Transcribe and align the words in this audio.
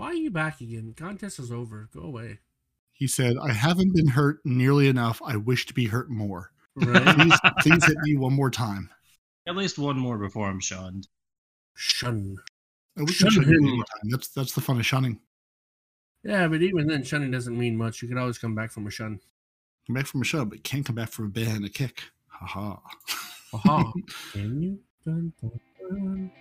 Why 0.00 0.06
are 0.06 0.14
you 0.14 0.30
back 0.30 0.62
again? 0.62 0.94
Contest 0.96 1.38
is 1.38 1.52
over. 1.52 1.90
Go 1.92 2.00
away. 2.00 2.38
He 2.94 3.06
said, 3.06 3.36
I 3.36 3.52
haven't 3.52 3.94
been 3.94 4.06
hurt 4.06 4.38
nearly 4.46 4.88
enough. 4.88 5.20
I 5.22 5.36
wish 5.36 5.66
to 5.66 5.74
be 5.74 5.84
hurt 5.84 6.08
more. 6.08 6.52
Right? 6.74 7.04
Please, 7.04 7.38
please 7.58 7.84
hit 7.84 7.98
me 8.04 8.16
one 8.16 8.32
more 8.32 8.48
time. 8.50 8.88
At 9.46 9.56
least 9.56 9.78
one 9.78 9.98
more 9.98 10.16
before 10.16 10.48
I'm 10.48 10.58
shunned. 10.58 11.06
Shun. 11.74 12.36
We 12.96 13.04
can 13.04 13.14
Shun 13.14 13.30
shun 13.30 13.44
him. 13.44 13.62
one 13.62 13.76
more 13.76 13.84
time. 13.84 14.10
That's 14.10 14.28
that's 14.28 14.54
the 14.54 14.62
fun 14.62 14.78
of 14.78 14.86
shunning. 14.86 15.20
Yeah, 16.24 16.48
but 16.48 16.62
even 16.62 16.86
then, 16.86 17.02
shunning 17.04 17.30
doesn't 17.30 17.58
mean 17.58 17.76
much. 17.76 18.00
You 18.00 18.08
can 18.08 18.16
always 18.16 18.38
come 18.38 18.54
back 18.54 18.70
from 18.70 18.86
a 18.86 18.90
shun. 18.90 19.20
Come 19.86 19.94
back 19.96 20.06
from 20.06 20.22
a 20.22 20.24
shove, 20.24 20.48
but 20.48 20.64
can't 20.64 20.86
come 20.86 20.96
back 20.96 21.10
from 21.10 21.26
a 21.26 21.28
ban 21.28 21.56
and 21.56 21.66
a 21.66 21.68
kick. 21.68 22.04
Ha 22.28 22.46
ha. 22.46 22.80
Aha. 23.52 23.92
can 24.32 24.62
you? 24.62 24.78
Dun, 25.04 25.34
dun, 25.42 25.60
dun. 25.78 26.32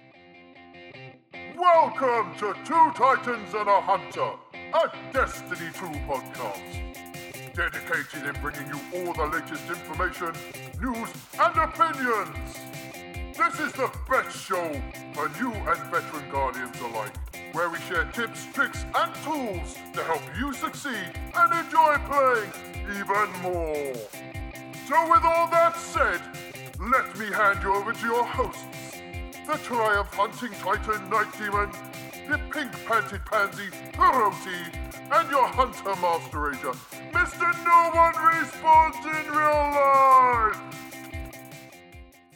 Welcome 1.72 2.36
to 2.40 2.56
Two 2.66 2.92
Titans 2.96 3.54
and 3.54 3.70
a 3.70 3.80
Hunter, 3.80 4.32
a 4.74 5.14
Destiny 5.14 5.70
2 5.72 5.86
podcast. 6.10 7.54
Dedicated 7.54 8.28
in 8.28 8.42
bringing 8.42 8.68
you 8.74 8.80
all 8.96 9.14
the 9.14 9.28
latest 9.28 9.70
information, 9.70 10.34
news, 10.82 11.10
and 11.40 11.56
opinions. 11.58 12.58
This 13.38 13.60
is 13.60 13.72
the 13.74 13.92
best 14.10 14.36
show 14.36 14.82
for 15.14 15.30
new 15.40 15.52
and 15.54 15.80
veteran 15.92 16.28
guardians 16.32 16.76
alike, 16.82 17.16
where 17.52 17.70
we 17.70 17.78
share 17.82 18.06
tips, 18.06 18.48
tricks, 18.52 18.84
and 18.96 19.14
tools 19.24 19.76
to 19.94 20.04
help 20.04 20.24
you 20.40 20.52
succeed 20.54 21.12
and 21.36 21.54
enjoy 21.54 21.98
playing 22.10 22.52
even 22.98 23.30
more. 23.44 23.94
So, 24.88 25.08
with 25.08 25.24
all 25.24 25.48
that 25.52 25.76
said, 25.78 26.22
let 26.80 27.16
me 27.20 27.28
hand 27.28 27.60
you 27.62 27.76
over 27.76 27.94
to 27.94 28.06
your 28.08 28.26
hosts 28.26 28.89
the 29.50 29.58
Triumph 29.58 30.14
Hunting 30.14 30.52
Titan 30.60 31.10
Night 31.10 31.34
Demon, 31.40 31.72
the 32.30 32.38
Pink 32.54 32.72
Panted 32.86 33.26
Pansy 33.26 33.66
Hiroshi, 33.94 34.76
and 35.12 35.32
your 35.32 35.48
Hunter 35.48 35.96
Master 36.00 36.40
Ranger, 36.40 36.74
Mr. 37.12 37.52
No 37.66 37.90
One 37.98 38.14
Respawns 38.14 39.02
in 39.06 39.32
Real 39.32 39.50
Life! 39.74 40.60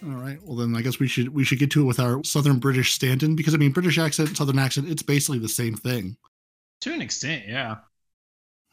All 0.04 0.20
right. 0.20 0.40
Well, 0.44 0.58
then 0.58 0.76
I 0.76 0.82
guess 0.82 1.00
we 1.00 1.08
should 1.08 1.30
we 1.30 1.44
should 1.44 1.60
get 1.60 1.70
to 1.72 1.84
it 1.84 1.86
with 1.86 2.00
our 2.00 2.24
Southern 2.24 2.58
British 2.58 2.94
stand-in 2.94 3.36
because 3.36 3.54
I 3.54 3.58
mean 3.58 3.74
British 3.74 4.00
accent, 4.00 4.36
Southern 4.36 4.58
accent, 4.58 4.90
it's 4.90 5.04
basically 5.04 5.38
the 5.38 5.48
same 5.48 5.76
thing. 5.76 6.18
To 6.82 6.94
an 6.94 7.02
extent, 7.02 7.44
yeah. 7.48 7.76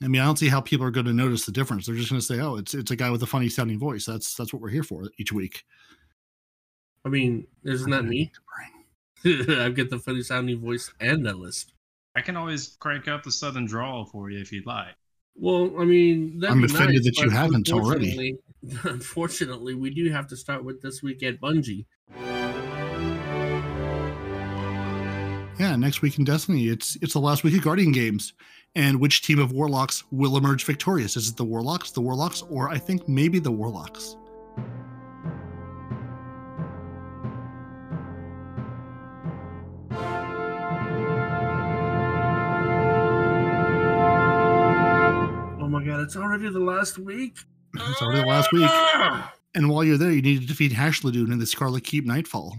I 0.02 0.08
mean, 0.08 0.22
I 0.22 0.24
don't 0.24 0.38
see 0.38 0.48
how 0.48 0.62
people 0.62 0.86
are 0.86 0.90
going 0.90 1.04
to 1.04 1.12
notice 1.12 1.44
the 1.44 1.52
difference. 1.52 1.84
They're 1.84 1.94
just 1.94 2.08
going 2.08 2.20
to 2.20 2.26
say, 2.26 2.40
"Oh, 2.40 2.56
it's 2.56 2.72
it's 2.72 2.90
a 2.90 2.96
guy 2.96 3.10
with 3.10 3.22
a 3.22 3.26
funny 3.26 3.50
sounding 3.50 3.78
voice." 3.78 4.06
That's 4.06 4.34
that's 4.34 4.50
what 4.50 4.62
we're 4.62 4.70
here 4.70 4.82
for 4.82 5.10
each 5.18 5.30
week. 5.30 5.62
I 7.04 7.08
mean, 7.08 7.46
isn't 7.64 7.90
that 7.90 8.04
me? 8.04 8.30
I've 9.24 9.74
got 9.74 9.90
the 9.90 9.98
funny 9.98 10.22
sounding 10.22 10.60
voice 10.60 10.92
and 11.00 11.24
that 11.26 11.38
list. 11.38 11.72
I 12.16 12.20
can 12.22 12.36
always 12.36 12.76
crank 12.80 13.08
up 13.08 13.22
the 13.22 13.30
southern 13.32 13.66
drawl 13.66 14.04
for 14.04 14.30
you 14.30 14.40
if 14.40 14.52
you'd 14.52 14.66
like. 14.66 14.94
Well, 15.36 15.70
I 15.78 15.84
mean, 15.84 16.40
that'd 16.40 16.54
I'm 16.54 16.60
be 16.60 16.66
offended 16.66 17.04
nice, 17.04 17.16
that 17.16 17.24
you 17.24 17.30
haven't 17.30 17.70
already. 17.72 18.10
unfortunately- 18.10 18.38
Unfortunately, 18.84 19.74
we 19.74 19.88
do 19.88 20.10
have 20.10 20.26
to 20.28 20.36
start 20.36 20.62
with 20.64 20.82
this 20.82 21.02
week 21.02 21.22
at 21.22 21.40
Bungie. 21.40 21.86
Yeah, 25.58 25.76
next 25.76 26.00
week 26.02 26.18
in 26.18 26.24
Destiny, 26.24 26.68
it's 26.68 26.96
it's 27.02 27.12
the 27.14 27.20
last 27.20 27.42
week 27.44 27.54
of 27.56 27.62
Guardian 27.62 27.92
games, 27.92 28.32
and 28.74 28.98
which 29.00 29.22
team 29.22 29.38
of 29.38 29.52
Warlocks 29.52 30.04
will 30.10 30.36
emerge 30.38 30.64
victorious? 30.64 31.16
Is 31.16 31.28
it 31.30 31.36
the 31.36 31.44
Warlocks, 31.44 31.90
the 31.90 32.00
Warlocks, 32.02 32.42
or 32.50 32.68
I 32.70 32.76
think 32.78 33.06
maybe 33.08 33.38
the 33.38 33.50
Warlocks? 33.50 34.16
It's 46.10 46.16
already 46.16 46.48
the 46.48 46.58
last 46.58 46.98
week. 46.98 47.36
It's 47.72 48.02
already 48.02 48.22
the 48.22 48.26
last 48.26 48.52
week. 48.52 48.64
Ah! 48.66 49.32
And 49.54 49.70
while 49.70 49.84
you're 49.84 49.96
there, 49.96 50.10
you 50.10 50.20
need 50.20 50.40
to 50.40 50.46
defeat 50.48 50.72
Hashladûn 50.72 51.30
in 51.30 51.38
the 51.38 51.46
Scarlet 51.46 51.84
Keep 51.84 52.04
Nightfall. 52.04 52.58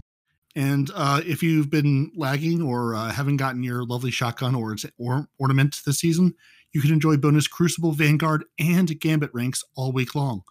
And 0.56 0.90
uh, 0.94 1.20
if 1.26 1.42
you've 1.42 1.68
been 1.68 2.10
lagging 2.16 2.62
or 2.62 2.94
uh, 2.94 3.10
haven't 3.10 3.36
gotten 3.36 3.62
your 3.62 3.84
lovely 3.84 4.10
shotgun 4.10 4.54
or 4.54 4.72
its 4.72 4.86
or 4.96 5.28
ornament 5.38 5.82
this 5.84 5.98
season, 5.98 6.32
you 6.72 6.80
can 6.80 6.94
enjoy 6.94 7.18
bonus 7.18 7.46
Crucible, 7.46 7.92
Vanguard, 7.92 8.46
and 8.58 8.98
Gambit 8.98 9.34
ranks 9.34 9.62
all 9.76 9.92
week 9.92 10.14
long. 10.14 10.44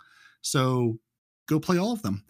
So 0.44 1.00
go 1.48 1.60
play 1.60 1.80
all 1.80 1.94
of 1.94 2.04
them. 2.04 2.24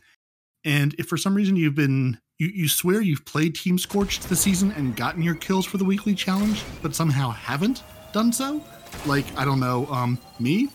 And 0.63 0.95
if 0.97 1.07
for 1.07 1.17
some 1.17 1.35
reason 1.35 1.57
you've 1.57 1.75
been 1.75 2.17
you, 2.37 2.47
you 2.47 2.69
swear 2.69 3.01
you've 3.01 3.25
played 3.25 3.55
Team 3.55 3.77
Scorched 3.77 4.29
this 4.29 4.39
season 4.39 4.71
and 4.71 4.95
gotten 4.95 5.21
your 5.21 5.35
kills 5.35 5.65
for 5.65 5.77
the 5.77 5.83
weekly 5.83 6.15
challenge, 6.15 6.63
but 6.81 6.95
somehow 6.95 7.31
haven't 7.31 7.83
done 8.13 8.31
so, 8.31 8.63
like 9.05 9.25
I 9.37 9.45
don't 9.45 9.59
know, 9.59 9.87
um, 9.87 10.17
me, 10.39 10.69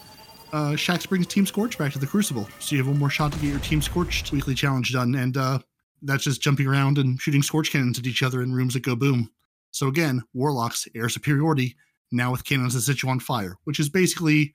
uh, 0.52 0.72
Shaxx 0.72 1.08
brings 1.08 1.26
Team 1.26 1.46
Scorch 1.46 1.78
back 1.78 1.92
to 1.92 1.98
the 1.98 2.06
Crucible, 2.06 2.48
so 2.60 2.74
you 2.74 2.78
have 2.82 2.88
one 2.88 2.98
more 2.98 3.10
shot 3.10 3.32
to 3.32 3.38
get 3.38 3.50
your 3.50 3.60
Team 3.60 3.82
Scorched 3.82 4.32
weekly 4.32 4.54
challenge 4.54 4.92
done, 4.92 5.14
and 5.14 5.36
uh, 5.36 5.58
that's 6.02 6.24
just 6.24 6.40
jumping 6.40 6.66
around 6.66 6.98
and 6.98 7.20
shooting 7.20 7.42
Scorch 7.42 7.70
cannons 7.70 7.98
at 7.98 8.06
each 8.06 8.22
other 8.22 8.42
in 8.42 8.54
rooms 8.54 8.74
that 8.74 8.82
go 8.82 8.96
boom. 8.96 9.30
So 9.70 9.88
again, 9.88 10.22
Warlocks 10.34 10.88
air 10.94 11.08
superiority 11.08 11.76
now 12.12 12.30
with 12.30 12.44
cannons 12.44 12.74
that 12.74 12.82
set 12.82 13.02
you 13.02 13.08
on 13.08 13.20
fire, 13.20 13.56
which 13.64 13.80
is 13.80 13.88
basically 13.88 14.54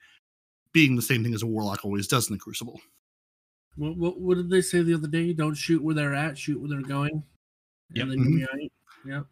being 0.73 0.95
the 0.95 1.01
same 1.01 1.23
thing 1.23 1.33
as 1.33 1.43
a 1.43 1.47
Warlock 1.47 1.83
always 1.83 2.07
does 2.07 2.29
in 2.29 2.35
the 2.35 2.39
Crucible. 2.39 2.79
What, 3.75 3.97
what, 3.97 4.19
what 4.19 4.37
did 4.37 4.49
they 4.49 4.61
say 4.61 4.81
the 4.81 4.93
other 4.93 5.07
day? 5.07 5.33
Don't 5.33 5.55
shoot 5.55 5.83
where 5.83 5.95
they're 5.95 6.15
at, 6.15 6.37
shoot 6.37 6.59
where 6.59 6.69
they're 6.69 6.81
going. 6.81 7.23
Yeah, 7.93 8.03
And 8.03 8.11
then 8.11 8.19
you'll 8.19 8.37
be 8.37 8.45
all 8.45 8.57
right. 8.57 8.71
Yep. 9.05 9.25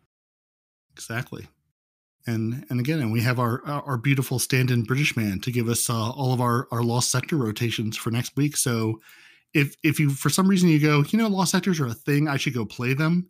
Exactly. 0.93 1.47
And 2.29 2.65
and 2.69 2.79
again, 2.79 2.99
and 2.99 3.11
we 3.11 3.21
have 3.21 3.39
our 3.39 3.65
our 3.65 3.97
beautiful 3.97 4.39
stand-in 4.39 4.83
British 4.83 5.17
man 5.17 5.39
to 5.41 5.51
give 5.51 5.67
us 5.67 5.89
uh, 5.89 6.11
all 6.11 6.31
of 6.33 6.41
our 6.41 6.67
our 6.71 6.83
lost 6.83 7.11
sector 7.11 7.37
rotations 7.37 7.97
for 7.97 8.11
next 8.11 8.35
week. 8.35 8.55
So 8.57 8.99
if 9.53 9.75
if 9.83 9.99
you 9.99 10.09
for 10.11 10.29
some 10.29 10.47
reason 10.47 10.69
you 10.69 10.79
go, 10.79 11.03
you 11.09 11.17
know, 11.19 11.27
lost 11.27 11.51
sectors 11.51 11.79
are 11.79 11.87
a 11.87 11.93
thing, 11.93 12.27
I 12.27 12.37
should 12.37 12.53
go 12.53 12.65
play 12.65 12.93
them, 12.93 13.29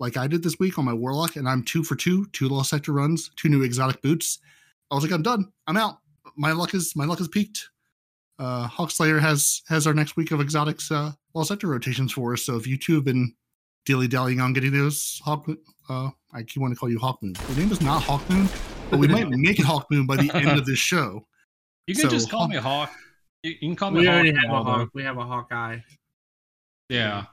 like 0.00 0.16
I 0.16 0.26
did 0.26 0.42
this 0.42 0.58
week 0.58 0.78
on 0.78 0.84
my 0.84 0.92
warlock, 0.92 1.36
and 1.36 1.48
I'm 1.48 1.62
two 1.62 1.84
for 1.84 1.94
two, 1.94 2.26
two 2.32 2.48
lost 2.48 2.70
sector 2.70 2.92
runs, 2.92 3.30
two 3.36 3.48
new 3.48 3.62
exotic 3.62 4.02
boots. 4.02 4.40
I 4.90 4.94
was 4.94 5.04
like, 5.04 5.12
I'm 5.12 5.22
done, 5.22 5.52
I'm 5.68 5.76
out. 5.76 5.98
My 6.36 6.52
luck 6.52 6.74
is 6.74 6.96
my 6.96 7.04
luck 7.04 7.20
is 7.20 7.28
peaked. 7.28 7.68
Uh, 8.38 8.66
Hawkslayer 8.66 9.20
has 9.20 9.62
has 9.68 9.86
our 9.86 9.94
next 9.94 10.16
week 10.16 10.32
of 10.32 10.40
exotics 10.40 10.90
uh, 10.90 11.12
lost 11.34 11.48
sector 11.48 11.68
rotations 11.68 12.12
for 12.12 12.32
us. 12.32 12.42
So 12.42 12.56
if 12.56 12.66
you 12.66 12.76
two 12.76 12.94
have 12.94 13.04
been 13.04 13.34
dilly 13.86 14.08
dallying 14.08 14.40
on 14.40 14.52
getting 14.52 14.72
those 14.72 15.20
Hawk, 15.24 15.46
uh, 15.88 16.10
I 16.32 16.42
keep 16.42 16.58
wanting 16.60 16.76
to 16.76 16.80
call 16.80 16.90
you 16.90 16.98
Hawk 16.98 17.22
Moon. 17.22 17.34
Your 17.48 17.58
name 17.58 17.72
is 17.72 17.80
not 17.80 18.02
Hawk 18.02 18.28
Moon, 18.30 18.48
but 18.90 18.98
we 18.98 19.08
might 19.08 19.28
make 19.30 19.58
it 19.58 19.64
Hawk 19.64 19.86
Moon 19.90 20.06
by 20.06 20.16
the 20.16 20.30
end 20.34 20.58
of 20.58 20.64
this 20.66 20.78
show. 20.78 21.26
You 21.86 21.94
can 21.96 22.02
So, 22.04 22.08
just 22.10 22.30
call 22.30 22.40
Hawk- 22.42 22.50
me 22.50 22.56
Hawk. 22.56 22.92
You, 23.42 23.50
you 23.52 23.58
can 23.70 23.74
call 23.76 23.90
me 23.90 24.00
We 24.00 24.06
Hawk. 24.06 24.14
already 24.14 24.32
now, 24.32 24.40
have 24.42 24.50
a 24.50 24.64
though. 24.64 24.70
hawk. 24.78 24.88
We 24.94 25.02
have 25.02 25.16
a 25.18 25.24
Hawkeye. 25.24 25.78
Yeah. 26.88 27.24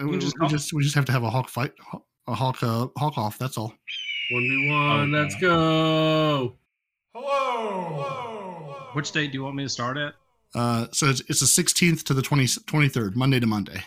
Uh, 0.00 0.06
we, 0.08 0.18
just 0.18 0.34
we 0.38 0.48
just 0.48 0.72
we 0.74 0.82
just 0.82 0.94
have 0.94 1.06
to 1.06 1.12
have 1.12 1.22
a 1.22 1.30
Hawk 1.30 1.48
fight, 1.48 1.72
a 2.26 2.34
Hawk 2.34 2.62
uh, 2.62 2.88
Hawk 2.98 3.16
off. 3.16 3.38
That's 3.38 3.56
all. 3.56 3.72
1v1, 4.32 5.02
Okay. 5.02 5.10
let's 5.12 5.34
go. 5.40 6.56
Hello. 7.14 8.76
Which 8.92 9.12
date 9.12 9.32
do 9.32 9.38
you 9.38 9.44
want 9.44 9.56
me 9.56 9.62
to 9.62 9.68
start 9.68 9.96
at? 9.96 10.14
Uh, 10.54 10.86
so 10.92 11.06
it's, 11.08 11.20
it's 11.28 11.40
the 11.40 11.62
16th 11.62 12.04
to 12.04 12.14
the 12.14 12.22
20, 12.22 12.44
23rd, 12.44 13.16
Monday 13.16 13.40
to 13.40 13.46
Monday. 13.46 13.82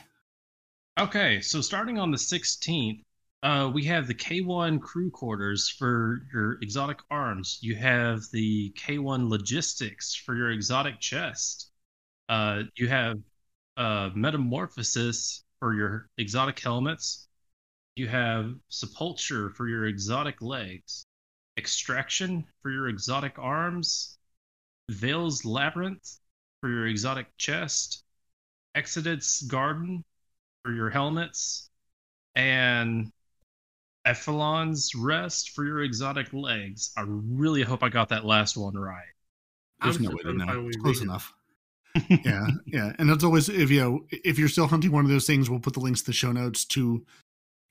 Okay, 1.00 1.42
so 1.42 1.62
starting 1.62 2.00
on 2.00 2.10
the 2.10 2.18
16th, 2.18 3.04
uh, 3.44 3.70
we 3.72 3.84
have 3.84 4.08
the 4.08 4.16
K1 4.16 4.82
crew 4.82 5.12
quarters 5.12 5.70
for 5.70 6.26
your 6.34 6.58
exotic 6.64 6.98
arms. 7.12 7.60
You 7.62 7.76
have 7.76 8.24
the 8.32 8.72
K1 8.72 9.30
logistics 9.30 10.16
for 10.16 10.36
your 10.36 10.50
exotic 10.50 11.00
chest. 11.00 11.70
Uh, 12.30 12.64
you 12.78 12.88
have 12.88 13.20
uh, 13.78 14.10
metamorphosis 14.16 15.44
for 15.60 15.76
your 15.76 16.10
exotic 16.18 16.60
helmets. 16.60 17.28
You 17.96 18.08
have 18.08 18.56
Sepulcher 18.70 19.52
for 19.52 19.68
your 19.68 19.86
exotic 19.86 20.42
legs. 20.42 21.06
Extraction 21.60 22.44
for 22.64 22.72
your 22.72 22.88
exotic 22.88 23.38
arms. 23.38 24.18
Veles 24.92 25.46
labyrinth 25.46 26.20
for 26.60 26.72
your 26.72 26.88
exotic 26.88 27.28
chest. 27.38 28.04
Exodus 28.74 29.44
garden 29.44 30.04
for 30.68 30.74
your 30.74 30.90
helmets, 30.90 31.70
and 32.36 33.10
Aphelion's 34.06 34.94
rest 34.94 35.52
for 35.52 35.66
your 35.66 35.82
exotic 35.82 36.34
legs. 36.34 36.92
I 36.98 37.06
really 37.08 37.64
hope 37.64 37.84
I 37.84 37.90
got 37.90 38.10
that 38.10 38.26
last 38.26 38.58
one 38.58 38.76
right. 38.76 39.06
There's 39.82 39.96
I'm 39.96 40.04
no 40.04 40.10
way 40.10 40.24
to 40.24 40.34
know. 40.34 40.68
It's 40.68 40.78
close 40.78 41.00
we 41.00 41.02
it. 41.02 41.10
enough. 41.10 41.34
yeah, 42.26 42.48
yeah, 42.66 42.94
and 43.00 43.10
that's 43.10 43.24
always 43.24 43.48
if 43.48 43.72
you 43.72 43.80
know 43.80 44.06
if 44.12 44.38
you're 44.38 44.50
still 44.50 44.68
hunting 44.68 44.92
one 44.92 45.06
of 45.06 45.10
those 45.10 45.26
things, 45.26 45.50
we'll 45.50 45.60
put 45.60 45.74
the 45.74 45.80
links 45.80 46.02
to 46.02 46.08
the 46.08 46.14
show 46.14 46.34
notes 46.34 46.66
to 46.66 47.06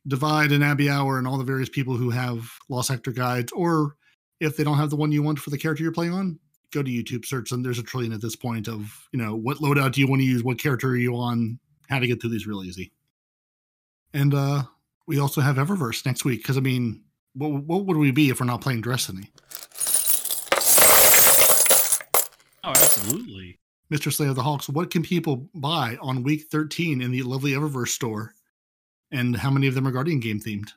Divide 0.08 0.52
and 0.52 0.64
Abbey 0.64 0.88
Hour 0.88 1.18
and 1.18 1.28
all 1.28 1.36
the 1.36 1.44
various 1.44 1.68
people 1.68 1.96
who 1.96 2.08
have 2.08 2.50
Lost 2.70 2.88
Sector 2.88 3.12
guides, 3.12 3.52
or 3.52 3.96
if 4.40 4.56
they 4.56 4.64
don't 4.64 4.78
have 4.78 4.90
the 4.90 4.96
one 4.96 5.12
you 5.12 5.22
want 5.22 5.38
for 5.38 5.50
the 5.50 5.58
character 5.58 5.82
you're 5.82 5.92
playing 5.92 6.14
on, 6.14 6.38
go 6.72 6.82
to 6.82 6.90
YouTube, 6.90 7.26
search 7.26 7.50
them. 7.50 7.62
There's 7.62 7.78
a 7.78 7.82
trillion 7.82 8.14
at 8.14 8.22
this 8.22 8.36
point 8.36 8.68
of 8.68 9.06
you 9.12 9.20
know 9.20 9.36
what 9.36 9.58
loadout 9.58 9.92
do 9.92 10.00
you 10.00 10.06
want 10.06 10.20
to 10.22 10.26
use, 10.26 10.42
what 10.42 10.58
character 10.58 10.88
are 10.88 10.96
you 10.96 11.14
on, 11.14 11.60
how 11.88 11.98
to 11.98 12.06
get 12.06 12.20
through 12.20 12.30
these 12.30 12.46
real 12.46 12.62
easy. 12.64 12.92
And 14.12 14.34
uh 14.34 14.62
we 15.06 15.18
also 15.20 15.40
have 15.40 15.56
Eververse 15.56 16.04
next 16.04 16.24
week 16.24 16.40
because 16.42 16.56
I 16.56 16.60
mean 16.60 17.02
what, 17.34 17.50
what 17.64 17.86
would 17.86 17.96
we 17.96 18.10
be 18.10 18.30
if 18.30 18.40
we're 18.40 18.46
not 18.46 18.62
playing 18.62 18.80
Destiny? 18.80 19.30
Oh, 22.64 22.70
absolutely. 22.70 23.58
Mr. 23.92 24.12
Slayer 24.12 24.30
of 24.30 24.36
the 24.36 24.42
Hawks, 24.42 24.68
what 24.68 24.90
can 24.90 25.02
people 25.02 25.48
buy 25.54 25.96
on 26.00 26.24
week 26.24 26.46
13 26.50 27.00
in 27.00 27.12
the 27.12 27.22
lovely 27.22 27.52
Eververse 27.52 27.90
store? 27.90 28.34
And 29.12 29.36
how 29.36 29.50
many 29.50 29.68
of 29.68 29.74
them 29.74 29.86
are 29.86 29.92
Guardian 29.92 30.18
game 30.18 30.40
themed? 30.40 30.72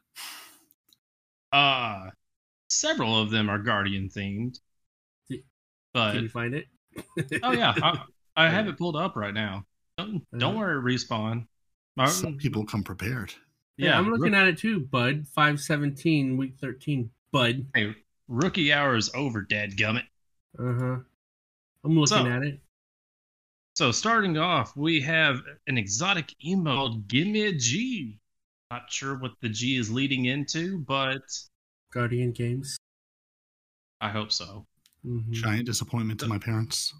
Uh 1.51 2.11
several 2.69 3.19
of 3.19 3.31
them 3.31 3.49
are 3.49 3.57
Guardian 3.57 4.09
themed. 4.09 4.59
But 5.93 6.13
Can 6.13 6.23
you 6.23 6.29
find 6.29 6.53
it? 6.53 6.67
oh 7.41 7.51
yeah, 7.51 7.73
I, 7.81 8.03
I 8.35 8.49
have 8.51 8.67
it 8.67 8.77
pulled 8.77 8.95
up 8.95 9.15
right 9.15 9.33
now. 9.33 9.65
Don't, 9.99 10.25
don't 10.37 10.51
Uh-huh. 10.55 10.59
worry, 10.59 10.95
respawn. 10.95 11.47
Some 12.07 12.37
people 12.37 12.65
come 12.65 12.83
prepared. 12.83 13.33
Yeah, 13.77 13.97
I'm 13.97 14.09
looking 14.09 14.31
rook- 14.33 14.41
at 14.41 14.47
it 14.47 14.57
too, 14.57 14.79
Bud. 14.81 15.27
517, 15.27 16.37
week 16.37 16.55
13. 16.59 17.09
Bud. 17.31 17.65
hey, 17.75 17.93
rookie 18.27 18.71
hour 18.73 18.95
is 18.95 19.09
over, 19.13 19.41
Dad 19.41 19.71
gummit. 19.77 20.05
Uh 20.57 20.73
huh. 20.73 20.97
I'm 21.83 21.91
looking 21.95 22.07
So- 22.07 22.25
at 22.27 22.43
it. 22.43 22.59
So 23.75 23.91
starting 23.91 24.37
off, 24.37 24.75
we 24.75 24.99
have 25.01 25.41
an 25.67 25.77
exotic 25.77 26.33
emote 26.45 26.75
called 26.75 27.07
Give 27.07 27.27
Me 27.27 27.45
a 27.47 27.53
G. 27.53 28.19
Not 28.71 28.91
sure 28.91 29.15
what 29.17 29.31
the 29.41 29.47
G 29.49 29.77
is 29.77 29.89
leading 29.89 30.25
into, 30.25 30.79
but 30.79 31.21
Guardian 31.93 32.31
Games. 32.33 32.77
I 34.01 34.09
hope 34.09 34.31
so. 34.31 34.65
Mhm. 35.05 35.31
Giant 35.31 35.65
disappointment 35.65 36.19
to 36.21 36.27
my 36.27 36.37
parents. 36.39 36.93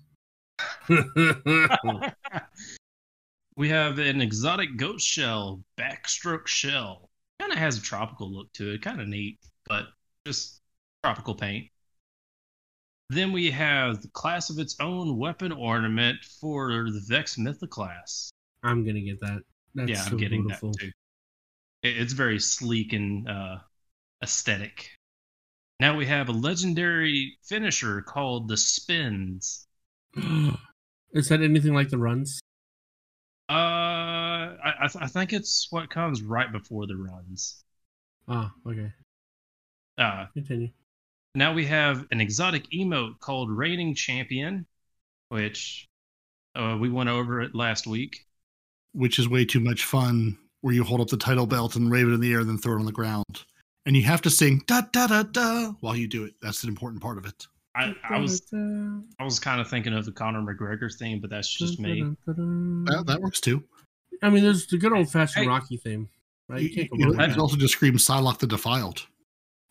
we 3.59 3.67
have 3.67 3.99
an 3.99 4.21
exotic 4.21 4.77
ghost 4.77 5.05
shell, 5.05 5.61
backstroke 5.77 6.47
shell. 6.47 7.09
Kind 7.41 7.51
of 7.51 7.57
has 7.57 7.77
a 7.77 7.81
tropical 7.81 8.31
look 8.31 8.51
to 8.53 8.71
it, 8.71 8.81
kind 8.81 9.01
of 9.01 9.07
neat, 9.09 9.37
but 9.67 9.87
just 10.25 10.61
tropical 11.03 11.35
paint. 11.35 11.67
Then 13.09 13.33
we 13.33 13.51
have 13.51 14.01
the 14.01 14.07
class 14.09 14.49
of 14.49 14.59
its 14.59 14.77
own 14.79 15.17
weapon 15.17 15.51
ornament 15.51 16.19
for 16.39 16.89
the 16.89 17.03
Vex 17.09 17.37
mythic 17.37 17.69
class. 17.69 18.31
I'm 18.63 18.85
gonna 18.85 19.01
get 19.01 19.19
that. 19.19 19.41
That's 19.75 19.89
yeah, 19.89 20.05
I'm 20.05 20.15
getting 20.15 20.43
beautiful. 20.43 20.71
that 20.71 20.79
too. 20.79 20.91
It's 21.83 22.13
very 22.13 22.39
sleek 22.39 22.93
and 22.93 23.27
uh, 23.27 23.57
aesthetic. 24.23 24.89
Now 25.81 25.97
we 25.97 26.05
have 26.05 26.29
a 26.29 26.33
legendary 26.33 27.37
finisher 27.43 28.01
called 28.03 28.47
the 28.47 28.55
Spins. 28.55 29.67
Is 31.11 31.27
that 31.27 31.41
anything 31.41 31.73
like 31.73 31.89
the 31.89 31.97
runs? 31.97 32.38
Uh, 33.49 34.55
I, 34.63 34.73
I, 34.81 34.87
th- 34.87 35.03
I 35.03 35.07
think 35.07 35.33
it's 35.33 35.67
what 35.71 35.89
comes 35.89 36.21
right 36.21 36.51
before 36.51 36.85
the 36.85 36.95
runs. 36.95 37.63
Ah, 38.27 38.51
okay. 38.67 38.91
Uh, 39.97 40.25
Continue. 40.33 40.69
now 41.35 41.51
we 41.53 41.65
have 41.65 42.05
an 42.11 42.21
exotic 42.21 42.69
emote 42.71 43.19
called 43.19 43.49
Reigning 43.49 43.95
Champion, 43.95 44.65
which 45.29 45.87
uh, 46.55 46.77
we 46.79 46.89
went 46.89 47.09
over 47.09 47.41
it 47.41 47.55
last 47.55 47.87
week. 47.87 48.25
which 48.93 49.17
is 49.19 49.27
way 49.27 49.45
too 49.45 49.59
much 49.59 49.83
fun 49.85 50.37
where 50.61 50.73
you 50.73 50.83
hold 50.83 51.01
up 51.01 51.07
the 51.07 51.17
title 51.17 51.47
belt 51.47 51.75
and 51.75 51.89
wave 51.91 52.07
it 52.07 52.11
in 52.13 52.19
the 52.19 52.31
air 52.33 52.39
and 52.41 52.49
then 52.49 52.57
throw 52.57 52.75
it 52.75 52.79
on 52.79 52.85
the 52.85 52.91
ground. 52.91 53.45
And 53.85 53.95
you 53.95 54.03
have 54.03 54.21
to 54.23 54.29
sing 54.29 54.61
da 54.67 54.81
da 54.91 55.07
da 55.07 55.23
da 55.23 55.71
while 55.79 55.95
you 55.95 56.07
do 56.07 56.23
it. 56.25 56.33
That's 56.41 56.63
an 56.63 56.69
important 56.69 57.01
part 57.01 57.17
of 57.17 57.25
it. 57.25 57.47
I, 57.79 57.95
I 58.15 58.19
was 58.19 58.41
I 58.53 59.23
was 59.23 59.39
kind 59.39 59.61
of 59.61 59.69
thinking 59.69 59.93
of 59.93 60.05
the 60.05 60.11
Conor 60.11 60.41
McGregor 60.41 60.93
theme, 60.93 61.19
but 61.19 61.29
that's 61.29 61.53
just 61.53 61.79
me. 61.79 62.03
That, 62.25 63.03
that 63.07 63.21
works 63.21 63.39
too. 63.39 63.63
I 64.21 64.29
mean, 64.29 64.43
there's 64.43 64.67
the 64.67 64.77
good 64.77 64.91
old 64.93 65.09
fashioned 65.09 65.43
Hey. 65.45 65.47
Rocky 65.49 65.77
theme, 65.77 66.09
right? 66.47 66.61
You 66.61 66.67
You, 66.69 66.75
can't 66.75 66.89
go 66.89 66.97
you 66.97 67.03
wrong 67.05 67.11
know, 67.13 67.17
with 67.17 67.27
that. 67.27 67.31
can 67.33 67.41
also 67.41 67.57
just 67.57 67.73
scream 67.73 67.93
Sylok 67.95 68.39
the 68.39 68.47
Defiled. 68.47 69.05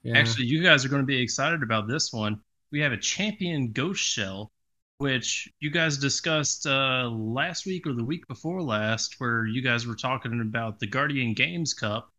Yeah. 0.03 0.17
Actually, 0.17 0.47
you 0.47 0.63
guys 0.63 0.85
are 0.85 0.89
going 0.89 1.03
to 1.03 1.07
be 1.07 1.21
excited 1.21 1.63
about 1.63 1.89
this 1.89 2.13
one. 2.13 2.41
We 2.71 2.81
have 2.81 2.93
a 2.93 2.97
champion 2.97 3.73
ghost 3.73 4.01
shell, 4.03 4.53
which 4.99 5.49
you 5.61 5.71
guys 5.71 5.99
discussed 5.99 6.67
uh, 6.67 7.09
last 7.11 7.67
week 7.67 7.87
or 7.87 7.93
the 7.93 8.05
week 8.05 8.27
before 8.29 8.63
last, 8.63 9.17
where 9.19 9.47
you 9.47 9.61
guys 9.61 9.87
were 9.87 9.97
talking 9.97 10.41
about 10.41 10.79
the 10.79 10.87
Guardian 10.87 11.35
Games 11.35 11.75
Cup, 11.75 12.11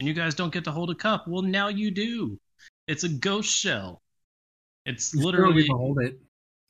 and 0.00 0.08
you 0.08 0.14
guys 0.14 0.34
don't 0.34 0.52
get 0.52 0.64
to 0.64 0.72
hold 0.72 0.90
a 0.90 0.94
cup. 0.94 1.26
Well, 1.28 1.42
now 1.42 1.68
you 1.68 1.90
do. 1.90 2.38
It's 2.86 3.04
a 3.04 3.08
ghost 3.08 3.50
shell. 3.54 4.02
It's 4.88 5.12
You 5.14 5.20
literally 5.24 5.62
get 5.62 5.68
to 5.72 5.76
hold 5.76 5.98
it. 6.02 6.18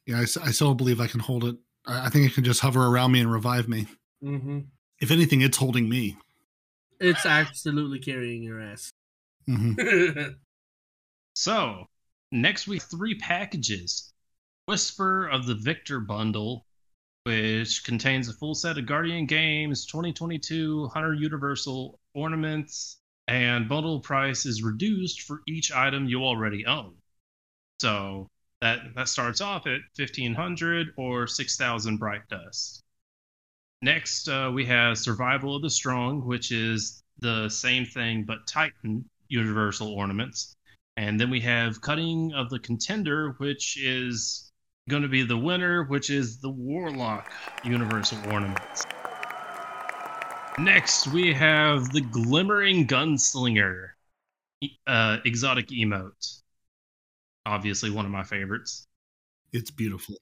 Yeah, 0.07 0.19
I, 0.19 0.23
s- 0.23 0.37
I 0.37 0.51
still 0.51 0.75
believe 0.75 1.01
I 1.01 1.07
can 1.07 1.21
hold 1.21 1.45
it. 1.45 1.57
I, 1.87 2.07
I 2.07 2.09
think 2.09 2.27
it 2.27 2.35
can 2.35 2.45
just 2.45 2.61
hover 2.61 2.87
around 2.87 3.13
me 3.13 3.21
and 3.21 3.31
revive 3.33 3.69
me. 3.69 3.87
hmm 4.21 4.61
If 5.01 5.11
anything, 5.11 5.41
it's 5.43 5.57
holding 5.57 5.89
me. 5.89 6.17
It's 7.01 7.25
absolutely 7.25 8.01
carrying 8.01 8.43
your 8.43 8.61
ass. 8.61 8.91
hmm 9.47 9.75
So, 11.35 11.87
next 12.33 12.67
week, 12.67 12.83
three 12.83 13.15
packages 13.15 14.13
Whisper 14.67 15.29
of 15.29 15.47
the 15.47 15.55
Victor 15.55 16.01
bundle, 16.01 16.67
which 17.25 17.85
contains 17.85 18.29
a 18.29 18.33
full 18.35 18.55
set 18.55 18.77
of 18.79 18.87
Guardian 18.87 19.27
Games 19.27 19.87
2022 19.87 20.89
Hunter 20.89 21.15
Universal 21.15 21.99
ornaments, 22.15 22.99
and 23.29 23.69
bundle 23.69 24.01
price 24.01 24.45
is 24.47 24.63
reduced 24.63 25.23
for 25.23 25.43
each 25.47 25.71
item 25.71 26.09
you 26.09 26.25
already 26.25 26.67
own. 26.67 26.95
So, 27.81 28.29
that, 28.61 28.81
that 28.97 29.09
starts 29.09 29.41
off 29.41 29.67
at 29.67 29.81
1500 29.97 30.89
or 30.97 31.27
6000 31.27 31.99
Bright 31.99 32.29
Dust. 32.29 32.83
Next, 33.83 34.29
uh, 34.29 34.51
we 34.53 34.67
have 34.67 34.99
Survival 34.99 35.55
of 35.55 35.63
the 35.63 35.71
Strong, 35.71 36.27
which 36.27 36.51
is 36.51 37.03
the 37.21 37.49
same 37.49 37.85
thing 37.85 38.25
but 38.25 38.47
Titan 38.47 39.05
Universal 39.29 39.93
ornaments. 39.93 40.57
And 40.97 41.21
then 41.21 41.31
we 41.31 41.41
have 41.43 41.81
Cutting 41.81 42.33
of 42.35 42.51
the 42.51 42.59
Contender, 42.59 43.37
which 43.39 43.79
is 43.81 44.51
going 44.89 45.03
to 45.03 45.09
be 45.09 45.23
the 45.23 45.37
winner, 45.37 45.85
which 45.85 46.11
is 46.11 46.41
the 46.41 46.51
Warlock 46.51 47.31
Universal 47.63 48.19
Ornaments. 48.33 48.85
Next, 50.59 51.07
we 51.07 51.33
have 51.35 51.93
the 51.93 52.01
Glimmering 52.01 52.89
Gunslinger 52.89 53.91
uh, 54.89 55.19
exotic 55.25 55.69
emote. 55.69 56.41
Obviously, 57.49 57.91
one 57.91 58.05
of 58.05 58.11
my 58.11 58.23
favorites. 58.25 58.87
It's 59.53 59.71
beautiful. 59.71 60.17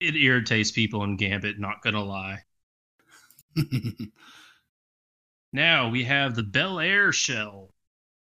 It 0.00 0.16
irritates 0.16 0.72
people 0.72 1.04
in 1.04 1.16
Gambit, 1.16 1.58
not 1.60 1.82
gonna 1.82 2.02
lie. 2.04 2.40
Now 5.52 5.88
we 5.88 6.04
have 6.04 6.34
the 6.34 6.42
Bel 6.42 6.78
Air 6.78 7.10
shell, 7.12 7.70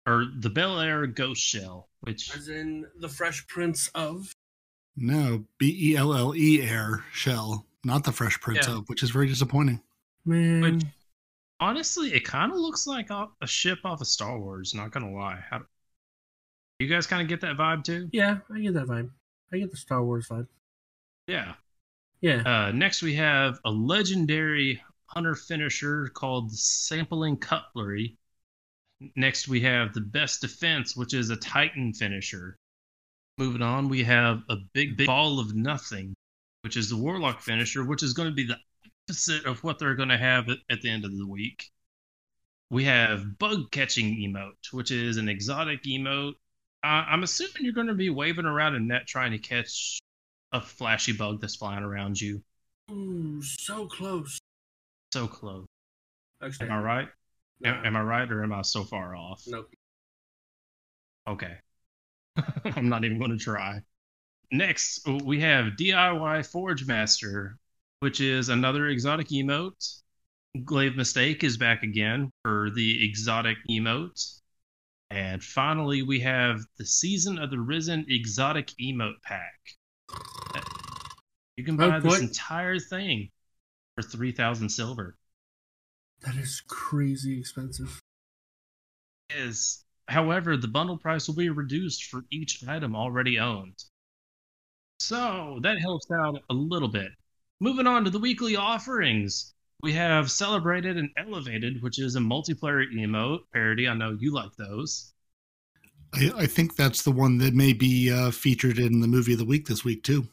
or 0.08 0.26
the 0.40 0.50
Bel 0.50 0.80
Air 0.80 1.06
Ghost 1.06 1.42
shell, 1.42 1.88
which 2.02 2.36
As 2.36 2.48
in 2.48 2.88
the 3.00 3.08
Fresh 3.10 3.46
Prince 3.48 3.90
of. 3.94 4.34
no, 4.96 5.46
B 5.60 5.92
E 5.92 5.96
L 5.96 6.16
L 6.16 6.36
E 6.36 6.62
air 6.64 7.04
shell, 7.14 7.66
not 7.84 8.04
the 8.04 8.12
Fresh 8.12 8.42
Prince 8.42 8.68
Yeah. 8.68 8.78
of, 8.78 8.90
which 8.90 9.04
is 9.04 9.12
very 9.12 9.28
disappointing. 9.28 9.82
Man. 10.26 10.62
Which- 10.62 10.84
honestly, 11.60 12.12
it 12.14 12.22
kind 12.26 12.52
of 12.52 12.58
looks 12.58 12.88
like 12.88 13.12
a 13.12 13.28
a 13.42 13.48
ship 13.48 13.80
off 13.86 14.02
of 14.02 14.08
Star 14.08 14.40
Wars. 14.40 14.74
Not 14.74 14.90
gonna 14.92 15.12
lie. 15.12 15.44
You 16.82 16.88
guys 16.88 17.06
kind 17.06 17.22
of 17.22 17.28
get 17.28 17.42
that 17.42 17.58
vibe 17.58 17.84
too? 17.84 18.10
yeah, 18.12 18.40
I 18.52 18.60
get 18.60 18.74
that 18.74 18.88
vibe. 18.88 19.12
I 19.54 19.60
get 19.60 19.70
the 19.70 19.78
Star 19.78 20.04
Wars 20.04 20.28
vibe. 20.28 20.48
Yeah. 21.28 21.54
Yeah. 22.22 22.42
Uh, 22.44 22.72
next, 22.72 23.04
we 23.04 23.14
have 23.16 23.60
a 23.66 23.70
legendary 23.70 24.82
hunter 25.06 25.36
finisher 25.36 26.08
called 26.08 26.52
Sampling 26.52 27.38
Cutlery. 27.38 28.18
Next, 29.16 29.48
we 29.48 29.62
have 29.62 29.94
the 29.94 30.02
Best 30.02 30.42
Defense, 30.42 30.96
which 30.96 31.14
is 31.14 31.30
a 31.30 31.36
Titan 31.36 31.94
finisher. 31.94 32.56
Moving 33.38 33.62
on, 33.62 33.88
we 33.88 34.04
have 34.04 34.42
a 34.50 34.58
big, 34.74 34.98
big 34.98 35.08
ball 35.08 35.40
of 35.40 35.56
nothing, 35.56 36.16
which 36.62 36.78
is 36.78 36.90
the 36.90 36.98
Warlock 36.98 37.42
finisher, 37.42 37.84
which 37.84 38.02
is 38.02 38.14
going 38.14 38.30
to 38.30 38.36
be 38.36 38.46
the 38.48 38.58
opposite 39.08 39.46
of 39.46 39.64
what 39.64 39.78
they're 39.78 39.96
going 39.96 40.10
to 40.10 40.18
have 40.18 40.50
at 40.50 40.82
the 40.82 40.90
end 40.90 41.06
of 41.06 41.16
the 41.16 41.28
week. 41.28 41.70
We 42.72 42.86
have 42.86 43.38
Bug 43.38 43.70
Catching 43.72 44.16
Emote, 44.16 44.72
which 44.72 44.90
is 44.90 45.18
an 45.18 45.30
exotic 45.30 45.84
emote. 45.84 46.36
Uh, 46.84 47.06
I'm 47.08 47.24
assuming 47.24 47.64
you're 47.64 47.74
going 47.74 47.88
to 47.88 47.94
be 47.94 48.10
waving 48.10 48.46
around 48.46 48.76
a 48.76 48.80
net 48.80 49.06
trying 49.08 49.32
to 49.32 49.38
catch 49.38 50.00
a 50.52 50.60
flashy 50.62 51.14
bug 51.14 51.40
that's 51.42 51.56
flying 51.56 51.84
around 51.84 52.20
you. 52.20 52.42
Ooh, 52.92 53.42
so 53.42 53.86
close. 53.86 54.40
So 55.14 55.28
close. 55.28 55.66
Actually, 56.44 56.70
Am 56.70 56.80
I 56.80 56.82
right? 56.82 57.08
no. 57.60 57.70
Am, 57.70 57.86
am 57.86 57.96
I 57.96 58.02
right 58.02 58.32
or 58.32 58.44
am 58.44 58.52
I 58.52 58.64
so 58.64 58.84
far 58.84 59.16
off? 59.16 59.44
Nope. 59.48 59.70
Okay. 61.28 61.54
I'm 62.76 62.90
not 62.90 63.06
even 63.06 63.20
going 63.20 63.32
to 63.32 63.38
try. 63.38 63.82
Next, 64.52 65.08
we 65.08 65.40
have 65.42 65.74
DIY 65.80 66.46
Forge 66.52 66.86
Master, 66.86 67.58
which 68.00 68.20
is 68.20 68.50
another 68.50 68.88
exotic 68.88 69.28
emote. 69.30 70.02
Glaive 70.66 70.98
Mistake 70.98 71.44
is 71.44 71.58
back 71.58 71.84
again 71.84 72.30
for 72.44 72.70
the 72.72 73.06
exotic 73.06 73.58
emote. 73.70 74.41
And 75.12 75.44
finally, 75.44 76.04
we 76.04 76.22
have 76.22 76.62
the 76.78 76.86
Season 76.86 77.38
of 77.38 77.50
the 77.50 77.60
Risen 77.60 78.06
exotic 78.08 78.68
emote 78.82 79.22
pack. 79.24 79.60
You 81.58 81.66
can 81.66 81.76
Oh, 81.76 81.90
buy 81.90 82.00
this 82.00 82.22
entire 82.22 82.80
thing 82.80 83.30
for 83.96 84.04
3,000 84.04 84.70
silver. 84.70 85.18
That 86.22 86.36
is 86.36 86.62
crazy 86.66 87.38
expensive. 87.38 88.00
is 89.30 89.84
However, 90.08 90.56
the 90.58 90.68
bundle 90.68 90.98
price 90.98 91.28
will 91.28 91.36
be 91.36 91.50
reduced 91.50 92.06
for 92.06 92.26
each 92.32 92.64
item 92.68 92.96
already 92.96 93.38
owned. 93.38 93.84
So 95.00 95.60
that 95.64 95.80
helps 95.80 96.10
out 96.12 96.42
a 96.50 96.54
little 96.54 96.88
bit. 96.88 97.12
Moving 97.60 97.88
on 97.88 98.06
to 98.06 98.10
the 98.10 98.20
weekly 98.20 98.56
offerings. 98.56 99.54
We 99.84 99.94
have 99.94 100.32
Celebrated 100.32 100.98
and 100.98 101.12
Elevated, 101.18 101.84
which 101.84 102.00
is 102.00 102.16
a 102.16 102.20
multiplayer 102.20 102.92
emote 102.92 103.44
parody. 103.54 103.88
I 103.88 103.94
know 103.94 104.18
you 104.20 104.32
like 104.34 104.56
those. 104.56 105.14
I, 106.14 106.32
I 106.36 106.46
think 106.46 106.76
that's 106.76 107.02
the 107.04 107.12
one 107.12 107.38
that 107.40 107.54
may 107.54 107.74
be 107.74 108.12
uh, 108.12 108.32
featured 108.32 108.80
in 108.80 109.02
the 109.02 109.08
movie 109.08 109.34
of 109.34 109.40
the 109.40 109.46
week 109.46 109.68
this 109.68 109.84
week 109.84 110.04
too. 110.04 110.28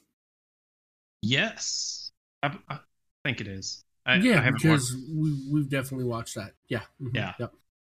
Yes, 1.23 2.12
I, 2.43 2.57
I 2.69 2.78
think 3.25 3.40
it 3.40 3.49
is. 3.49 3.85
I, 4.07 4.14
yeah, 4.14 4.40
I 4.40 4.50
because 4.50 4.97
we, 5.12 5.37
we've 5.50 5.69
definitely 5.69 6.07
watched 6.07 6.35
that. 6.37 6.52
Yeah. 6.69 6.83
mhm, 7.00 7.14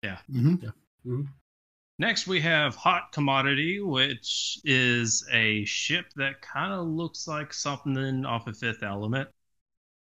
Yeah. 0.02 0.18
Yep. 0.62 0.74
hmm 1.04 1.22
Next, 2.00 2.28
we 2.28 2.40
have 2.42 2.76
Hot 2.76 3.10
Commodity, 3.12 3.80
which 3.80 4.60
is 4.64 5.26
a 5.32 5.64
ship 5.64 6.06
that 6.14 6.40
kind 6.42 6.72
of 6.72 6.86
looks 6.86 7.26
like 7.26 7.52
something 7.52 8.24
off 8.24 8.46
of 8.46 8.56
Fifth 8.56 8.84
Element. 8.84 9.28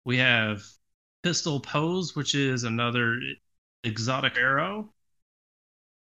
We 0.05 0.17
have 0.17 0.63
Pistol 1.27 1.60
Pose, 1.60 2.15
which 2.15 2.36
is 2.36 2.63
another 2.63 3.19
exotic 3.84 4.38
arrow. 4.38 4.93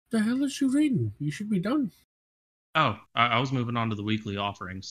The 0.09 0.21
hell 0.21 0.41
is 0.45 0.61
you 0.61 0.71
reading? 0.71 1.11
You 1.19 1.31
should 1.31 1.49
be 1.49 1.59
done. 1.59 1.91
Oh, 2.75 2.97
I, 3.13 3.25
I 3.25 3.39
was 3.39 3.51
moving 3.51 3.75
on 3.75 3.89
to 3.89 3.95
the 3.97 4.03
weekly 4.03 4.37
offerings. 4.37 4.89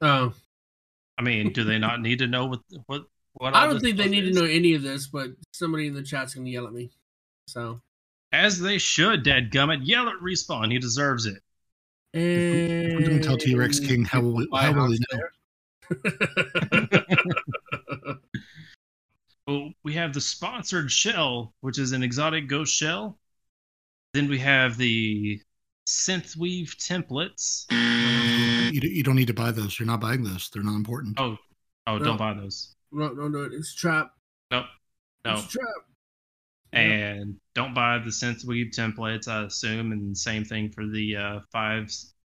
Oh, 0.00 0.32
I 1.18 1.22
mean, 1.22 1.52
do 1.52 1.64
they 1.64 1.80
not 1.80 2.00
need 2.06 2.20
to 2.20 2.28
know 2.28 2.46
what 2.46 2.60
what 2.86 3.06
what? 3.32 3.56
I 3.56 3.66
don't 3.66 3.80
think 3.80 3.96
they 3.96 4.04
stuff 4.04 4.12
need 4.12 4.32
to 4.32 4.40
know 4.40 4.44
any 4.44 4.74
of 4.74 4.82
this, 4.82 5.08
but 5.08 5.30
somebody 5.52 5.88
in 5.88 5.94
the 5.94 6.04
chat's 6.04 6.34
gonna 6.36 6.48
yell 6.48 6.68
at 6.68 6.72
me. 6.72 6.92
So, 7.48 7.80
As 8.30 8.60
they 8.60 8.78
should, 8.78 9.24
Dad 9.24 9.50
Gummit. 9.50 9.80
Yell 9.82 10.08
at 10.08 10.20
Respawn. 10.22 10.70
He 10.70 10.78
deserves 10.78 11.26
it. 11.26 11.42
and 12.12 13.04
Don't 13.04 13.24
tell 13.24 13.36
T-Rex 13.36 13.80
King 13.80 14.04
how 14.04 14.20
will, 14.20 14.46
how 14.54 14.72
will 14.72 14.92
he 14.92 15.00
know? 15.10 15.20
Well, 19.46 19.70
we 19.82 19.92
have 19.94 20.14
the 20.14 20.20
sponsored 20.20 20.90
shell, 20.90 21.54
which 21.60 21.78
is 21.78 21.92
an 21.92 22.02
exotic 22.02 22.48
ghost 22.48 22.74
shell. 22.74 23.18
Then 24.14 24.28
we 24.28 24.38
have 24.38 24.76
the 24.76 25.40
synthweave 25.86 26.76
templates. 26.76 27.66
You, 28.72 28.80
you 28.80 29.02
don't 29.02 29.16
need 29.16 29.26
to 29.26 29.34
buy 29.34 29.50
those. 29.50 29.78
You're 29.78 29.86
not 29.86 30.00
buying 30.00 30.22
those. 30.24 30.48
They're 30.52 30.62
not 30.62 30.76
important. 30.76 31.20
Oh, 31.20 31.36
oh, 31.86 31.98
No. 31.98 32.04
don't 32.04 32.16
buy 32.16 32.32
those. 32.34 32.74
no, 32.90 33.08
no, 33.08 33.28
no, 33.28 33.42
it's 33.52 33.74
a 33.74 33.76
trap. 33.76 34.12
Nope, 34.50 34.66
no. 35.24 35.34
It's 35.34 35.46
a 35.54 35.58
trap. 35.58 35.74
And 36.72 37.36
don't 37.54 37.74
buy 37.74 37.98
the 37.98 38.10
synthweave 38.10 38.74
templates. 38.74 39.28
I 39.28 39.44
assume, 39.44 39.92
and 39.92 40.16
same 40.16 40.44
thing 40.44 40.70
for 40.70 40.86
the 40.86 41.16
uh, 41.16 41.40
five 41.52 41.84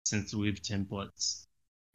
synthweave 0.06 0.60
templates. 0.62 1.46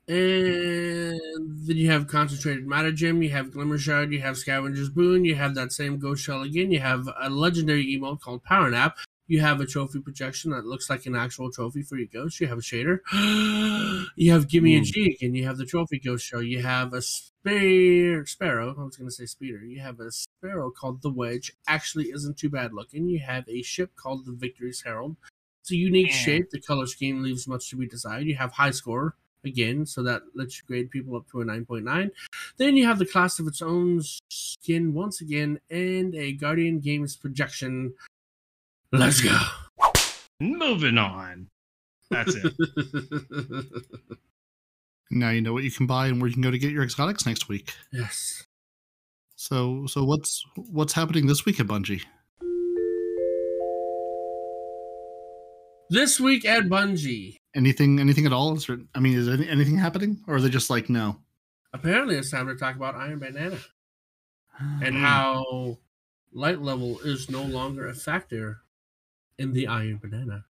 And 0.09 1.21
then 1.67 1.77
you 1.77 1.91
have 1.91 2.07
Concentrated 2.07 2.67
Matter 2.67 2.91
Gem, 2.93 3.23
you 3.23 3.29
have 3.31 3.53
Glimmer 3.53 3.77
Shard, 3.77 4.11
you 4.11 4.21
have 4.23 4.39
Scavenger's 4.39 4.89
Boon, 4.89 5.25
you 5.25 5.35
have 5.35 5.55
that 5.57 5.71
same 5.71 5.99
Ghost 5.99 6.25
Shell 6.25 6.43
again, 6.43 6.71
you 6.71 6.81
have 6.81 7.07
a 7.21 7.29
legendary 7.29 7.85
emote 7.95 8.23
called 8.23 8.43
Power 8.43 8.71
Nap, 8.71 8.97
you 9.27 9.41
have 9.43 9.61
a 9.61 9.67
trophy 9.67 10.01
projection 10.01 10.51
that 10.53 10.65
looks 10.65 10.89
like 10.89 11.05
an 11.05 11.15
actual 11.15 11.51
trophy 11.53 11.83
for 11.83 11.97
your 11.97 12.09
ghost, 12.11 12.41
you 12.41 12.47
have 12.47 12.57
a 12.57 12.63
shader, 12.63 13.01
you 14.17 14.33
have 14.33 14.49
Gimme 14.49 14.77
a 14.77 14.81
Ooh. 14.81 14.85
G 14.85 15.15
again, 15.21 15.35
you 15.35 15.45
have 15.45 15.59
the 15.59 15.67
Trophy 15.67 15.99
Ghost 15.99 16.25
Shell, 16.25 16.43
you 16.43 16.63
have 16.63 16.95
a 16.95 17.03
spare, 17.03 18.25
Sparrow, 18.25 18.75
I 18.79 18.83
was 18.85 18.97
going 18.97 19.11
to 19.11 19.15
say 19.15 19.27
Speeder, 19.27 19.63
you 19.63 19.81
have 19.81 20.01
a 20.01 20.11
Sparrow 20.11 20.71
called 20.71 21.03
the 21.03 21.11
Wedge, 21.11 21.53
actually 21.67 22.07
isn't 22.07 22.39
too 22.39 22.49
bad 22.49 22.73
looking, 22.73 23.09
you 23.09 23.21
have 23.21 23.47
a 23.47 23.61
ship 23.61 23.95
called 23.95 24.25
the 24.25 24.33
Victory's 24.33 24.81
Herald. 24.81 25.17
It's 25.61 25.71
a 25.73 25.77
unique 25.77 26.07
Yeah. 26.09 26.15
shape. 26.15 26.51
The 26.51 26.63
color 26.63 26.87
scheme 26.87 27.23
leaves 27.23 27.47
much 27.47 27.69
to 27.69 27.77
be 27.77 27.87
desired. 27.87 28.27
You 28.27 28.37
have 28.37 28.53
high 28.53 28.71
score, 28.71 29.17
again, 29.49 29.87
so 29.87 30.03
that 30.05 30.23
lets 30.35 30.59
you 30.59 30.65
grade 30.67 30.91
people 30.91 31.17
up 31.17 31.29
to 31.31 31.41
a 31.41 31.45
9.9. 31.45 32.11
Then 32.57 32.77
you 32.77 32.87
have 32.87 32.99
the 32.99 33.07
class 33.07 33.39
of 33.39 33.47
its 33.47 33.61
own 33.63 34.03
skin 34.31 34.95
once 34.95 35.21
again, 35.21 35.59
and 35.71 36.15
a 36.15 36.33
Guardian 36.33 36.79
Games 36.81 37.17
projection. 37.17 37.95
Let's 38.93 39.21
go. 39.21 39.37
Moving 40.41 40.99
on. 40.99 41.49
That's 42.11 42.35
it. 42.37 42.53
Now 45.11 45.31
you 45.31 45.41
know 45.41 45.53
what 45.53 45.65
you 45.65 45.71
can 45.71 45.87
buy 45.87 46.09
and 46.09 46.21
where 46.21 46.29
you 46.29 46.35
can 46.35 46.43
go 46.43 46.51
to 46.51 46.59
get 46.59 46.71
your 46.71 46.83
exotics 46.83 47.25
next 47.27 47.49
week. 47.49 47.73
yes. 47.93 48.45
So 49.37 49.87
so 49.87 50.05
what's 50.05 50.45
what's 50.57 50.93
happening 50.93 51.27
this 51.27 51.45
week 51.45 51.61
at 51.61 51.67
Bungie? 51.67 52.03
This 55.91 56.21
week 56.21 56.45
at 56.45 56.65
Bungie, 56.65 57.37
Anything 57.55 57.99
anything 57.99 58.27
at 58.27 58.33
all? 58.33 58.55
Is 58.57 58.67
there, 58.67 58.79
I 58.95 59.01
mean, 59.01 59.17
is 59.19 59.29
any, 59.29 59.49
anything 59.49 59.79
happening, 59.79 60.19
or 60.27 60.37
are 60.37 60.41
they 60.41 60.51
just 60.51 60.71
like 60.71 60.89
no? 60.91 61.17
apparently 61.75 62.17
it's 62.17 62.31
time 62.31 62.47
to 62.47 62.55
talk 62.57 62.75
about 62.77 62.95
Iron 62.95 63.19
Banana 63.19 63.59
and 64.83 64.97
Mm. 64.97 65.01
how 65.01 65.79
light 66.33 66.61
level 66.63 66.99
is 67.01 67.29
no 67.31 67.43
longer 67.43 67.89
a 67.89 67.95
factor 67.95 68.63
in 69.39 69.53
the 69.53 69.67
Iron 69.67 69.99
Banana. 69.99 70.45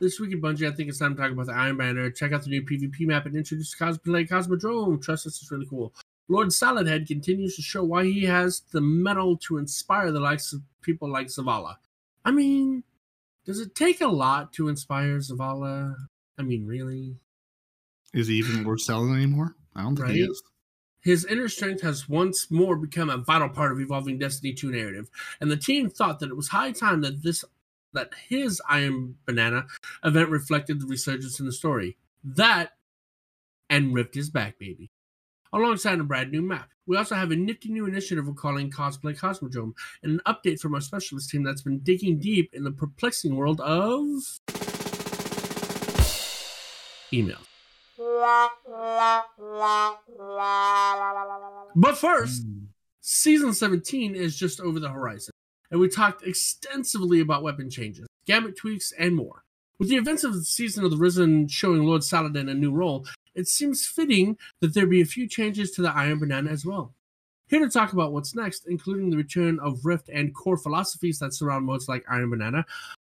This 0.00 0.18
week 0.18 0.32
at 0.34 0.40
Bungie, 0.40 0.66
I 0.70 0.74
think 0.74 0.88
it's 0.88 0.98
time 0.98 1.14
to 1.14 1.20
talk 1.22 1.30
about 1.30 1.46
the 1.46 1.52
Iron 1.52 1.76
Banner. 1.76 2.10
Check 2.10 2.32
out 2.32 2.42
the 2.42 2.50
new 2.50 2.62
PvP 2.62 3.06
map 3.06 3.26
and 3.26 3.36
introduce 3.36 3.74
cosplay 3.74 4.28
Cosmodrome. 4.28 5.00
Trust 5.00 5.26
us, 5.26 5.40
it's 5.40 5.50
really 5.52 5.66
cool. 5.66 5.94
Lord 6.28 6.48
Saladhead 6.48 7.06
continues 7.06 7.56
to 7.56 7.62
show 7.62 7.84
why 7.84 8.04
he 8.04 8.24
has 8.24 8.62
the 8.72 8.80
metal 8.80 9.36
to 9.38 9.58
inspire 9.58 10.10
the 10.12 10.20
likes 10.20 10.52
of 10.52 10.62
people 10.80 11.10
like 11.10 11.26
Zavala. 11.26 11.76
I 12.24 12.30
mean, 12.30 12.84
does 13.44 13.60
it 13.60 13.74
take 13.74 14.00
a 14.00 14.08
lot 14.08 14.52
to 14.54 14.68
inspire 14.68 15.18
Zavala? 15.18 15.94
I 16.38 16.42
mean, 16.42 16.66
really? 16.66 17.16
Is 18.14 18.28
he 18.28 18.34
even 18.34 18.64
worth 18.64 18.82
selling 18.82 19.14
anymore? 19.14 19.56
I 19.74 19.82
don't 19.82 19.96
think 19.96 20.10
he 20.10 20.22
is. 20.22 20.42
His 21.00 21.24
inner 21.24 21.48
strength 21.48 21.82
has 21.82 22.08
once 22.08 22.48
more 22.50 22.76
become 22.76 23.10
a 23.10 23.16
vital 23.16 23.48
part 23.48 23.72
of 23.72 23.80
evolving 23.80 24.18
Destiny 24.18 24.52
2 24.52 24.70
narrative, 24.70 25.10
and 25.40 25.50
the 25.50 25.56
team 25.56 25.90
thought 25.90 26.20
that 26.20 26.30
it 26.30 26.36
was 26.36 26.48
high 26.48 26.70
time 26.70 27.00
that 27.00 27.22
this 27.22 27.44
that 27.92 28.12
his 28.28 28.62
Iron 28.68 29.16
Banana 29.26 29.66
event 30.04 30.30
reflected 30.30 30.80
the 30.80 30.86
resurgence 30.86 31.40
in 31.40 31.46
the 31.46 31.52
story. 31.52 31.96
That 32.24 32.70
and 33.68 33.94
ripped 33.94 34.14
his 34.14 34.30
back, 34.30 34.58
baby. 34.58 34.90
Alongside 35.54 36.00
a 36.00 36.04
brand 36.04 36.32
new 36.32 36.40
map. 36.40 36.70
We 36.86 36.96
also 36.96 37.14
have 37.14 37.30
a 37.30 37.36
nifty 37.36 37.68
new 37.68 37.84
initiative 37.86 38.26
we're 38.26 38.32
calling 38.32 38.70
Cosplay 38.70 39.18
Cosmodrome, 39.18 39.74
and 40.02 40.12
an 40.12 40.20
update 40.26 40.60
from 40.60 40.74
our 40.74 40.80
specialist 40.80 41.28
team 41.28 41.42
that's 41.42 41.60
been 41.60 41.80
digging 41.80 42.18
deep 42.18 42.54
in 42.54 42.64
the 42.64 42.70
perplexing 42.70 43.36
world 43.36 43.60
of 43.60 44.06
email. 47.12 47.38
But 51.76 51.98
first. 51.98 52.46
Season 53.04 53.52
17 53.52 54.14
is 54.14 54.38
just 54.38 54.60
over 54.60 54.78
the 54.78 54.88
horizon, 54.88 55.32
and 55.72 55.80
we 55.80 55.88
talked 55.88 56.24
extensively 56.24 57.18
about 57.18 57.42
weapon 57.42 57.68
changes, 57.68 58.06
Gambit 58.26 58.56
tweaks, 58.56 58.92
and 58.96 59.16
more. 59.16 59.42
With 59.80 59.88
the 59.88 59.96
events 59.96 60.22
of 60.22 60.34
the 60.34 60.44
season 60.44 60.84
of 60.84 60.92
the 60.92 60.96
Risen 60.96 61.48
showing 61.48 61.84
Lord 61.84 62.04
Saladin 62.04 62.48
a 62.48 62.54
new 62.54 62.70
role, 62.70 63.04
it 63.34 63.48
seems 63.48 63.86
fitting 63.86 64.36
that 64.60 64.74
there 64.74 64.86
be 64.86 65.00
a 65.00 65.06
few 65.06 65.28
changes 65.28 65.70
to 65.72 65.82
the 65.82 65.90
Iron 65.90 66.18
Banana 66.18 66.50
as 66.50 66.64
well. 66.64 66.94
Here 67.48 67.60
to 67.60 67.68
talk 67.68 67.92
about 67.92 68.12
what's 68.12 68.34
next, 68.34 68.66
including 68.66 69.10
the 69.10 69.16
return 69.16 69.58
of 69.60 69.84
Rift 69.84 70.08
and 70.08 70.34
core 70.34 70.56
philosophies 70.56 71.18
that 71.18 71.34
surround 71.34 71.66
modes 71.66 71.88
like 71.88 72.04
Iron 72.08 72.30
Banana, 72.30 72.64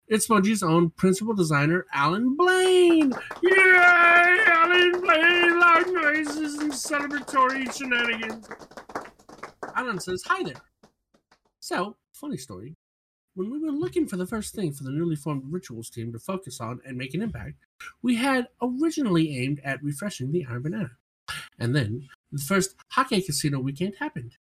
it's 0.09 0.29
Bungie's 0.29 0.63
own 0.63 0.91
principal 0.91 1.35
designer, 1.35 1.85
Alan 1.93 2.37
Blaine! 2.37 3.13
Yay! 3.43 4.39
Alan 4.47 5.01
Blaine! 5.01 5.59
Loud 5.59 5.93
noises 5.93 6.59
and 6.59 6.71
celebratory 6.71 7.77
shenanigans! 7.77 8.49
Alan 9.75 9.99
says, 9.99 10.23
Hi 10.27 10.45
there. 10.45 10.63
So, 11.59 11.97
funny 12.13 12.37
story. 12.37 12.77
When 13.37 13.51
we 13.51 13.59
were 13.59 13.71
looking 13.71 14.09
for 14.09 14.17
the 14.17 14.27
first 14.27 14.55
thing 14.55 14.73
for 14.73 14.83
the 14.83 14.91
newly 14.91 15.15
formed 15.15 15.43
rituals 15.53 15.91
team 15.91 16.11
to 16.13 16.19
focus 16.19 16.59
on 16.59 16.81
and 16.87 16.97
make 16.97 17.13
an 17.13 17.21
impact, 17.21 17.57
we 18.01 18.17
had 18.17 18.49
originally 18.63 19.37
aimed 19.37 19.61
at 19.63 19.83
refreshing 19.83 20.33
the 20.33 20.47
Iron 20.49 20.63
Banana. 20.63 20.93
And 21.59 21.77
then, 21.77 22.09
the 22.33 22.41
first 22.41 22.77
Hockey 22.89 23.21
Casino 23.21 23.61
weekend 23.61 23.97
happened, 23.99 24.39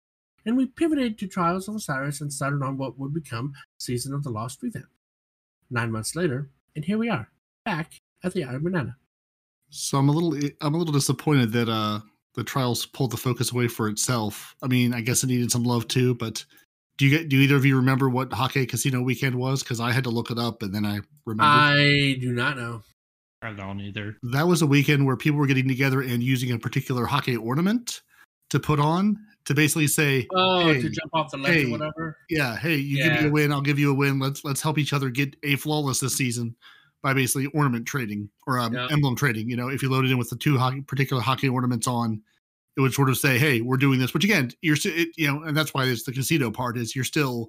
and 0.46 0.56
we 0.56 0.66
pivoted 0.66 1.18
to 1.18 1.26
Trials 1.26 1.66
of 1.66 1.74
Osiris 1.74 2.20
and 2.20 2.32
started 2.32 2.62
on 2.62 2.78
what 2.78 2.96
would 2.96 3.12
become 3.12 3.52
Season 3.78 4.14
of 4.14 4.22
the 4.22 4.30
Lost 4.30 4.62
revamp. 4.62 4.86
Nine 5.70 5.90
months 5.90 6.14
later, 6.14 6.50
and 6.76 6.84
here 6.84 6.98
we 6.98 7.08
are, 7.08 7.28
back 7.64 8.00
at 8.22 8.32
the 8.32 8.44
Iron 8.44 8.62
Banana. 8.62 8.96
So 9.70 9.98
I'm 9.98 10.08
a 10.08 10.12
little 10.12 10.50
I'm 10.60 10.74
a 10.74 10.78
little 10.78 10.94
disappointed 10.94 11.50
that 11.50 11.68
uh 11.68 11.98
the 12.34 12.44
trials 12.44 12.86
pulled 12.86 13.10
the 13.10 13.16
focus 13.16 13.50
away 13.50 13.66
for 13.66 13.88
itself. 13.88 14.54
I 14.62 14.68
mean, 14.68 14.94
I 14.94 15.00
guess 15.00 15.24
it 15.24 15.28
needed 15.28 15.50
some 15.50 15.64
love 15.64 15.88
too, 15.88 16.14
but 16.14 16.44
do 16.96 17.06
you 17.06 17.18
get 17.18 17.28
do 17.28 17.36
either 17.40 17.56
of 17.56 17.64
you 17.64 17.76
remember 17.76 18.08
what 18.08 18.32
Hockey 18.32 18.66
Casino 18.66 19.02
weekend 19.02 19.34
was? 19.34 19.62
Because 19.62 19.80
I 19.80 19.92
had 19.92 20.04
to 20.04 20.10
look 20.10 20.30
it 20.30 20.38
up 20.38 20.62
and 20.62 20.74
then 20.74 20.84
I 20.86 21.00
remember. 21.24 21.58
I 21.58 22.16
do 22.20 22.32
not 22.32 22.56
know. 22.56 22.82
I 23.42 23.52
don't 23.52 23.80
either. 23.80 24.16
that 24.32 24.46
was 24.46 24.62
a 24.62 24.66
weekend 24.66 25.04
where 25.04 25.16
people 25.16 25.38
were 25.38 25.46
getting 25.46 25.68
together 25.68 26.00
and 26.00 26.22
using 26.22 26.52
a 26.52 26.58
particular 26.58 27.04
hockey 27.04 27.36
ornament 27.36 28.00
to 28.50 28.58
put 28.58 28.80
on 28.80 29.18
to 29.44 29.54
basically 29.54 29.86
say, 29.86 30.26
Oh, 30.32 30.72
Hey, 30.72 30.80
to 30.80 30.88
jump 30.88 31.10
off 31.12 31.30
the 31.30 31.36
ledge 31.36 31.52
hey, 31.52 31.66
or 31.66 31.70
whatever. 31.72 32.16
yeah, 32.30 32.56
hey, 32.56 32.76
you 32.76 33.02
give 33.02 33.12
me 33.20 33.28
a 33.28 33.30
win, 33.30 33.52
I'll 33.52 33.60
give 33.60 33.78
you 33.78 33.90
a 33.90 33.94
win. 33.94 34.18
Let's 34.18 34.44
let's 34.44 34.62
help 34.62 34.78
each 34.78 34.94
other 34.94 35.10
get 35.10 35.36
a 35.42 35.56
flawless 35.56 36.00
this 36.00 36.16
season 36.16 36.56
by 37.02 37.12
basically 37.12 37.46
ornament 37.48 37.84
trading 37.86 38.30
or 38.46 38.58
um, 38.58 38.72
Yeah. 38.72 38.88
emblem 38.90 39.14
trading. 39.14 39.50
You 39.50 39.56
know, 39.56 39.68
if 39.68 39.82
you 39.82 39.90
loaded 39.90 40.10
in 40.10 40.16
with 40.16 40.30
the 40.30 40.36
two 40.36 40.56
hockey, 40.56 40.80
particular 40.80 41.20
hockey 41.20 41.50
ornaments 41.50 41.86
on, 41.86 42.22
it 42.76 42.80
would 42.80 42.92
sort 42.92 43.08
of 43.08 43.16
say, 43.16 43.38
"Hey, 43.38 43.60
we're 43.60 43.76
doing 43.76 43.98
this." 43.98 44.14
Which 44.14 44.24
again, 44.24 44.50
you're 44.62 44.76
it, 44.84 45.08
you 45.16 45.26
know, 45.26 45.42
and 45.42 45.56
that's 45.56 45.74
why 45.74 45.84
it's 45.84 46.04
the 46.04 46.12
casino 46.12 46.50
part 46.50 46.76
is 46.76 46.94
you're 46.94 47.04
still 47.04 47.48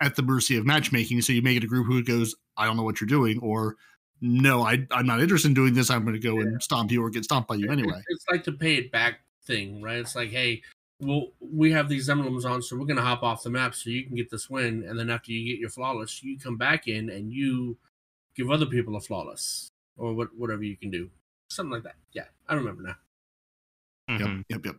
at 0.00 0.16
the 0.16 0.22
mercy 0.22 0.56
of 0.56 0.66
matchmaking. 0.66 1.20
So 1.22 1.32
you 1.32 1.42
may 1.42 1.54
get 1.54 1.64
a 1.64 1.68
group 1.68 1.86
who 1.86 2.02
goes, 2.02 2.34
"I 2.56 2.66
don't 2.66 2.76
know 2.76 2.82
what 2.82 3.00
you're 3.00 3.08
doing," 3.08 3.38
or 3.40 3.76
"No, 4.20 4.62
I 4.62 4.86
I'm 4.90 5.06
not 5.06 5.20
interested 5.20 5.48
in 5.48 5.54
doing 5.54 5.74
this. 5.74 5.90
I'm 5.90 6.02
going 6.02 6.14
to 6.14 6.20
go 6.20 6.40
and 6.40 6.62
stomp 6.62 6.90
you 6.90 7.02
or 7.02 7.10
get 7.10 7.24
stomped 7.24 7.48
by 7.48 7.56
you 7.56 7.70
anyway." 7.70 8.00
It's, 8.08 8.24
like 8.30 8.44
the 8.44 8.52
pay 8.52 8.76
it 8.76 8.90
back 8.90 9.20
thing, 9.46 9.82
right? 9.82 9.98
It's 9.98 10.16
like, 10.16 10.30
hey, 10.30 10.62
well, 11.00 11.28
we 11.40 11.70
have 11.72 11.88
these 11.88 12.08
emblems 12.08 12.44
on, 12.44 12.62
so 12.62 12.76
we're 12.76 12.86
gonna 12.86 13.02
hop 13.02 13.22
off 13.22 13.42
the 13.42 13.50
map 13.50 13.74
so 13.74 13.90
you 13.90 14.04
can 14.06 14.16
get 14.16 14.30
this 14.30 14.48
win, 14.48 14.84
and 14.88 14.98
then 14.98 15.10
after 15.10 15.32
you 15.32 15.44
get 15.52 15.60
your 15.60 15.70
flawless, 15.70 16.22
you 16.22 16.38
come 16.38 16.56
back 16.56 16.88
in 16.88 17.10
and 17.10 17.32
you 17.32 17.76
give 18.36 18.50
other 18.50 18.66
people 18.66 18.96
a 18.96 19.00
flawless 19.00 19.68
or 19.96 20.14
what 20.14 20.28
whatever 20.36 20.62
you 20.62 20.76
can 20.76 20.90
do, 20.90 21.10
something 21.48 21.72
like 21.72 21.82
that. 21.82 21.96
Yeah, 22.12 22.24
I 22.48 22.54
remember 22.54 22.82
now. 22.82 22.96
Mhm. 24.10 24.20
Yep, 24.20 24.44
yep, 24.48 24.66
yep. 24.66 24.76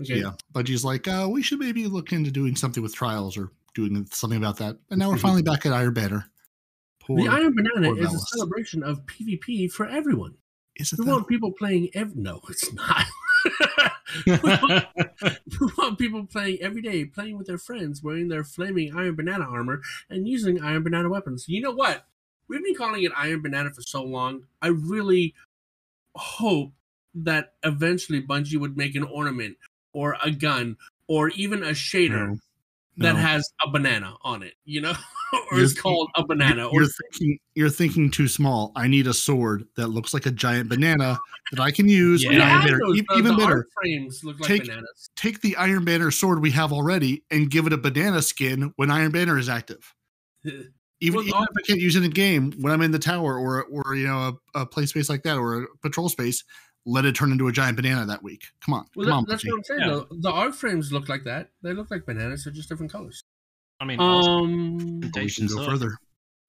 Okay. 0.00 0.20
Yeah, 0.20 0.32
Bungie's 0.52 0.84
like, 0.84 1.06
uh, 1.06 1.28
we 1.30 1.42
should 1.42 1.60
maybe 1.60 1.86
look 1.86 2.12
into 2.12 2.30
doing 2.30 2.56
something 2.56 2.82
with 2.82 2.94
trials 2.94 3.36
or 3.36 3.52
doing 3.74 4.06
something 4.10 4.38
about 4.38 4.56
that. 4.58 4.76
And 4.90 4.98
now 4.98 5.10
we're 5.10 5.18
finally 5.18 5.42
back 5.42 5.66
at 5.66 5.72
Iron 5.72 5.94
Banner. 5.94 6.26
Poor, 7.00 7.16
the 7.16 7.28
Iron 7.28 7.54
Banana 7.54 7.88
poor 7.94 7.98
is 8.02 8.14
a 8.14 8.18
celebration 8.18 8.82
of 8.82 9.04
PvP 9.06 9.70
for 9.70 9.86
everyone. 9.86 10.34
is 10.76 10.92
it 10.92 10.98
We 10.98 11.04
that? 11.04 11.10
want 11.12 11.28
people 11.28 11.52
playing 11.52 11.90
every. 11.94 12.20
No, 12.20 12.40
it's 12.48 12.72
not. 12.72 13.04
we, 14.26 14.32
want, 14.32 14.84
we 15.60 15.66
want 15.78 15.98
people 15.98 16.26
playing 16.26 16.58
every 16.60 16.80
day, 16.82 17.04
playing 17.04 17.36
with 17.36 17.46
their 17.46 17.58
friends, 17.58 18.02
wearing 18.02 18.28
their 18.28 18.42
flaming 18.44 18.96
Iron 18.96 19.14
Banana 19.16 19.44
armor, 19.44 19.82
and 20.08 20.26
using 20.26 20.60
Iron 20.62 20.82
Banana 20.82 21.08
weapons. 21.10 21.44
You 21.46 21.60
know 21.60 21.72
what? 21.72 22.06
We've 22.48 22.64
been 22.64 22.74
calling 22.74 23.02
it 23.04 23.12
Iron 23.16 23.42
Banana 23.42 23.70
for 23.70 23.82
so 23.82 24.02
long. 24.02 24.46
I 24.62 24.68
really 24.68 25.34
hope 26.16 26.72
that 27.14 27.52
eventually 27.62 28.22
Bungie 28.22 28.58
would 28.58 28.76
make 28.76 28.94
an 28.94 29.04
ornament 29.04 29.56
or 29.92 30.16
a 30.24 30.30
gun 30.30 30.76
or 31.08 31.28
even 31.30 31.62
a 31.62 31.70
shader 31.70 32.28
No, 32.30 32.36
that 32.98 33.14
no. 33.14 33.20
has 33.20 33.48
a 33.64 33.70
banana 33.70 34.14
on 34.22 34.42
it. 34.42 34.54
You 34.64 34.80
know, 34.80 34.90
or 35.32 35.40
You're- 35.52 35.64
it's 35.64 35.78
called 35.80 36.10
a 36.16 36.24
banana. 36.26 36.68
You're 36.72 36.86
thinking 36.86 37.38
you're 37.54 37.70
thinking 37.70 38.10
too 38.10 38.26
small. 38.28 38.72
I 38.74 38.88
need 38.88 39.06
a 39.06 39.14
sword 39.14 39.66
that 39.76 39.88
looks 39.88 40.12
like 40.14 40.26
a 40.26 40.30
giant 40.32 40.68
banana 40.68 41.18
that 41.52 41.60
I 41.60 41.70
can 41.70 41.88
use. 41.88 42.24
Yeah. 42.24 42.62
Banner. 42.64 42.78
those, 42.84 43.00
Even 43.16 43.32
the 43.36 43.36
better, 43.36 43.66
frames 43.80 44.24
look 44.24 44.40
like 44.40 44.48
Take- 44.48 44.66
bananas. 44.66 45.10
take 45.16 45.40
the 45.40 45.54
Iron 45.56 45.84
Banner 45.84 46.10
sword 46.10 46.40
we 46.40 46.50
have 46.52 46.72
already 46.72 47.22
and 47.30 47.50
give 47.50 47.66
it 47.66 47.72
a 47.72 47.78
banana 47.78 48.22
skin 48.22 48.72
when 48.76 48.90
Iron 48.90 49.12
Banner 49.12 49.38
is 49.38 49.48
active. 49.48 49.94
Even, 51.00 51.16
Well, 51.18 51.26
even 51.26 51.42
if 51.42 51.48
I 51.58 51.62
can't 51.66 51.80
use 51.80 51.96
it 51.96 52.04
in 52.04 52.10
game, 52.12 52.52
when 52.60 52.72
I'm 52.72 52.80
in 52.80 52.90
the 52.92 52.98
tower 53.00 53.36
or 53.36 53.64
or 53.64 53.94
you 53.94 54.06
know 54.06 54.38
a, 54.54 54.60
a 54.60 54.64
play 54.66 54.86
space 54.86 55.08
like 55.10 55.22
that 55.24 55.36
or 55.36 55.64
a 55.64 55.66
patrol 55.82 56.08
space, 56.08 56.44
let 56.86 57.04
it 57.04 57.14
turn 57.14 57.32
into 57.32 57.48
a 57.48 57.52
giant 57.52 57.76
banana 57.76 58.04
that 58.06 58.22
week. 58.22 58.44
Come 58.64 58.74
on, 58.74 58.86
Well, 58.94 59.06
come 59.06 59.10
that- 59.10 59.12
on, 59.16 59.24
that's 59.28 59.44
Bungie. 59.44 59.50
what 59.50 59.56
I'm 59.56 59.64
saying. 59.64 59.80
Yeah. 59.80 59.86
Though. 59.88 60.06
The 60.20 60.30
art 60.30 60.54
frames 60.54 60.92
look 60.92 61.08
like 61.08 61.24
that. 61.24 61.50
They 61.62 61.72
look 61.72 61.90
like 61.90 62.04
bananas. 62.06 62.44
They're 62.44 62.52
just 62.52 62.68
different 62.68 62.92
colors. 62.92 63.22
I 63.80 63.84
mean, 63.86 63.98
also, 63.98 64.30
Um, 64.30 65.00
We 65.00 65.10
can 65.30 65.46
go 65.46 65.62
up. 65.62 65.68
further. 65.70 65.96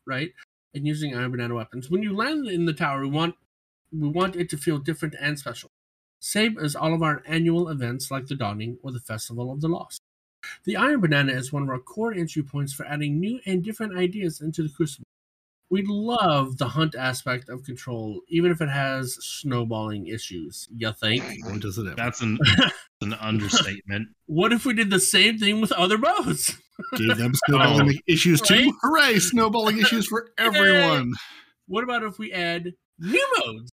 right. 0.06 0.32
And 0.74 0.86
using 0.86 1.15
iron 1.15 1.32
banana 1.32 1.56
weapons. 1.56 1.89
When 1.89 2.04
you 2.04 2.13
land 2.15 2.48
in 2.48 2.65
the 2.65 2.74
tower, 2.74 3.01
we 3.01 3.08
want 3.08 3.36
we 3.92 4.10
want 4.10 4.36
it 4.36 4.50
to 4.50 4.58
feel 4.58 4.77
different 4.77 5.15
and 5.22 5.39
special. 5.39 5.72
Same 6.20 6.58
as 6.58 6.75
all 6.75 6.94
of 6.94 7.01
our 7.01 7.24
annual 7.25 7.70
events 7.70 8.12
like 8.12 8.25
the 8.27 8.36
Dawning 8.36 8.77
or 8.84 8.92
the 8.92 9.00
Festival 9.00 9.51
of 9.54 9.62
the 9.62 9.70
Lost. 9.70 10.01
The 10.65 10.75
Iron 10.75 11.00
Banana 11.00 11.32
is 11.32 11.54
one 11.54 11.63
of 11.63 11.70
our 11.70 11.80
core 11.80 12.13
entry 12.13 12.44
points 12.44 12.74
for 12.74 12.86
adding 12.86 13.20
new 13.22 13.39
and 13.46 13.63
different 13.63 13.96
ideas 13.98 14.42
into 14.42 14.63
the 14.63 14.70
Crucible. 14.70 15.06
We 15.70 15.84
love 15.88 16.58
the 16.58 16.68
hunt 16.68 16.96
aspect 16.96 17.50
of 17.50 17.64
control, 17.64 18.22
even 18.30 18.52
if 18.52 18.62
it 18.62 18.70
has 18.70 19.16
snowballing 19.16 20.08
issues. 20.08 20.68
You 20.76 20.94
think? 20.94 21.24
Boy, 21.44 21.58
does 21.58 21.78
it 21.78 21.88
ever. 21.88 21.96
that's 21.96 22.22
an 22.22 22.38
an 23.01 23.14
understatement. 23.14 24.10
What 24.28 24.54
if 24.54 24.66
we 24.66 24.74
did 24.74 24.90
the 24.90 25.00
same 25.00 25.38
thing 25.38 25.62
with 25.62 25.72
other 25.72 25.98
bows? 25.98 26.56
Gave 26.98 27.18
them 27.18 27.34
oh. 27.36 27.40
snowballing 27.48 28.00
issues 28.08 28.42
Right? 28.42 28.66
too. 28.66 28.74
Hooray! 28.82 29.20
Snowballing 29.20 29.80
issues 29.80 30.08
for 30.08 30.30
everyone. 30.38 31.14
What 31.68 31.84
about 31.84 32.04
if 32.04 32.20
we 32.20 32.32
add 32.32 32.74
new 33.00 33.28
modes? 33.40 33.72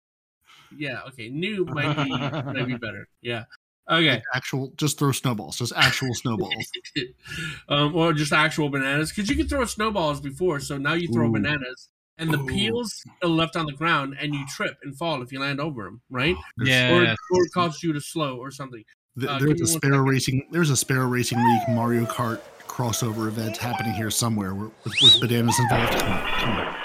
Yeah, 0.78 1.02
okay, 1.10 1.28
new 1.30 1.66
might 1.66 1.96
be 2.06 2.10
might 2.10 2.68
be 2.68 2.78
better. 2.78 3.08
Yeah, 3.22 3.44
okay, 3.90 4.22
Actual, 4.34 4.72
just 4.76 5.00
throw 5.00 5.12
snowballs. 5.12 5.58
Just 5.58 5.74
actual 5.76 6.14
snowballs. 6.14 6.72
um, 7.70 7.96
or 7.96 8.14
just 8.14 8.34
actual 8.34 8.70
bananas 8.70 9.12
because 9.12 9.30
you 9.30 9.36
could 9.36 9.50
throw 9.50 9.66
snowballs 9.66 10.22
before, 10.22 10.60
so 10.60 10.78
now 10.78 10.94
you 10.94 11.08
throw 11.12 11.28
Ooh. 11.28 11.34
bananas 11.34 11.90
and 12.18 12.32
the 12.32 12.40
Ooh. 12.40 12.46
peels 12.46 13.04
are 13.24 13.30
left 13.30 13.56
on 13.56 13.66
the 13.66 13.74
ground 13.74 14.16
and 14.20 14.34
you 14.34 14.46
trip 14.48 14.78
and 14.84 14.96
fall 14.96 15.22
if 15.22 15.32
you 15.32 15.40
land 15.40 15.60
over 15.60 15.84
them, 15.84 16.02
right? 16.10 16.36
Yeah. 16.64 16.94
Or, 16.96 17.02
or 17.04 17.46
it 17.46 17.52
causes 17.54 17.82
you 17.84 17.94
to 17.94 18.02
slow 18.02 18.38
or 18.38 18.52
something. 18.52 18.84
Th- 19.20 19.30
Uh, 19.30 19.40
there's 19.40 19.62
a 19.62 19.68
Sparrow. 19.68 20.00
Racing. 20.00 20.48
There's 20.52 20.70
a 20.70 20.78
Sparrow 20.78 21.08
Racing 21.08 21.40
League 21.40 21.70
Mario 21.70 22.06
Kart 22.06 22.40
crossover 22.68 23.28
event 23.28 23.58
happening 23.58 23.94
here 23.94 24.10
somewhere 24.10 24.54
with, 24.54 24.72
with, 24.86 24.94
with 25.02 25.20
bananas 25.20 25.60
involved. 25.60 25.94
Come 26.00 26.12
on, 26.12 26.28
come 26.40 26.58
on. 26.58 26.76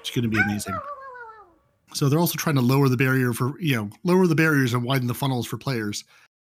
It's 0.00 0.10
going 0.10 0.22
to 0.22 0.28
be 0.28 0.38
amazing. 0.40 0.74
So 1.92 2.08
they're 2.08 2.18
also 2.18 2.36
trying 2.36 2.56
to 2.56 2.62
lower 2.62 2.88
the 2.88 2.96
barrier 2.96 3.32
for 3.32 3.60
you 3.60 3.76
know 3.76 3.90
lower 4.04 4.26
the 4.26 4.34
barriers 4.34 4.74
and 4.74 4.84
widen 4.84 5.08
the 5.08 5.14
funnels 5.14 5.46
for 5.46 5.58
players. 5.58 6.04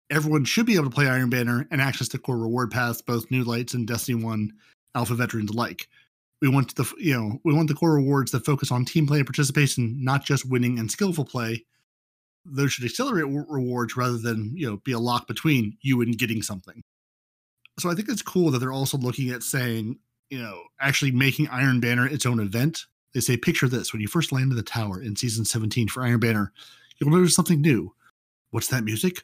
Everyone 0.09 0.43
should 0.43 0.65
be 0.65 0.75
able 0.75 0.85
to 0.85 0.91
play 0.91 1.07
Iron 1.07 1.29
Banner 1.29 1.67
and 1.71 1.81
access 1.81 2.09
the 2.09 2.17
core 2.17 2.37
reward 2.37 2.69
paths, 2.69 3.01
both 3.01 3.31
New 3.31 3.43
Lights 3.43 3.73
and 3.73 3.87
Destiny 3.87 4.21
One 4.23 4.51
Alpha 4.93 5.15
veterans 5.15 5.51
alike. 5.51 5.87
We 6.41 6.49
want 6.49 6.75
the 6.75 6.91
you 6.97 7.13
know 7.13 7.39
we 7.43 7.53
want 7.53 7.67
the 7.67 7.73
core 7.73 7.93
rewards 7.93 8.31
that 8.31 8.45
focus 8.45 8.71
on 8.71 8.85
team 8.85 9.07
play 9.07 9.17
and 9.17 9.27
participation, 9.27 10.03
not 10.03 10.25
just 10.25 10.49
winning 10.49 10.79
and 10.79 10.91
skillful 10.91 11.25
play. 11.25 11.65
Those 12.45 12.73
should 12.73 12.85
accelerate 12.85 13.27
re- 13.27 13.45
rewards 13.47 13.95
rather 13.95 14.17
than 14.17 14.55
you 14.55 14.69
know 14.69 14.77
be 14.77 14.91
a 14.91 14.99
lock 14.99 15.27
between 15.27 15.77
you 15.81 16.01
and 16.01 16.17
getting 16.17 16.41
something. 16.41 16.81
So 17.79 17.89
I 17.89 17.95
think 17.95 18.09
it's 18.09 18.21
cool 18.21 18.51
that 18.51 18.59
they're 18.59 18.71
also 18.71 18.97
looking 18.97 19.29
at 19.29 19.43
saying 19.43 19.99
you 20.29 20.39
know 20.39 20.61
actually 20.79 21.11
making 21.11 21.47
Iron 21.49 21.79
Banner 21.79 22.07
its 22.07 22.25
own 22.25 22.39
event. 22.39 22.85
They 23.13 23.19
say 23.19 23.37
picture 23.37 23.67
this 23.67 23.91
when 23.91 24.01
you 24.01 24.07
first 24.07 24.31
land 24.31 24.51
in 24.51 24.57
the 24.57 24.63
tower 24.63 25.01
in 25.01 25.15
season 25.15 25.45
17 25.45 25.87
for 25.87 26.03
Iron 26.03 26.19
Banner, 26.19 26.53
you'll 26.97 27.11
notice 27.11 27.35
something 27.35 27.61
new. 27.61 27.93
What's 28.51 28.67
that 28.67 28.83
music? 28.83 29.23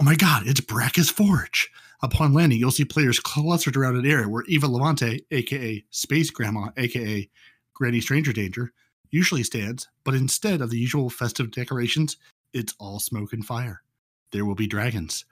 Oh 0.00 0.04
my 0.04 0.14
god, 0.14 0.42
it's 0.46 0.60
Brackus 0.60 1.10
Forge. 1.10 1.70
Upon 2.00 2.32
landing, 2.32 2.58
you'll 2.58 2.70
see 2.70 2.84
players 2.84 3.18
clustered 3.18 3.76
around 3.76 3.96
an 3.96 4.06
area 4.06 4.28
where 4.28 4.44
Eva 4.44 4.68
Levante, 4.68 5.24
aka 5.32 5.84
Space 5.90 6.30
Grandma, 6.30 6.68
aka 6.76 7.28
Granny 7.74 8.00
Stranger 8.00 8.32
Danger, 8.32 8.72
usually 9.10 9.42
stands, 9.42 9.88
but 10.04 10.14
instead 10.14 10.60
of 10.60 10.70
the 10.70 10.78
usual 10.78 11.10
festive 11.10 11.50
decorations, 11.50 12.16
it's 12.52 12.74
all 12.78 13.00
smoke 13.00 13.32
and 13.32 13.44
fire. 13.44 13.82
There 14.30 14.44
will 14.44 14.54
be 14.54 14.66
dragons. 14.66 15.24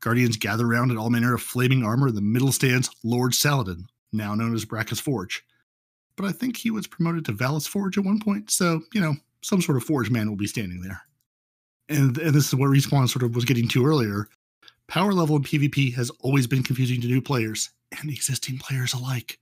Guardians 0.00 0.36
gather 0.36 0.66
around 0.66 0.90
in 0.90 0.96
all 0.96 1.10
manner 1.10 1.34
of 1.34 1.42
flaming 1.42 1.84
armor. 1.84 2.08
In 2.08 2.14
the 2.14 2.20
middle 2.20 2.52
stands 2.52 2.90
Lord 3.04 3.34
Saladin, 3.34 3.86
now 4.12 4.34
known 4.34 4.54
as 4.54 4.64
Brackus 4.64 5.00
Forge. 5.00 5.44
But 6.18 6.26
I 6.26 6.32
think 6.32 6.56
he 6.56 6.72
was 6.72 6.88
promoted 6.88 7.24
to 7.26 7.32
Valus 7.32 7.68
Forge 7.68 7.96
at 7.96 8.04
one 8.04 8.18
point, 8.18 8.50
so, 8.50 8.82
you 8.92 9.00
know, 9.00 9.14
some 9.40 9.62
sort 9.62 9.76
of 9.76 9.84
Forge 9.84 10.10
man 10.10 10.28
will 10.28 10.36
be 10.36 10.48
standing 10.48 10.82
there. 10.82 11.00
And, 11.88 12.18
and 12.18 12.34
this 12.34 12.48
is 12.48 12.56
what 12.56 12.70
Respawn 12.70 13.08
sort 13.08 13.22
of 13.22 13.36
was 13.36 13.44
getting 13.44 13.68
to 13.68 13.86
earlier. 13.86 14.28
Power 14.88 15.12
level 15.12 15.36
in 15.36 15.44
PvP 15.44 15.94
has 15.94 16.10
always 16.20 16.48
been 16.48 16.64
confusing 16.64 17.00
to 17.00 17.06
new 17.06 17.22
players 17.22 17.70
and 18.00 18.10
existing 18.10 18.58
players 18.58 18.94
alike. 18.94 19.38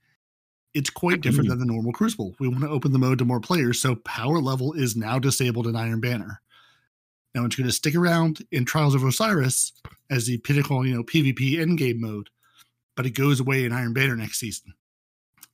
It's 0.75 0.91
quite 0.91 1.21
different 1.21 1.47
hmm. 1.47 1.57
than 1.57 1.59
the 1.59 1.73
normal 1.73 1.93
Crucible. 1.93 2.35
We 2.39 2.47
want 2.47 2.61
to 2.61 2.69
open 2.69 2.91
the 2.91 2.99
mode 2.99 3.17
to 3.17 3.25
more 3.25 3.39
players, 3.39 3.81
so 3.81 3.95
power 3.95 4.39
level 4.39 4.73
is 4.73 4.95
now 4.95 5.17
disabled 5.17 5.65
in 5.65 5.75
Iron 5.75 5.99
Banner. 5.99 6.41
Now 7.33 7.43
it's 7.45 7.55
going 7.55 7.67
to 7.67 7.73
stick 7.73 7.95
around 7.95 8.45
in 8.51 8.65
Trials 8.65 8.93
of 8.93 9.03
Osiris 9.03 9.73
as 10.11 10.27
the 10.27 10.37
pinnacle, 10.37 10.85
you 10.85 10.93
know, 10.93 11.03
PvP 11.03 11.53
endgame 11.53 11.99
mode, 11.99 12.29
but 12.95 13.07
it 13.07 13.15
goes 13.15 13.39
away 13.39 13.65
in 13.65 13.73
Iron 13.73 13.93
Banner 13.93 14.15
next 14.15 14.37
season. 14.39 14.75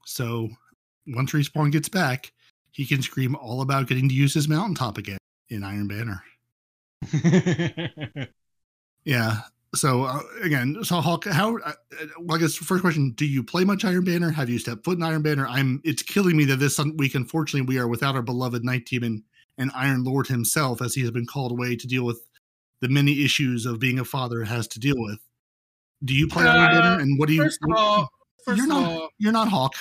So 0.05 0.49
once 1.07 1.31
Respawn 1.31 1.71
gets 1.71 1.89
back, 1.89 2.31
he 2.71 2.85
can 2.85 3.01
scream 3.01 3.35
all 3.35 3.61
about 3.61 3.87
getting 3.87 4.09
to 4.09 4.15
use 4.15 4.33
his 4.33 4.47
mountaintop 4.47 4.97
again 4.97 5.17
in 5.49 5.63
Iron 5.63 5.87
Banner. 5.87 6.23
Yeah. 9.05 9.41
So 9.75 10.03
uh, 10.03 10.19
again, 10.43 10.77
so 10.83 11.01
Hawk, 11.01 11.25
how? 11.25 11.57
Uh, 11.57 11.73
well, 12.19 12.37
I 12.37 12.39
guess 12.39 12.55
first 12.55 12.81
question: 12.81 13.11
Do 13.11 13.25
you 13.25 13.43
play 13.43 13.63
much 13.63 13.83
Iron 13.83 14.05
Banner? 14.05 14.29
Have 14.29 14.49
you 14.49 14.59
stepped 14.59 14.85
foot 14.85 14.97
in 14.97 15.03
Iron 15.03 15.23
Banner? 15.23 15.47
I'm. 15.47 15.81
It's 15.83 16.03
killing 16.03 16.37
me 16.37 16.45
that 16.45 16.57
this 16.57 16.79
week, 16.95 17.15
unfortunately, 17.15 17.67
we 17.67 17.79
are 17.79 17.87
without 17.87 18.15
our 18.15 18.21
beloved 18.21 18.63
Night 18.63 18.85
Demon 18.85 19.23
and 19.57 19.71
Iron 19.75 20.03
Lord 20.03 20.27
himself, 20.27 20.81
as 20.81 20.93
he 20.93 21.01
has 21.01 21.11
been 21.11 21.25
called 21.25 21.51
away 21.51 21.75
to 21.75 21.87
deal 21.87 22.05
with 22.05 22.21
the 22.81 22.87
many 22.87 23.25
issues 23.25 23.65
of 23.65 23.79
being 23.79 23.99
a 23.99 24.05
father 24.05 24.43
has 24.43 24.67
to 24.69 24.79
deal 24.79 24.95
with. 24.97 25.19
Do 26.05 26.13
you 26.13 26.27
play 26.27 26.45
Iron 26.45 26.75
Uh, 26.75 26.79
Banner? 26.81 27.01
And 27.01 27.17
what 27.19 27.27
do 27.27 27.33
you? 27.33 27.43
First 27.43 27.59
of 27.67 27.75
all, 27.75 28.09
1st 28.47 28.57
you're 28.57 28.67
not. 28.67 28.83
all, 28.91 29.09
you're 29.17 29.31
not 29.31 29.47
Hawk. 29.47 29.73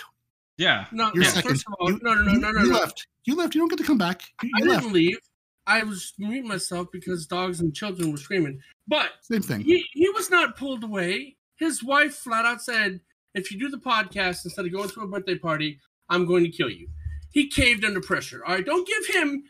Yeah. 0.58 0.86
no, 0.92 1.10
You're 1.14 1.24
no, 1.24 1.30
second. 1.30 1.50
first 1.50 1.64
of 1.66 1.74
all, 1.80 1.90
You- 1.90 2.00
no, 2.02 2.14
no, 2.14 2.22
no, 2.22 2.32
you, 2.32 2.38
no, 2.38 2.50
no, 2.52 2.60
you 2.62 2.70
no. 2.72 2.78
left. 2.78 3.06
You 3.24 3.36
left. 3.36 3.54
You 3.54 3.60
don't 3.60 3.68
get 3.68 3.78
to 3.78 3.84
come 3.84 3.98
back. 3.98 4.22
You, 4.42 4.50
I 4.54 4.58
you 4.60 4.68
left. 4.68 4.82
didn't 4.82 4.94
leave. 4.94 5.18
I 5.66 5.82
was 5.84 6.12
muting 6.18 6.48
myself 6.48 6.88
because 6.92 7.26
dogs 7.26 7.60
and 7.60 7.72
children 7.74 8.10
were 8.10 8.18
screaming. 8.18 8.60
But 8.88 9.10
Same 9.22 9.42
thing. 9.42 9.60
he, 9.60 9.84
he 9.92 10.08
was 10.10 10.28
not 10.30 10.56
pulled 10.56 10.82
away. 10.82 11.36
His 11.56 11.84
wife 11.84 12.14
flat 12.16 12.44
out 12.44 12.60
said, 12.60 13.00
if 13.34 13.52
you 13.52 13.58
do 13.60 13.68
the 13.68 13.76
podcast 13.78 14.44
instead 14.44 14.66
of 14.66 14.72
going 14.72 14.88
to 14.90 15.00
a 15.02 15.06
birthday 15.06 15.36
party, 15.38 15.78
I'm 16.08 16.26
going 16.26 16.42
to 16.44 16.50
kill 16.50 16.68
you. 16.68 16.88
He 17.30 17.48
caved 17.48 17.84
under 17.84 18.00
pressure. 18.00 18.44
All 18.44 18.54
right, 18.54 18.66
don't 18.66 18.86
give 18.86 19.14
him 19.14 19.44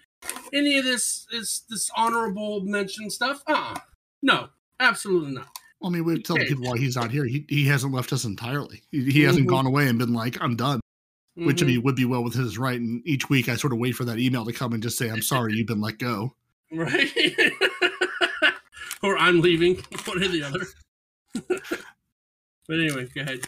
any 0.52 0.78
of 0.78 0.84
this 0.84 1.26
this, 1.32 1.60
this 1.68 1.90
honorable 1.96 2.60
mention 2.60 3.10
stuff. 3.10 3.42
Uh 3.46 3.76
no, 4.22 4.50
absolutely 4.78 5.32
not. 5.32 5.48
Well, 5.80 5.90
I 5.90 5.94
mean, 5.94 6.04
we 6.04 6.22
tell 6.22 6.36
Okay. 6.36 6.46
people 6.46 6.64
why 6.70 6.78
he's 6.78 6.94
not 6.94 7.10
here. 7.10 7.24
He, 7.24 7.44
he 7.48 7.66
hasn't 7.66 7.92
left 7.92 8.12
us 8.12 8.24
entirely. 8.24 8.82
He, 8.92 9.10
he 9.10 9.22
hasn't 9.22 9.48
gone 9.48 9.66
away 9.66 9.88
and 9.88 9.98
been 9.98 10.12
like, 10.12 10.40
I'm 10.40 10.54
done, 10.54 10.80
which 11.34 11.62
I 11.62 11.66
mean, 11.66 11.76
mm-hmm. 11.76 11.84
would 11.86 11.96
be 11.96 12.04
well 12.04 12.22
within 12.22 12.42
his 12.42 12.58
right. 12.58 12.78
And 12.78 13.02
each 13.06 13.30
week 13.30 13.48
I 13.48 13.56
sort 13.56 13.72
of 13.72 13.78
wait 13.78 13.92
for 13.92 14.04
that 14.04 14.18
email 14.18 14.44
to 14.44 14.52
come 14.52 14.72
and 14.72 14.82
just 14.82 14.98
say, 14.98 15.10
I'm 15.10 15.22
sorry, 15.22 15.54
you've 15.54 15.66
been 15.66 15.80
let 15.80 15.98
go. 15.98 16.34
right? 16.72 17.10
or 19.02 19.16
I'm 19.16 19.40
leaving, 19.40 19.76
one 20.04 20.22
or 20.22 20.28
the 20.28 20.42
other. 20.42 20.66
but 21.48 22.74
anyway, 22.78 23.08
go 23.14 23.22
ahead. 23.22 23.40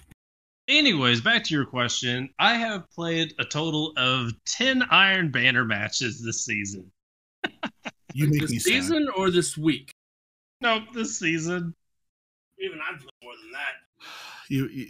Anyways, 0.66 1.20
back 1.20 1.44
to 1.44 1.54
your 1.54 1.66
question. 1.66 2.30
I 2.38 2.54
have 2.54 2.90
played 2.90 3.34
a 3.38 3.44
total 3.44 3.92
of 3.98 4.32
10 4.46 4.82
Iron 4.90 5.30
Banner 5.30 5.64
matches 5.64 6.22
this 6.24 6.44
season. 6.46 6.90
You 8.14 8.28
make 8.30 8.42
me 8.42 8.46
This 8.46 8.64
sad. 8.64 8.72
season 8.72 9.08
or 9.14 9.30
this 9.30 9.58
week? 9.58 9.92
Nope, 10.62 10.84
this 10.94 11.18
season. 11.18 11.74
Even 12.58 12.78
I've 12.80 12.98
played 12.98 13.10
more 13.22 13.34
than 13.42 13.52
that. 13.52 14.06
You, 14.50 14.68
you 14.68 14.86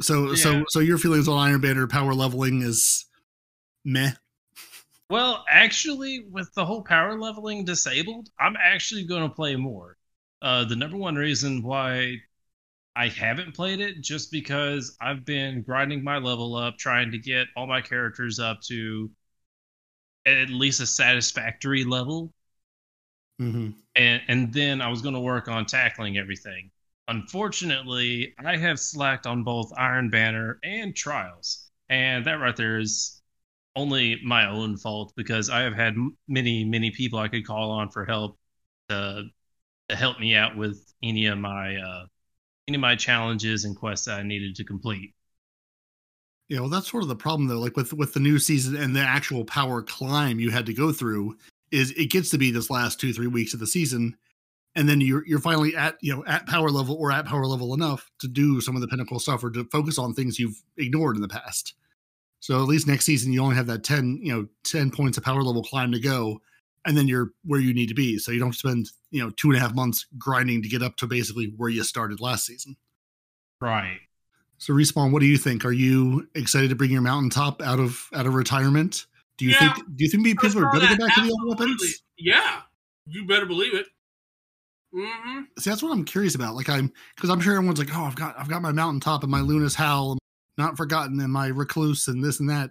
so 0.00 0.34
so 0.34 0.52
Yeah. 0.52 0.64
so 0.68 0.80
your 0.80 0.98
feelings 0.98 1.28
on 1.28 1.38
Iron 1.38 1.60
Banner 1.60 1.86
power 1.86 2.14
leveling 2.14 2.62
is 2.62 3.06
meh. 3.84 4.12
Well, 5.10 5.44
actually, 5.48 6.20
with 6.30 6.52
the 6.54 6.64
whole 6.64 6.82
power 6.82 7.18
leveling 7.18 7.64
disabled, 7.64 8.28
I'm 8.38 8.56
actually 8.56 9.04
going 9.04 9.28
to 9.28 9.34
play 9.34 9.56
more. 9.56 9.96
Uh, 10.42 10.64
the 10.64 10.76
number 10.76 10.96
one 10.96 11.16
reason 11.16 11.62
why 11.62 12.18
I 12.96 13.08
haven't 13.08 13.54
played 13.54 13.80
it 13.80 14.00
just 14.02 14.32
because 14.32 14.96
I've 15.00 15.24
been 15.24 15.62
grinding 15.62 16.04
my 16.04 16.18
level 16.18 16.56
up, 16.56 16.78
trying 16.78 17.12
to 17.12 17.18
get 17.18 17.48
all 17.56 17.66
my 17.66 17.82
characters 17.82 18.38
up 18.40 18.62
to 18.68 19.10
at 20.26 20.50
least 20.50 20.80
a 20.80 20.86
satisfactory 20.86 21.84
level, 21.84 22.32
Mm-hmm. 23.40 23.70
and 23.94 24.22
and 24.28 24.52
then 24.52 24.80
I 24.80 24.88
was 24.88 25.02
going 25.02 25.14
to 25.14 25.20
work 25.20 25.48
on 25.48 25.66
tackling 25.66 26.16
everything. 26.16 26.70
Unfortunately, 27.08 28.34
I 28.44 28.56
have 28.56 28.80
slacked 28.80 29.26
on 29.26 29.44
both 29.44 29.72
Iron 29.76 30.10
Banner 30.10 30.58
and 30.64 30.94
Trials, 30.94 31.70
and 31.88 32.24
that 32.26 32.40
right 32.40 32.56
there 32.56 32.78
is 32.78 33.22
only 33.76 34.20
my 34.24 34.48
own 34.48 34.76
fault 34.76 35.12
because 35.16 35.50
I 35.50 35.60
have 35.60 35.74
had 35.74 35.94
many 36.26 36.64
many 36.64 36.90
people 36.90 37.18
I 37.18 37.28
could 37.28 37.46
call 37.46 37.70
on 37.70 37.90
for 37.90 38.04
help 38.04 38.38
to 38.88 39.24
to 39.88 39.96
help 39.96 40.18
me 40.18 40.34
out 40.34 40.56
with 40.56 40.92
any 41.02 41.26
of 41.26 41.38
my 41.38 41.76
uh, 41.76 42.06
any 42.66 42.76
of 42.76 42.80
my 42.80 42.96
challenges 42.96 43.64
and 43.64 43.76
quests 43.76 44.06
that 44.06 44.18
I 44.18 44.22
needed 44.22 44.56
to 44.56 44.64
complete. 44.64 45.14
Yeah, 46.48 46.60
well, 46.60 46.68
that's 46.68 46.90
sort 46.90 47.02
of 47.02 47.08
the 47.08 47.16
problem 47.16 47.48
though. 47.48 47.58
Like 47.58 47.76
with 47.76 47.92
with 47.92 48.14
the 48.14 48.20
new 48.20 48.38
season 48.38 48.76
and 48.76 48.94
the 48.94 49.00
actual 49.00 49.44
power 49.44 49.82
climb 49.82 50.40
you 50.40 50.50
had 50.50 50.66
to 50.66 50.74
go 50.74 50.92
through, 50.92 51.36
is 51.70 51.92
it 51.92 52.10
gets 52.10 52.30
to 52.30 52.38
be 52.38 52.50
this 52.50 52.70
last 52.70 52.98
two 52.98 53.12
three 53.12 53.26
weeks 53.26 53.54
of 53.54 53.60
the 53.60 53.66
season, 53.66 54.16
and 54.76 54.88
then 54.88 55.00
you're 55.00 55.26
you're 55.26 55.40
finally 55.40 55.74
at 55.74 55.96
you 56.00 56.14
know 56.14 56.24
at 56.26 56.46
power 56.46 56.70
level 56.70 56.94
or 56.96 57.10
at 57.10 57.24
power 57.26 57.46
level 57.46 57.74
enough 57.74 58.10
to 58.20 58.28
do 58.28 58.60
some 58.60 58.76
of 58.76 58.82
the 58.82 58.88
pinnacle 58.88 59.18
stuff 59.18 59.42
or 59.42 59.50
to 59.50 59.64
focus 59.72 59.98
on 59.98 60.14
things 60.14 60.38
you've 60.38 60.62
ignored 60.76 61.16
in 61.16 61.22
the 61.22 61.28
past. 61.28 61.74
So 62.40 62.62
at 62.62 62.68
least 62.68 62.86
next 62.86 63.06
season 63.06 63.32
you 63.32 63.42
only 63.42 63.56
have 63.56 63.66
that 63.66 63.82
ten 63.82 64.20
you 64.22 64.32
know 64.32 64.46
ten 64.62 64.90
points 64.90 65.18
of 65.18 65.24
power 65.24 65.42
level 65.42 65.62
climb 65.64 65.90
to 65.92 65.98
go, 65.98 66.40
and 66.84 66.96
then 66.96 67.08
you're 67.08 67.32
where 67.44 67.60
you 67.60 67.74
need 67.74 67.88
to 67.88 67.94
be. 67.94 68.18
So 68.18 68.30
you 68.30 68.38
don't 68.38 68.54
spend 68.54 68.90
you 69.10 69.22
know 69.22 69.30
two 69.30 69.48
and 69.48 69.56
a 69.56 69.60
half 69.60 69.74
months 69.74 70.06
grinding 70.18 70.62
to 70.62 70.68
get 70.68 70.82
up 70.82 70.96
to 70.96 71.06
basically 71.06 71.52
where 71.56 71.70
you 71.70 71.82
started 71.82 72.20
last 72.20 72.46
season. 72.46 72.76
Right. 73.60 73.98
So 74.58 74.72
respawn, 74.72 75.12
what 75.12 75.20
do 75.20 75.26
you 75.26 75.36
think? 75.38 75.64
Are 75.64 75.72
you 75.72 76.28
excited 76.34 76.70
to 76.70 76.76
bring 76.76 76.90
your 76.90 77.02
mountaintop 77.02 77.60
out 77.62 77.78
of 77.78 78.06
out 78.14 78.26
of 78.26 78.34
retirement? 78.34 79.06
Do 79.38 79.44
you 79.44 79.52
Yeah. 79.52 79.74
think 79.74 79.96
do 79.96 80.04
you 80.04 80.10
think 80.10 80.22
maybe 80.22 80.38
people 80.40 80.60
are 80.64 80.70
going 80.72 80.86
to 80.86 80.96
go 80.96 81.06
back 81.06 81.14
to 81.14 81.20
the 81.22 81.30
old 81.30 81.58
weapons? 81.58 82.02
Yeah, 82.18 82.62
you 83.06 83.26
better 83.26 83.46
believe 83.46 83.74
it. 83.74 83.86
Mm-hmm. 84.96 85.40
See, 85.58 85.70
that's 85.70 85.82
what 85.82 85.92
I'm 85.92 86.04
curious 86.04 86.34
about. 86.34 86.54
Like 86.54 86.70
I'm 86.70 86.92
because 87.14 87.28
I'm 87.28 87.40
sure 87.40 87.54
everyone's 87.54 87.78
like, 87.78 87.94
oh, 87.94 88.04
I've 88.04 88.16
got 88.16 88.38
I've 88.38 88.48
got 88.48 88.62
my 88.62 88.72
mountaintop 88.72 89.22
and 89.22 89.30
my 89.30 89.40
Luna's 89.40 89.74
Howl, 89.74 90.12
and 90.12 90.20
not 90.56 90.76
forgotten, 90.76 91.20
and 91.20 91.32
my 91.32 91.48
recluse 91.48 92.08
and 92.08 92.24
this 92.24 92.40
and 92.40 92.48
that. 92.48 92.70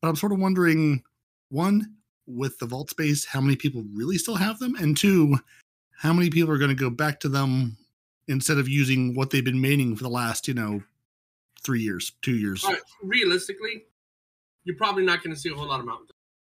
But 0.00 0.08
I'm 0.08 0.16
sort 0.16 0.32
of 0.32 0.38
wondering, 0.38 1.02
one, 1.48 1.94
with 2.26 2.58
the 2.58 2.66
vault 2.66 2.90
space, 2.90 3.24
how 3.24 3.40
many 3.40 3.56
people 3.56 3.84
really 3.92 4.18
still 4.18 4.36
have 4.36 4.58
them, 4.58 4.76
and 4.76 4.96
two, 4.96 5.38
how 5.98 6.12
many 6.12 6.30
people 6.30 6.52
are 6.52 6.58
going 6.58 6.70
to 6.70 6.76
go 6.76 6.90
back 6.90 7.18
to 7.20 7.28
them 7.28 7.76
instead 8.28 8.58
of 8.58 8.68
using 8.68 9.14
what 9.14 9.30
they've 9.30 9.44
been 9.44 9.60
maining 9.60 9.96
for 9.96 10.04
the 10.04 10.08
last, 10.08 10.46
you 10.46 10.54
know, 10.54 10.82
three 11.62 11.80
years, 11.80 12.12
two 12.22 12.36
years. 12.36 12.62
All 12.64 12.70
right, 12.70 12.80
realistically, 13.02 13.84
you're 14.64 14.76
probably 14.76 15.04
not 15.04 15.22
going 15.22 15.34
to 15.34 15.40
see 15.40 15.50
a 15.50 15.54
whole 15.54 15.68
lot 15.68 15.80
of 15.80 15.86
mountain, 15.86 16.06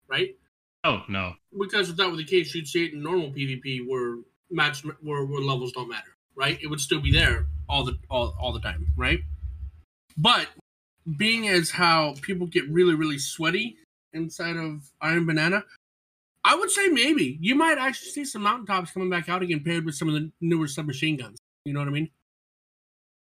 right? 0.08 0.36
Oh 0.84 1.02
no. 1.10 1.34
Because 1.60 1.90
if 1.90 1.96
that 1.96 2.10
were 2.10 2.16
the 2.16 2.24
case, 2.24 2.54
you'd 2.54 2.68
see 2.68 2.86
it 2.86 2.94
in 2.94 3.02
normal 3.02 3.32
PvP 3.32 3.88
where 3.88 4.18
match 4.52 4.84
where, 4.84 5.26
where 5.26 5.42
levels 5.42 5.72
don't 5.72 5.90
matter, 5.90 6.16
right? 6.36 6.60
It 6.62 6.68
would 6.68 6.80
still 6.80 7.00
be 7.02 7.12
there 7.12 7.48
all 7.68 7.84
the 7.84 7.98
all, 8.10 8.36
all 8.40 8.52
the 8.54 8.60
time, 8.60 8.88
right? 8.96 9.20
But 10.18 10.48
being 11.18 11.50
as 11.50 11.70
how 11.70 12.16
people 12.22 12.48
get 12.48 12.68
really 12.70 12.96
really 12.96 13.18
sweaty 13.18 13.78
inside 14.14 14.56
of 14.56 14.90
Iron 15.02 15.26
Banana, 15.26 15.64
I 16.44 16.56
would 16.56 16.72
say 16.72 16.88
maybe 16.88 17.38
you 17.42 17.56
might 17.56 17.78
actually 17.78 18.12
see 18.12 18.26
some 18.26 18.44
mountaintops 18.44 18.92
coming 18.92 19.10
back 19.10 19.30
out 19.30 19.42
again 19.42 19.62
paired 19.64 19.86
with 19.86 19.96
some 19.96 20.08
of 20.08 20.14
the 20.14 20.32
newer 20.42 20.68
submachine 20.68 21.18
guns. 21.18 21.38
You 21.66 21.74
know 21.74 21.80
what 21.80 21.88
I 21.88 21.92
mean? 21.92 22.10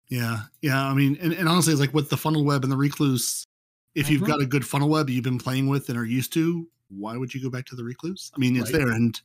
Yeah, 0.09 0.43
yeah. 0.61 0.83
I 0.85 0.93
mean, 0.93 1.17
and, 1.21 1.33
and 1.33 1.49
honestly, 1.49 1.73
it's 1.73 1.81
like 1.81 1.93
with 1.93 2.09
the 2.09 2.17
funnel 2.17 2.45
web 2.45 2.63
and 2.63 2.71
the 2.71 2.77
recluse, 2.77 3.43
if 3.95 4.09
you've 4.09 4.21
Mhm. 4.21 4.27
got 4.27 4.41
a 4.41 4.45
good 4.45 4.65
funnel 4.65 4.89
web 4.89 5.09
you've 5.09 5.23
been 5.23 5.37
playing 5.39 5.67
with 5.67 5.89
and 5.89 5.97
are 5.97 6.05
used 6.05 6.31
to, 6.33 6.67
why 6.89 7.17
would 7.17 7.33
you 7.33 7.41
go 7.41 7.49
back 7.49 7.65
to 7.65 7.75
the 7.75 7.83
recluse? 7.83 8.31
I 8.35 8.39
mean, 8.39 8.55
it's 8.55 8.71
Right. 8.71 8.79
there, 8.79 8.91
and 8.91 9.19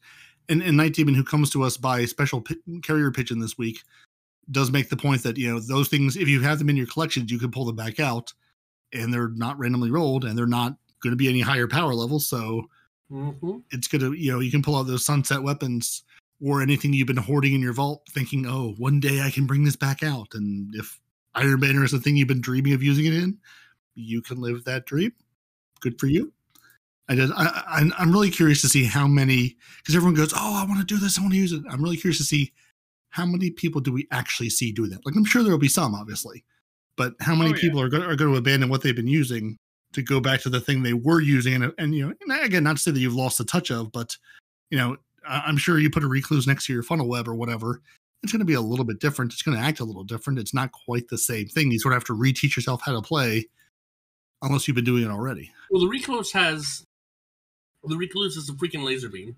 and, 0.48 0.62
and 0.62 0.76
Night 0.76 0.94
Demon, 0.94 1.14
who 1.14 1.24
comes 1.24 1.50
to 1.50 1.62
us 1.62 1.76
by 1.76 2.05
special 2.05 2.40
pi- 2.40 2.57
carrier 2.83 3.11
pigeon 3.11 3.38
this 3.38 3.59
week, 3.59 3.83
does 4.50 4.70
make 4.70 4.88
the 4.88 4.96
point 4.96 5.22
that 5.22 5.37
you 5.37 5.52
know 5.52 5.61
those 5.61 5.88
things, 5.88 6.16
if 6.16 6.28
you 6.28 6.40
have 6.40 6.59
them 6.59 6.70
in 6.70 6.76
your 6.76 6.87
collections, 6.87 7.31
you 7.31 7.38
can 7.38 7.50
pull 7.50 7.64
them 7.64 7.76
back 7.76 8.00
out, 8.00 8.33
and 8.92 9.12
they're 9.12 9.28
not 9.28 9.59
randomly 9.59 9.90
rolled, 9.90 10.24
and 10.24 10.37
they're 10.37 10.46
not 10.46 10.76
going 11.02 11.12
to 11.12 11.16
be 11.16 11.28
any 11.28 11.40
higher 11.40 11.68
power 11.68 11.94
levels, 11.94 12.26
so 12.26 12.66
Mm-hmm. 13.12 13.59
it's 13.70 13.88
gonna 13.88 14.12
you 14.12 14.33
know 14.33 14.40
you 14.40 14.50
can 14.50 14.62
pull 14.62 14.74
out 14.74 14.87
those 14.87 15.05
sunset 15.05 15.42
weapons 15.42 16.02
or 16.40 16.62
anything 16.62 16.94
you've 16.94 17.07
been 17.09 17.16
hoarding 17.18 17.52
in 17.52 17.61
your 17.61 17.74
vault 17.74 18.00
thinking 18.09 18.46
oh 18.46 18.74
one 18.78 19.00
day 19.00 19.20
i 19.20 19.31
can 19.31 19.44
bring 19.46 19.64
this 19.64 19.76
back 19.76 20.02
out 20.02 20.28
and 20.33 20.74
if 20.74 20.98
iron 21.35 21.61
banner 21.61 21.85
is 21.85 21.90
the 21.90 22.00
thing 22.00 22.16
you've 22.16 22.28
been 22.28 22.40
dreaming 22.40 22.72
of 22.72 22.83
using 22.83 23.05
it 23.05 23.12
in 23.12 23.37
you 23.94 24.22
can 24.22 24.40
live 24.40 24.64
that 24.64 24.87
dream 24.87 25.12
good 25.81 26.00
for 26.00 26.07
you 26.07 26.33
i 27.08 27.14
just 27.14 27.32
I, 27.36 27.44
I 27.66 27.90
i'm 27.98 28.12
really 28.12 28.30
curious 28.30 28.60
to 28.62 28.68
see 28.68 28.84
how 28.84 29.06
many 29.06 29.56
because 29.78 29.94
everyone 29.96 30.14
goes 30.14 30.32
oh 30.34 30.60
i 30.62 30.66
want 30.68 30.80
to 30.80 30.86
do 30.86 30.98
this 31.00 31.18
i 31.18 31.20
want 31.22 31.32
to 31.34 31.38
use 31.38 31.52
it. 31.52 31.62
I'm 31.70 31.82
really 31.82 31.96
curious 31.96 32.18
to 32.18 32.24
see 32.24 32.52
how 33.10 33.26
many 33.26 33.50
people 33.50 33.80
do 33.80 33.92
we 33.92 34.06
actually 34.10 34.48
see 34.50 34.72
doing 34.72 34.90
that. 34.90 35.04
Like 35.04 35.16
i'm 35.16 35.24
sure 35.24 35.42
there 35.42 35.52
will 35.52 35.58
be 35.58 35.68
some 35.68 35.94
obviously 35.94 36.44
but 36.96 37.14
how 37.20 37.34
many 37.34 37.50
Oh, 37.50 37.54
yeah. 37.54 37.60
people 37.60 37.80
are 37.80 37.88
going, 37.88 38.02
are 38.02 38.14
going 38.16 38.30
to 38.32 38.36
abandon 38.38 38.68
what 38.68 38.82
they've 38.82 38.94
been 38.96 39.06
using 39.08 39.56
to 39.94 40.02
go 40.02 40.20
back 40.20 40.40
to 40.42 40.50
the 40.50 40.60
thing 40.60 40.82
they 40.82 40.92
were 40.94 41.20
using 41.20 41.62
and, 41.62 41.72
and 41.78 41.94
you 41.94 42.06
know 42.08 42.14
and 42.20 42.44
again 42.44 42.62
not 42.64 42.76
to 42.76 42.82
say 42.82 42.90
that 42.90 43.00
you've 43.00 43.14
lost 43.14 43.38
the 43.38 43.44
touch 43.44 43.70
of 43.70 43.90
but 43.92 44.16
you 44.70 44.78
know 44.78 44.96
I- 45.28 45.42
i'm 45.46 45.56
sure 45.56 45.78
you 45.78 45.90
put 45.90 46.04
a 46.04 46.08
recluse 46.08 46.46
next 46.46 46.66
to 46.66 46.72
your 46.72 46.82
funnel 46.82 47.08
web 47.08 47.28
or 47.28 47.34
whatever 47.34 47.82
it's 48.22 48.30
going 48.32 48.38
to 48.38 48.44
be 48.46 48.54
a 48.54 48.60
little 48.60 48.84
bit 48.84 49.00
different 49.00 49.32
it's 49.32 49.42
going 49.42 49.56
to 49.58 49.62
act 49.62 49.80
a 49.80 49.84
little 49.84 50.04
different 50.04 50.38
it's 50.38 50.54
not 50.54 50.70
quite 50.70 51.08
the 51.08 51.18
same 51.18 51.46
thing 51.48 51.72
you 51.72 51.78
sort 51.80 51.92
of 51.92 51.96
have 51.96 52.04
to 52.06 52.14
reteach 52.14 52.54
yourself 52.56 52.80
how 52.84 52.92
to 52.92 53.02
play 53.02 53.46
unless 54.42 54.66
you've 54.66 54.74
been 54.74 54.84
doing 54.84 55.04
it 55.04 55.08
already. 55.10 55.50
Well, 55.70 55.80
the 55.82 55.88
Recluse 55.88 56.32
has 56.32 56.84
the 57.84 57.96
Recluse 57.96 58.36
is 58.36 58.48
a 58.48 58.52
freaking 58.52 58.84
laser 58.84 59.08
beam, 59.08 59.36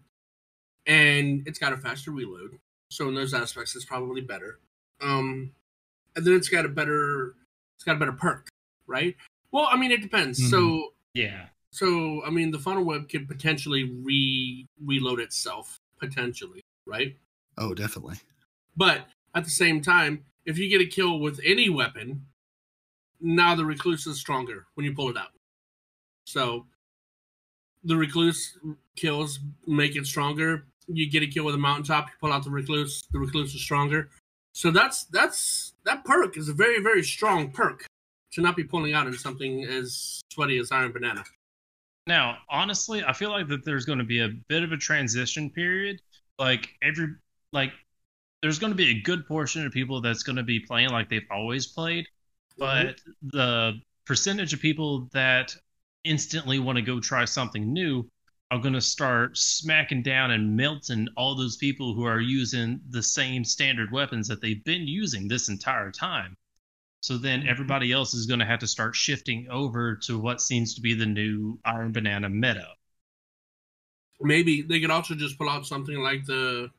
and 0.87 1.47
it's 1.47 1.59
got 1.59 1.73
a 1.73 1.77
faster 1.77 2.11
reload. 2.11 2.59
So 2.91 3.09
in 3.09 3.15
those 3.15 3.35
aspects, 3.35 3.75
it's 3.75 3.85
probably 3.85 4.21
better. 4.21 4.59
Um, 5.01 5.53
and 6.17 6.25
then 6.25 6.35
it's 6.35 6.49
got 6.49 6.65
a 6.65 6.69
better, 6.69 7.35
it's 7.77 7.85
got 7.85 7.97
a 7.97 7.99
better 7.99 8.13
perk, 8.13 8.49
right? 8.87 9.17
Well, 9.51 9.69
I 9.71 9.77
mean, 9.77 9.91
it 9.91 10.01
depends. 10.03 10.51
So, 10.51 10.95
Yeah. 11.15 11.47
so 11.71 12.23
I 12.25 12.31
mean, 12.31 12.51
the 12.51 12.59
funnel 12.59 12.85
web 12.85 13.09
could 13.09 13.27
potentially 13.29 13.85
re 13.85 14.67
reload 14.85 15.21
itself, 15.21 15.79
potentially, 15.99 16.61
right? 16.87 17.17
oh 17.57 17.73
definitely 17.73 18.17
But 18.77 19.07
at 19.35 19.45
the 19.45 19.51
same 19.51 19.81
time, 19.81 20.25
if 20.45 20.59
you 20.59 20.69
get 20.69 20.81
a 20.81 20.87
kill 20.87 21.21
with 21.21 21.41
any 21.45 21.69
weapon, 21.71 22.27
now 23.21 23.55
the 23.55 23.65
recluse 23.65 24.07
is 24.07 24.19
stronger 24.19 24.67
when 24.75 24.85
you 24.85 24.93
pull 24.93 25.09
it 25.09 25.17
out. 25.17 25.31
So 26.27 26.67
the 27.85 27.97
recluse 27.97 28.59
kills 28.97 29.41
make 29.67 29.97
it 29.97 30.07
stronger. 30.07 30.67
You 30.87 31.11
get 31.11 31.23
a 31.23 31.27
kill 31.27 31.45
with 31.45 31.55
a 31.55 31.59
mountaintop, 31.59 32.09
you 32.09 32.13
pull 32.21 32.33
out 32.33 32.45
the 32.45 32.51
recluse, 32.51 33.03
the 33.13 33.19
recluse 33.19 33.55
is 33.55 33.63
stronger. 33.63 34.11
So 34.53 34.71
that's 34.71 35.05
that's 35.05 35.75
that 35.85 36.05
perk 36.05 36.37
is 36.37 36.49
a 36.49 36.53
very, 36.53 36.83
very 36.83 37.03
strong 37.03 37.51
perk 37.51 37.87
to 38.33 38.41
not 38.41 38.57
be 38.57 38.65
pulling 38.65 38.95
out 38.95 39.07
in 39.07 39.13
something 39.15 39.65
as 39.65 40.21
sweaty 40.33 40.59
as 40.59 40.71
Iron 40.73 40.93
Banana. 40.93 41.25
Now, 42.07 42.39
honestly, 42.51 43.03
I 43.03 43.13
feel 43.13 43.31
like 43.31 43.49
that 43.49 43.65
there's 43.65 43.85
going 43.85 43.99
to 43.99 44.05
be 44.05 44.21
a 44.21 44.29
bit 44.49 44.63
of 44.63 44.73
a 44.73 44.77
transition 44.77 45.51
period. 45.51 46.01
Like 46.39 46.69
every 46.83 47.09
like 47.53 47.73
there's 48.43 48.59
going 48.59 48.73
to 48.73 48.77
be 48.77 48.91
a 48.91 49.01
good 49.01 49.27
portion 49.27 49.65
of 49.65 49.73
people 49.73 50.01
that's 50.01 50.23
going 50.23 50.37
to 50.37 50.43
be 50.43 50.61
playing 50.61 50.91
like 50.91 51.09
they've 51.09 51.27
always 51.31 51.67
played, 51.67 52.07
mm-hmm. 52.59 52.89
but 52.89 53.01
the 53.23 53.81
percentage 54.05 54.53
of 54.53 54.61
people 54.61 55.09
that 55.13 55.57
instantly 56.05 56.59
want 56.59 56.77
to 56.77 56.83
go 56.83 57.01
try 57.01 57.25
something 57.25 57.73
new 57.73 58.09
are 58.51 58.59
going 58.59 58.75
to 58.75 58.81
start 58.81 59.37
smacking 59.37 60.03
down 60.03 60.31
and 60.31 60.57
melting 60.57 61.09
all 61.17 61.35
those 61.35 61.57
people 61.57 61.95
who 61.95 62.05
are 62.05 62.21
using 62.21 62.81
the 62.91 63.03
same 63.03 63.45
standard 63.45 63.91
weapons 63.91 64.29
that 64.29 64.41
they've 64.41 64.63
been 64.65 64.87
using 64.87 65.27
this 65.27 65.49
entire 65.49 65.91
time. 65.91 66.37
So 67.01 67.19
then 67.19 67.41
mm-hmm. 67.41 67.49
everybody 67.49 67.91
else 67.93 68.15
is 68.15 68.27
going 68.27 68.41
to 68.41 68.47
have 68.47 68.61
to 68.61 68.67
start 68.67 68.95
shifting 68.95 69.49
over 69.51 69.97
to 70.05 70.19
what 70.19 70.41
seems 70.41 70.75
to 70.75 70.81
be 70.81 70.95
the 70.95 71.07
new 71.07 71.59
Iron 71.65 71.93
Banana 71.93 72.29
meta. 72.29 72.69
Maybe 74.21 74.63
they 74.63 74.81
could 74.81 74.91
also 74.91 75.15
just 75.15 75.37
pull 75.37 75.51
out 75.51 75.67
something 75.67 75.99
like 75.99 76.25
the 76.25 76.71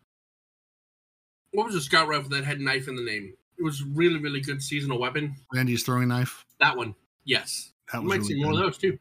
what 1.52 1.66
was 1.66 1.76
the 1.76 1.82
scout 1.82 2.08
rifle 2.08 2.30
that 2.30 2.44
had 2.44 2.60
knife 2.60 2.88
in 2.88 2.96
the 2.96 3.04
name? 3.04 3.34
It 3.58 3.64
was 3.64 3.84
really, 3.84 4.20
really 4.20 4.42
good 4.42 4.62
seasonal 4.62 5.00
weapon. 5.00 5.36
Randy's 5.54 5.84
throwing 5.84 6.10
knife. 6.10 6.46
That 6.60 6.76
one, 6.76 6.96
yes. 7.24 7.72
That 7.92 8.00
You 8.00 8.06
was 8.06 8.10
might 8.10 8.16
really 8.22 8.34
see 8.34 8.44
more 8.44 8.54
of 8.54 8.60
those 8.60 8.78
too. 8.78 8.98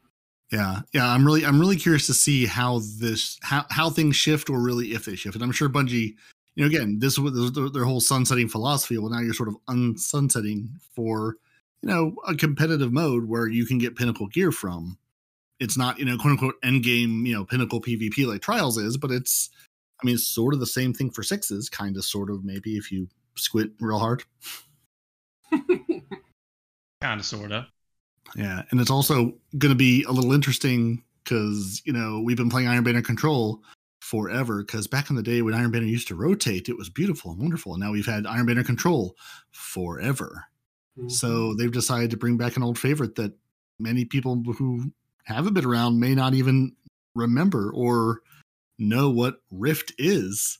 Yeah, 0.51 0.81
yeah. 0.93 1.07
I'm 1.07 1.25
really, 1.25 1.45
I'm 1.45 1.59
really 1.59 1.75
curious 1.75 2.07
to 2.07 2.13
see 2.13 2.45
how 2.45 2.81
this, 2.99 3.37
how 3.41 3.65
how 3.69 3.89
things 3.89 4.15
shift, 4.15 4.49
or 4.49 4.59
really 4.59 4.93
if 4.93 5.05
they 5.05 5.15
shift. 5.15 5.35
And 5.35 5.43
I'm 5.43 5.51
sure 5.51 5.69
Bungie, 5.69 6.15
you 6.55 6.63
know, 6.63 6.67
again, 6.67 6.99
this 6.99 7.17
was 7.17 7.51
their, 7.51 7.83
whole 7.83 7.99
sunsetting 7.99 8.47
philosophy. 8.47 8.97
Well, 8.97 9.11
now 9.11 9.19
you're 9.19 9.33
sort 9.33 9.49
of 9.49 9.57
unsunsetting 9.67 10.69
for, 10.95 11.37
you 11.81 11.89
know, 11.89 12.15
a 12.27 12.35
competitive 12.35 12.93
mode 12.93 13.25
where 13.27 13.47
you 13.47 13.65
can 13.65 13.77
get 13.77 13.95
pinnacle 13.95 14.27
gear 14.27 14.51
from. 14.51 14.97
It's 15.59 15.77
not, 15.77 15.99
you 15.99 16.05
know, 16.05 16.17
quote 16.17 16.31
unquote 16.31 16.55
end 16.63 16.83
game, 16.83 17.25
you 17.25 17.33
know, 17.33 17.45
pinnacle 17.45 17.81
PvP 17.81 18.27
like 18.27 18.41
Trials 18.41 18.77
is, 18.77 18.97
but 18.97 19.11
it's, 19.11 19.49
I 20.01 20.05
mean, 20.05 20.15
it's 20.15 20.27
sort 20.27 20.53
of 20.53 20.59
the 20.59 20.65
same 20.65 20.93
thing 20.93 21.09
for 21.09 21.23
sixes, 21.23 21.69
kind 21.69 21.97
of, 21.97 22.05
sort 22.05 22.29
of, 22.29 22.43
maybe 22.43 22.77
if 22.77 22.91
you 22.91 23.07
squint 23.35 23.71
real 23.79 23.99
hard. 23.99 24.23
Kind 27.01 27.19
of, 27.19 27.25
sort 27.25 27.51
of. 27.51 27.65
Yeah, 28.35 28.63
and 28.71 28.81
it's 28.81 28.91
also 28.91 29.33
going 29.57 29.71
to 29.71 29.75
be 29.75 30.03
a 30.03 30.11
little 30.11 30.33
interesting 30.33 31.03
because 31.23 31.81
you 31.85 31.93
know 31.93 32.21
we've 32.21 32.37
been 32.37 32.49
playing 32.49 32.67
Iron 32.67 32.83
Banner 32.83 33.01
Control 33.01 33.61
forever. 34.05 34.63
Because 34.63 34.87
back 34.87 35.09
in 35.09 35.15
the 35.15 35.23
day 35.23 35.41
when 35.41 35.53
Iron 35.53 35.71
Banner 35.71 35.85
used 35.85 36.07
to 36.09 36.15
rotate, 36.15 36.69
it 36.69 36.77
was 36.77 36.89
beautiful 36.89 37.31
and 37.31 37.39
wonderful. 37.39 37.73
And 37.73 37.81
now 37.81 37.91
we've 37.91 38.05
had 38.05 38.27
Iron 38.27 38.45
Banner 38.45 38.63
Control 38.63 39.15
forever. 39.51 40.45
Mm-hmm. 40.97 41.09
So 41.09 41.53
they've 41.55 41.71
decided 41.71 42.11
to 42.11 42.17
bring 42.17 42.37
back 42.37 42.55
an 42.55 42.63
old 42.63 42.79
favorite 42.79 43.15
that 43.15 43.33
many 43.79 44.05
people 44.05 44.41
who 44.57 44.91
haven't 45.25 45.53
been 45.53 45.65
around 45.65 45.99
may 45.99 46.13
not 46.13 46.33
even 46.33 46.73
remember 47.15 47.71
or 47.73 48.21
know 48.77 49.09
what 49.09 49.41
Rift 49.51 49.93
is. 49.97 50.59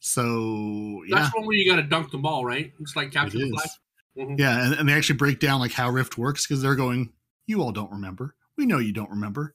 So 0.00 1.02
yeah, 1.06 1.22
that's 1.22 1.34
one 1.34 1.46
where 1.46 1.56
you 1.56 1.68
got 1.68 1.76
to 1.76 1.82
dunk 1.82 2.10
the 2.10 2.18
ball, 2.18 2.44
right? 2.44 2.72
It's 2.78 2.94
like 2.94 3.10
capture 3.10 3.38
It 3.38 3.46
the 3.46 3.50
flag. 3.50 3.68
Is. 4.16 4.22
Mhm. 4.26 4.38
Yeah, 4.38 4.64
and, 4.64 4.74
and 4.74 4.88
they 4.88 4.92
actually 4.92 5.16
break 5.16 5.40
down 5.40 5.60
like 5.60 5.72
how 5.72 5.90
Rift 5.90 6.16
works 6.18 6.46
because 6.46 6.62
they're 6.62 6.74
going, 6.76 7.12
you 7.46 7.62
all 7.62 7.72
don't 7.72 7.90
remember. 7.92 8.34
We 8.56 8.66
know 8.66 8.78
you 8.78 8.92
don't 8.92 9.10
remember. 9.10 9.54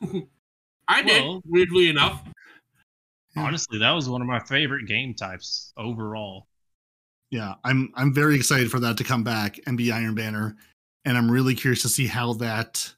I 0.88 1.02
did, 1.02 1.22
Well- 1.22 1.42
weirdly 1.46 1.88
enough. 1.88 2.22
Yeah. 3.36 3.44
Honestly, 3.44 3.78
that 3.80 3.90
was 3.90 4.08
one 4.08 4.20
of 4.20 4.28
my 4.28 4.38
favorite 4.40 4.86
game 4.86 5.12
types 5.14 5.72
overall. 5.76 6.46
Yeah, 7.30 7.54
I'm 7.64 7.90
I'm 7.96 8.14
very 8.14 8.36
excited 8.36 8.70
for 8.70 8.78
that 8.80 8.96
to 8.98 9.04
come 9.04 9.24
back 9.24 9.58
and 9.66 9.76
be 9.76 9.90
Iron 9.90 10.14
Banner, 10.14 10.54
and 11.04 11.18
I'm 11.18 11.28
really 11.28 11.56
curious 11.56 11.82
to 11.82 11.88
see 11.88 12.06
how 12.06 12.34
that 12.34 12.94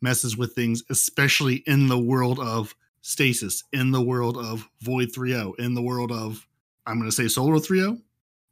messes 0.00 0.36
with 0.36 0.54
things, 0.54 0.84
especially 0.90 1.56
in 1.66 1.88
the 1.88 1.98
world 1.98 2.38
of 2.38 2.76
stasis, 3.00 3.64
in 3.72 3.90
the 3.90 4.00
world 4.02 4.36
of 4.36 4.68
Void 4.80 5.08
3.0, 5.08 5.58
in 5.58 5.74
the 5.74 5.82
world 5.82 6.12
of 6.12 6.46
I'm 6.86 6.98
going 6.98 7.10
to 7.10 7.16
say 7.16 7.26
Solar 7.26 7.56
3.0 7.56 8.00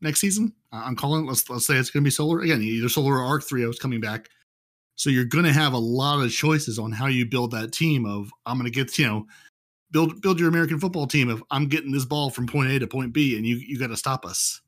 next 0.02 0.20
season. 0.20 0.52
I- 0.72 0.82
I'm 0.82 0.96
calling. 0.96 1.26
Let's 1.26 1.48
let's 1.48 1.66
say 1.66 1.76
it's 1.76 1.90
going 1.90 2.02
to 2.02 2.06
be 2.06 2.10
Solar 2.10 2.40
again. 2.40 2.62
Either 2.62 2.88
Solar 2.88 3.18
or 3.18 3.24
Arc 3.24 3.42
3.0 3.42 3.70
is 3.70 3.78
coming 3.78 4.00
back. 4.00 4.28
So 4.96 5.10
you're 5.10 5.24
going 5.24 5.44
to 5.44 5.52
have 5.52 5.72
a 5.72 5.78
lot 5.78 6.22
of 6.22 6.30
choices 6.30 6.78
on 6.78 6.92
how 6.92 7.06
you 7.06 7.26
build 7.26 7.52
that 7.52 7.72
team. 7.72 8.04
Of 8.04 8.30
I'm 8.44 8.58
going 8.58 8.70
to 8.70 8.84
get 8.84 8.98
you 8.98 9.06
know 9.06 9.26
build 9.90 10.20
build 10.20 10.38
your 10.38 10.48
American 10.48 10.78
football 10.78 11.06
team. 11.06 11.30
If 11.30 11.42
I'm 11.50 11.66
getting 11.66 11.92
this 11.92 12.04
ball 12.04 12.30
from 12.30 12.46
point 12.46 12.70
A 12.70 12.78
to 12.80 12.86
point 12.86 13.12
B, 13.12 13.36
and 13.36 13.46
you 13.46 13.56
you 13.56 13.78
got 13.78 13.88
to 13.88 13.96
stop 13.96 14.26
us. 14.26 14.60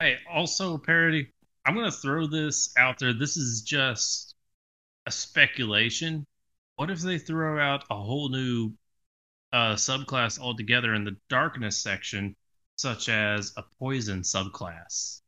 Hey, 0.00 0.16
also 0.32 0.78
parody. 0.78 1.30
I'm 1.66 1.74
gonna 1.74 1.92
throw 1.92 2.26
this 2.26 2.72
out 2.78 2.98
there. 2.98 3.12
This 3.12 3.36
is 3.36 3.62
just 3.62 4.34
a 5.06 5.10
speculation. 5.10 6.26
What 6.76 6.90
if 6.90 7.00
they 7.00 7.18
throw 7.18 7.60
out 7.60 7.84
a 7.90 7.96
whole 7.96 8.30
new 8.30 8.72
uh, 9.52 9.74
subclass 9.74 10.40
altogether 10.40 10.94
in 10.94 11.04
the 11.04 11.16
darkness 11.28 11.76
section, 11.76 12.34
such 12.80 13.08
as 13.08 13.52
a 13.56 13.64
poison 13.78 14.22
subclass? 14.22 15.20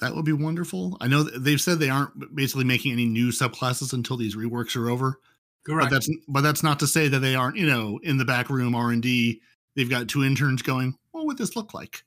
That 0.00 0.14
would 0.14 0.24
be 0.24 0.32
wonderful. 0.32 0.96
I 1.00 1.08
know 1.08 1.22
they've 1.22 1.60
said 1.60 1.78
they 1.78 1.90
aren't 1.90 2.34
basically 2.34 2.64
making 2.64 2.92
any 2.92 3.06
new 3.06 3.28
subclasses 3.28 3.92
until 3.92 4.16
these 4.16 4.36
reworks 4.36 4.76
are 4.76 4.88
over. 4.88 5.20
Correct. 5.64 5.90
But 5.90 5.94
that's 5.94 6.10
but 6.28 6.40
that's 6.40 6.62
not 6.62 6.80
to 6.80 6.86
say 6.86 7.08
that 7.08 7.20
they 7.20 7.34
aren't, 7.34 7.56
you 7.56 7.66
know, 7.66 8.00
in 8.02 8.16
the 8.16 8.24
back 8.24 8.50
room 8.50 8.74
R 8.74 8.90
and 8.90 9.02
D. 9.02 9.40
They've 9.76 9.90
got 9.90 10.08
two 10.08 10.24
interns 10.24 10.62
going. 10.62 10.94
What 11.12 11.26
would 11.26 11.38
this 11.38 11.56
look 11.56 11.72
like? 11.72 12.02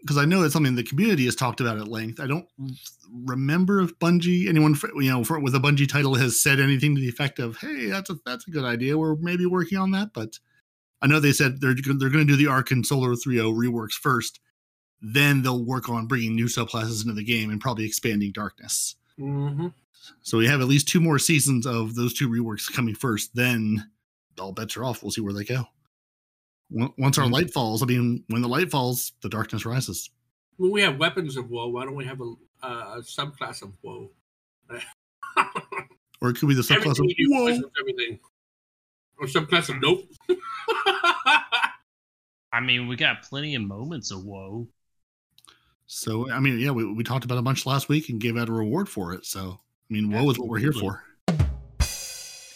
Because 0.00 0.18
I 0.18 0.24
know 0.24 0.42
it's 0.42 0.52
something 0.52 0.74
the 0.74 0.82
community 0.82 1.24
has 1.24 1.34
talked 1.34 1.60
about 1.60 1.78
at 1.78 1.88
length. 1.88 2.20
I 2.20 2.26
don't 2.26 2.46
remember 3.12 3.80
if 3.80 3.98
Bungie, 3.98 4.48
anyone 4.48 4.74
for, 4.74 4.90
you 5.00 5.10
know, 5.10 5.24
for, 5.24 5.40
with 5.40 5.54
a 5.56 5.58
Bungie 5.58 5.88
title, 5.88 6.14
has 6.14 6.40
said 6.40 6.60
anything 6.60 6.94
to 6.94 7.00
the 7.00 7.08
effect 7.08 7.38
of, 7.38 7.56
"Hey, 7.56 7.86
that's 7.86 8.10
a 8.10 8.16
that's 8.24 8.46
a 8.46 8.50
good 8.50 8.64
idea. 8.64 8.98
We're 8.98 9.16
maybe 9.16 9.46
working 9.46 9.78
on 9.78 9.90
that." 9.92 10.12
But 10.12 10.38
I 11.00 11.06
know 11.06 11.20
they 11.20 11.32
said 11.32 11.60
they're 11.60 11.74
they're 11.74 12.10
going 12.10 12.26
to 12.26 12.32
do 12.32 12.36
the 12.36 12.48
Arc 12.48 12.70
and 12.70 12.84
Solar 12.84 13.10
3.0 13.10 13.54
reworks 13.54 13.92
first. 13.92 14.40
Then 15.00 15.42
they'll 15.42 15.64
work 15.64 15.88
on 15.88 16.06
bringing 16.06 16.34
new 16.34 16.46
subclasses 16.46 17.02
into 17.02 17.14
the 17.14 17.22
game 17.24 17.50
and 17.50 17.60
probably 17.60 17.84
expanding 17.84 18.32
Darkness. 18.32 18.96
hmm 19.16 19.68
So 20.22 20.38
we 20.38 20.46
have 20.46 20.60
at 20.60 20.66
least 20.66 20.88
two 20.88 21.00
more 21.00 21.18
seasons 21.20 21.66
of 21.66 21.94
those 21.94 22.14
two 22.14 22.28
reworks 22.28 22.72
coming 22.72 22.94
first. 22.96 23.34
Then 23.34 23.90
all 24.40 24.52
bets 24.52 24.76
are 24.76 24.84
off. 24.84 25.02
We'll 25.02 25.12
see 25.12 25.20
where 25.20 25.32
they 25.32 25.44
go. 25.44 25.64
Once 26.70 27.16
our 27.18 27.26
Mhm. 27.26 27.32
light 27.32 27.52
falls, 27.52 27.82
I 27.82 27.86
mean, 27.86 28.24
when 28.28 28.42
the 28.42 28.48
light 28.48 28.70
falls, 28.70 29.12
the 29.22 29.28
darkness 29.28 29.64
rises. 29.64 30.10
Well, 30.58 30.70
we 30.72 30.80
have 30.82 30.98
weapons 30.98 31.36
of 31.36 31.48
woe. 31.50 31.68
Why 31.68 31.84
don't 31.84 31.94
we 31.94 32.04
have 32.04 32.20
a, 32.20 32.34
a 32.66 33.00
subclass 33.02 33.62
of 33.62 33.72
woe? 33.82 34.10
Or 36.20 36.30
it 36.30 36.36
could 36.36 36.48
be 36.48 36.54
the 36.56 36.62
subclass 36.62 36.98
everything 36.98 37.26
of 37.32 37.62
whoa. 37.62 37.70
everything. 37.80 38.18
Or 39.20 39.26
subclass 39.26 39.68
of 39.68 39.80
nope. 39.80 40.08
I 42.52 42.60
mean, 42.62 42.88
we 42.88 42.96
got 42.96 43.22
plenty 43.22 43.54
of 43.54 43.62
moments 43.62 44.10
of 44.10 44.24
woe. 44.24 44.68
So 45.86 46.30
I 46.30 46.38
mean, 46.40 46.58
yeah, 46.58 46.70
we, 46.70 46.84
we 46.92 47.02
talked 47.04 47.24
about 47.24 47.38
a 47.38 47.42
bunch 47.42 47.66
last 47.66 47.88
week 47.88 48.08
and 48.08 48.20
gave 48.20 48.36
out 48.36 48.48
a 48.48 48.52
reward 48.52 48.88
for 48.88 49.12
it. 49.14 49.24
So 49.26 49.58
I 49.90 49.92
mean, 49.92 50.10
woe 50.10 50.30
is 50.30 50.38
what 50.38 50.48
we're 50.48 50.58
here 50.58 50.72
for. 50.72 51.02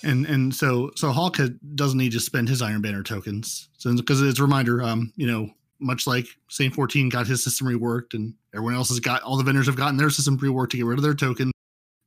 And 0.04 0.26
and 0.26 0.54
so 0.54 0.90
so 0.96 1.12
Hawk 1.12 1.36
had, 1.36 1.58
doesn't 1.76 1.98
need 1.98 2.12
to 2.12 2.20
spend 2.20 2.48
his 2.48 2.60
Iron 2.62 2.82
Banner 2.82 3.02
tokens. 3.02 3.68
So 3.78 3.94
because 3.94 4.20
it's 4.22 4.38
a 4.38 4.42
reminder, 4.42 4.82
um, 4.82 5.12
you 5.16 5.26
know, 5.26 5.50
much 5.78 6.06
like 6.06 6.26
Saint 6.48 6.74
14 6.74 7.08
got 7.08 7.26
his 7.26 7.42
system 7.42 7.66
reworked 7.66 8.14
and 8.14 8.34
everyone 8.54 8.74
else 8.74 8.88
has 8.90 9.00
got 9.00 9.22
all 9.22 9.36
the 9.36 9.44
vendors 9.44 9.66
have 9.66 9.76
gotten 9.76 9.96
their 9.96 10.10
system 10.10 10.38
reworked 10.38 10.70
to 10.70 10.76
get 10.76 10.86
rid 10.86 10.98
of 10.98 11.02
their 11.02 11.14
token. 11.14 11.50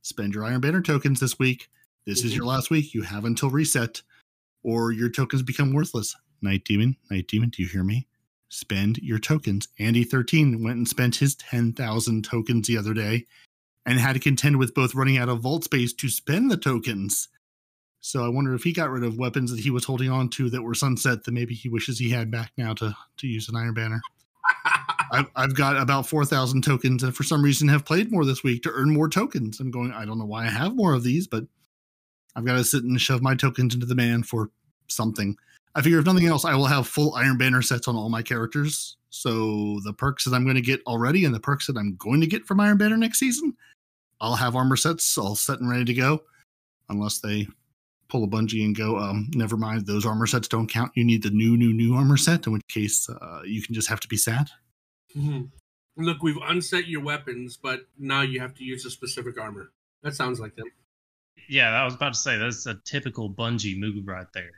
Spend 0.02 0.34
your 0.34 0.44
Iron 0.44 0.60
Banner 0.60 0.82
tokens 0.82 1.20
this 1.20 1.38
week. 1.38 1.68
This 2.06 2.22
is 2.22 2.32
Mhm. 2.32 2.36
your 2.36 2.44
last 2.46 2.70
week. 2.70 2.94
You 2.94 3.02
have 3.02 3.24
until 3.24 3.50
reset, 3.50 4.02
or 4.66 4.90
your 4.90 5.08
tokens 5.08 5.42
become 5.42 5.72
worthless. 5.72 6.14
Night 6.42 6.64
Demon, 6.64 6.96
Night 7.08 7.28
Demon, 7.28 7.50
do 7.50 7.62
you 7.62 7.68
hear 7.68 7.84
me? 7.84 8.08
Spend 8.48 8.98
your 8.98 9.20
tokens. 9.20 9.68
Andy 9.78 10.02
13 10.02 10.62
went 10.62 10.76
and 10.76 10.88
spent 10.88 11.16
his 11.16 11.36
10,000 11.36 12.24
tokens 12.24 12.66
the 12.66 12.76
other 12.76 12.92
day 12.92 13.26
and 13.86 14.00
had 14.00 14.14
to 14.14 14.18
contend 14.18 14.58
with 14.58 14.74
both 14.74 14.94
running 14.94 15.18
out 15.18 15.28
of 15.28 15.40
vault 15.40 15.62
space 15.62 15.92
to 15.92 16.08
spend 16.08 16.50
the 16.50 16.56
tokens. 16.56 17.28
So 18.00 18.24
I 18.24 18.28
wonder 18.28 18.54
if 18.54 18.64
he 18.64 18.72
got 18.72 18.90
rid 18.90 19.04
of 19.04 19.18
weapons 19.18 19.52
that 19.52 19.60
he 19.60 19.70
was 19.70 19.84
holding 19.84 20.10
on 20.10 20.28
to 20.30 20.50
that 20.50 20.62
were 20.62 20.74
sunset 20.74 21.22
that 21.24 21.32
maybe 21.32 21.54
he 21.54 21.68
wishes 21.68 21.98
he 21.98 22.10
had 22.10 22.30
back 22.30 22.50
now 22.56 22.74
to, 22.74 22.94
to 23.18 23.26
use 23.28 23.48
an 23.48 23.56
Iron 23.56 23.74
Banner. 23.74 24.00
I've, 25.12 25.30
I've 25.36 25.54
got 25.54 25.76
about 25.76 26.08
4,000 26.08 26.62
tokens 26.62 27.04
and 27.04 27.14
for 27.14 27.22
some 27.22 27.42
reason 27.42 27.68
have 27.68 27.84
played 27.84 28.10
more 28.10 28.24
this 28.24 28.42
week 28.42 28.64
to 28.64 28.72
earn 28.72 28.92
more 28.92 29.08
tokens. 29.08 29.60
I'm 29.60 29.70
going, 29.70 29.92
I 29.92 30.04
don't 30.04 30.18
know 30.18 30.24
why 30.24 30.46
I 30.46 30.50
have 30.50 30.74
more 30.74 30.92
of 30.92 31.04
these, 31.04 31.28
but 31.28 31.44
I've 32.36 32.44
got 32.44 32.56
to 32.56 32.64
sit 32.64 32.84
and 32.84 33.00
shove 33.00 33.22
my 33.22 33.34
tokens 33.34 33.74
into 33.74 33.86
the 33.86 33.94
man 33.94 34.22
for 34.22 34.50
something. 34.88 35.36
I 35.74 35.82
figure 35.82 35.98
if 35.98 36.06
nothing 36.06 36.26
else, 36.26 36.44
I 36.44 36.54
will 36.54 36.66
have 36.66 36.86
full 36.86 37.14
Iron 37.14 37.38
Banner 37.38 37.62
sets 37.62 37.88
on 37.88 37.96
all 37.96 38.10
my 38.10 38.22
characters. 38.22 38.96
So 39.08 39.80
the 39.84 39.94
perks 39.94 40.24
that 40.24 40.34
I'm 40.34 40.44
going 40.44 40.56
to 40.56 40.62
get 40.62 40.82
already 40.86 41.24
and 41.24 41.34
the 41.34 41.40
perks 41.40 41.66
that 41.66 41.76
I'm 41.76 41.96
going 41.96 42.20
to 42.20 42.26
get 42.26 42.44
from 42.44 42.60
Iron 42.60 42.76
Banner 42.76 42.96
next 42.98 43.18
season, 43.18 43.56
I'll 44.20 44.36
have 44.36 44.54
armor 44.54 44.76
sets 44.76 45.16
all 45.16 45.34
set 45.34 45.60
and 45.60 45.68
ready 45.68 45.86
to 45.86 45.94
go. 45.94 46.22
Unless 46.88 47.18
they 47.18 47.48
pull 48.08 48.22
a 48.22 48.28
Bungie 48.28 48.64
and 48.64 48.76
go, 48.76 48.98
um, 48.98 49.30
never 49.34 49.56
mind, 49.56 49.86
those 49.86 50.06
armor 50.06 50.26
sets 50.26 50.48
don't 50.48 50.70
count. 50.70 50.92
You 50.94 51.04
need 51.04 51.22
the 51.22 51.30
new, 51.30 51.56
new, 51.56 51.72
new 51.72 51.94
armor 51.94 52.16
set, 52.16 52.46
in 52.46 52.52
which 52.52 52.68
case 52.68 53.08
uh, 53.08 53.40
you 53.44 53.62
can 53.62 53.74
just 53.74 53.88
have 53.88 54.00
to 54.00 54.08
be 54.08 54.16
sad. 54.16 54.48
Mhm. 55.16 55.50
Look, 55.96 56.22
we've 56.22 56.36
unset 56.42 56.86
your 56.86 57.00
weapons, 57.00 57.56
but 57.56 57.88
now 57.98 58.20
you 58.20 58.40
have 58.40 58.54
to 58.54 58.64
use 58.64 58.84
a 58.84 58.90
specific 58.90 59.40
armor. 59.40 59.72
That 60.02 60.14
sounds 60.14 60.38
like 60.38 60.54
them. 60.54 60.66
Yeah, 61.48 61.70
I 61.70 61.84
was 61.84 61.94
about 61.94 62.14
to 62.14 62.18
say 62.18 62.38
that's 62.38 62.66
a 62.66 62.74
typical 62.84 63.30
Bungie 63.30 63.78
move 63.78 64.06
right 64.06 64.26
there. 64.34 64.50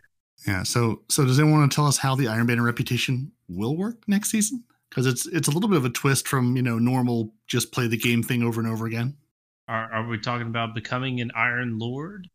Yeah. 0.46 0.62
So 0.62 1.03
so 1.09 1.24
does 1.24 1.38
anyone 1.38 1.61
want 1.61 1.72
to 1.72 1.74
tell 1.74 1.87
us 1.87 1.98
how 1.98 2.14
the 2.14 2.29
Iron 2.29 2.46
Banner 2.46 2.62
reputation 2.62 3.33
will 3.48 3.77
work 3.77 4.03
next 4.07 4.31
season? 4.31 4.64
Because 4.88 5.07
it's 5.07 5.27
it's 5.27 5.48
a 5.48 5.51
little 5.51 5.68
bit 5.68 5.79
of 5.79 5.85
a 5.85 5.90
twist 5.90 6.29
from 6.29 6.57
you 6.57 6.62
know 6.62 6.79
normal 6.79 7.35
just 7.46 7.72
play 7.72 7.87
the 7.87 7.96
game 7.96 8.22
thing 8.22 8.42
over 8.42 8.61
and 8.61 8.70
over 8.70 8.87
again. 8.87 9.16
Are, 9.68 9.92
are 9.92 10.07
we 10.07 10.18
talking 10.18 10.46
about 10.46 10.74
becoming 10.74 11.20
an 11.20 11.31
Iron 11.35 11.79
Lord? 11.79 12.29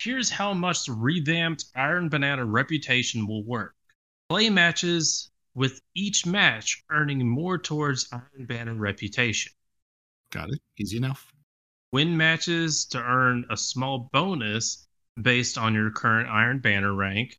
Here's 0.00 0.30
how 0.30 0.54
much 0.54 0.86
the 0.86 0.92
revamped 0.92 1.66
Iron 1.76 2.08
Banana 2.08 2.44
reputation 2.44 3.26
will 3.26 3.44
work. 3.44 3.74
Play 4.30 4.48
matches 4.48 5.30
with 5.54 5.80
each 5.94 6.26
match 6.26 6.84
earning 6.90 7.26
more 7.28 7.58
towards 7.58 8.08
Iron 8.12 8.46
Banner 8.46 8.74
reputation. 8.74 9.52
Got 10.30 10.50
it. 10.50 10.60
Easy 10.78 10.96
enough. 10.96 11.32
Win 11.92 12.16
matches 12.16 12.84
to 12.86 13.02
earn 13.02 13.46
a 13.50 13.56
small 13.56 14.08
bonus 14.12 14.86
based 15.20 15.58
on 15.58 15.74
your 15.74 15.90
current 15.90 16.28
Iron 16.28 16.60
Banner 16.60 16.94
rank. 16.94 17.38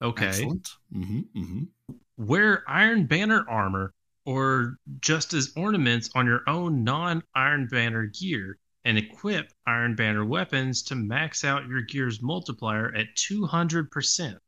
Okay. 0.00 0.28
Excellent. 0.28 0.68
hmm 0.92 1.20
mm-hmm. 1.36 1.94
Wear 2.16 2.62
Iron 2.68 3.06
Banner 3.06 3.44
armor 3.48 3.94
or 4.24 4.76
just 5.00 5.32
as 5.34 5.52
ornaments 5.56 6.10
on 6.14 6.26
your 6.26 6.42
own 6.46 6.84
non 6.84 7.22
Iron 7.34 7.66
Banner 7.66 8.06
gear 8.06 8.58
and 8.84 8.96
equip 8.96 9.52
Iron 9.66 9.94
Banner 9.94 10.24
weapons 10.24 10.82
to 10.84 10.94
max 10.94 11.44
out 11.44 11.66
your 11.66 11.82
gear's 11.82 12.22
multiplier 12.22 12.94
at 12.94 13.14
200%. 13.16 14.38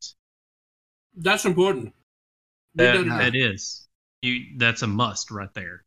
That's 1.17 1.45
important. 1.45 1.95
We 2.75 2.85
That, 2.85 2.93
done 2.95 3.09
that 3.09 3.35
is. 3.35 3.89
You 4.23 4.57
that's 4.57 4.83
a 4.83 4.87
must 4.87 5.31
right 5.31 5.53
there. 5.55 5.85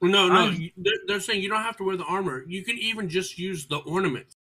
No, 0.00 0.28
no. 0.28 0.34
I- 0.34 0.50
you- 0.50 0.70
They're, 0.76 0.92
they're 1.06 1.20
saying 1.20 1.42
you 1.42 1.48
don't 1.48 1.62
have 1.62 1.76
to 1.78 1.84
wear 1.84 1.96
the 1.96 2.04
armor. 2.04 2.44
You 2.46 2.64
can 2.64 2.76
even 2.78 3.08
just 3.08 3.38
use 3.38 3.66
the 3.66 3.78
ornaments. 3.78 4.34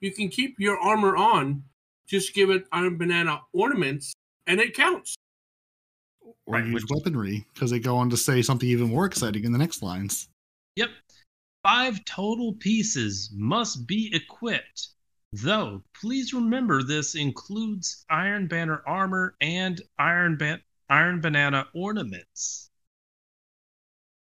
You 0.00 0.10
can 0.12 0.28
keep 0.28 0.56
your 0.58 0.78
armor 0.78 1.16
on, 1.16 1.62
just 2.06 2.34
give 2.34 2.50
it 2.50 2.66
Iron 2.72 2.96
Banana 2.98 3.40
ornaments, 3.52 4.12
and 4.46 4.60
it 4.60 4.74
counts. 4.74 5.14
Or 6.20 6.34
Right, 6.54 6.64
use 6.66 6.74
which- 6.74 6.84
weaponry 6.90 7.46
because 7.54 7.70
they 7.70 7.78
go 7.78 7.96
on 7.96 8.10
to 8.10 8.16
say 8.16 8.42
something 8.42 8.68
even 8.68 8.88
more 8.88 9.06
exciting 9.06 9.44
in 9.44 9.52
the 9.52 9.58
next 9.58 9.82
lines. 9.82 10.28
Yep. 10.76 10.90
Five 11.62 12.04
total 12.04 12.54
pieces 12.54 13.30
must 13.34 13.86
be 13.86 14.10
equipped. 14.14 14.88
Though, 15.32 15.82
please 15.98 16.34
remember 16.34 16.82
this 16.82 17.14
includes 17.14 18.04
Iron 18.10 18.48
Banner 18.48 18.82
armor 18.86 19.34
and 19.40 19.80
Iron 19.98 20.36
Ban- 20.36 20.60
Iron 20.92 21.20
Banana 21.20 21.66
ornaments. 21.74 22.70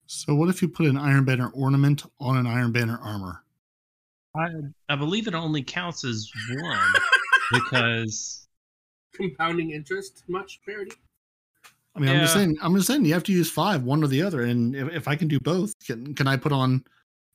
So 0.07 0.35
what 0.35 0.49
if 0.49 0.61
you 0.61 0.69
put 0.69 0.87
an 0.87 0.97
Iron 0.99 1.25
Banner 1.25 1.49
ornament 1.55 2.05
on 2.21 2.37
an 2.37 2.47
Iron 2.47 2.73
Banner 2.73 2.99
armor? 3.03 3.43
I 4.37 4.49
I 4.89 4.97
believe 4.97 5.29
it 5.29 5.35
only 5.35 5.63
counts 5.63 6.05
as 6.05 6.31
one 6.61 6.93
because 7.53 8.49
Compounding 9.15 9.71
interest, 9.71 10.25
much 10.29 10.61
parity. 10.67 10.93
I 11.95 12.01
mean, 12.01 12.11
I'm 12.11 12.21
just 12.21 12.35
saying. 12.35 12.59
I'm 12.61 12.75
just 12.75 12.87
saying 12.87 13.07
you 13.07 13.15
have 13.15 13.25
to 13.25 13.33
use 13.33 13.51
five, 13.51 13.83
one 13.83 14.05
or 14.05 14.09
the 14.09 14.23
other. 14.23 14.43
And 14.43 14.77
if, 14.77 14.93
if 14.93 15.09
I 15.09 15.17
can 15.17 15.29
do 15.29 15.41
both, 15.41 15.75
can 15.87 16.15
can 16.15 16.27
I 16.27 16.37
put 16.37 16.53
on, 16.53 16.85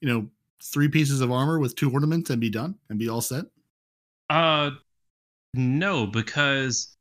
you 0.02 0.08
know, 0.08 0.28
three 0.62 0.88
pieces 0.88 1.22
of 1.22 1.32
armor 1.32 1.58
with 1.58 1.76
two 1.76 1.91
ornaments 1.91 2.30
and 2.30 2.39
be 2.39 2.50
done 2.50 2.76
and 2.89 3.00
be 3.00 3.10
all 3.10 3.22
set? 3.22 3.46
uh 4.30 4.72
no 5.54 6.08
because 6.08 6.96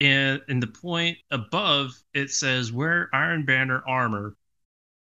in 0.00 0.40
in 0.48 0.60
the 0.60 0.66
point 0.66 1.18
above 1.30 1.92
it 2.14 2.30
says 2.30 2.72
wear 2.72 3.10
Iron 3.12 3.44
Banner 3.44 3.82
armor 3.86 4.36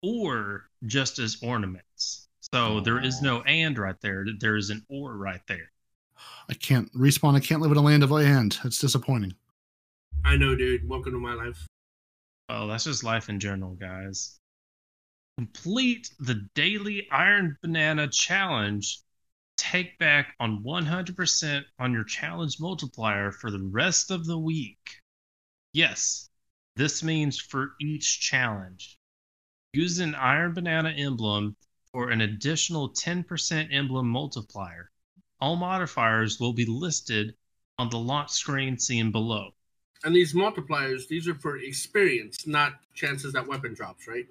or 0.02 0.68
just 0.86 1.18
as 1.18 1.38
ornaments. 1.42 2.28
So 2.52 2.80
there 2.80 3.02
is 3.02 3.22
no 3.22 3.38
oh. 3.38 3.44
and 3.46 3.78
right 3.78 3.98
there. 4.02 4.26
There 4.38 4.56
is 4.56 4.70
an 4.70 4.84
or 4.88 5.16
right 5.16 5.40
there. 5.46 5.70
I 6.50 6.54
can't 6.54 6.92
respawn. 6.92 7.34
I 7.34 7.40
can't 7.40 7.62
live 7.62 7.70
in 7.70 7.78
a 7.78 7.82
land 7.82 8.02
of 8.02 8.12
and. 8.12 8.58
It's 8.64 8.78
disappointing. 8.78 9.34
I 10.24 10.36
know, 10.36 10.54
dude. 10.54 10.86
Welcome 10.88 11.12
to 11.12 11.18
my 11.18 11.34
life. 11.34 11.66
Well, 12.48 12.68
that's 12.68 12.84
just 12.84 13.04
life 13.04 13.28
in 13.28 13.40
general, 13.40 13.74
guys. 13.74 14.38
Complete 15.38 16.10
the 16.20 16.46
daily 16.54 17.08
Iron 17.10 17.56
Banana 17.62 18.08
Challenge. 18.08 19.00
Take 19.72 19.98
back 19.98 20.34
on 20.38 20.62
100% 20.62 21.62
on 21.78 21.94
your 21.94 22.04
challenge 22.04 22.60
multiplier 22.60 23.32
for 23.32 23.50
the 23.50 23.70
rest 23.72 24.10
of 24.10 24.26
the 24.26 24.36
week. 24.36 25.00
Yes, 25.72 26.28
this 26.76 27.02
means 27.02 27.40
for 27.40 27.72
each 27.80 28.20
challenge. 28.20 28.98
Use 29.72 29.98
an 29.98 30.14
Iron 30.14 30.52
Banana 30.52 30.90
emblem 30.90 31.56
for 31.90 32.10
an 32.10 32.20
additional 32.20 32.90
10% 32.92 33.72
emblem 33.72 34.08
multiplier. 34.08 34.90
All 35.40 35.56
modifiers 35.56 36.38
will 36.38 36.52
be 36.52 36.66
listed 36.66 37.34
on 37.78 37.88
the 37.88 37.98
launch 37.98 38.32
screen 38.32 38.78
seen 38.78 39.10
below. 39.10 39.54
And 40.04 40.14
these 40.14 40.34
multipliers, 40.34 41.08
these 41.08 41.26
are 41.26 41.34
for 41.34 41.56
experience, 41.56 42.46
not 42.46 42.74
chances 42.92 43.32
that 43.32 43.46
weapon 43.46 43.72
drops, 43.72 44.06
right? 44.06 44.26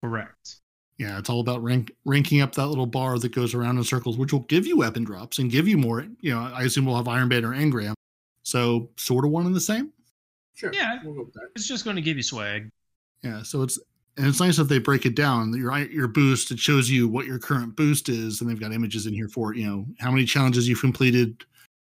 Correct. 0.00 0.60
Yeah, 0.98 1.18
it's 1.18 1.28
all 1.28 1.40
about 1.40 1.62
rank, 1.62 1.92
ranking 2.06 2.40
up 2.40 2.54
that 2.54 2.68
little 2.68 2.86
bar 2.86 3.18
that 3.18 3.28
goes 3.28 3.52
around 3.52 3.76
in 3.76 3.84
circles, 3.84 4.16
which 4.16 4.32
will 4.32 4.40
give 4.40 4.66
you 4.66 4.78
weapon 4.78 5.04
drops 5.04 5.38
and 5.38 5.50
give 5.50 5.68
you 5.68 5.76
more. 5.76 6.06
You 6.20 6.34
know, 6.34 6.50
I 6.54 6.62
assume 6.62 6.86
we'll 6.86 6.96
have 6.96 7.08
Iron 7.08 7.28
Banner 7.28 7.52
and 7.52 7.70
Graham. 7.70 7.94
So 8.44 8.88
sort 8.96 9.24
of 9.24 9.30
one 9.30 9.44
and 9.44 9.54
the 9.54 9.60
same. 9.60 9.92
Sure. 10.54 10.72
Yeah. 10.72 10.98
We'll 11.04 11.14
go 11.14 11.24
with 11.24 11.34
that. 11.34 11.48
It's 11.54 11.68
just 11.68 11.84
going 11.84 11.96
to 11.96 12.02
give 12.02 12.16
you 12.16 12.22
swag. 12.22 12.70
Yeah, 13.22 13.42
so 13.42 13.62
it's 13.62 13.78
and 14.16 14.26
it's 14.26 14.40
nice 14.40 14.58
if 14.58 14.68
they 14.68 14.78
break 14.78 15.04
it 15.04 15.14
down. 15.14 15.52
Your 15.52 15.76
your 15.78 16.08
boost 16.08 16.50
it 16.50 16.58
shows 16.58 16.88
you 16.88 17.08
what 17.08 17.26
your 17.26 17.38
current 17.38 17.76
boost 17.76 18.08
is, 18.08 18.40
and 18.40 18.48
they've 18.48 18.60
got 18.60 18.72
images 18.72 19.06
in 19.06 19.12
here 19.12 19.28
for. 19.28 19.54
You 19.54 19.66
know 19.66 19.86
how 19.98 20.10
many 20.10 20.24
challenges 20.24 20.68
you've 20.68 20.80
completed, 20.80 21.44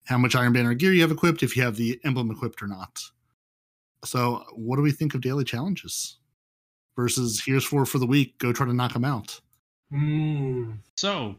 how 0.06 0.16
much 0.16 0.34
Iron 0.34 0.52
Banner 0.52 0.74
gear 0.74 0.92
you 0.92 1.02
have 1.02 1.10
equipped, 1.10 1.42
if 1.42 1.56
you 1.56 1.62
have 1.62 1.76
the 1.76 2.00
emblem 2.04 2.30
equipped 2.30 2.62
or 2.62 2.66
not. 2.66 3.02
So, 4.04 4.44
what 4.52 4.76
do 4.76 4.82
we 4.82 4.92
think 4.92 5.14
of 5.14 5.20
daily 5.20 5.44
challenges 5.44 6.18
versus 6.96 7.42
here's 7.44 7.64
four 7.64 7.86
for 7.86 7.98
the 7.98 8.06
week? 8.06 8.38
Go 8.38 8.52
try 8.52 8.66
to 8.66 8.72
knock 8.72 8.92
them 8.92 9.04
out. 9.04 9.40
Mm. 9.92 10.78
So, 10.96 11.36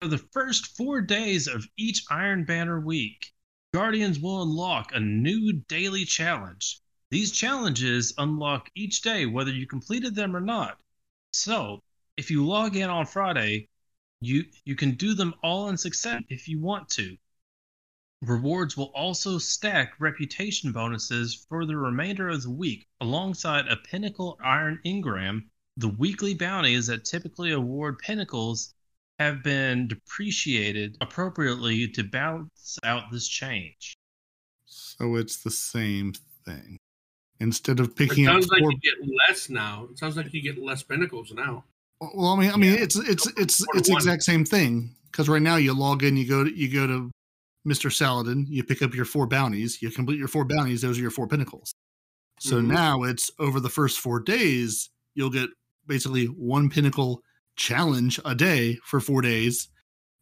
for 0.00 0.08
the 0.08 0.18
first 0.18 0.76
four 0.76 1.00
days 1.00 1.46
of 1.46 1.66
each 1.76 2.04
Iron 2.10 2.44
Banner 2.44 2.80
week, 2.80 3.32
Guardians 3.74 4.18
will 4.18 4.42
unlock 4.42 4.92
a 4.94 5.00
new 5.00 5.52
daily 5.68 6.04
challenge. 6.04 6.80
These 7.10 7.32
challenges 7.32 8.14
unlock 8.18 8.70
each 8.74 9.02
day 9.02 9.26
whether 9.26 9.50
you 9.50 9.66
completed 9.66 10.14
them 10.14 10.36
or 10.36 10.40
not. 10.40 10.78
So, 11.32 11.82
if 12.16 12.30
you 12.30 12.46
log 12.46 12.76
in 12.76 12.90
on 12.90 13.06
Friday, 13.06 13.68
you 14.20 14.44
you 14.64 14.74
can 14.74 14.92
do 14.92 15.14
them 15.14 15.34
all 15.42 15.68
in 15.68 15.76
success 15.76 16.22
if 16.28 16.48
you 16.48 16.60
want 16.60 16.88
to. 16.90 17.16
Rewards 18.22 18.76
will 18.76 18.90
also 18.96 19.38
stack 19.38 19.92
reputation 20.00 20.72
bonuses 20.72 21.46
for 21.48 21.64
the 21.66 21.76
remainder 21.76 22.28
of 22.28 22.42
the 22.42 22.50
week 22.50 22.86
alongside 23.00 23.68
a 23.68 23.76
Pinnacle 23.76 24.38
Iron 24.44 24.80
Engram. 24.84 25.42
The 25.76 25.88
weekly 25.88 26.34
bounties 26.34 26.88
that 26.88 27.04
typically 27.04 27.52
award 27.52 27.98
pinnacles 28.00 28.74
have 29.20 29.44
been 29.44 29.86
depreciated 29.86 30.96
appropriately 31.00 31.86
to 31.88 32.02
balance 32.02 32.78
out 32.82 33.04
this 33.12 33.28
change. 33.28 33.94
So 34.66 35.14
it's 35.14 35.42
the 35.42 35.50
same 35.52 36.12
thing. 36.44 36.76
Instead 37.38 37.78
of 37.78 37.86
It 37.90 37.96
picking 37.96 38.26
up 38.26 38.34
sounds 38.34 38.48
like 38.48 38.60
four, 38.62 38.72
you 38.72 38.78
get 38.80 38.94
less 39.28 39.48
now. 39.48 39.86
It 39.92 39.98
sounds 39.98 40.16
like 40.16 40.32
you 40.34 40.42
get 40.42 40.58
less 40.60 40.82
pinnacles 40.82 41.32
now. 41.32 41.62
well, 42.00 42.26
I 42.32 42.40
mean, 42.40 42.50
I 42.50 42.56
mean, 42.56 42.72
Yeah. 42.74 42.80
it's 42.80 42.96
it's 42.96 43.24
Go 43.26 43.30
from 43.32 43.42
it's 43.44 43.64
it's 43.76 43.88
one. 43.90 43.96
exact 43.98 44.24
same 44.24 44.44
thing 44.44 44.96
because 45.12 45.28
right 45.28 45.40
now 45.42 45.54
you 45.54 45.72
log 45.72 46.02
in, 46.02 46.16
you 46.16 46.26
go 46.28 46.42
to 46.42 46.50
you 46.52 46.68
go 46.72 46.88
to 46.88 47.10
Mr. 47.68 47.92
Saladin, 47.92 48.46
you 48.48 48.64
pick 48.64 48.82
up 48.82 48.94
your 48.94 49.04
four 49.04 49.26
bounties, 49.26 49.82
you 49.82 49.90
complete 49.90 50.18
your 50.18 50.28
four 50.28 50.44
bounties, 50.44 50.80
those 50.80 50.98
are 50.98 51.02
your 51.02 51.10
four 51.10 51.28
pinnacles. 51.28 51.74
So 52.40 52.60
Mhm. 52.60 52.66
now 52.68 53.02
it's 53.02 53.30
over 53.38 53.60
the 53.60 53.68
first 53.68 53.98
four 53.98 54.20
days, 54.20 54.90
you'll 55.14 55.30
get 55.30 55.50
basically 55.86 56.26
one 56.26 56.70
pinnacle 56.70 57.22
challenge 57.56 58.20
a 58.24 58.34
day 58.34 58.78
for 58.84 59.00
four 59.00 59.20
days, 59.20 59.68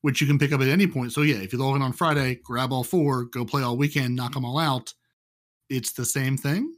which 0.01 0.21
you 0.21 0.27
can 0.27 0.39
pick 0.39 0.53
up 0.53 0.61
at 0.61 0.69
any 0.69 0.87
point. 0.87 1.13
So 1.13 1.23
yeah, 1.23 1.37
if 1.37 1.53
you 1.53 1.59
log 1.59 1.77
in 1.77 1.83
on 1.83 1.93
Friday, 1.93 2.41
grab 2.43 2.73
all 2.73 2.85
four, 2.85 3.25
go 3.25 3.45
play 3.45 3.63
all 3.63 3.77
weekend, 3.77 4.17
knock 4.17 4.35
them 4.35 4.45
all 4.45 4.59
out. 4.59 4.95
It's 5.69 5.93
the 5.93 6.05
same 6.05 6.37
thing. 6.37 6.75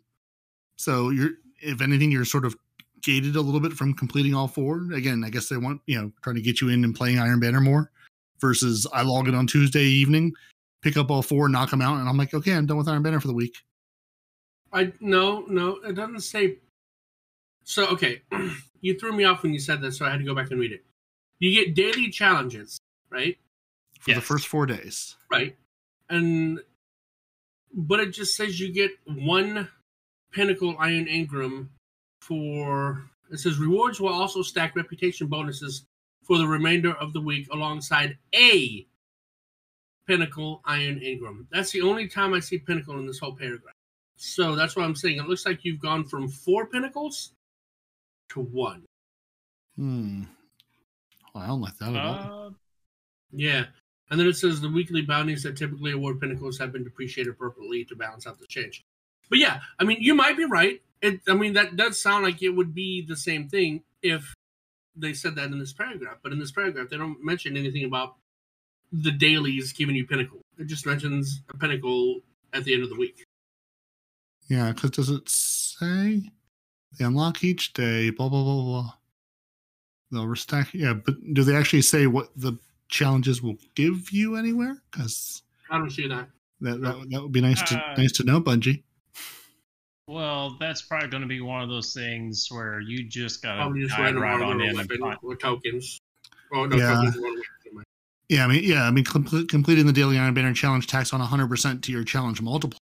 So 0.76 1.10
you're, 1.10 1.32
if 1.60 1.80
anything, 1.80 2.10
you're 2.10 2.24
sort 2.24 2.44
of 2.44 2.56
gated 3.02 3.36
a 3.36 3.40
little 3.40 3.60
bit 3.60 3.72
from 3.72 3.94
completing 3.94 4.34
all 4.34 4.48
four. 4.48 4.92
Again, 4.92 5.22
I 5.24 5.30
guess 5.30 5.48
they 5.48 5.56
want 5.56 5.80
you 5.86 6.00
know 6.00 6.12
trying 6.22 6.36
to 6.36 6.42
get 6.42 6.60
you 6.60 6.68
in 6.68 6.84
and 6.84 6.94
playing 6.94 7.18
Iron 7.18 7.40
Banner 7.40 7.60
more. 7.60 7.90
Versus 8.40 8.86
I 8.92 9.02
log 9.02 9.26
in 9.26 9.34
on 9.34 9.48
Tuesday 9.48 9.84
evening, 9.84 10.32
pick 10.82 10.96
up 10.96 11.10
all 11.10 11.22
four, 11.22 11.48
knock 11.48 11.70
them 11.70 11.82
out, 11.82 11.98
and 11.98 12.08
I'm 12.08 12.16
like, 12.16 12.34
okay, 12.34 12.52
I'm 12.52 12.66
done 12.66 12.76
with 12.76 12.88
Iron 12.88 13.02
Banner 13.02 13.20
for 13.20 13.28
the 13.28 13.34
week. 13.34 13.56
I 14.72 14.92
no, 15.00 15.44
no, 15.48 15.76
it 15.86 15.94
doesn't 15.94 16.20
say. 16.20 16.58
So 17.64 17.86
okay, 17.88 18.22
you 18.80 18.98
threw 18.98 19.12
me 19.12 19.24
off 19.24 19.42
when 19.42 19.52
you 19.52 19.60
said 19.60 19.80
that, 19.82 19.92
so 19.92 20.04
I 20.06 20.10
had 20.10 20.18
to 20.18 20.24
go 20.24 20.34
back 20.34 20.50
and 20.50 20.60
read 20.60 20.72
it. 20.72 20.84
You 21.38 21.52
get 21.52 21.74
daily 21.74 22.10
challenges, 22.10 22.80
right? 23.10 23.38
for 24.00 24.14
the 24.14 24.20
first 24.20 24.46
four 24.46 24.66
days. 24.66 25.16
Right, 25.30 25.56
and 26.08 26.60
but 27.74 28.00
it 28.00 28.10
just 28.10 28.36
says 28.36 28.58
you 28.58 28.72
get 28.72 28.90
one 29.04 29.68
pinnacle 30.32 30.76
iron 30.78 31.06
Engram 31.06 31.68
for 32.20 33.04
it 33.30 33.38
says 33.38 33.58
rewards 33.58 34.00
will 34.00 34.12
also 34.12 34.42
stack 34.42 34.76
reputation 34.76 35.26
bonuses 35.26 35.84
for 36.22 36.38
the 36.38 36.46
remainder 36.46 36.92
of 36.94 37.12
the 37.12 37.20
week 37.20 37.48
alongside 37.52 38.16
a 38.34 38.86
Pinnacle 40.08 40.62
Iron 40.64 40.98
Engram. 41.00 41.46
That's 41.52 41.70
the 41.70 41.82
only 41.82 42.08
time 42.08 42.34
I 42.34 42.40
see 42.40 42.58
Pinnacle 42.58 42.98
in 42.98 43.06
this 43.06 43.18
whole 43.18 43.36
paragraph. 43.36 43.74
So 44.16 44.56
that's 44.56 44.74
what 44.74 44.84
I'm 44.84 44.96
saying. 44.96 45.18
It 45.18 45.28
looks 45.28 45.46
like 45.46 45.64
you've 45.64 45.80
gone 45.80 46.04
from 46.04 46.28
four 46.28 46.66
Pinnacles 46.66 47.32
to 48.30 48.40
one. 48.40 48.84
Hmm. 49.76 50.22
Well, 51.34 51.44
I 51.44 51.46
don't 51.46 51.60
like 51.60 51.76
that 51.78 51.94
at 51.94 52.04
all. 52.04 52.46
Uh, 52.46 52.50
Yeah. 53.30 53.66
And 54.10 54.18
then 54.18 54.26
it 54.26 54.36
says 54.36 54.60
the 54.60 54.70
weekly 54.70 55.02
bounties 55.02 55.42
that 55.42 55.56
typically 55.56 55.92
award 55.92 56.18
pinnacles 56.18 56.58
have 56.58 56.72
been 56.72 56.82
depreciated 56.82 57.34
appropriately 57.34 57.84
to 57.84 57.94
balance 57.94 58.26
out 58.26 58.40
the 58.40 58.46
change. 58.46 58.82
But 59.28 59.38
yeah, 59.38 59.60
I 59.78 59.84
mean, 59.84 59.98
you 60.00 60.14
might 60.14 60.38
be 60.38 60.46
right. 60.46 60.80
It, 61.02 61.20
I 61.28 61.34
mean, 61.34 61.52
that 61.52 61.76
does 61.76 62.00
sound 62.00 62.24
like 62.24 62.42
it 62.42 62.48
would 62.48 62.74
be 62.74 63.02
the 63.02 63.16
same 63.16 63.48
thing 63.50 63.82
if 64.02 64.34
they 64.96 65.12
said 65.12 65.34
that 65.36 65.50
in 65.50 65.58
this 65.58 65.74
paragraph. 65.74 66.16
But 66.22 66.32
in 66.32 66.38
this 66.38 66.50
paragraph, 66.50 66.88
they 66.88 66.96
don't 66.96 67.22
mention 67.22 67.54
anything 67.56 67.84
about 67.84 68.16
the 68.92 69.10
dailies 69.10 69.72
giving 69.72 69.94
you 69.96 70.06
pinnacle. 70.06 70.40
It 70.58 70.66
just 70.66 70.86
mentions 70.86 71.42
a 71.52 71.56
pinnacle 71.56 72.20
at 72.52 72.64
the 72.64 72.74
end 72.74 72.82
of 72.82 72.88
the 72.90 72.96
week. 72.96 73.24
Yeah, 74.48 74.72
because 74.72 74.90
does 74.92 75.10
it 75.10 75.28
say 75.28 76.22
they 76.98 77.04
unlock 77.04 77.44
each 77.44 77.72
day? 77.74 78.10
Blah 78.10 78.28
blah 78.28 78.42
blah 78.42 78.62
blah. 78.62 78.92
They'll 80.10 80.24
restack. 80.26 80.72
Yeah, 80.72 80.94
but 80.94 81.14
do 81.34 81.44
they 81.44 81.54
actually 81.54 81.82
say 81.82 82.06
what 82.06 82.30
the 82.34 82.58
challenges 82.88 83.42
will 83.42 83.56
give 83.74 84.10
you 84.10 84.36
anywhere? 84.36 84.78
Because 84.90 85.42
I 85.70 85.76
don't 85.78 85.90
see 85.90 86.08
that. 86.08 86.28
that, 86.62 86.80
that 86.80 87.06
that 87.10 87.22
would 87.22 87.32
be 87.32 87.42
nice 87.42 87.60
to 87.68 87.76
Uh, 87.76 87.94
nice 87.98 88.12
to 88.12 88.24
know, 88.24 88.40
Bungie. 88.40 88.82
well, 90.06 90.56
that's 90.58 90.80
probably 90.82 91.08
going 91.08 91.20
to 91.22 91.26
be 91.28 91.42
one 91.42 91.62
of 91.62 91.68
those 91.68 91.92
things 91.92 92.48
where 92.50 92.80
you 92.80 93.04
just 93.06 93.42
got 93.42 93.56
to 93.68 93.78
just 93.78 93.94
dive 93.96 94.14
right 94.16 94.40
on 94.40 94.60
in 94.62 94.74
weapon 94.76 94.98
find. 94.98 95.18
or 95.22 95.36
tokens. 95.36 96.00
Oh 96.54 96.64
no, 96.64 96.76
Yeah. 96.76 96.94
tokens 96.94 97.16
are 97.18 97.20
one 97.22 97.34
week. 97.34 97.44
Yeah, 98.28 98.44
I 98.44 98.48
mean, 98.48 98.62
yeah, 98.62 98.84
I 98.84 98.90
mean, 98.90 99.04
complete, 99.04 99.48
completing 99.48 99.86
the 99.86 99.92
daily 99.92 100.18
Iron 100.18 100.34
Banner 100.34 100.52
challenge 100.52 100.86
tacks 100.86 101.12
on 101.12 101.20
100% 101.20 101.82
to 101.82 101.92
your 101.92 102.04
challenge 102.04 102.42
multiple 102.42 102.78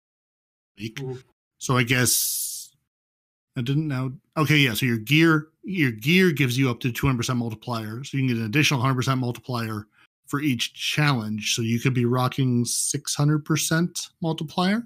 week. 0.77 0.97
Mhm. 0.97 1.23
So 1.59 1.77
I 1.77 1.85
guess 1.85 2.75
I 3.57 3.63
didn't 3.63 3.89
know. 3.89 4.19
Okay, 4.37 4.59
yeah. 4.59 4.75
So 4.75 4.87
your 4.87 4.99
gear, 4.99 5.49
your 5.63 5.93
gear 5.93 6.33
gives 6.33 6.59
you 6.59 6.69
up 6.69 6.81
to 6.81 6.93
200% 6.93 7.39
multiplier. 7.39 8.05
So 8.05 8.17
you 8.17 8.23
can 8.23 8.29
get 8.29 8.37
an 8.39 8.47
additional 8.47 8.81
100% 8.81 9.21
multiplier 9.21 9.87
for 10.27 10.41
each 10.41 10.75
challenge. 10.75 11.55
So 11.55 11.63
you 11.63 11.79
could 11.81 11.95
be 11.95 12.05
rocking 12.05 12.65
600% 12.65 14.11
multiplier 14.21 14.83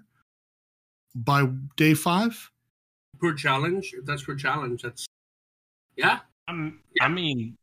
by 1.15 1.47
day 1.77 1.95
five. 1.95 2.51
Per 3.19 3.35
challenge, 3.35 3.93
if 3.95 4.05
that's 4.05 4.23
per 4.23 4.35
challenge, 4.35 4.83
that's 4.83 5.07
yeah. 5.97 6.21
I'm, 6.47 6.81
Yeah. 6.95 7.05
I 7.05 7.09
mean, 7.09 7.57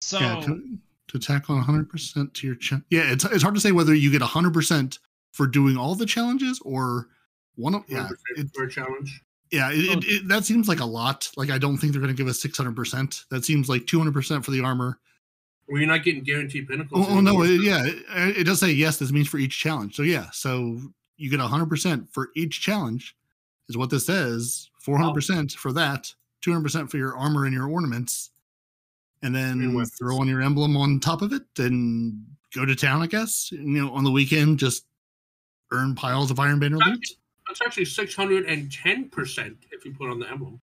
so 0.00 0.18
yeah, 0.20 0.40
to, 0.40 0.78
to 1.08 1.18
tack 1.18 1.50
on 1.50 1.62
100% 1.62 2.34
to 2.34 2.46
your 2.46 2.56
cha- 2.56 2.80
Yeah, 2.90 3.10
it's 3.12 3.24
it's 3.24 3.42
hard 3.42 3.54
to 3.54 3.60
say 3.60 3.72
whether 3.72 3.94
you 3.94 4.10
get 4.10 4.22
100% 4.22 4.98
for 5.32 5.46
doing 5.46 5.76
all 5.76 5.94
the 5.94 6.06
challenges 6.06 6.60
or 6.64 7.08
one 7.56 7.74
of 7.74 7.84
yeah, 7.88 8.08
100% 8.08 8.14
it, 8.36 8.54
per 8.54 8.66
challenge. 8.66 9.22
yeah, 9.50 9.70
it, 9.70 9.78
it, 9.78 9.96
oh. 9.96 10.00
it, 10.04 10.28
that 10.28 10.44
seems 10.44 10.68
like 10.68 10.80
a 10.80 10.84
lot. 10.84 11.30
Like 11.36 11.50
I 11.50 11.58
don't 11.58 11.76
think 11.76 11.92
they're 11.92 12.02
going 12.02 12.14
to 12.14 12.16
give 12.16 12.28
us 12.28 12.42
600%. 12.42 13.24
That 13.30 13.44
seems 13.44 13.68
like 13.68 13.82
200% 13.82 14.44
for 14.44 14.50
the 14.50 14.60
armor. 14.60 14.98
Well, 15.68 15.80
you're 15.80 15.88
not 15.88 16.02
getting 16.02 16.22
guaranteed 16.22 16.66
pinnacles. 16.66 17.06
Oh, 17.08 17.16
oh 17.16 17.20
no, 17.20 17.42
yeah, 17.42 17.84
it, 17.84 18.38
it 18.38 18.44
does 18.44 18.60
say 18.60 18.70
yes. 18.70 18.98
This 18.98 19.12
means 19.12 19.28
for 19.28 19.38
each 19.38 19.58
challenge. 19.58 19.96
So 19.96 20.02
yeah, 20.02 20.28
so 20.32 20.80
you 21.18 21.30
get 21.30 21.40
100% 21.40 22.08
for 22.10 22.30
each 22.34 22.60
challenge, 22.60 23.14
is 23.68 23.76
what 23.76 23.90
this 23.90 24.06
says. 24.06 24.70
400% 24.86 25.52
for 25.52 25.72
that, 25.74 26.14
200% 26.42 26.90
for 26.90 26.96
your 26.96 27.14
armor 27.14 27.44
and 27.44 27.52
your 27.52 27.68
ornaments, 27.68 28.30
and 29.22 29.34
then 29.34 29.60
And 29.60 29.92
throw 29.98 30.18
on 30.18 30.28
your 30.28 30.42
emblem 30.42 30.76
on 30.76 31.00
top 31.00 31.22
of 31.22 31.32
it 31.32 31.42
and 31.58 32.24
go 32.54 32.64
to 32.64 32.74
town. 32.74 33.02
I 33.02 33.06
guess 33.06 33.50
you 33.52 33.60
know 33.60 33.92
on 33.92 34.04
the 34.04 34.10
weekend 34.10 34.58
just 34.58 34.84
earn 35.72 35.94
piles 35.94 36.30
of 36.30 36.38
Iron 36.38 36.60
Banner 36.60 36.78
loot. 36.78 37.04
That's 37.46 37.60
actually 37.64 37.86
six 37.86 38.14
hundred 38.14 38.46
and 38.46 38.70
ten 38.70 39.08
percent 39.08 39.56
if 39.72 39.84
you 39.84 39.94
put 39.94 40.10
on 40.10 40.18
the 40.18 40.30
emblem. 40.30 40.60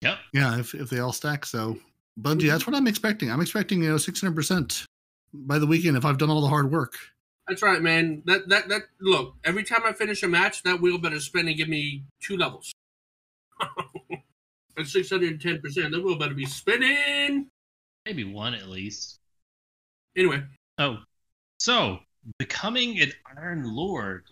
yep. 0.00 0.18
Yeah, 0.32 0.58
if 0.58 0.74
if 0.74 0.90
they 0.90 0.98
all 0.98 1.12
stack. 1.12 1.46
So 1.46 1.78
Bungie, 2.20 2.48
that's 2.48 2.66
what 2.66 2.76
I'm 2.76 2.86
expecting. 2.86 3.30
I'm 3.30 3.40
expecting 3.40 3.82
you 3.82 3.90
know 3.90 3.96
600% 3.96 4.86
by 5.32 5.58
the 5.58 5.66
weekend 5.66 5.96
if 5.96 6.04
I've 6.04 6.18
done 6.18 6.30
all 6.30 6.40
the 6.40 6.48
hard 6.48 6.70
work. 6.70 6.94
That's 7.48 7.62
right, 7.62 7.82
man. 7.82 8.22
That 8.24 8.48
that 8.48 8.68
that 8.68 8.82
look. 9.00 9.34
Every 9.44 9.64
time 9.64 9.82
I 9.84 9.92
finish 9.92 10.22
a 10.22 10.28
match, 10.28 10.62
that 10.62 10.80
wheel 10.80 10.98
better 10.98 11.20
spin 11.20 11.48
and 11.48 11.56
give 11.56 11.68
me 11.68 12.04
two 12.20 12.36
levels. 12.36 12.72
At 14.78 14.86
six 14.86 15.10
hundred 15.10 15.32
and 15.32 15.40
ten 15.40 15.60
percent, 15.60 15.92
that 15.92 16.02
wheel 16.02 16.18
better 16.18 16.34
be 16.34 16.46
spinning. 16.46 17.50
Maybe 18.06 18.24
one 18.24 18.54
at 18.54 18.68
least. 18.68 19.18
Anyway, 20.16 20.44
Oh, 20.76 20.98
so 21.58 22.00
becoming 22.38 23.00
an 23.00 23.12
Iron 23.36 23.62
Lord. 23.62 24.24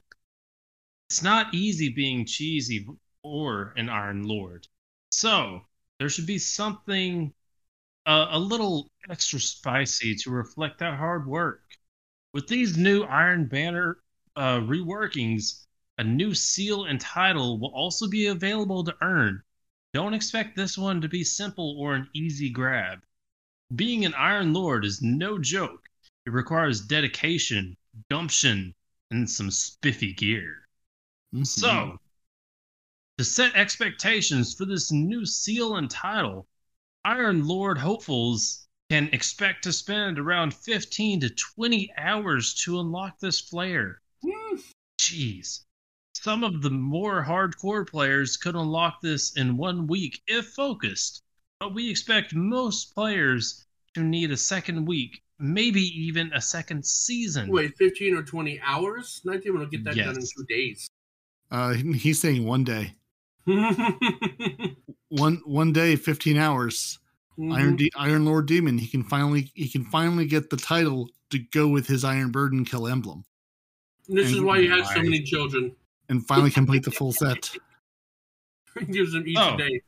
It's 1.09 1.23
not 1.23 1.55
easy 1.55 1.89
being 1.89 2.27
cheesy 2.27 2.87
or 3.23 3.73
an 3.77 3.89
Iron 3.89 4.25
Lord. 4.25 4.67
So 5.11 5.67
there 5.99 6.09
should 6.09 6.27
be 6.27 6.39
something 6.39 7.33
uh, 8.07 8.29
a 8.31 8.39
little 8.39 8.91
extra 9.09 9.39
spicy 9.39 10.17
to 10.17 10.31
reflect 10.31 10.79
that 10.79 10.99
hard 10.99 11.29
work. 11.29 11.63
With 12.33 12.49
these 12.49 12.77
new 12.77 13.05
Iron 13.05 13.47
Banner 13.47 13.99
uh, 14.35 14.59
reworkings, 14.59 15.67
a 15.99 16.03
new 16.03 16.35
seal 16.35 16.87
and 16.87 17.01
title 17.01 17.61
will 17.61 17.73
also 17.73 18.09
be 18.09 18.27
available 18.27 18.83
to 18.83 18.97
earn. 19.01 19.43
Don't 19.93 20.15
expect 20.15 20.57
this 20.57 20.77
one 20.77 21.01
to 21.03 21.09
be 21.09 21.23
simple 21.23 21.77
or 21.79 21.95
an 21.95 22.09
easy 22.15 22.51
grab. 22.51 23.01
Being 23.75 24.05
an 24.05 24.15
Iron 24.15 24.53
Lord 24.53 24.85
is 24.85 25.01
no 25.01 25.39
joke. 25.39 25.89
It 26.27 26.31
requires 26.31 26.81
dedication, 26.81 27.77
gumption, 28.11 28.75
and 29.11 29.29
some 29.31 29.51
spiffy 29.51 30.13
gear. 30.13 30.69
Mhm. 31.35 31.47
So, 31.47 31.99
to 33.19 33.25
set 33.25 33.55
expectations 33.55 34.55
for 34.55 34.67
this 34.67 34.93
new 34.93 35.25
seal 35.25 35.77
and 35.77 35.91
title, 35.91 36.49
Iron 37.05 37.47
Lord 37.47 37.79
hopefuls 37.79 38.67
can 38.91 39.09
expect 39.13 39.65
to 39.65 39.73
spend 39.73 40.19
around 40.19 40.53
15 40.55 41.21
to 41.21 41.31
20 41.31 41.91
hours 41.97 42.55
to 42.65 42.79
unlock 42.81 43.19
this 43.21 43.41
flare. 43.41 44.03
Jeez. 45.01 45.65
Some 46.15 46.45
of 46.45 46.61
the 46.63 46.71
more 46.71 47.25
hardcore 47.25 47.89
players 47.89 48.37
could 48.37 48.55
unlock 48.55 49.01
this 49.01 49.33
in 49.37 49.57
one 49.57 49.87
week 49.87 50.23
if 50.27 50.49
focused, 50.53 51.22
but 51.63 51.75
we 51.75 51.89
expect 51.89 52.35
most 52.35 52.93
players 52.93 53.67
to 53.95 54.01
need 54.03 54.33
a 54.33 54.37
second 54.37 54.85
week, 54.85 55.23
maybe 55.39 55.81
even 55.81 56.33
a 56.33 56.41
second 56.41 56.85
season. 56.85 57.49
wait, 57.53 57.77
fifteen 57.77 58.17
or 58.17 58.23
twenty 58.25 58.61
hours? 58.65 59.21
Nineteen 59.25 59.57
will 59.57 59.67
get 59.67 59.85
that 59.85 59.95
done 59.95 60.17
in 60.17 60.23
two 60.23 60.45
days. 60.49 60.91
Uh, 61.53 61.75
he's 61.75 62.21
saying 62.21 62.45
one 62.45 62.65
day, 62.65 62.95
one 65.11 65.41
one 65.45 65.73
day, 65.73 65.95
15 65.95 66.37
hours. 66.37 66.99
Iron 67.53 67.77
De- 67.77 67.91
Iron 67.97 68.25
Lord 68.25 68.47
Demon. 68.47 68.77
He 68.79 68.89
can 68.89 69.05
finally 69.05 69.53
he 69.55 69.69
can 69.69 69.85
finally 69.85 70.27
get 70.27 70.51
the 70.51 70.57
title 70.57 71.09
to 71.31 71.39
go 71.39 71.69
with 71.69 71.87
his 71.87 72.03
Iron 72.05 72.31
Burden 72.33 72.65
Kill 72.65 72.89
emblem, 72.89 73.25
this 74.09 74.33
is 74.33 74.41
why 74.41 74.59
you 74.59 74.69
have 74.71 74.87
so 74.89 75.01
many 75.01 75.23
children. 75.23 75.77
and 76.09 76.27
finally 76.27 76.51
complete 76.51 76.83
the 76.83 76.91
full 76.91 77.13
set. 77.13 77.51
Gives 78.91 79.13
them 79.13 79.27
each 79.29 79.37
Oh. 79.39 79.57
day. 79.57 79.81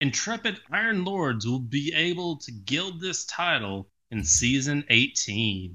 Intrepid 0.00 0.60
Iron 0.70 1.04
Lords 1.04 1.46
will 1.46 1.58
be 1.58 1.92
able 1.94 2.36
to 2.36 2.52
gild 2.52 3.00
this 3.00 3.24
title 3.24 3.88
in 4.10 4.22
season 4.22 4.84
18. 4.90 5.74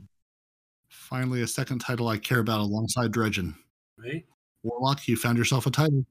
Finally, 0.87 1.41
a 1.41 1.47
second 1.47 1.79
title 1.79 2.07
I 2.07 2.17
care 2.17 2.39
about 2.39 2.61
alongside 2.61 3.11
Dredgen. 3.11 3.53
Right? 3.97 4.25
Warlock, 4.63 5.07
you 5.07 5.17
found 5.17 5.37
yourself 5.37 5.65
a 5.65 5.71
title. 5.71 6.05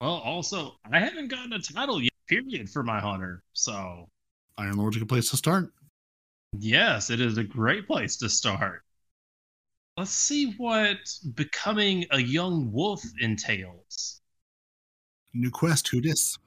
Well, 0.00 0.16
also, 0.16 0.74
I 0.92 0.98
haven't 0.98 1.28
gotten 1.28 1.52
a 1.54 1.60
title 1.60 2.02
yet, 2.02 2.12
period, 2.28 2.68
for 2.68 2.82
my 2.82 3.00
hunter. 3.00 3.42
So, 3.54 4.08
Iron 4.58 4.76
Lord's 4.76 4.96
a 4.96 4.98
good 4.98 5.08
place 5.08 5.30
to 5.30 5.36
start. 5.36 5.72
yes, 6.58 7.08
it 7.08 7.20
is 7.20 7.38
a 7.38 7.44
great 7.44 7.86
place 7.86 8.16
to 8.16 8.28
start. 8.28 8.82
Let's 9.96 10.10
see 10.10 10.52
what 10.58 10.98
becoming 11.34 12.04
a 12.10 12.20
young 12.20 12.70
wolf 12.72 13.02
entails. 13.20 14.20
New 15.32 15.50
quest. 15.50 15.88
Who 15.88 16.00
dis? 16.00 16.38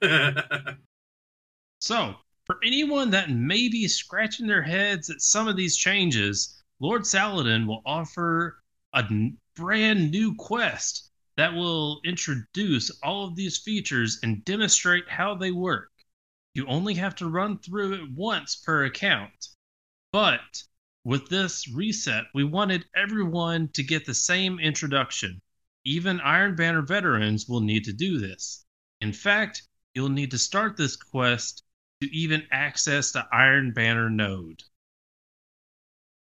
So, 1.82 2.20
for 2.44 2.60
anyone 2.62 3.08
that 3.10 3.30
may 3.30 3.70
be 3.70 3.88
scratching 3.88 4.46
their 4.46 4.62
heads 4.62 5.08
at 5.08 5.22
some 5.22 5.48
of 5.48 5.56
these 5.56 5.78
changes, 5.78 6.62
Lord 6.78 7.06
Saladin 7.06 7.66
will 7.66 7.80
offer 7.86 8.62
a 8.92 8.98
n- 8.98 9.38
brand 9.56 10.10
new 10.10 10.34
quest 10.34 11.10
that 11.36 11.54
will 11.54 12.02
introduce 12.04 12.90
all 13.02 13.24
of 13.26 13.34
these 13.34 13.56
features 13.56 14.18
and 14.22 14.44
demonstrate 14.44 15.08
how 15.08 15.34
they 15.34 15.52
work. 15.52 15.90
You 16.52 16.66
only 16.66 16.94
have 16.96 17.14
to 17.16 17.30
run 17.30 17.58
through 17.58 17.94
it 17.94 18.10
once 18.10 18.56
per 18.56 18.84
account. 18.84 19.48
But 20.12 20.64
with 21.02 21.30
this 21.30 21.66
reset, 21.66 22.26
we 22.34 22.44
wanted 22.44 22.84
everyone 22.94 23.68
to 23.68 23.82
get 23.82 24.04
the 24.04 24.12
same 24.12 24.60
introduction. 24.60 25.40
Even 25.84 26.20
Iron 26.20 26.56
Banner 26.56 26.82
veterans 26.82 27.48
will 27.48 27.62
need 27.62 27.84
to 27.84 27.92
do 27.94 28.18
this. 28.18 28.66
In 29.00 29.14
fact, 29.14 29.62
you'll 29.94 30.08
need 30.08 30.30
to 30.30 30.38
start 30.38 30.76
this 30.76 30.96
quest 30.96 31.64
to 32.00 32.10
even 32.14 32.46
access 32.50 33.12
the 33.12 33.26
Iron 33.32 33.72
Banner 33.72 34.08
node. 34.08 34.62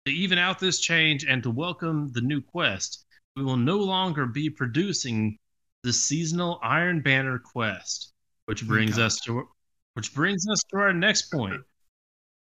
To 0.06 0.12
even 0.12 0.38
out 0.38 0.60
this 0.60 0.80
change 0.80 1.26
and 1.26 1.42
to 1.44 1.50
welcome 1.50 2.12
the 2.12 2.22
new 2.22 2.42
quest, 2.42 3.06
we 3.36 3.44
will 3.44 3.58
no 3.58 3.78
longer 3.78 4.26
be 4.26 4.50
producing 4.50 5.40
the 5.84 5.94
seasonal 5.94 6.60
Iron 6.62 7.02
Banner 7.02 7.40
quest, 7.40 8.14
which 8.46 8.68
brings 8.68 9.00
us 9.00 9.20
to 9.22 9.48
which 9.94 10.14
brings 10.14 10.48
us 10.48 10.62
to 10.70 10.78
our 10.78 10.94
next 10.94 11.32
point. 11.32 11.62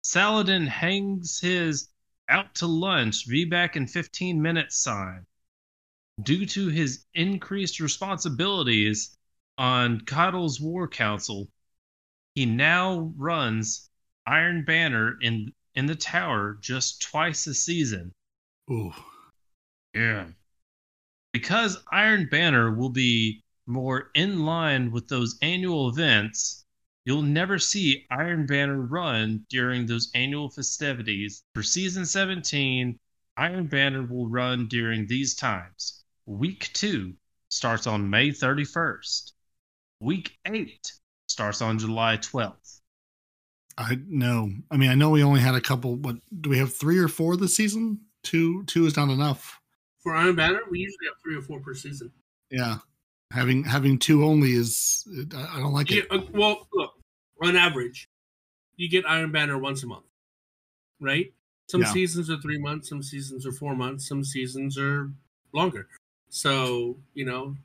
Saladin 0.03 0.65
hangs 0.65 1.39
his 1.39 1.89
out 2.29 2.55
to 2.55 2.65
lunch, 2.65 3.27
be 3.27 3.45
back 3.45 3.75
in 3.75 3.85
15 3.87 4.41
minutes 4.41 4.77
sign. 4.77 5.25
Due 6.23 6.45
to 6.45 6.67
his 6.69 7.05
increased 7.13 7.79
responsibilities 7.79 9.17
on 9.57 10.01
Caiatl's 10.01 10.59
War 10.59 10.87
Council, 10.87 11.47
he 12.35 12.45
now 12.45 13.13
runs 13.17 13.89
Iron 14.25 14.63
Banner 14.65 15.17
in 15.21 15.53
in 15.75 15.85
the 15.85 15.95
tower 15.95 16.57
just 16.61 17.01
twice 17.01 17.47
a 17.47 17.53
season. 17.53 18.13
Ooh. 18.69 18.93
Yeah. 19.93 20.27
Because 21.33 21.77
Iron 21.91 22.27
Banner 22.29 22.71
will 22.73 22.89
be 22.89 23.43
more 23.65 24.11
in 24.15 24.45
line 24.45 24.91
with 24.91 25.07
those 25.07 25.37
annual 25.41 25.89
events, 25.89 26.65
you'll 27.05 27.21
never 27.21 27.57
see 27.57 28.05
Iron 28.11 28.45
Banner 28.45 28.81
run 28.81 29.45
during 29.49 29.85
those 29.85 30.11
annual 30.13 30.49
festivities. 30.49 31.43
For 31.53 31.63
season 31.63 32.05
17, 32.05 32.99
Iron 33.37 33.67
Banner 33.67 34.03
will 34.03 34.27
run 34.27 34.67
during 34.67 35.07
these 35.07 35.35
times. 35.35 36.03
Week 36.25 36.69
2 36.73 37.13
starts 37.49 37.87
on 37.87 38.09
May 38.09 38.29
31st. 38.29 39.31
Week 40.01 40.35
8 40.45 40.91
starts 41.27 41.61
on 41.61 41.77
July 41.79 42.17
12th. 42.17 42.79
I 43.77 43.99
know. 44.07 44.49
I 44.69 44.77
mean, 44.77 44.89
I 44.89 44.95
know 44.95 45.11
we 45.11 45.23
only 45.23 45.39
had 45.39 45.55
a 45.55 45.61
couple. 45.61 45.95
What 45.95 46.17
do 46.41 46.49
we 46.49 46.57
have? 46.57 46.73
Three 46.73 46.97
or 46.97 47.07
four 47.07 47.37
this 47.37 47.55
season? 47.55 48.01
Two. 48.23 48.63
Two 48.65 48.85
is 48.85 48.97
not 48.97 49.09
enough. 49.09 49.59
For 50.03 50.15
Iron 50.15 50.35
Banner, 50.35 50.61
we 50.69 50.79
usually 50.79 51.05
have 51.07 51.15
three 51.23 51.37
or 51.37 51.41
four 51.41 51.59
per 51.59 51.73
season. 51.75 52.11
Yeah, 52.49 52.77
having 53.31 53.63
having 53.63 53.97
two 53.99 54.25
only 54.25 54.53
is. 54.53 55.07
I 55.35 55.59
don't 55.59 55.71
like 55.73 55.89
You 55.91 56.01
it. 56.01 56.07
uh, 56.11 56.21
well, 56.33 56.67
look, 56.73 56.93
on 57.41 57.55
average, 57.55 58.09
you 58.75 58.89
get 58.89 59.05
Iron 59.07 59.31
Banner 59.31 59.57
once 59.57 59.83
a 59.83 59.87
month, 59.87 60.05
right? 60.99 61.31
Some 61.69 61.81
Yeah. 61.81 61.93
seasons 61.93 62.29
are 62.29 62.37
three 62.41 62.57
months, 62.59 62.89
some 62.89 63.01
seasons 63.03 63.45
are 63.45 63.51
four 63.53 63.75
months, 63.75 64.07
some 64.07 64.23
seasons 64.23 64.77
are 64.77 65.11
longer. 65.53 65.87
So, 66.29 66.97
you 67.13 67.25
know, 67.25 67.55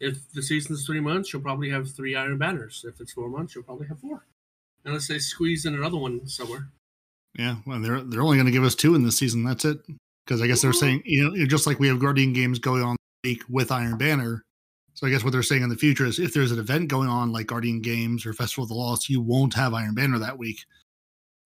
if 0.00 0.30
the 0.32 0.42
season's 0.42 0.84
three 0.84 1.00
months, 1.00 1.32
you'll 1.32 1.42
probably 1.42 1.70
have 1.70 1.90
three 1.90 2.14
Iron 2.14 2.38
Banners. 2.38 2.84
If 2.86 3.00
it's 3.00 3.12
four 3.12 3.28
months, 3.28 3.54
you'll 3.54 3.64
probably 3.64 3.86
have 3.88 4.00
four. 4.00 4.26
Unless 4.84 5.08
they 5.08 5.18
squeeze 5.18 5.66
in 5.66 5.74
another 5.74 5.96
one 5.96 6.26
somewhere. 6.28 6.68
Yeah, 7.38 7.56
well, 7.66 7.80
they're 7.80 8.00
they're 8.02 8.22
only 8.22 8.36
going 8.36 8.46
to 8.46 8.52
give 8.52 8.64
us 8.64 8.74
two 8.74 8.94
in 8.94 9.02
this 9.02 9.18
season. 9.18 9.44
That's 9.44 9.64
it. 9.64 9.78
Because 10.24 10.42
I 10.42 10.46
guess 10.46 10.62
they're 10.62 10.72
saying 10.72 11.02
you 11.04 11.30
know 11.30 11.46
just 11.46 11.66
like 11.66 11.78
we 11.78 11.88
have 11.88 11.98
Guardian 11.98 12.32
games 12.32 12.58
going 12.58 12.82
on 12.82 12.96
week 13.24 13.42
with 13.48 13.72
Iron 13.72 13.98
Banner. 13.98 14.44
So 14.94 15.06
I 15.06 15.10
guess 15.10 15.24
what 15.24 15.32
they're 15.32 15.42
saying 15.42 15.62
in 15.62 15.68
the 15.68 15.76
future 15.76 16.06
is 16.06 16.18
if 16.18 16.32
there's 16.32 16.52
an 16.52 16.58
event 16.58 16.88
going 16.88 17.08
on 17.08 17.32
like 17.32 17.48
Guardian 17.48 17.82
Games 17.82 18.24
or 18.24 18.32
Festival 18.32 18.62
of 18.62 18.68
the 18.68 18.74
Lost, 18.74 19.10
you 19.10 19.20
won't 19.20 19.52
have 19.52 19.74
Iron 19.74 19.94
Banner 19.94 20.18
that 20.18 20.38
week. 20.38 20.64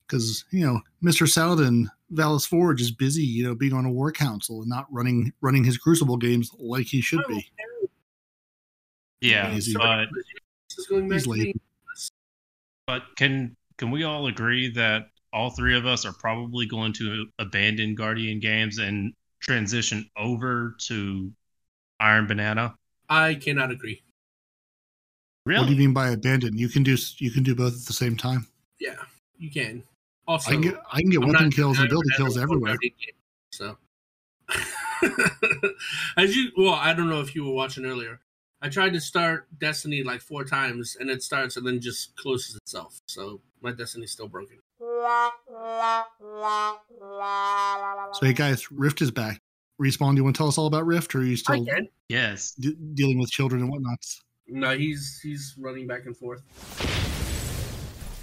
Because 0.07 0.44
you 0.51 0.64
know 0.64 0.80
Mr. 1.03 1.28
Saladin 1.28 1.88
Valis 2.12 2.46
Forge 2.46 2.80
is 2.80 2.90
busy, 2.90 3.22
you 3.22 3.44
know, 3.44 3.55
being 3.55 3.72
on 3.72 3.86
a 3.86 3.90
war 3.90 4.12
council 4.12 4.61
and 4.61 4.68
not 4.68 4.86
running 4.90 5.32
running 5.40 5.64
his 5.64 5.78
Crucible 5.78 6.16
games 6.16 6.51
like 6.59 6.86
he 6.86 7.01
should 7.01 7.24
be. 7.26 7.51
Yeah, 9.21 9.55
Easy. 9.55 9.75
but 9.75 10.07
This 10.68 10.79
is 10.79 10.87
going 10.87 11.09
back 11.09 11.16
He's 11.16 11.25
to 11.25 11.31
late. 11.31 11.57
but 12.87 13.03
can 13.16 13.57
can 13.77 13.91
we 13.91 14.05
all 14.05 14.27
agree 14.27 14.71
that 14.73 15.09
all 15.33 15.51
three 15.51 15.77
of 15.77 15.87
us 15.87 16.05
are 16.05 16.12
probably 16.12 16.66
going 16.66 16.93
to 16.95 17.27
abandon 17.39 17.95
Guardian 17.95 18.41
games 18.41 18.79
and 18.79 19.12
transition 19.41 20.09
over 20.16 20.77
to 20.87 21.33
Iron 21.99 22.27
Banana? 22.27 22.75
I 23.09 23.35
cannot 23.35 23.71
agree. 23.71 24.03
Really? 25.47 25.61
What 25.61 25.66
do 25.68 25.73
you 25.75 25.79
mean 25.79 25.95
by 25.95 26.11
abandon? 26.11 26.57
You 26.57 26.68
can 26.68 26.83
do 26.83 26.97
you 27.18 27.31
can 27.31 27.43
do 27.43 27.55
both 27.55 27.75
at 27.75 27.87
the 27.87 27.93
same 27.93 28.16
time. 28.16 28.47
Yeah, 28.79 28.97
you 29.39 29.51
can. 29.51 29.83
Also, 30.27 30.51
I 30.51 30.55
can 30.55 30.62
get 30.62 30.75
I 30.93 31.01
can 31.01 31.11
get 31.11 31.21
weapon 31.25 31.51
kills 31.51 31.79
and 31.79 31.87
ability 31.87 32.11
kills 32.16 32.37
everywhere. 32.39 32.77
Game, 32.77 32.93
So, 33.53 33.77
as 36.16 36.37
you 36.37 36.51
well, 36.57 36.75
I 36.75 36.93
don't 36.93 37.09
know 37.09 37.21
if 37.21 37.35
you 37.35 37.45
were 37.45 37.53
watching 37.53 37.85
earlier. 37.85 38.21
I 38.62 38.68
tried 38.68 38.92
to 38.92 39.00
start 39.00 39.46
Destiny 39.58 40.02
like 40.02 40.20
four 40.20 40.44
times, 40.44 40.94
and 41.00 41.08
it 41.08 41.22
starts 41.22 41.56
and 41.56 41.66
then 41.66 41.80
just 41.80 42.14
closes 42.16 42.56
itself. 42.56 43.00
So 43.06 43.40
my 43.62 43.72
Destiny's 43.72 44.12
still 44.12 44.28
broken. 44.28 44.58
So 44.78 45.30
hey 48.22 48.34
guys, 48.34 48.70
Rift 48.70 49.00
is 49.00 49.11
back. 49.11 49.40
Respawn, 49.80 50.11
do 50.11 50.16
you 50.18 50.24
want 50.24 50.36
to 50.36 50.38
tell 50.38 50.48
us 50.48 50.58
all 50.58 50.66
about 50.66 50.84
Rift, 50.84 51.14
or 51.14 51.20
are 51.20 51.24
you 51.24 51.36
still 51.36 51.64
can. 51.64 51.88
yes. 52.11 52.52
de- 52.52 52.74
dealing 52.74 53.18
with 53.18 53.30
children 53.30 53.62
and 53.62 53.70
whatnots? 53.70 54.20
No, 54.46 54.76
he's 54.76 55.20
he's 55.22 55.54
running 55.58 55.86
back 55.86 56.04
and 56.04 56.14
forth. 56.14 56.42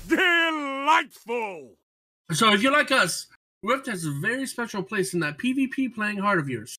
Delightful! 0.08 1.72
So 2.34 2.54
if 2.54 2.62
you're 2.62 2.72
like 2.72 2.92
us, 2.92 3.26
Rift 3.64 3.88
has 3.88 4.06
a 4.06 4.12
very 4.22 4.46
special 4.46 4.84
place 4.84 5.16
in 5.16 5.20
that 5.22 5.40
PvP 5.40 5.96
playing 5.96 6.18
heart 6.18 6.38
of 6.38 6.48
yours. 6.48 6.78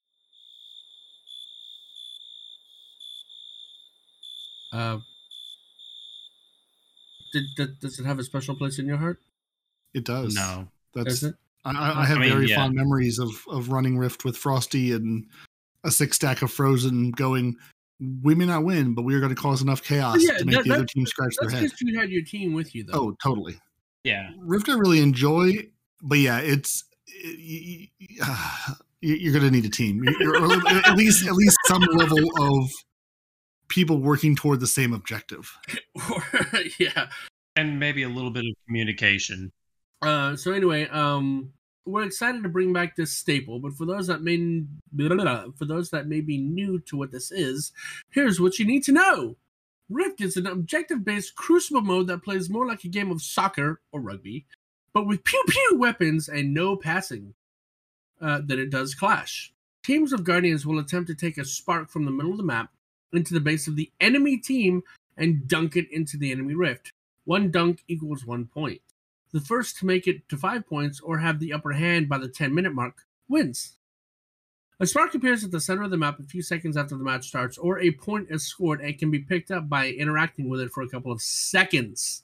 Uh, 4.73 4.99
did, 7.33 7.45
did, 7.57 7.81
does 7.81 7.99
it 7.99 8.05
have 8.07 8.19
a 8.19 8.25
special 8.25 8.55
place 8.57 8.79
in 8.79 8.87
your 8.87 8.97
heart? 8.97 9.19
It 9.95 10.05
does. 10.05 10.35
No. 10.35 10.69
that's 10.95 11.21
Does 11.21 11.23
it? 11.25 11.35
I- 11.65 11.71
I, 11.71 12.03
I 12.03 12.05
have 12.07 12.19
I 12.19 12.21
mean, 12.21 12.31
very 12.31 12.47
yeah. 12.49 12.57
fond 12.57 12.75
memories 12.75 13.19
of 13.19 13.31
of 13.51 13.69
running 13.71 13.99
Rift 13.99 14.25
with 14.25 14.37
Frosty 14.37 14.93
and 14.93 15.27
a 15.85 15.91
six 15.91 16.17
stack 16.17 16.41
of 16.41 16.51
Frozen. 16.51 17.11
Going, 17.11 17.57
we 18.23 18.35
may 18.35 18.47
not 18.47 18.65
win, 18.65 18.95
but 18.95 19.03
we 19.03 19.15
are 19.15 19.21
going 19.21 19.35
to 19.35 19.41
cause 19.41 19.61
enough 19.61 19.83
chaos 19.83 20.19
Yeah, 20.23 20.39
to 20.39 20.45
make 20.47 20.55
that- 20.57 20.65
the 20.65 20.73
other 20.75 20.87
team 20.87 21.05
scratch 21.05 21.35
their 21.41 21.51
That's 21.51 21.61
head. 21.61 21.71
because 21.71 21.81
you 21.83 21.99
had 21.99 22.11
your 22.11 22.23
team 22.25 22.53
with 22.55 22.75
you, 22.75 22.85
though. 22.85 22.93
Oh, 22.95 23.17
totally. 23.23 23.59
Yeah. 24.05 24.31
Rift 24.39 24.69
I 24.69 24.75
really 24.75 25.01
enjoy, 25.03 25.69
but 26.01 26.19
yeah, 26.19 26.39
it's 26.39 26.85
y- 27.25 27.89
y- 28.01 28.17
y- 28.69 28.75
you're 29.01 29.33
going 29.33 29.45
to 29.45 29.51
need 29.51 29.65
a 29.67 29.71
team. 29.71 30.03
You're, 30.21 30.41
or 30.43 30.53
at 30.87 30.97
least 30.97 31.27
at 31.27 31.35
least 31.35 31.59
some 31.67 31.83
level 31.83 32.19
of 32.41 32.71
people 33.69 33.99
working 33.99 34.35
toward 34.35 34.61
the 34.61 34.67
same 34.67 34.93
objective. 34.93 35.57
yeah. 36.79 37.09
And 37.57 37.79
maybe 37.79 38.03
a 38.03 38.09
little 38.09 38.31
bit 38.31 38.45
of 38.45 38.55
communication. 38.67 39.53
Uh, 40.03 40.37
so 40.37 40.53
anyway, 40.53 40.89
um, 40.89 41.53
we're 41.85 42.05
excited 42.05 42.43
to 42.43 42.49
bring 42.49 42.73
back 42.73 42.97
this 42.97 43.13
staple, 43.13 43.59
but 43.59 43.75
for 43.75 43.87
those 43.87 44.07
that 44.07 44.23
may 44.23 44.37
blah, 44.93 45.09
blah, 45.09 45.25
blah, 45.25 45.45
for 45.57 45.65
those 45.65 45.91
that 45.91 46.07
may 46.07 46.21
be 46.21 46.39
new 46.39 46.79
to 46.81 46.97
what 46.97 47.11
this 47.11 47.33
is, 47.33 47.73
here's 48.11 48.41
what 48.41 48.59
you 48.59 48.67
need 48.67 48.85
to 48.85 48.93
know. 48.93 49.37
Rift 49.89 50.21
is 50.21 50.37
an 50.37 50.47
objective-based 50.47 51.35
crucible 51.35 51.81
mode 51.81 52.09
that 52.09 52.23
plays 52.23 52.51
more 52.51 52.67
like 52.67 52.85
a 52.85 52.89
game 52.89 53.11
of 53.11 53.23
soccer 53.23 53.81
or 53.91 54.01
rugby, 54.01 54.45
but 54.93 55.07
with 55.07 55.25
pew 55.25 55.43
pew 55.49 55.79
weapons 55.79 56.29
and 56.29 56.53
no 56.53 56.77
passing 56.77 57.35
uh, 58.21 58.41
than 58.45 58.59
it 58.59 58.71
does 58.71 58.95
Clash. 58.95 59.53
Teams 59.83 60.13
of 60.13 60.25
Guardians 60.25 60.67
will 60.67 60.79
attempt 60.79 61.09
to 61.09 61.15
take 61.15 61.39
a 61.39 61.45
spark 61.45 61.89
from 61.89 62.05
the 62.05 62.11
middle 62.11 62.33
of 62.33 62.37
the 62.37 62.43
map 62.43 62.71
into 63.13 63.35
the 63.35 63.41
base 63.41 63.67
of 63.67 63.77
the 63.77 63.91
enemy 64.01 64.37
team 64.37 64.83
and 65.17 65.49
dunk 65.49 65.77
it 65.77 65.91
into 65.91 66.17
the 66.17 66.33
enemy 66.33 66.55
rift. 66.55 66.93
One 67.25 67.51
dunk 67.51 67.83
equals 67.89 68.25
one 68.25 68.47
point. 68.47 68.81
The 69.33 69.41
first 69.41 69.79
to 69.79 69.87
make 69.87 70.07
it 70.07 70.29
to 70.31 70.37
five 70.37 70.67
points 70.67 71.01
or 71.01 71.19
have 71.19 71.39
the 71.39 71.53
upper 71.53 71.73
hand 71.73 72.09
by 72.09 72.19
the 72.19 72.29
10 72.29 72.55
minute 72.55 72.75
mark 72.75 73.03
wins. 73.29 73.77
A 74.81 74.87
spark 74.87 75.15
appears 75.15 75.43
at 75.43 75.51
the 75.51 75.61
center 75.61 75.83
of 75.83 75.91
the 75.91 75.97
map 75.97 76.21
a 76.21 76.23
few 76.23 76.41
seconds 76.41 76.77
after 76.77 76.97
the 76.97 77.03
match 77.03 77.27
starts, 77.27 77.59
or 77.59 77.81
a 77.81 77.91
point 77.91 78.29
is 78.31 78.47
scored 78.47 78.81
and 78.81 78.97
can 78.97 79.11
be 79.11 79.19
picked 79.19 79.51
up 79.51 79.69
by 79.69 79.89
interacting 79.89 80.49
with 80.49 80.61
it 80.61 80.71
for 80.71 80.83
a 80.83 80.89
couple 80.89 81.11
of 81.11 81.21
seconds. 81.21 82.23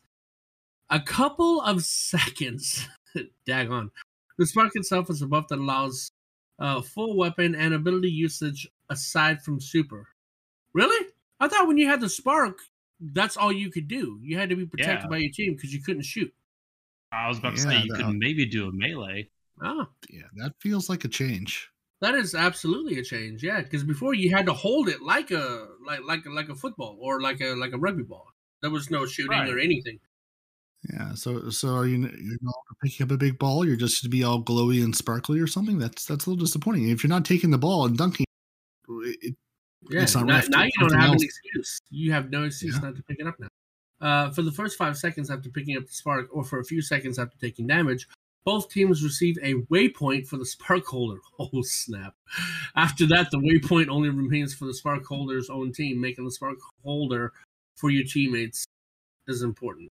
A 0.89 1.01
couple 1.01 1.61
of 1.63 1.85
seconds. 1.85 2.87
Dag 3.47 3.71
on. 3.71 3.91
The 4.39 4.47
spark 4.47 4.71
itself 4.75 5.11
is 5.11 5.21
a 5.21 5.27
buff 5.27 5.49
that 5.49 5.59
allows 5.59 6.13
uh, 6.61 6.81
full 6.81 7.17
weapon 7.17 7.57
and 7.57 7.75
ability 7.75 8.11
usage 8.11 8.69
aside 8.89 9.43
from 9.43 9.61
super. 9.61 10.07
Really? 10.75 11.07
I 11.41 11.49
thought 11.49 11.67
when 11.69 11.79
you 11.79 11.87
had 11.87 12.01
the 12.01 12.09
spark, 12.09 12.59
that's 13.01 13.37
all 13.37 13.53
you 13.53 13.71
could 13.71 13.89
do. 13.89 14.19
You 14.23 14.37
had 14.39 14.49
to 14.51 14.57
be 14.57 14.67
protected 14.67 15.05
Yeah. 15.05 15.09
by 15.09 15.19
your 15.19 15.33
team 15.33 15.55
because 15.55 15.73
you 15.73 15.81
couldn't 15.83 16.03
shoot. 16.05 16.33
I 17.13 17.29
was 17.29 17.39
about 17.39 17.55
to 17.57 17.61
say 17.63 17.81
you 17.83 17.93
no. 17.93 17.97
could 18.07 18.17
maybe 18.17 18.45
do 18.47 18.69
a 18.69 18.73
melee. 18.73 19.31
Ah, 19.63 19.89
Yeah, 20.11 20.23
that 20.37 20.55
feels 20.61 20.89
like 20.89 21.05
a 21.05 21.09
change. 21.09 21.71
that 22.01 22.15
is 22.17 22.35
absolutely 22.35 22.99
a 22.99 23.05
change. 23.05 23.43
Yeah, 23.43 23.63
because 23.63 23.85
before 23.85 24.15
you 24.15 24.31
had 24.35 24.47
to 24.47 24.53
hold 24.53 24.89
it 24.89 25.01
like 25.01 25.31
a 25.31 25.69
like 25.87 26.01
like 26.05 26.27
like 26.27 26.49
a 26.49 26.55
football 26.55 26.99
or 27.01 27.21
like 27.21 27.41
a 27.41 27.55
like 27.55 27.73
a 27.73 27.79
rugby 27.79 28.03
ball. 28.03 28.27
There 28.63 28.71
was 28.71 28.91
no 28.91 29.07
shooting 29.07 29.31
Right. 29.39 29.49
or 29.49 29.59
anything. 29.59 30.01
Yeah, 30.93 31.15
so 31.15 31.49
so 31.51 31.75
are 31.77 31.87
you 31.87 31.99
you're 31.99 32.39
not 32.43 32.55
picking 32.83 33.05
up 33.05 33.11
a 33.13 33.17
big 33.17 33.39
ball? 33.39 33.65
You're 33.67 33.77
just 33.77 34.03
to 34.03 34.09
be 34.09 34.23
all 34.25 34.43
glowy 34.43 34.83
and 34.85 34.95
sparkly 34.95 35.39
or 35.41 35.47
something? 35.47 35.79
That's 35.79 36.05
that's 36.05 36.27
a 36.27 36.31
little 36.31 36.45
disappointing. 36.45 36.89
If 36.89 37.03
you're 37.05 37.09
not 37.09 37.25
taking 37.25 37.51
the 37.51 37.59
ball 37.59 37.87
and 37.87 37.97
dunking, 37.97 38.27
it, 38.89 39.37
Yeah, 39.91 40.07
now, 40.23 40.41
now 40.49 40.63
you 40.65 40.71
don't 40.81 40.93
have 40.95 41.11
else. 41.11 41.23
an 41.23 41.25
excuse. 41.25 41.79
You 41.91 42.13
have 42.13 42.31
no 42.31 42.45
excuse 42.45 42.75
Yeah. 42.75 42.89
not 42.89 42.97
to 42.97 43.03
pick 43.03 43.19
it 43.21 43.27
up 43.27 43.39
now. 43.39 43.49
Uh, 44.01 44.31
for 44.33 44.43
the 44.43 44.53
first 44.53 44.77
five 44.77 44.97
seconds 44.97 45.31
after 45.31 45.49
picking 45.51 45.77
up 45.77 45.87
the 45.87 45.93
spark, 45.93 46.29
or 46.33 46.45
for 46.45 46.59
a 46.61 46.65
few 46.65 46.83
seconds 46.83 47.19
after 47.19 47.37
taking 47.39 47.67
damage, 47.67 48.07
both 48.45 48.69
teams 48.71 49.03
receive 49.03 49.37
a 49.43 49.55
waypoint 49.73 50.27
for 50.27 50.37
the 50.37 50.45
spark 50.47 50.85
holder. 50.87 51.21
Oh 51.39 51.63
snap! 51.63 52.15
After 52.77 53.07
that, 53.09 53.31
the 53.31 53.39
waypoint 53.39 53.89
only 53.89 54.09
remains 54.11 54.55
for 54.55 54.67
the 54.67 54.75
spark 54.75 55.05
holder's 55.05 55.49
own 55.51 55.73
team, 55.73 56.01
making 56.01 56.25
the 56.25 56.31
spark 56.31 56.59
holder 56.85 57.33
for 57.77 57.91
your 57.91 58.05
teammates 58.05 58.67
is 59.29 59.43
important. 59.43 59.89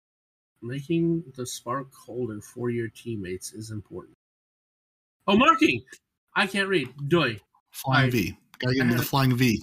Making 0.62 1.22
the 1.36 1.46
spark 1.46 1.92
holder 1.94 2.40
for 2.40 2.70
your 2.70 2.88
teammates 2.88 3.52
is 3.52 3.70
important. 3.70 4.14
Oh, 5.26 5.36
marking! 5.36 5.82
I 6.34 6.46
can't 6.46 6.68
read. 6.68 6.88
Doi. 7.08 7.40
Flying 7.72 8.04
Right. 8.04 8.12
V. 8.12 8.38
Gotta 8.58 8.74
get 8.74 8.82
into 8.84 8.96
the 8.96 9.02
flying 9.02 9.36
V. 9.36 9.62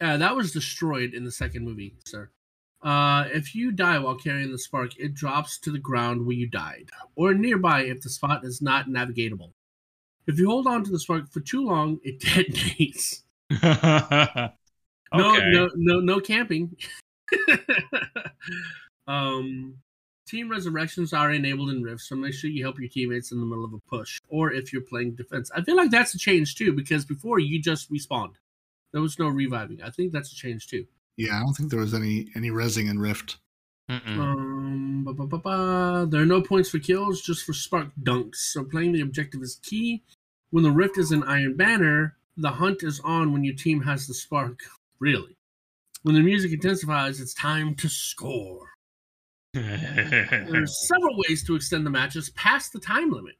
Uh, 0.00 0.16
that 0.18 0.36
was 0.36 0.52
destroyed 0.52 1.14
in 1.14 1.24
the 1.24 1.30
second 1.30 1.64
movie, 1.64 1.94
sir. 2.04 2.30
Uh, 2.82 3.24
if 3.32 3.54
you 3.54 3.72
die 3.72 3.98
while 3.98 4.14
carrying 4.14 4.52
the 4.52 4.58
spark, 4.58 4.96
it 4.98 5.14
drops 5.14 5.58
to 5.58 5.70
the 5.70 5.78
ground 5.78 6.24
where 6.24 6.36
you 6.36 6.46
died, 6.46 6.90
or 7.14 7.34
nearby 7.34 7.82
if 7.82 8.00
the 8.02 8.10
spot 8.10 8.44
is 8.44 8.60
not 8.60 8.86
navigatable. 8.88 9.52
If 10.26 10.38
you 10.38 10.48
hold 10.48 10.66
on 10.66 10.84
to 10.84 10.90
the 10.90 10.98
spark 10.98 11.30
for 11.30 11.40
too 11.40 11.64
long, 11.64 11.98
it 12.02 12.20
detonates. 12.20 13.22
okay. 13.52 14.52
No, 15.14 15.36
no, 15.38 15.70
no, 15.74 16.00
no 16.00 16.20
camping. 16.20 16.76
um, 19.06 19.76
team 20.26 20.50
resurrections 20.50 21.12
are 21.12 21.32
enabled 21.32 21.70
in 21.70 21.82
Rift, 21.82 22.02
so 22.02 22.16
make 22.16 22.34
sure 22.34 22.50
you 22.50 22.62
help 22.62 22.78
your 22.78 22.88
teammates 22.88 23.32
in 23.32 23.40
the 23.40 23.46
middle 23.46 23.64
of 23.64 23.72
a 23.72 23.78
push, 23.78 24.20
or 24.28 24.52
if 24.52 24.72
you're 24.72 24.82
playing 24.82 25.14
defense. 25.14 25.50
I 25.54 25.62
feel 25.62 25.76
like 25.76 25.90
that's 25.90 26.14
a 26.14 26.18
change 26.18 26.56
too, 26.56 26.72
because 26.72 27.04
before 27.04 27.38
you 27.38 27.60
just 27.60 27.90
respawned. 27.90 28.34
There 28.92 29.02
was 29.02 29.18
no 29.18 29.28
reviving. 29.28 29.82
I 29.82 29.90
think 29.90 30.12
that's 30.12 30.32
a 30.32 30.36
change 30.36 30.68
too. 30.68 30.86
Yeah, 31.16 31.36
I 31.36 31.40
don't 31.40 31.54
think 31.54 31.70
there 31.70 31.80
was 31.80 31.94
any 31.94 32.28
any 32.34 32.50
resing 32.50 32.90
in 32.90 32.98
Rift. 32.98 33.38
Um, 33.88 35.04
ba, 35.04 35.12
ba, 35.12 35.26
ba, 35.26 35.38
ba. 35.38 36.06
There 36.10 36.20
are 36.20 36.26
no 36.26 36.42
points 36.42 36.70
for 36.70 36.78
kills, 36.78 37.22
just 37.22 37.44
for 37.44 37.52
spark 37.52 37.88
dunks. 38.02 38.36
So 38.36 38.64
playing 38.64 38.92
the 38.92 39.00
objective 39.00 39.42
is 39.42 39.60
key. 39.62 40.02
When 40.50 40.64
the 40.64 40.70
rift 40.70 40.98
is 40.98 41.12
an 41.12 41.22
Iron 41.24 41.56
Banner, 41.56 42.16
the 42.36 42.50
hunt 42.50 42.82
is 42.82 43.00
on 43.00 43.32
when 43.32 43.44
your 43.44 43.54
team 43.54 43.82
has 43.82 44.06
the 44.06 44.14
spark. 44.14 44.60
Really. 44.98 45.36
When 46.04 46.14
the 46.14 46.22
music 46.22 46.52
intensifies, 46.52 47.20
it's 47.20 47.34
time 47.34 47.74
to 47.74 47.88
score. 47.90 48.66
There 49.52 50.62
are 50.62 50.66
several 50.66 51.18
ways 51.28 51.44
to 51.44 51.54
extend 51.54 51.84
the 51.84 51.90
matches 51.90 52.30
past 52.30 52.72
the 52.72 52.80
time 52.80 53.10
limit. 53.10 53.34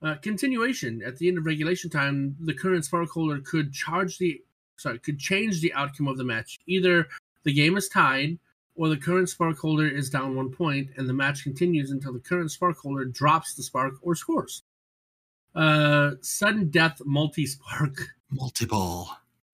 Uh, 0.00 0.14
continuation 0.22 1.02
at 1.04 1.18
the 1.18 1.28
end 1.28 1.36
of 1.36 1.44
regulation 1.44 1.90
time, 1.90 2.34
the 2.40 2.54
current 2.54 2.86
spark 2.86 3.10
holder 3.10 3.40
could 3.40 3.74
charge 3.74 4.16
the 4.16 4.40
sorry 4.80 4.98
could 4.98 5.18
change 5.18 5.60
the 5.60 5.72
outcome 5.74 6.08
of 6.08 6.16
the 6.18 6.24
match. 6.24 6.58
Either 6.66 7.06
the 7.44 7.52
game 7.52 7.76
is 7.76 7.88
tied, 7.88 8.38
or 8.74 8.88
the 8.88 8.96
current 8.96 9.28
spark 9.28 9.58
holder 9.58 9.86
is 9.86 10.08
down 10.10 10.34
one 10.34 10.50
point, 10.50 10.90
and 10.96 11.08
the 11.08 11.12
match 11.12 11.42
continues 11.42 11.90
until 11.90 12.12
the 12.12 12.18
current 12.20 12.50
spark 12.50 12.78
holder 12.78 13.04
drops 13.04 13.54
the 13.54 13.62
spark 13.62 13.94
or 14.02 14.14
scores. 14.14 14.62
Uh, 15.54 16.12
sudden 16.22 16.68
death 16.70 17.00
multi 17.04 17.44
spark. 17.46 17.96
Multi-ball. 18.30 19.10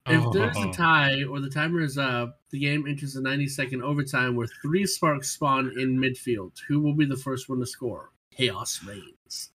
If 0.06 0.32
there's 0.32 0.54
Oh. 0.58 0.68
a 0.68 0.72
tie 0.72 1.24
or 1.24 1.40
the 1.40 1.48
timer 1.48 1.80
is 1.80 1.96
up, 1.96 2.38
the 2.50 2.58
game 2.58 2.86
enters 2.86 3.16
a 3.16 3.22
90 3.22 3.48
second 3.48 3.82
overtime 3.82 4.36
where 4.36 4.46
three 4.62 4.86
sparks 4.86 5.30
spawn 5.30 5.72
in 5.80 5.96
midfield. 5.96 6.52
Who 6.68 6.80
will 6.80 6.92
be 6.94 7.06
the 7.06 7.16
first 7.16 7.48
one 7.48 7.58
to 7.60 7.66
score? 7.66 8.10
Chaos 8.30 8.84
reigns. 8.84 9.50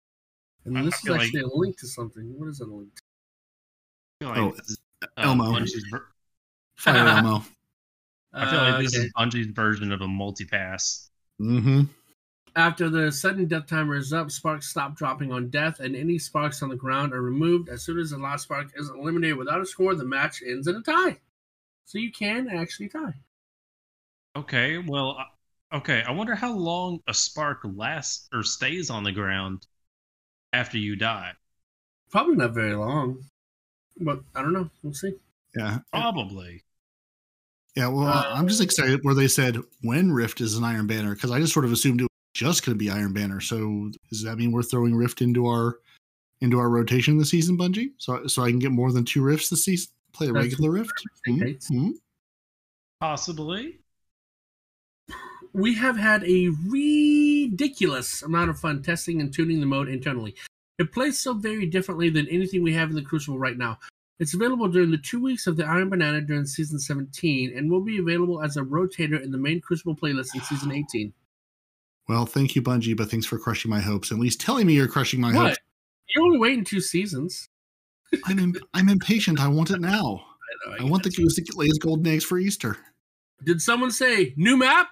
And 0.63 0.75
this 0.87 0.95
is 0.95 1.01
feel 1.01 1.13
like- 1.13 1.23
actually 1.23 1.41
a 1.41 1.47
link 1.47 1.77
to 1.79 1.87
something. 1.87 2.33
What 2.39 2.47
is 2.47 2.61
it 2.61 2.69
a 2.69 2.73
link 2.73 2.95
to? 4.21 4.27
I 4.27 4.39
Oh, 4.39 4.55
like 5.01 5.11
uh, 5.17 5.21
Elmo. 5.29 5.53
Bungie's 5.53 5.85
ver- 5.91 6.07
Fire 6.75 6.95
ammo. 6.97 7.43
I 8.33 8.49
feel 8.49 8.59
like 8.59 8.79
this 8.83 8.95
Uh, 8.97 9.01
is 9.01 9.13
Bungie's 9.17 9.47
version 9.47 9.91
of 9.91 10.01
a 10.01 10.07
multi-pass. 10.07 11.09
Mm-hmm. 11.41 11.83
After 12.55 12.89
the 12.89 13.11
sudden 13.11 13.47
death 13.47 13.65
timer 13.67 13.95
is 13.95 14.13
up, 14.13 14.29
sparks 14.29 14.67
stop 14.67 14.95
dropping 14.95 15.31
on 15.31 15.49
death, 15.49 15.79
and 15.79 15.95
any 15.95 16.19
sparks 16.19 16.61
on 16.61 16.69
the 16.69 16.75
ground 16.75 17.13
are 17.13 17.21
removed. 17.21 17.69
As 17.69 17.81
soon 17.83 17.97
as 17.99 18.11
the 18.11 18.17
last 18.17 18.43
spark 18.43 18.67
is 18.75 18.89
eliminated 18.89 19.37
without 19.37 19.61
a 19.61 19.65
score, 19.65 19.95
the 19.95 20.05
match 20.05 20.43
ends 20.43 20.67
in 20.67 20.75
a 20.75 20.81
tie. 20.81 21.19
So 21.85 21.97
you 21.97 22.11
can 22.11 22.49
actually 22.49 22.89
tie. 22.89 23.15
Okay, 24.35 24.77
well, 24.79 25.17
uh, 25.19 25.77
okay. 25.77 26.01
I 26.03 26.11
wonder 26.11 26.33
how 26.35 26.53
long 26.53 26.99
a 27.07 27.13
spark 27.13 27.59
lasts 27.63 28.27
or 28.33 28.43
stays 28.43 28.89
on 28.89 29.03
the 29.03 29.11
ground 29.11 29.67
after 30.53 30.77
you 30.77 30.95
die. 30.95 31.33
Probably 32.11 32.35
not 32.35 32.53
very 32.53 32.75
long, 32.75 33.23
but 33.99 34.21
I 34.35 34.41
don't 34.41 34.53
know. 34.53 34.69
We'll 34.83 34.93
see. 34.93 35.13
Yeah. 35.55 35.79
Probably. 35.91 36.63
Yeah, 37.75 37.87
well, 37.87 38.07
Uh, 38.07 38.25
I'm 38.33 38.47
just 38.47 38.61
excited 38.61 38.99
where 39.03 39.13
they 39.15 39.27
said 39.27 39.57
when 39.81 40.11
Rift 40.11 40.41
is 40.41 40.55
an 40.57 40.63
Iron 40.63 40.87
Banner 40.87 41.13
because 41.15 41.31
I 41.31 41.39
just 41.39 41.53
sort 41.53 41.65
of 41.65 41.71
assumed 41.71 42.01
it 42.01 42.03
was 42.03 42.09
just 42.33 42.65
going 42.65 42.75
to 42.75 42.79
be 42.79 42.89
Iron 42.89 43.13
Banner. 43.13 43.39
So 43.39 43.91
does 44.09 44.23
that 44.23 44.37
mean 44.37 44.51
we're 44.51 44.63
throwing 44.63 44.95
Rift 44.95 45.21
into 45.21 45.45
our 45.47 45.79
into 46.41 46.57
our 46.57 46.69
rotation 46.69 47.17
this 47.17 47.29
season, 47.29 47.57
Bungie? 47.57 47.91
So 47.97 48.27
so 48.27 48.43
I 48.43 48.49
can 48.49 48.59
get 48.59 48.71
more 48.71 48.91
than 48.91 49.05
two 49.05 49.21
Rifts 49.21 49.49
this 49.49 49.63
season? 49.65 49.91
Play 50.13 50.27
a 50.27 50.33
regular 50.33 50.71
Rift? 50.71 50.91
what 51.25 51.33
Hmm? 51.35 51.39
dictates. 51.39 51.67
Hmm? 51.67 51.89
Possibly. 52.99 53.79
we 55.53 55.73
have 55.75 55.97
had 55.97 56.23
a 56.25 56.49
ridiculous 56.67 58.21
amount 58.21 58.49
of 58.51 58.59
fun 58.59 58.83
testing 58.83 59.19
and 59.21 59.33
tuning 59.33 59.59
the 59.59 59.65
mode 59.65 59.89
internally. 59.89 60.35
It 60.79 60.91
plays 60.93 61.19
so 61.19 61.33
very 61.33 61.65
differently 61.65 62.09
than 62.09 62.27
anything 62.29 62.63
we 62.63 62.73
have 62.73 62.89
in 62.89 62.95
the 62.95 63.01
Crucible 63.01 63.37
right 63.37 63.57
now. 63.57 63.77
It's 64.19 64.33
available 64.33 64.67
during 64.67 64.91
the 64.91 64.97
two 64.97 65.21
weeks 65.21 65.45
of 65.47 65.55
the 65.57 65.65
Iron 65.65 65.89
Banana 65.89 66.21
during 66.21 66.45
Season 66.45 66.79
17 66.79 67.57
and 67.57 67.69
will 67.69 67.81
be 67.81 67.99
available 67.99 68.41
as 68.41 68.57
a 68.57 68.61
rotator 68.61 69.21
in 69.21 69.31
the 69.31 69.37
main 69.37 69.61
Crucible 69.61 69.95
playlist 69.95 70.35
in 70.35 70.41
Season 70.41 70.71
18. 70.71 71.13
Well, 72.07 72.25
thank 72.25 72.55
you, 72.55 72.61
Bungie, 72.61 72.97
but 72.97 73.11
thanks 73.11 73.25
for 73.25 73.37
crushing 73.37 73.69
my 73.69 73.79
hopes. 73.79 74.11
At 74.11 74.19
least 74.19 74.41
telling 74.41 74.65
me 74.67 74.73
you're 74.73 74.87
crushing 74.87 75.21
my 75.21 75.33
What? 75.33 75.47
hopes. 75.49 75.57
You're 76.07 76.23
only 76.25 76.39
waiting 76.39 76.63
two 76.63 76.81
seasons. 76.81 77.47
I'm 78.25 78.39
im- 78.39 78.55
I'm 78.73 78.89
impatient. 78.89 79.39
I 79.39 79.47
want 79.47 79.69
it 79.69 79.79
now. 79.79 80.25
I, 80.67 80.71
know, 80.79 80.85
I 80.85 80.89
want 80.89 81.03
the 81.03 81.11
goose 81.11 81.35
that 81.35 81.55
lays 81.55 81.77
golden 81.77 82.07
eggs 82.07 82.23
for 82.23 82.39
Easter. 82.39 82.77
Did 83.43 83.61
someone 83.61 83.91
say 83.91 84.33
new 84.35 84.57
map? 84.57 84.89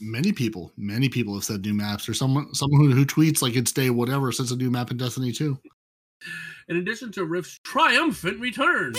Many 0.00 0.32
people, 0.32 0.72
many 0.78 1.10
people 1.10 1.34
have 1.34 1.44
said 1.44 1.62
new 1.62 1.74
maps, 1.74 2.08
or 2.08 2.14
someone 2.14 2.54
someone 2.54 2.80
who, 2.80 2.90
who 2.90 3.04
tweets 3.04 3.42
like 3.42 3.54
it's 3.54 3.70
day 3.70 3.90
whatever 3.90 4.32
says 4.32 4.50
a 4.50 4.56
new 4.56 4.70
map 4.70 4.90
in 4.90 4.96
Destiny 4.96 5.30
2. 5.30 5.58
In 6.68 6.76
addition 6.76 7.12
to 7.12 7.24
Rift's 7.24 7.60
triumphant 7.64 8.40
return. 8.40 8.94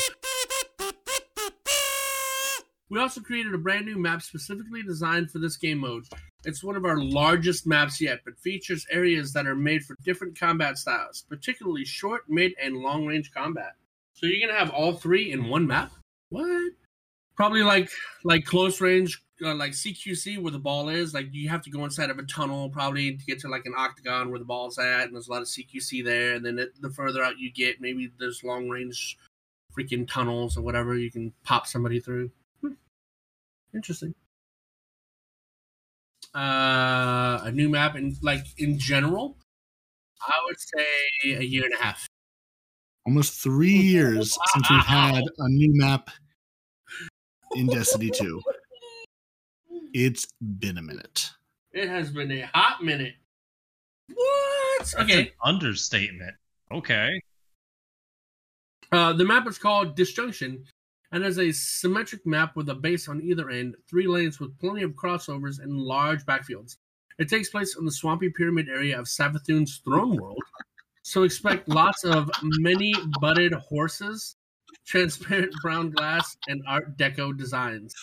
We 2.91 2.99
also 2.99 3.21
created 3.21 3.55
a 3.55 3.57
brand 3.57 3.85
new 3.85 3.97
map 3.97 4.21
specifically 4.21 4.83
designed 4.83 5.31
for 5.31 5.39
this 5.39 5.55
game 5.55 5.79
mode. 5.79 6.03
It's 6.43 6.63
one 6.63 6.75
of 6.75 6.83
our 6.83 6.97
largest 6.97 7.65
maps 7.65 8.01
yet, 8.01 8.19
but 8.25 8.37
features 8.37 8.85
areas 8.91 9.31
that 9.33 9.47
are 9.47 9.55
made 9.55 9.83
for 9.85 9.95
different 10.03 10.37
combat 10.37 10.77
styles, 10.77 11.23
particularly 11.29 11.85
short, 11.85 12.23
mid, 12.27 12.51
and 12.61 12.75
long 12.75 13.07
range 13.07 13.31
combat. 13.33 13.73
So 14.13 14.27
you're 14.27 14.45
gonna 14.45 14.59
have 14.59 14.71
all 14.71 14.93
three 14.93 15.31
in 15.31 15.47
one 15.47 15.65
map? 15.65 15.91
What? 16.29 16.73
Probably 17.35 17.63
like 17.63 17.89
like 18.23 18.43
close 18.43 18.81
range, 18.81 19.23
uh, 19.43 19.55
like 19.55 19.71
CQC 19.71 20.39
where 20.39 20.51
the 20.51 20.59
ball 20.59 20.89
is. 20.89 21.13
Like 21.13 21.27
you 21.31 21.49
have 21.49 21.61
to 21.63 21.69
go 21.69 21.83
inside 21.83 22.09
of 22.09 22.19
a 22.19 22.23
tunnel 22.23 22.69
probably 22.69 23.15
to 23.15 23.25
get 23.25 23.39
to 23.39 23.47
like 23.47 23.65
an 23.65 23.73
octagon 23.77 24.29
where 24.29 24.39
the 24.39 24.45
ball's 24.45 24.77
at, 24.77 25.05
and 25.05 25.13
there's 25.13 25.27
a 25.27 25.31
lot 25.31 25.41
of 25.41 25.47
CQC 25.47 26.03
there. 26.03 26.35
And 26.35 26.45
then 26.45 26.59
it, 26.59 26.73
the 26.81 26.89
further 26.89 27.23
out 27.23 27.39
you 27.39 27.51
get, 27.51 27.81
maybe 27.81 28.11
there's 28.19 28.43
long 28.43 28.69
range 28.69 29.17
freaking 29.77 30.07
tunnels 30.07 30.57
or 30.57 30.61
whatever 30.61 30.95
you 30.95 31.11
can 31.11 31.33
pop 31.43 31.67
somebody 31.67 31.99
through. 31.99 32.31
Hmm. 32.61 32.73
Interesting. 33.73 34.13
Uh, 36.33 37.41
a 37.43 37.51
new 37.51 37.69
map 37.69 37.95
and 37.95 38.15
like 38.21 38.45
in 38.57 38.77
general, 38.77 39.37
I 40.21 40.39
would 40.45 40.57
say 40.59 41.35
a 41.35 41.43
year 41.43 41.65
and 41.65 41.73
a 41.73 41.77
half. 41.77 42.07
Almost 43.05 43.41
three 43.41 43.75
years 43.75 44.37
since 44.53 44.69
we've 44.69 44.79
had 44.85 45.23
a 45.37 45.49
new 45.49 45.75
map 45.75 46.09
in 47.55 47.67
Destiny 47.67 48.11
2. 48.11 48.41
It's 49.93 50.27
been 50.59 50.77
a 50.77 50.81
minute. 50.81 51.31
It 51.73 51.87
has 51.87 52.11
been 52.11 52.31
a 52.31 52.49
hot 52.53 52.83
minute. 52.83 53.15
What? 54.13 54.77
That's 54.79 54.95
Okay. 54.95 55.27
an 55.27 55.33
understatement. 55.43 56.35
Okay. 56.71 57.21
Uh, 58.91 59.13
the 59.13 59.25
map 59.25 59.47
is 59.47 59.57
called 59.57 59.95
Disjunction 59.95 60.63
and 61.11 61.23
is 61.25 61.39
a 61.39 61.51
symmetric 61.51 62.25
map 62.25 62.55
with 62.55 62.69
a 62.69 62.75
base 62.75 63.07
on 63.07 63.21
either 63.21 63.49
end, 63.49 63.75
three 63.89 64.07
lanes 64.07 64.39
with 64.39 64.57
plenty 64.59 64.83
of 64.83 64.91
crossovers 64.91 65.59
and 65.59 65.73
large 65.77 66.25
backfields. 66.25 66.77
It 67.19 67.29
takes 67.29 67.49
place 67.49 67.77
in 67.77 67.85
the 67.85 67.91
swampy 67.91 68.29
pyramid 68.29 68.69
area 68.69 68.97
of 68.99 69.05
Savathûn's 69.05 69.77
throne 69.83 70.15
world, 70.17 70.41
so 71.03 71.23
expect 71.23 71.67
lots 71.69 72.03
of 72.03 72.29
many 72.41 72.93
butted 73.19 73.53
horses, 73.53 74.37
transparent 74.85 75.53
brown 75.61 75.91
glass, 75.91 76.35
and 76.47 76.61
Art 76.67 76.97
Deco 76.97 77.37
designs. 77.37 77.93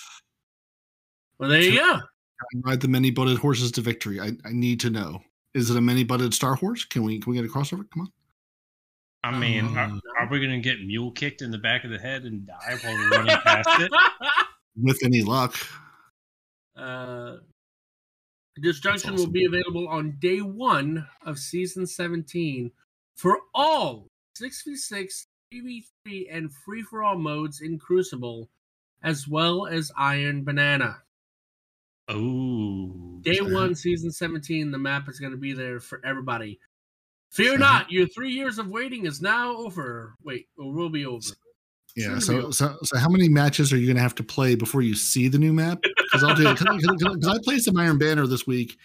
Well, 1.38 1.50
there 1.50 1.60
you 1.60 1.76
go. 1.76 1.94
I 1.94 2.58
ride 2.64 2.80
the 2.80 2.88
many 2.88 3.10
butted 3.10 3.38
horses 3.38 3.72
to 3.72 3.80
victory. 3.80 4.20
I, 4.20 4.32
I 4.44 4.52
need 4.52 4.80
to 4.80 4.90
know. 4.90 5.20
Is 5.54 5.70
it 5.70 5.76
a 5.76 5.80
many 5.80 6.04
butted 6.04 6.34
star 6.34 6.54
horse? 6.54 6.84
Can 6.84 7.02
we 7.02 7.18
can 7.18 7.32
we 7.32 7.36
get 7.36 7.44
a 7.44 7.52
crossover? 7.52 7.88
Come 7.90 8.02
on. 8.02 8.12
I 9.24 9.36
mean, 9.36 9.76
are, 9.76 9.84
Um, 9.84 10.00
are 10.18 10.28
we 10.30 10.38
going 10.38 10.50
to 10.50 10.60
get 10.60 10.84
mule 10.84 11.10
kicked 11.10 11.42
in 11.42 11.50
the 11.50 11.58
back 11.58 11.84
of 11.84 11.90
the 11.90 11.98
head 11.98 12.22
and 12.24 12.46
die 12.46 12.78
while 12.82 12.94
we're 12.94 13.10
running 13.10 13.36
past 13.38 13.68
it? 13.80 13.90
With 14.80 14.98
any 15.02 15.22
luck. 15.22 15.56
Uh, 16.76 17.38
Disjunction 18.60 19.10
That's 19.10 19.22
will 19.22 19.30
be 19.30 19.44
available 19.44 19.88
on 19.88 20.16
day 20.20 20.40
one 20.40 21.06
of 21.24 21.38
season 21.38 21.86
17 21.86 22.70
for 23.16 23.38
all 23.54 24.06
6v6, 24.40 25.26
3v3, 25.52 26.26
and 26.30 26.52
free 26.64 26.82
for 26.82 27.02
all 27.02 27.16
modes 27.16 27.60
in 27.60 27.78
Crucible, 27.78 28.48
as 29.02 29.26
well 29.26 29.66
as 29.66 29.90
Iron 29.96 30.44
Banana. 30.44 30.98
Oh, 32.08 33.18
Day 33.20 33.40
one, 33.40 33.74
season 33.74 34.10
17, 34.10 34.70
the 34.70 34.78
map 34.78 35.08
is 35.08 35.18
going 35.20 35.32
to 35.32 35.38
be 35.38 35.52
there 35.52 35.80
for 35.80 36.00
everybody. 36.04 36.58
Fear 37.30 37.56
Mhm. 37.56 37.60
not, 37.60 37.90
your 37.92 38.06
three 38.08 38.32
years 38.32 38.58
of 38.58 38.68
waiting 38.68 39.04
is 39.06 39.20
now 39.20 39.54
over. 39.56 40.14
Wait, 40.22 40.48
or 40.56 40.72
will 40.72 40.88
be 40.88 41.04
over. 41.04 41.20
Yeah. 41.96 42.18
Soon 42.18 42.40
to 42.40 42.46
be 42.48 42.52
So, 42.52 42.68
so, 42.68 42.78
so 42.84 42.98
how 42.98 43.08
many 43.10 43.28
matches 43.28 43.72
are 43.72 43.76
you 43.76 43.86
going 43.86 43.96
to 43.96 44.02
have 44.02 44.14
to 44.14 44.22
play 44.22 44.54
before 44.54 44.80
you 44.82 44.94
see 44.94 45.28
the 45.28 45.38
new 45.38 45.52
map? 45.52 45.82
Because 45.82 46.24
I'll 46.24 46.34
do 46.34 46.48
it. 46.48 46.58
because 46.58 47.26
I 47.28 47.38
played 47.44 47.60
some 47.60 47.76
Iron 47.76 47.98
Banner 47.98 48.26
this 48.26 48.46
week, 48.46 48.78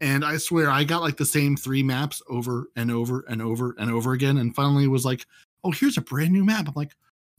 and 0.00 0.24
I 0.24 0.38
swear 0.38 0.70
I 0.70 0.84
got 0.84 1.02
like 1.02 1.18
the 1.18 1.26
same 1.26 1.56
three 1.56 1.82
maps 1.82 2.22
over 2.30 2.70
and 2.76 2.90
over 2.90 3.24
and 3.28 3.42
over 3.42 3.74
and 3.78 3.90
over 3.90 4.12
again, 4.14 4.38
and 4.38 4.54
finally 4.54 4.88
was 4.88 5.04
like, 5.04 5.26
oh, 5.64 5.72
here's 5.72 5.98
a 5.98 6.02
brand 6.02 6.32
new 6.32 6.44
map. 6.44 6.68
I'm 6.68 6.74
like, 6.74 6.92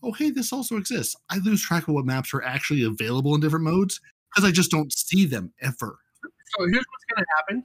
oh, 0.03 0.11
hey, 0.11 0.29
this 0.29 0.53
also 0.53 0.77
exists. 0.77 1.15
I 1.31 1.39
lose 1.39 1.63
track 1.63 1.87
of 1.87 1.95
what 1.95 2.05
maps 2.05 2.33
are 2.35 2.43
actually 2.43 2.83
available 2.83 3.33
in 3.33 3.41
different 3.41 3.65
modes 3.65 3.99
because 4.33 4.47
I 4.47 4.51
just 4.51 4.71
don't 4.71 4.91
see 4.93 5.25
them 5.25 5.53
ever. 5.61 5.99
So 6.57 6.65
here's 6.65 6.85
what's 6.89 7.05
going 7.13 7.23
to 7.23 7.25
happen. 7.37 7.63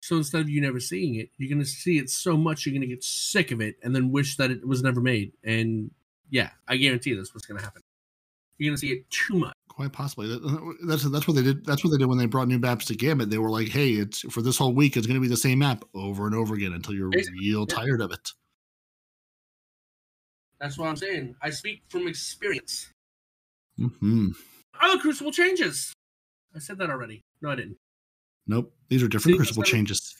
So 0.00 0.16
instead 0.16 0.40
of 0.40 0.48
you 0.50 0.60
never 0.60 0.80
seeing 0.80 1.14
it, 1.14 1.30
you're 1.38 1.48
going 1.48 1.60
to 1.60 1.64
see 1.64 1.98
it 1.98 2.10
so 2.10 2.36
much 2.36 2.66
you're 2.66 2.72
going 2.72 2.80
to 2.80 2.88
get 2.88 3.04
sick 3.04 3.52
of 3.52 3.60
it 3.60 3.76
and 3.84 3.94
then 3.94 4.10
wish 4.10 4.36
that 4.36 4.50
it 4.50 4.66
was 4.66 4.82
never 4.82 5.00
made. 5.00 5.32
And 5.44 5.92
yeah, 6.30 6.50
I 6.66 6.76
guarantee 6.76 7.14
that's 7.14 7.32
what's 7.34 7.46
going 7.46 7.58
to 7.58 7.64
happen. 7.64 7.82
You're 8.58 8.70
going 8.70 8.76
to 8.76 8.80
see 8.80 8.92
it 8.92 9.08
too 9.10 9.38
much. 9.38 9.54
Quite 9.68 9.92
possibly. 9.92 10.28
That- 10.28 10.76
That's 10.86 11.08
that's 11.10 11.26
what 11.26 11.34
they 11.36 11.42
did. 11.42 11.64
That's 11.64 11.82
what 11.84 11.90
they 11.90 11.96
did 11.98 12.06
when 12.08 12.18
they 12.18 12.26
brought 12.26 12.48
new 12.48 12.58
maps 12.58 12.84
to 12.86 12.94
Gambit. 12.96 13.30
They 13.30 13.38
were 13.38 13.48
like, 13.48 13.68
"Hey, 13.68 13.92
it's 13.92 14.20
for 14.32 14.42
this 14.42 14.58
whole 14.58 14.74
week. 14.74 14.96
It's 14.96 15.06
going 15.06 15.14
to 15.14 15.20
be 15.20 15.28
the 15.28 15.36
same 15.36 15.60
map 15.60 15.84
over 15.94 16.26
and 16.26 16.34
over 16.34 16.54
again 16.54 16.72
until 16.72 16.94
you're 16.94 17.08
Basically, 17.08 17.38
real 17.40 17.64
yeah. 17.68 17.74
tired 17.74 18.00
of 18.02 18.12
it." 18.12 18.28
That's 20.60 20.76
what 20.78 20.88
I'm 20.88 20.96
saying. 20.96 21.36
I 21.40 21.50
speak 21.50 21.82
from 21.88 22.06
experience. 22.06 22.92
hmm 23.78 24.28
Other 24.80 24.98
Crucible 24.98 25.32
changes. 25.32 25.92
I 26.54 26.58
said 26.58 26.78
that 26.78 26.90
already. 26.90 27.22
No, 27.40 27.50
I 27.50 27.56
didn't. 27.56 27.76
Nope, 28.46 28.72
these 28.88 29.02
are 29.02 29.08
different 29.08 29.34
See, 29.34 29.38
Crucible 29.38 29.62
changes. 29.62 30.14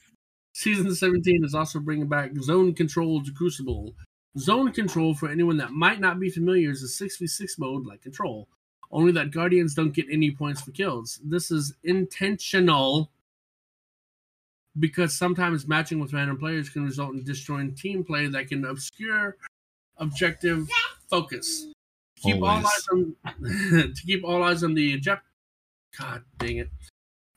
Season 0.55 0.95
17 0.95 1.45
is 1.45 1.55
also 1.55 1.81
bringing 1.81 2.09
back 2.09 2.31
Zone 2.37 2.75
Control 2.75 3.23
to 3.25 3.33
Crucible. 3.33 3.95
Zone 4.39 4.73
Control, 4.73 5.15
for 5.15 5.29
anyone 5.29 5.57
that 5.59 5.73
might 5.73 6.01
not 6.01 6.21
be 6.21 6.31
familiar, 6.31 6.71
is 6.71 6.83
a 6.83 7.05
6v6 7.05 7.59
mode 7.59 7.87
like 7.87 8.03
Control, 8.03 8.49
only 8.91 9.13
that 9.13 9.31
Guardians 9.31 9.75
don't 9.75 9.95
get 9.95 10.07
any 10.11 10.31
points 10.31 10.63
for 10.63 10.71
kills. 10.71 11.21
This 11.25 11.51
is 11.51 11.75
intentional 11.85 13.11
because 14.79 15.15
sometimes 15.15 15.67
matching 15.67 16.01
with 16.01 16.13
random 16.13 16.39
players 16.39 16.69
can 16.69 16.85
result 16.85 17.15
in 17.15 17.25
destroying 17.25 17.75
team 17.75 18.05
play 18.05 18.27
that 18.27 18.49
can 18.49 18.65
obscure 18.65 19.37
objective 19.99 20.69
focus. 21.11 21.72
Keep 22.23 22.43
all 22.43 22.49
eyes 22.49 22.87
on 22.93 23.16
to 23.43 24.03
keep 24.07 24.25
all 24.25 24.43
eyes 24.43 24.62
on 24.62 24.75
the 24.75 24.95
object. 24.95 25.23
God 25.99 26.23
dang 26.39 26.59
it! 26.59 26.68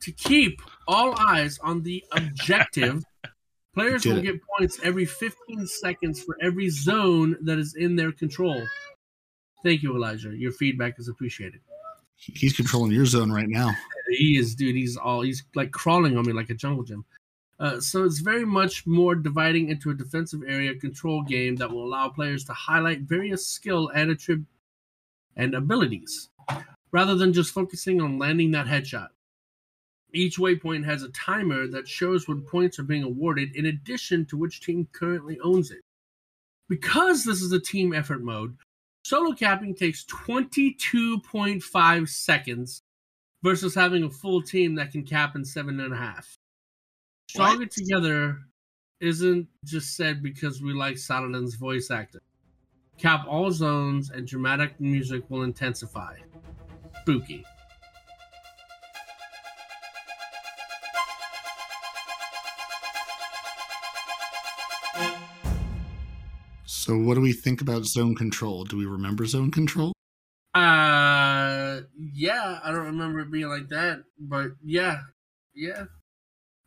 To 0.02 0.12
keep 0.12 0.60
all 0.86 1.14
eyes 1.18 1.58
on 1.58 1.82
the 1.82 2.04
objective, 2.12 3.02
players 3.74 4.06
will 4.06 4.18
it. 4.18 4.22
get 4.22 4.40
points 4.56 4.78
every 4.82 5.04
15 5.04 5.66
seconds 5.66 6.22
for 6.22 6.36
every 6.40 6.68
zone 6.68 7.36
that 7.42 7.58
is 7.58 7.74
in 7.74 7.96
their 7.96 8.12
control. 8.12 8.62
Thank 9.64 9.82
you, 9.82 9.96
Elijah. 9.96 10.36
Your 10.36 10.52
feedback 10.52 10.98
is 10.98 11.08
appreciated. 11.08 11.60
He's 12.16 12.54
controlling 12.54 12.92
your 12.92 13.06
zone 13.06 13.30
right 13.30 13.48
now. 13.48 13.72
He 14.08 14.38
is, 14.38 14.54
dude. 14.54 14.76
He's 14.76 14.96
all 14.96 15.22
he's 15.22 15.44
like 15.54 15.72
crawling 15.72 16.16
on 16.16 16.24
me 16.24 16.32
like 16.32 16.50
a 16.50 16.54
jungle 16.54 16.84
gym. 16.84 17.04
Uh, 17.58 17.80
so 17.80 18.04
it's 18.04 18.20
very 18.20 18.44
much 18.44 18.86
more 18.86 19.14
dividing 19.14 19.70
into 19.70 19.90
a 19.90 19.94
defensive 19.94 20.42
area 20.46 20.74
control 20.74 21.22
game 21.22 21.56
that 21.56 21.70
will 21.70 21.84
allow 21.84 22.08
players 22.08 22.44
to 22.44 22.52
highlight 22.52 23.00
various 23.00 23.46
skill 23.46 23.88
and 23.94 24.10
attrib- 24.10 24.44
and 25.36 25.54
abilities, 25.54 26.28
rather 26.92 27.14
than 27.14 27.32
just 27.32 27.52
focusing 27.52 28.00
on 28.00 28.18
landing 28.18 28.50
that 28.52 28.66
headshot. 28.66 29.08
Each 30.12 30.38
waypoint 30.38 30.84
has 30.84 31.02
a 31.02 31.10
timer 31.10 31.66
that 31.68 31.88
shows 31.88 32.26
when 32.26 32.42
points 32.42 32.78
are 32.78 32.84
being 32.84 33.02
awarded, 33.02 33.54
in 33.54 33.66
addition 33.66 34.24
to 34.26 34.36
which 34.36 34.60
team 34.60 34.88
currently 34.92 35.38
owns 35.40 35.70
it. 35.70 35.82
Because 36.68 37.24
this 37.24 37.42
is 37.42 37.52
a 37.52 37.60
team 37.60 37.92
effort 37.92 38.22
mode, 38.22 38.56
solo 39.04 39.34
capping 39.34 39.74
takes 39.74 40.04
22.5 40.06 42.08
seconds 42.08 42.82
versus 43.42 43.74
having 43.74 44.04
a 44.04 44.10
full 44.10 44.42
team 44.42 44.74
that 44.76 44.90
can 44.90 45.04
cap 45.04 45.36
in 45.36 45.44
seven 45.44 45.80
and 45.80 45.92
a 45.92 45.96
half. 45.96 46.38
Stronger? 47.28 47.66
Together 47.66 48.38
isn't 49.00 49.48
just 49.64 49.96
said 49.96 50.22
because 50.22 50.62
we 50.62 50.72
like 50.72 50.96
Saladin's 50.96 51.56
voice 51.56 51.90
actor. 51.90 52.22
Cap 52.98 53.26
all 53.28 53.50
zones 53.50 54.10
and 54.10 54.26
dramatic 54.26 54.80
music 54.80 55.22
will 55.28 55.42
intensify. 55.42 56.16
Spooky. 57.02 57.44
So, 66.64 66.96
what 66.96 67.14
do 67.14 67.20
we 67.20 67.32
think 67.32 67.60
about 67.60 67.84
zone 67.84 68.14
control? 68.14 68.64
Do 68.64 68.76
we 68.76 68.86
remember 68.86 69.26
zone 69.26 69.50
control? 69.50 69.92
Uh, 70.54 71.80
yeah, 72.14 72.60
I 72.62 72.70
don't 72.70 72.86
remember 72.86 73.20
it 73.20 73.30
being 73.30 73.48
like 73.48 73.68
that, 73.68 74.04
but 74.18 74.52
yeah, 74.64 75.00
yeah. 75.54 75.84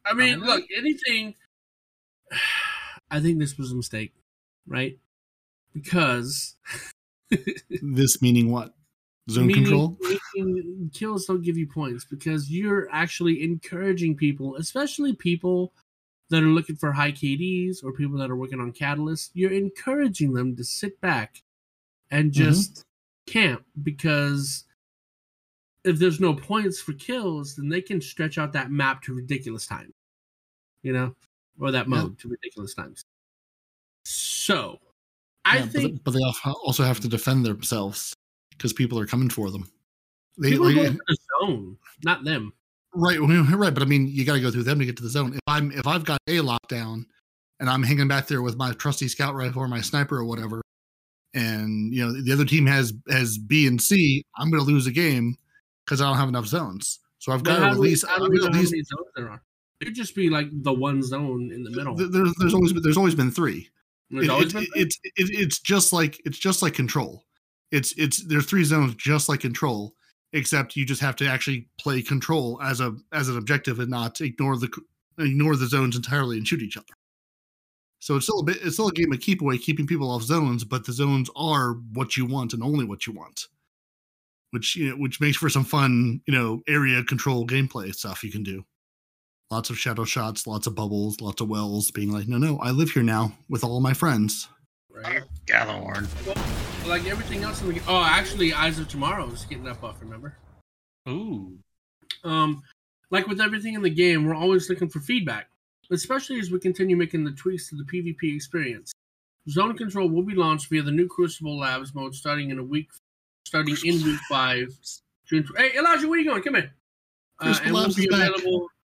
I 0.05 0.13
mean, 0.13 0.41
look, 0.41 0.63
anything. 0.77 1.35
I 3.11 3.19
think 3.19 3.39
this 3.39 3.57
was 3.57 3.71
a 3.71 3.75
mistake, 3.75 4.13
right? 4.67 4.99
Because 5.83 6.55
This 7.81 8.21
meaning 8.21 8.51
what? 8.51 8.73
Zone 9.29 9.47
meaning- 9.47 9.63
control? 9.63 9.97
meaning 10.35 10.89
kills 10.93 11.25
don't 11.25 11.43
give 11.43 11.57
you 11.57 11.67
points 11.67 12.05
because 12.05 12.49
you're 12.49 12.87
actually 12.91 13.43
encouraging 13.43 14.15
people, 14.15 14.55
especially 14.55 15.13
people 15.13 15.73
that 16.29 16.43
are 16.43 16.47
looking 16.47 16.75
for 16.75 16.91
high 16.91 17.11
KDs 17.11 17.83
or 17.83 17.91
people 17.93 18.17
that 18.19 18.29
are 18.31 18.35
working 18.35 18.59
on 18.59 18.71
Catalyst. 18.71 19.31
You're 19.33 19.51
encouraging 19.51 20.33
them 20.33 20.55
to 20.55 20.63
sit 20.63 20.99
back 21.01 21.43
and 22.11 22.31
Mm-hmm. 22.31 22.43
just 22.51 22.85
camp 23.27 23.63
because 23.83 24.65
if 25.83 25.97
there's 25.99 26.19
no 26.19 26.33
points 26.33 26.79
for 26.81 26.93
kills, 26.93 27.55
then 27.55 27.69
they 27.69 27.81
can 27.81 28.01
stretch 28.01 28.37
out 28.37 28.53
that 28.53 28.71
map 28.71 29.01
to 29.03 29.13
ridiculous 29.13 29.65
time, 29.67 29.93
you 30.83 30.91
know, 30.93 31.15
or 31.59 31.71
that 31.71 31.87
Yeah. 31.87 31.95
mode 32.01 32.19
to 32.19 32.27
ridiculous 32.29 32.73
times. 32.73 33.03
So, 34.05 34.79
I 35.45 35.57
Yeah, 35.57 35.65
but 35.65 35.71
think 35.71 35.93
they- 35.93 36.01
but, 36.03 36.11
they 36.11 36.19
also 36.43 36.83
have 36.83 36.99
to 37.01 37.07
defend 37.07 37.45
themselves 37.45 38.13
because 38.51 38.73
people 38.73 38.99
are 38.99 39.07
coming 39.07 39.29
for 39.29 39.49
them. 39.51 39.69
They, 40.37 40.51
people 40.51 40.67
are 40.67 40.69
like, 40.69 40.75
going 40.75 40.87
eh, 40.87 40.91
to 40.91 40.99
the 41.07 41.17
zone, 41.41 41.77
not 42.03 42.23
them. 42.23 42.53
Right, 42.93 43.19
right, 43.19 43.73
but 43.73 43.83
I 43.83 43.85
mean, 43.85 44.07
you 44.07 44.25
got 44.25 44.33
to 44.33 44.41
go 44.41 44.51
through 44.51 44.63
them 44.63 44.79
to 44.79 44.85
get 44.85 44.97
to 44.97 45.03
the 45.03 45.09
zone. 45.09 45.33
If 45.33 45.39
I'm 45.47 45.71
if 45.71 45.85
I've 45.85 46.05
got 46.05 46.19
a 46.27 46.37
lockdown 46.37 47.05
and 47.59 47.69
I'm 47.69 47.83
hanging 47.83 48.07
back 48.07 48.27
there 48.27 48.41
with 48.41 48.57
my 48.57 48.71
trusty 48.73 49.07
scout 49.07 49.35
rifle 49.35 49.61
or 49.61 49.67
my 49.67 49.81
sniper 49.81 50.17
or 50.17 50.25
whatever, 50.25 50.61
and 51.33 51.93
you 51.93 52.05
know 52.05 52.21
the 52.21 52.31
other 52.31 52.45
team 52.45 52.65
has 52.65 52.93
has 53.09 53.37
B 53.37 53.67
and 53.67 53.81
C, 53.81 54.23
I'm 54.37 54.49
going 54.49 54.63
to 54.63 54.67
lose 54.69 54.87
a 54.87 54.91
game 54.91 55.35
because 55.85 56.01
I 56.01 56.05
don't 56.05 56.17
have 56.17 56.29
enough 56.29 56.47
zones. 56.47 56.99
So 57.19 57.31
I've 57.31 57.43
got 57.43 57.59
to 57.59 57.65
at 57.65 57.79
least, 57.79 58.05
how 58.07 58.17
do 58.17 58.25
I'm 58.25 58.31
we 58.31 58.39
gonna 58.39 58.51
know 58.51 58.57
how 58.57 58.63
many 58.63 58.83
zones 58.83 59.07
there 59.15 59.29
are? 59.29 59.41
It 59.81 59.85
could 59.85 59.95
just 59.95 60.15
be 60.15 60.29
like 60.29 60.47
the 60.51 60.73
one 60.73 61.03
zone 61.03 61.51
in 61.51 61.63
the 61.63 61.69
middle. 61.69 61.95
there's 61.95 62.33
there's 62.39 62.53
always 62.53 62.73
been, 62.73 62.81
there's 62.81 62.97
always 62.97 63.15
been 63.15 63.29
three. 63.31 63.69
It- 64.23 64.27
it- 64.41 64.53
it's 64.75 64.99
it, 65.03 65.29
it's 65.31 65.59
just 65.59 65.93
like 65.93 66.21
it's 66.25 66.39
just 66.39 66.61
like 66.61 66.73
control. 66.73 67.25
It's 67.71 67.93
it's 67.97 68.23
there's 68.25 68.45
three 68.47 68.63
zones 68.63 68.95
just 68.95 69.29
like 69.29 69.41
control, 69.41 69.95
except 70.33 70.75
you 70.75 70.85
just 70.85 71.01
have 71.01 71.15
to 71.17 71.27
actually 71.27 71.67
play 71.79 72.01
control 72.01 72.59
as 72.63 72.81
a 72.81 72.95
as 73.13 73.29
an 73.29 73.37
objective 73.37 73.79
and 73.79 73.89
not 73.91 74.19
ignore 74.21 74.57
the 74.57 74.69
ignore 75.19 75.55
the 75.55 75.67
zones 75.67 75.95
entirely 75.95 76.37
and 76.37 76.47
shoot 76.47 76.61
each 76.63 76.77
other. 76.77 76.85
So 77.99 78.15
it's 78.15 78.25
still 78.25 78.39
a 78.39 78.43
bit 78.43 78.57
it's 78.63 78.75
still 78.75 78.87
a 78.87 78.93
game 78.93 79.11
of 79.11 79.19
keep 79.19 79.41
away, 79.41 79.57
keeping 79.57 79.85
people 79.85 80.09
off 80.09 80.23
zones, 80.23 80.63
but 80.63 80.85
the 80.85 80.93
zones 80.93 81.29
are 81.35 81.73
what 81.93 82.15
you 82.17 82.25
want 82.25 82.53
and 82.53 82.63
only 82.63 82.85
what 82.85 83.05
you 83.05 83.13
want. 83.13 83.47
Which 84.51 84.75
you 84.75 84.89
know, 84.89 84.95
which 84.95 85.21
makes 85.21 85.37
for 85.37 85.49
some 85.49 85.65
fun, 85.65 86.21
you 86.25 86.33
know, 86.33 86.61
area 86.67 87.03
control 87.03 87.45
gameplay 87.45 87.93
stuff 87.93 88.23
you 88.23 88.31
can 88.31 88.41
do. 88.43 88.65
Lots 89.51 89.71
of 89.71 89.79
shadow 89.79 90.05
shots, 90.05 90.45
lots 90.45 90.67
of 90.67 90.75
bubbles, 90.75 91.21
lots 91.21 91.41
of 91.41 91.49
wells, 91.49 91.89
being 91.89 92.11
like, 92.11 92.27
no, 92.27 92.37
no, 92.37 92.59
I 92.59 92.69
live 92.69 92.91
here 92.91 93.01
now 93.01 93.33
with 93.49 93.63
all 93.63 93.79
my 93.79 93.93
friends. 93.95 94.47
right? 94.93 95.23
Gjallarhorn. 95.47 96.07
Like 96.87 97.07
everything 97.07 97.41
else 97.43 97.59
in 97.61 97.69
the 97.69 97.73
game. 97.73 97.83
Oh, 97.87 98.03
actually, 98.03 98.53
Eyes 98.53 98.77
of 98.77 98.87
Tomorrow 98.87 99.27
is 99.31 99.45
getting 99.45 99.63
that 99.63 99.81
buff. 99.81 99.95
Remember? 100.01 100.37
Ooh. 101.07 101.57
Um, 102.23 102.61
like 103.09 103.25
with 103.25 103.41
everything 103.41 103.73
in 103.73 103.81
the 103.81 103.89
game, 103.89 104.23
we're 104.23 104.35
always 104.35 104.69
looking 104.69 104.87
for 104.87 104.99
feedback, 104.99 105.49
especially 105.89 106.39
as 106.39 106.51
we 106.51 106.59
continue 106.59 106.95
making 106.95 107.23
the 107.23 107.31
tweaks 107.31 107.69
to 107.69 107.75
the 107.75 107.85
PvP 107.85 108.35
experience. 108.35 108.91
Zone 109.49 109.75
control 109.75 110.09
will 110.09 110.21
be 110.21 110.35
launched 110.35 110.69
via 110.69 110.83
the 110.83 110.91
new 110.91 111.07
Crucible 111.07 111.57
Labs 111.57 111.95
mode 111.95 112.13
starting 112.13 112.51
in 112.51 112.59
a 112.59 112.63
week, 112.63 112.89
starting 113.45 113.75
in 113.83 113.95
week 114.03 114.19
five. 114.29 114.77
June. 115.25 115.47
Hey, 115.57 115.75
Elijah, 115.75 116.07
where 116.07 116.19
you 116.19 116.25
going? 116.25 116.43
Come 116.43 116.53
here. 116.53 116.71
Uh, 117.39 117.45
Crucible 117.45 117.65
and 117.65 117.73
will 117.73 117.81
Labs 117.81 117.95
be 117.95 118.03
is 118.03 118.09
back. 118.09 118.31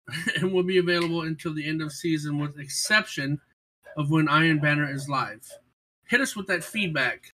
Available 0.08 0.32
and 0.36 0.52
will 0.52 0.62
be 0.62 0.78
available 0.78 1.22
until 1.22 1.54
the 1.54 1.66
end 1.66 1.82
of 1.82 1.92
season, 1.92 2.38
with 2.38 2.58
exception 2.58 3.40
of 3.96 4.10
when 4.10 4.28
Iron 4.28 4.58
Banner 4.58 4.90
is 4.90 5.08
live. 5.08 5.46
Hit 6.08 6.20
us 6.20 6.36
with 6.36 6.46
that 6.48 6.64
feedback, 6.64 7.32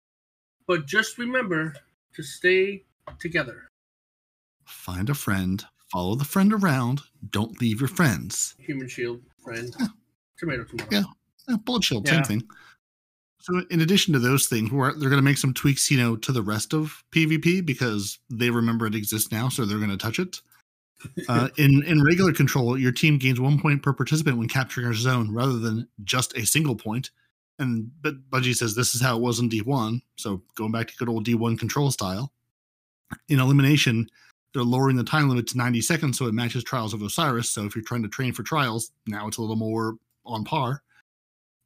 but 0.67 0.85
just 0.85 1.17
remember 1.17 1.73
to 2.13 2.23
stay 2.23 2.83
together. 3.19 3.67
Find 4.65 5.09
a 5.09 5.15
friend, 5.15 5.63
follow 5.91 6.15
the 6.15 6.25
friend 6.25 6.53
around, 6.53 7.01
don't 7.31 7.59
leave 7.59 7.81
your 7.81 7.87
friends. 7.87 8.55
Human 8.59 8.87
shield, 8.87 9.21
friend. 9.43 9.75
Tomato, 10.37 10.63
tomato. 10.65 10.87
Yeah. 10.91 11.03
Eh, 11.49 11.57
bullet 11.65 11.83
shield, 11.83 12.05
Yeah. 12.07 12.15
same 12.15 12.23
thing. 12.23 12.49
So, 13.41 13.63
in 13.71 13.79
addition 13.81 14.13
to 14.13 14.19
those 14.19 14.47
things, 14.47 14.69
we're, 14.69 14.91
they're 14.91 15.09
going 15.09 15.21
to 15.21 15.25
make 15.25 15.37
some 15.37 15.53
tweaks, 15.53 15.89
you 15.89 15.97
know, 15.97 16.17
to 16.17 16.31
the 16.31 16.41
rest 16.41 16.73
of 16.73 17.03
PvP 17.11 17.65
because 17.65 18.19
they 18.29 18.49
remember 18.49 18.85
it 18.85 18.95
exists 18.95 19.31
now, 19.31 19.47
so 19.47 19.65
they're 19.65 19.77
going 19.77 19.89
to 19.89 19.97
touch 19.97 20.19
it. 20.19 20.41
Uh, 21.29 21.47
in 21.57 21.83
in 21.83 22.03
regular 22.03 22.33
control, 22.33 22.77
your 22.77 22.91
team 22.91 23.17
gains 23.17 23.39
one 23.39 23.59
point 23.59 23.81
per 23.81 23.93
participant 23.93 24.37
when 24.37 24.47
capturing 24.47 24.87
a 24.87 24.93
zone, 24.93 25.33
rather 25.33 25.57
than 25.57 25.87
just 26.03 26.35
a 26.37 26.45
single 26.45 26.75
point. 26.75 27.11
And 27.57 27.91
but 28.01 28.29
Bungie 28.29 28.55
says 28.55 28.75
this 28.75 28.95
is 28.95 29.01
how 29.01 29.17
it 29.17 29.21
was 29.21 29.39
in 29.39 29.49
D1, 29.49 30.01
so 30.15 30.41
going 30.55 30.71
back 30.71 30.87
to 30.87 30.95
good 30.97 31.09
old 31.09 31.25
D1 31.25 31.59
control 31.59 31.91
style. 31.91 32.31
In 33.27 33.39
elimination, 33.39 34.07
they're 34.53 34.63
lowering 34.63 34.95
the 34.95 35.03
time 35.03 35.29
limit 35.29 35.47
to 35.47 35.57
90 35.57 35.81
seconds 35.81 36.17
so 36.17 36.25
it 36.25 36.33
matches 36.33 36.63
Trials 36.63 36.93
of 36.93 37.01
Osiris. 37.01 37.49
So 37.49 37.65
if 37.65 37.75
you're 37.75 37.83
trying 37.83 38.03
to 38.03 38.09
train 38.09 38.33
for 38.33 38.43
trials, 38.43 38.91
now 39.07 39.27
it's 39.27 39.37
a 39.37 39.41
little 39.41 39.55
more 39.55 39.95
on 40.25 40.43
par. 40.43 40.81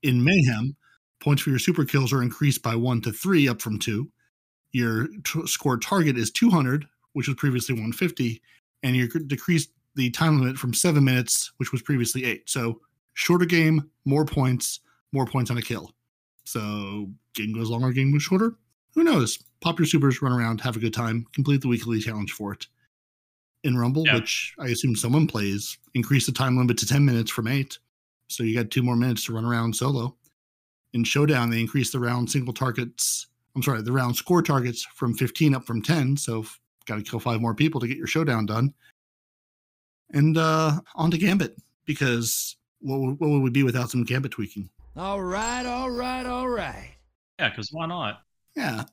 In 0.02 0.24
Mayhem, 0.24 0.76
points 1.22 1.42
for 1.42 1.50
your 1.50 1.60
super 1.60 1.86
kills 1.86 2.12
are 2.12 2.22
increased 2.22 2.62
by 2.62 2.76
one 2.76 3.02
to 3.02 3.12
three, 3.12 3.48
up 3.48 3.62
from 3.62 3.80
two. 3.80 4.12
Your 4.72 5.08
t- 5.24 5.46
score 5.48 5.78
target 5.78 6.18
is 6.18 6.32
200, 6.32 6.86
which 7.14 7.28
was 7.28 7.38
previously 7.38 7.74
150, 7.74 8.42
and 8.84 8.96
you 8.96 9.08
decreased 9.08 9.72
the 9.96 10.10
time 10.12 10.40
limit 10.40 10.58
from 10.58 10.74
seven 10.74 11.04
minutes, 11.04 11.52
which 11.58 11.72
was 11.72 11.82
previously 11.82 12.26
eight. 12.26 12.50
So 12.50 12.82
shorter 13.14 13.46
game, 13.46 13.90
more 14.06 14.26
points, 14.26 14.80
more 15.12 15.26
points 15.26 15.50
on 15.52 15.58
a 15.58 15.62
kill. 15.62 15.92
So 16.46 17.10
game 17.34 17.54
goes 17.54 17.70
longer, 17.70 17.92
game 17.92 18.12
goes 18.12 18.24
shorter. 18.24 18.56
Who 18.96 19.04
knows? 19.04 19.38
Pop 19.62 19.80
your 19.80 19.86
supers, 19.86 20.22
run 20.22 20.34
around, 20.34 20.62
have 20.62 20.76
a 20.76 20.80
good 20.80 20.94
time, 20.94 21.26
complete 21.34 21.62
the 21.62 21.68
weekly 21.68 22.00
challenge 22.00 22.32
for 22.32 22.54
it. 22.54 22.68
In 23.64 23.78
Rumble, 23.78 24.04
Yeah. 24.06 24.16
which 24.16 24.54
I 24.60 24.68
assume 24.68 24.96
someone 24.96 25.26
plays, 25.26 25.78
increase 25.94 26.26
the 26.26 26.32
time 26.34 26.58
limit 26.58 26.78
to 26.80 26.86
10 26.86 27.06
minutes 27.06 27.32
from 27.32 27.48
eight. 27.48 27.80
So 28.28 28.44
you 28.44 28.56
got 28.56 28.72
two 28.72 28.84
more 28.84 28.96
minutes 28.98 29.24
to 29.26 29.34
run 29.34 29.46
around 29.46 29.76
solo. 29.76 30.18
In 30.94 31.04
Showdown, 31.04 31.50
they 31.50 31.62
increased 31.62 31.94
the 31.94 32.00
round 32.00 32.30
single 32.30 32.54
targets. 32.54 33.28
I'm 33.56 33.64
sorry, 33.64 33.82
the 33.82 33.92
round 33.92 34.16
score 34.16 34.42
targets 34.42 34.84
from 34.96 35.14
15 35.14 35.56
up 35.56 35.66
from 35.66 35.82
10. 35.82 36.18
So 36.18 36.46
got 36.86 36.96
to 36.96 37.04
kill 37.04 37.20
five 37.20 37.42
more 37.42 37.56
people 37.56 37.80
to 37.82 37.88
get 37.88 37.98
your 37.98 38.08
showdown 38.08 38.46
done. 38.46 38.74
And 40.14 40.38
uh 40.38 40.80
on 40.96 41.12
to 41.12 41.18
Gambit 41.18 41.58
because 41.86 42.56
what 42.80 43.00
would, 43.00 43.20
what 43.20 43.30
would 43.30 43.42
we 43.42 43.50
be 43.50 43.64
without 43.64 43.90
some 43.90 44.04
Gambit 44.04 44.32
tweaking? 44.32 44.70
All 44.96 45.24
right, 45.24 45.66
all 45.66 45.90
right, 45.90 46.26
all 46.26 46.48
right. 46.48 46.92
Yeah, 47.40 47.50
because 47.50 47.70
why 47.72 47.88
not? 47.88 48.22
Yeah. 48.56 48.84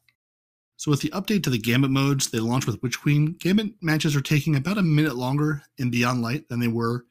So 0.77 0.91
with 0.91 1.03
the 1.03 1.11
update 1.11 1.43
to 1.43 1.51
the 1.51 1.59
Gambit 1.59 1.91
modes, 1.91 2.31
they 2.31 2.41
launched 2.41 2.67
with 2.67 2.83
Witch 2.83 2.99
Queen. 2.99 3.37
Gambit 3.39 3.75
matches 3.83 4.17
are 4.17 4.23
taking 4.23 4.57
about 4.57 4.79
a 4.79 4.83
minute 4.83 5.15
longer 5.15 5.63
in 5.77 5.91
Beyond 5.91 6.23
Light 6.23 6.49
than 6.49 6.59
they 6.59 6.69
were 6.69 7.05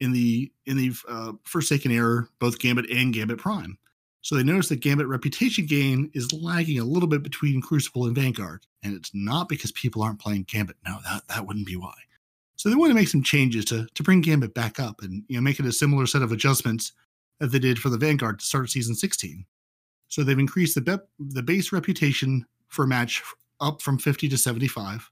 in 0.00 0.12
the 0.12 0.50
in 0.64 0.78
the 0.78 0.92
uh, 1.08 1.32
Forsaken 1.44 1.90
Era, 1.90 2.26
both 2.38 2.58
Gambit 2.58 2.90
and 2.90 3.12
Gambit 3.12 3.36
Prime. 3.36 3.76
So 4.22 4.36
they 4.36 4.44
notice 4.44 4.68
that 4.68 4.80
Gambit 4.80 5.08
reputation 5.08 5.66
gain 5.66 6.10
is 6.14 6.32
lagging 6.32 6.78
a 6.78 6.84
little 6.84 7.08
bit 7.08 7.24
between 7.24 7.60
Crucible 7.60 8.06
and 8.06 8.14
Vanguard, 8.14 8.64
and 8.82 8.94
it's 8.94 9.10
not 9.12 9.48
because 9.48 9.72
people 9.72 10.02
aren't 10.02 10.20
playing 10.20 10.44
Gambit. 10.44 10.76
No, 10.86 10.98
that 11.04 11.26
that 11.28 11.46
wouldn't 11.46 11.66
be 11.66 11.76
why. 11.76 11.94
So 12.56 12.68
they 12.68 12.76
want 12.76 12.90
to 12.90 12.94
make 12.94 13.08
some 13.08 13.24
changes 13.24 13.64
to 13.66 13.88
to 13.94 14.02
bring 14.02 14.20
Gambit 14.20 14.54
back 14.54 14.78
up 14.78 15.02
and 15.02 15.24
you 15.28 15.36
know 15.36 15.42
make 15.42 15.58
it 15.58 15.66
a 15.66 15.72
similar 15.72 16.06
set 16.06 16.22
of 16.22 16.30
adjustments 16.30 16.92
that 17.40 17.48
they 17.48 17.58
did 17.58 17.80
for 17.80 17.88
the 17.88 17.98
Vanguard 17.98 18.38
to 18.38 18.46
start 18.46 18.70
season 18.70 18.94
16. 18.94 19.44
So 20.06 20.22
they've 20.22 20.38
increased 20.38 20.76
the 20.76 20.80
be- 20.80 21.04
the 21.18 21.42
base 21.42 21.72
reputation 21.72 22.46
for 22.68 22.84
a 22.84 22.88
match 22.88 23.22
up 23.60 23.82
from 23.82 23.98
50 23.98 24.28
to 24.28 24.38
75 24.38 25.10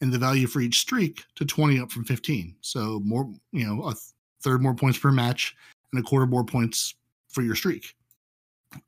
and 0.00 0.12
the 0.12 0.18
value 0.18 0.46
for 0.46 0.60
each 0.60 0.80
streak 0.80 1.24
to 1.34 1.44
20 1.44 1.80
up 1.80 1.90
from 1.90 2.04
15. 2.04 2.56
So 2.60 3.00
more, 3.04 3.30
you 3.52 3.66
know, 3.66 3.86
a 3.86 3.92
th- 3.92 4.00
third 4.42 4.62
more 4.62 4.74
points 4.74 4.98
per 4.98 5.10
match 5.10 5.54
and 5.92 6.00
a 6.00 6.06
quarter 6.06 6.26
more 6.26 6.44
points 6.44 6.94
for 7.28 7.42
your 7.42 7.54
streak. 7.54 7.94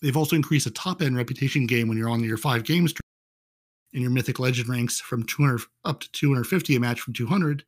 They've 0.00 0.16
also 0.16 0.36
increased 0.36 0.64
the 0.64 0.70
top 0.72 1.02
end 1.02 1.16
reputation 1.16 1.66
game 1.66 1.88
when 1.88 1.98
you're 1.98 2.08
on 2.08 2.22
your 2.22 2.36
five 2.36 2.64
games 2.64 2.94
in 3.92 4.02
your 4.02 4.10
mythic 4.10 4.38
legend 4.38 4.68
ranks 4.68 5.00
from 5.00 5.24
200 5.24 5.62
up 5.84 6.00
to 6.00 6.12
250 6.12 6.76
a 6.76 6.80
match 6.80 7.00
from 7.00 7.14
200 7.14 7.64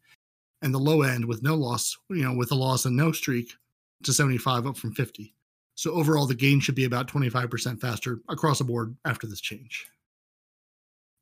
and 0.62 0.74
the 0.74 0.78
low 0.78 1.02
end 1.02 1.24
with 1.24 1.42
no 1.42 1.54
loss, 1.54 1.96
you 2.10 2.22
know, 2.22 2.34
with 2.34 2.52
a 2.52 2.54
loss 2.54 2.84
and 2.84 2.96
no 2.96 3.12
streak 3.12 3.54
to 4.02 4.12
75 4.12 4.66
up 4.66 4.76
from 4.76 4.92
50. 4.92 5.32
So 5.74 5.92
overall, 5.92 6.26
the 6.26 6.34
gain 6.34 6.60
should 6.60 6.74
be 6.74 6.84
about 6.84 7.08
25% 7.08 7.80
faster 7.80 8.20
across 8.28 8.58
the 8.58 8.64
board 8.64 8.94
after 9.06 9.26
this 9.26 9.40
change. 9.40 9.86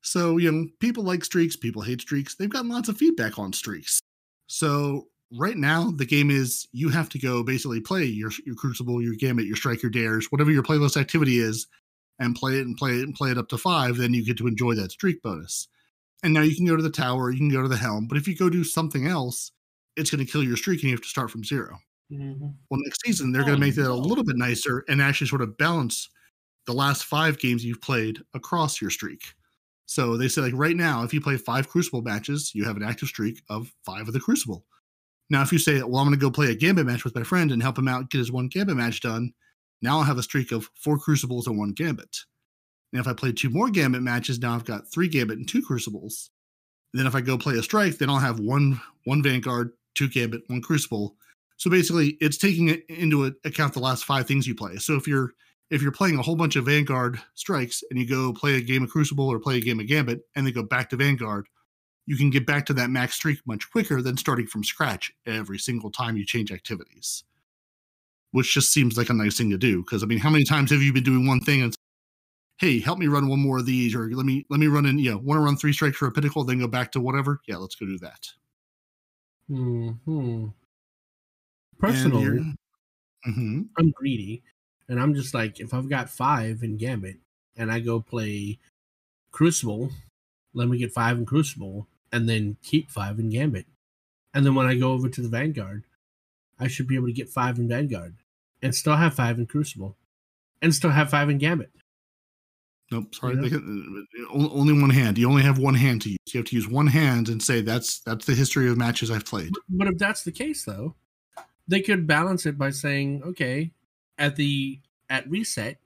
So, 0.02 0.36
you 0.36 0.50
know, 0.50 0.68
people 0.80 1.04
like 1.04 1.24
streaks, 1.24 1.54
people 1.54 1.82
hate 1.82 2.00
streaks. 2.00 2.34
They've 2.34 2.50
gotten 2.50 2.70
lots 2.70 2.88
of 2.88 2.96
feedback 2.96 3.38
on 3.38 3.52
streaks. 3.52 4.00
So 4.48 5.08
right 5.32 5.56
now, 5.56 5.90
the 5.90 6.06
game 6.06 6.30
is 6.30 6.66
you 6.72 6.88
have 6.90 7.08
to 7.10 7.18
go 7.18 7.42
basically 7.42 7.80
play 7.80 8.04
your 8.04 8.30
your 8.46 8.54
Crucible, 8.54 9.02
your 9.02 9.14
Gambit, 9.14 9.46
your 9.46 9.56
Strike, 9.56 9.82
your 9.82 9.90
Dares, 9.90 10.26
whatever 10.32 10.50
your 10.50 10.62
playlist 10.62 10.96
activity 10.96 11.38
is, 11.38 11.66
and 12.18 12.36
play 12.36 12.54
it 12.58 12.66
and 12.66 12.76
play 12.76 12.92
it 12.92 13.02
and 13.04 13.14
play 13.14 13.30
it 13.30 13.38
up 13.38 13.48
to 13.48 13.58
five. 13.58 13.96
Then 13.96 14.14
you 14.14 14.24
get 14.24 14.38
to 14.38 14.46
enjoy 14.46 14.74
that 14.74 14.92
streak 14.92 15.22
bonus. 15.22 15.68
And 16.22 16.34
now 16.34 16.42
you 16.42 16.56
can 16.56 16.66
go 16.66 16.76
to 16.76 16.82
the 16.82 16.90
tower, 16.90 17.30
you 17.32 17.38
can 17.38 17.50
go 17.50 17.62
to 17.62 17.68
the 17.68 17.76
helm, 17.78 18.08
but 18.08 18.18
if 18.18 18.28
you 18.28 18.36
go 18.36 18.50
do 18.50 18.64
something 18.64 19.06
else, 19.06 19.52
it's 19.96 20.10
going 20.10 20.24
to 20.24 20.30
kill 20.30 20.44
your 20.44 20.56
streak 20.56 20.80
and 20.82 20.90
you 20.90 20.96
have 20.96 21.02
to 21.02 21.08
start 21.08 21.30
from 21.30 21.44
zero. 21.44 21.78
Mhm. 22.10 22.58
Well, 22.70 22.80
next 22.84 23.00
season 23.04 23.32
they're 23.32 23.44
going 23.44 23.56
Oh, 23.56 23.60
to 23.60 23.64
make 23.66 23.74
that 23.76 23.90
a 23.90 23.94
little 23.94 24.24
bit 24.24 24.36
nicer 24.36 24.84
and 24.88 25.00
actually 25.00 25.26
sort 25.28 25.42
of 25.42 25.56
balance 25.56 26.08
the 26.66 26.74
last 26.74 27.04
five 27.04 27.38
games 27.38 27.64
you've 27.64 27.82
played 27.82 28.20
across 28.34 28.80
your 28.80 28.90
streak. 28.90 29.34
So 29.86 30.16
they 30.16 30.28
say 30.28 30.42
like 30.42 30.54
right 30.56 30.76
now, 30.76 31.04
if 31.04 31.14
you 31.14 31.20
play 31.20 31.36
five 31.38 31.68
Crucible 31.68 32.02
matches, 32.02 32.52
you 32.54 32.64
have 32.64 32.76
an 32.76 32.84
active 32.84 33.08
streak 33.08 33.42
of 33.50 33.74
five 33.84 34.08
of 34.08 34.14
the 34.14 34.20
Crucible. 34.20 34.66
Now, 35.30 35.42
if 35.42 35.52
you 35.52 35.58
say, 35.58 35.82
well, 35.82 36.00
I'm 36.00 36.06
going 36.06 36.10
to 36.12 36.16
go 36.16 36.30
play 36.30 36.50
a 36.50 36.54
Gambit 36.54 36.86
match 36.86 37.04
with 37.04 37.14
my 37.14 37.22
friend 37.22 37.52
and 37.52 37.62
help 37.62 37.78
him 37.78 37.88
out 37.88 38.10
get 38.10 38.18
his 38.18 38.32
one 38.32 38.48
Gambit 38.48 38.76
match 38.76 39.00
done, 39.00 39.32
now 39.82 39.98
I'll 39.98 40.04
have 40.04 40.18
a 40.18 40.22
streak 40.22 40.52
of 40.52 40.68
four 40.74 40.98
Crucibles 40.98 41.46
and 41.46 41.58
one 41.58 41.72
Gambit. 41.72 42.16
Now, 42.92 43.00
if 43.00 43.06
I 43.08 43.12
play 43.12 43.32
two 43.32 43.50
more 43.50 43.68
Gambit 43.68 44.02
matches, 44.02 44.38
now 44.38 44.54
I've 44.54 44.64
got 44.64 44.90
three 44.90 45.08
Gambit 45.08 45.38
and 45.38 45.48
two 45.48 45.62
Crucibles. 45.62 46.30
then 46.94 47.06
if 47.06 47.14
I 47.14 47.20
go 47.20 47.36
play 47.36 47.56
a 47.58 47.62
Strike, 47.62 47.98
then 47.98 48.08
I'll 48.08 48.18
have 48.18 48.40
one 48.40 48.80
one 49.04 49.22
Vanguard, 49.22 49.72
two 49.94 50.08
Gambit, 50.08 50.42
one 50.46 50.62
Crucible. 50.62 51.16
So 51.58 51.70
basically, 51.70 52.16
it's 52.20 52.38
taking 52.38 52.68
into 52.88 53.34
account 53.44 53.74
the 53.74 53.80
last 53.80 54.04
five 54.04 54.26
things 54.26 54.46
you 54.46 54.54
play. 54.54 54.76
So 54.76 54.94
if 54.94 55.06
you're 55.06 55.32
if 55.70 55.82
you're 55.82 55.92
playing 55.92 56.18
a 56.18 56.22
whole 56.22 56.36
bunch 56.36 56.56
of 56.56 56.64
Vanguard 56.64 57.20
strikes 57.34 57.82
and 57.90 57.98
you 57.98 58.08
go 58.08 58.32
play 58.32 58.56
a 58.56 58.60
game 58.60 58.84
of 58.84 58.90
Crucible 58.90 59.28
or 59.28 59.38
play 59.38 59.58
a 59.58 59.60
game 59.60 59.80
of 59.80 59.86
Gambit 59.86 60.20
and 60.34 60.46
then 60.46 60.54
go 60.54 60.62
back 60.62 60.88
to 60.90 60.96
Vanguard, 60.96 61.46
you 62.08 62.16
can 62.16 62.30
get 62.30 62.46
back 62.46 62.64
to 62.64 62.72
that 62.72 62.88
max 62.88 63.16
streak 63.16 63.38
much 63.46 63.70
quicker 63.70 64.00
than 64.00 64.16
starting 64.16 64.46
from 64.46 64.64
scratch 64.64 65.12
every 65.26 65.58
single 65.58 65.90
time 65.90 66.16
you 66.16 66.24
change 66.24 66.50
activities. 66.50 67.22
Which 68.30 68.54
just 68.54 68.72
seems 68.72 68.96
like 68.96 69.10
a 69.10 69.12
nice 69.12 69.36
thing 69.36 69.50
to 69.50 69.58
do. 69.58 69.82
Because 69.82 70.02
I 70.02 70.06
mean, 70.06 70.18
how 70.18 70.30
many 70.30 70.44
times 70.44 70.70
have 70.70 70.80
you 70.80 70.90
been 70.90 71.04
doing 71.04 71.26
one 71.26 71.40
thing 71.40 71.60
and 71.60 71.74
hey, 72.56 72.80
help 72.80 72.98
me 72.98 73.08
run 73.08 73.28
one 73.28 73.40
more 73.40 73.58
of 73.58 73.66
these, 73.66 73.94
or 73.94 74.08
let 74.10 74.24
me 74.24 74.46
let 74.48 74.58
me 74.58 74.68
run 74.68 74.86
in, 74.86 74.98
you 74.98 75.10
know, 75.10 75.18
want 75.18 75.36
to 75.36 75.42
run 75.42 75.58
three 75.58 75.74
strikes 75.74 75.98
for 75.98 76.08
a 76.08 76.10
pinnacle, 76.10 76.44
then 76.44 76.60
go 76.60 76.66
back 76.66 76.92
to 76.92 77.00
whatever? 77.00 77.40
Yeah, 77.46 77.58
let's 77.58 77.74
go 77.74 77.84
do 77.84 77.98
that. 77.98 78.26
Mhm. 79.50 80.54
Personally, 81.78 82.56
hmm 83.24 83.62
I'm 83.76 83.90
greedy, 83.90 84.42
and 84.88 84.98
I'm 84.98 85.12
just 85.12 85.34
like, 85.34 85.60
if 85.60 85.74
I've 85.74 85.90
got 85.90 86.08
five 86.08 86.62
in 86.62 86.78
Gambit, 86.78 87.18
and 87.54 87.70
I 87.70 87.80
go 87.80 88.00
play 88.00 88.58
Crucible, 89.30 89.90
let 90.54 90.68
me 90.68 90.78
get 90.78 90.92
five 90.92 91.18
in 91.18 91.26
Crucible, 91.26 91.86
and 92.12 92.28
then 92.28 92.56
keep 92.62 92.90
five 92.90 93.18
in 93.18 93.30
Gambit, 93.30 93.66
and 94.34 94.44
then 94.46 94.54
when 94.54 94.66
I 94.66 94.76
go 94.76 94.92
over 94.92 95.08
to 95.08 95.20
the 95.20 95.28
Vanguard, 95.28 95.84
I 96.58 96.68
should 96.68 96.86
be 96.86 96.96
able 96.96 97.06
to 97.08 97.12
get 97.12 97.28
five 97.28 97.58
in 97.58 97.68
Vanguard, 97.68 98.16
and 98.62 98.74
still 98.74 98.96
have 98.96 99.14
five 99.14 99.38
in 99.38 99.46
Crucible, 99.46 99.96
and 100.62 100.74
still 100.74 100.90
have 100.90 101.10
five 101.10 101.28
in 101.30 101.38
Gambit. 101.38 101.70
Nope, 102.90 103.14
sorry. 103.14 103.34
Yeah. 103.36 103.42
they 103.42 103.48
can- 103.50 104.06
uh, 104.18 104.32
only 104.32 104.50
only 104.50 104.80
one 104.80 104.90
hand. 104.90 105.18
You 105.18 105.28
only 105.28 105.42
have 105.42 105.58
one 105.58 105.74
hand 105.74 106.02
to 106.02 106.10
use. 106.10 106.18
You 106.32 106.38
have 106.38 106.46
to 106.46 106.56
use 106.56 106.66
one 106.66 106.86
hand 106.86 107.28
and 107.28 107.42
say 107.42 107.60
that's 107.60 108.00
that's 108.00 108.24
the 108.24 108.34
history 108.34 108.68
of 108.70 108.78
matches 108.78 109.10
I've 109.10 109.26
played. 109.26 109.52
But 109.68 109.88
if 109.88 109.98
that's 109.98 110.24
the 110.24 110.32
case, 110.32 110.64
though, 110.64 110.94
they 111.66 111.80
could 111.82 112.06
balance 112.06 112.46
it 112.46 112.56
by 112.56 112.70
saying, 112.70 113.22
okay, 113.24 113.72
at 114.16 114.36
the 114.36 114.80
at 115.10 115.28
reset, 115.28 115.78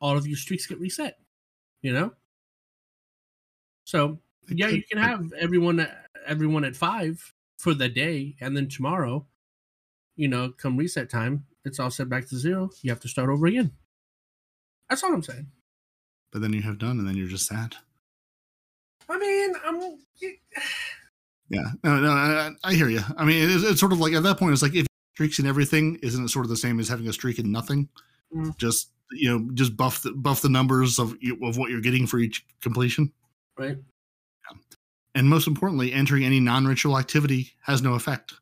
all 0.00 0.16
of 0.16 0.26
your 0.26 0.38
streaks 0.38 0.66
get 0.66 0.80
reset. 0.80 1.18
You 1.82 1.92
know. 1.92 2.12
So 3.84 4.20
yeah, 4.48 4.68
you 4.68 4.82
can 4.82 4.98
have 4.98 5.32
everyone 5.38 5.86
everyone 6.26 6.64
at 6.64 6.76
five 6.76 7.32
for 7.58 7.74
the 7.74 7.88
day, 7.88 8.36
and 8.40 8.56
then 8.56 8.68
tomorrow, 8.68 9.26
you 10.16 10.28
know, 10.28 10.50
come 10.56 10.76
reset 10.76 11.10
time, 11.10 11.46
it's 11.64 11.78
all 11.78 11.90
set 11.90 12.08
back 12.08 12.28
to 12.28 12.36
zero. 12.36 12.70
You 12.82 12.90
have 12.90 13.00
to 13.00 13.08
start 13.08 13.28
over 13.30 13.46
again. 13.46 13.72
That's 14.88 15.02
all 15.04 15.12
I'm 15.12 15.22
saying. 15.22 15.46
But 16.32 16.42
then 16.42 16.52
you 16.52 16.62
have 16.62 16.78
done, 16.78 16.98
and 16.98 17.06
then 17.06 17.16
you're 17.16 17.28
just 17.28 17.46
sad. 17.46 17.76
I 19.08 19.18
mean, 19.18 19.52
I'm. 19.64 19.98
Yeah, 21.52 21.64
no, 21.82 21.98
no, 21.98 22.10
I, 22.12 22.50
I 22.62 22.74
hear 22.74 22.88
you. 22.88 23.00
I 23.16 23.24
mean, 23.24 23.50
it's, 23.50 23.64
it's 23.64 23.80
sort 23.80 23.90
of 23.90 23.98
like 23.98 24.12
at 24.12 24.22
that 24.22 24.38
point, 24.38 24.52
it's 24.52 24.62
like 24.62 24.76
if 24.76 24.86
streaks 25.14 25.40
and 25.40 25.48
everything, 25.48 25.98
isn't 26.00 26.24
it 26.24 26.28
sort 26.28 26.44
of 26.44 26.48
the 26.48 26.56
same 26.56 26.78
as 26.78 26.88
having 26.88 27.08
a 27.08 27.12
streak 27.12 27.40
in 27.40 27.50
nothing? 27.50 27.88
Mm. 28.32 28.56
Just 28.56 28.90
you 29.10 29.28
know, 29.28 29.50
just 29.54 29.76
buff 29.76 30.02
the, 30.02 30.12
buff 30.12 30.42
the 30.42 30.48
numbers 30.48 31.00
of 31.00 31.16
you- 31.20 31.44
of 31.44 31.58
what 31.58 31.70
you're 31.70 31.80
getting 31.80 32.06
for 32.06 32.20
each 32.20 32.46
completion, 32.62 33.12
Right. 33.58 33.78
And 35.14 35.28
most 35.28 35.46
importantly, 35.46 35.92
entering 35.92 36.24
any 36.24 36.40
non-ritual 36.40 36.98
activity 36.98 37.52
has 37.62 37.82
no 37.82 37.94
effect. 37.94 38.34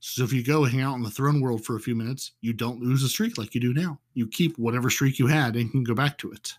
So 0.00 0.24
if 0.24 0.32
you 0.32 0.42
go 0.42 0.64
hang 0.64 0.80
out 0.80 0.96
in 0.96 1.02
the 1.02 1.10
throne 1.10 1.40
world 1.40 1.64
for 1.64 1.76
a 1.76 1.80
few 1.80 1.94
minutes, 1.94 2.32
you 2.40 2.52
don't 2.52 2.80
lose 2.82 3.04
a 3.04 3.08
streak 3.08 3.38
like 3.38 3.54
you 3.54 3.60
do 3.60 3.72
now. 3.72 4.00
You 4.14 4.26
keep 4.26 4.58
whatever 4.58 4.90
streak 4.90 5.18
you 5.18 5.28
had 5.28 5.54
and 5.54 5.70
can 5.70 5.84
go 5.84 5.94
back 5.94 6.18
to 6.18 6.32
it. 6.32 6.54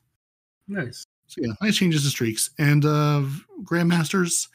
Nice. 0.67 1.05
So 1.27 1.41
yeah, 1.43 1.53
nice 1.61 1.75
changes 1.75 2.03
to 2.03 2.09
streaks. 2.09 2.51
And 2.57 2.85
uh 2.85 3.23
Grandmasters, 3.63 4.47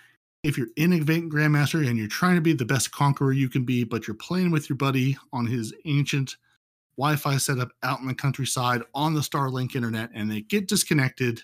if 0.43 0.57
you're 0.57 0.69
in 0.77 0.95
Advanced 0.95 1.35
Grandmaster 1.35 1.87
and 1.87 1.99
you're 1.99 2.09
trying 2.09 2.37
to 2.37 2.41
be 2.41 2.55
the 2.55 2.65
best 2.65 2.91
conqueror 2.93 3.33
you 3.33 3.49
can 3.49 3.65
be, 3.65 3.85
but 3.85 4.07
you're 4.07 4.15
playing 4.15 4.51
with 4.51 4.69
your 4.69 4.77
buddy 4.77 5.19
on 5.33 5.47
his 5.47 5.75
ancient 5.85 6.37
Wi-Fi 6.97 7.37
setup 7.37 7.71
out 7.83 8.01
in 8.01 8.07
the 8.07 8.15
countryside 8.15 8.83
on 8.95 9.15
the 9.15 9.21
Starlink 9.21 9.75
internet 9.75 10.11
and 10.15 10.31
they 10.31 10.41
get 10.41 10.67
disconnected, 10.67 11.43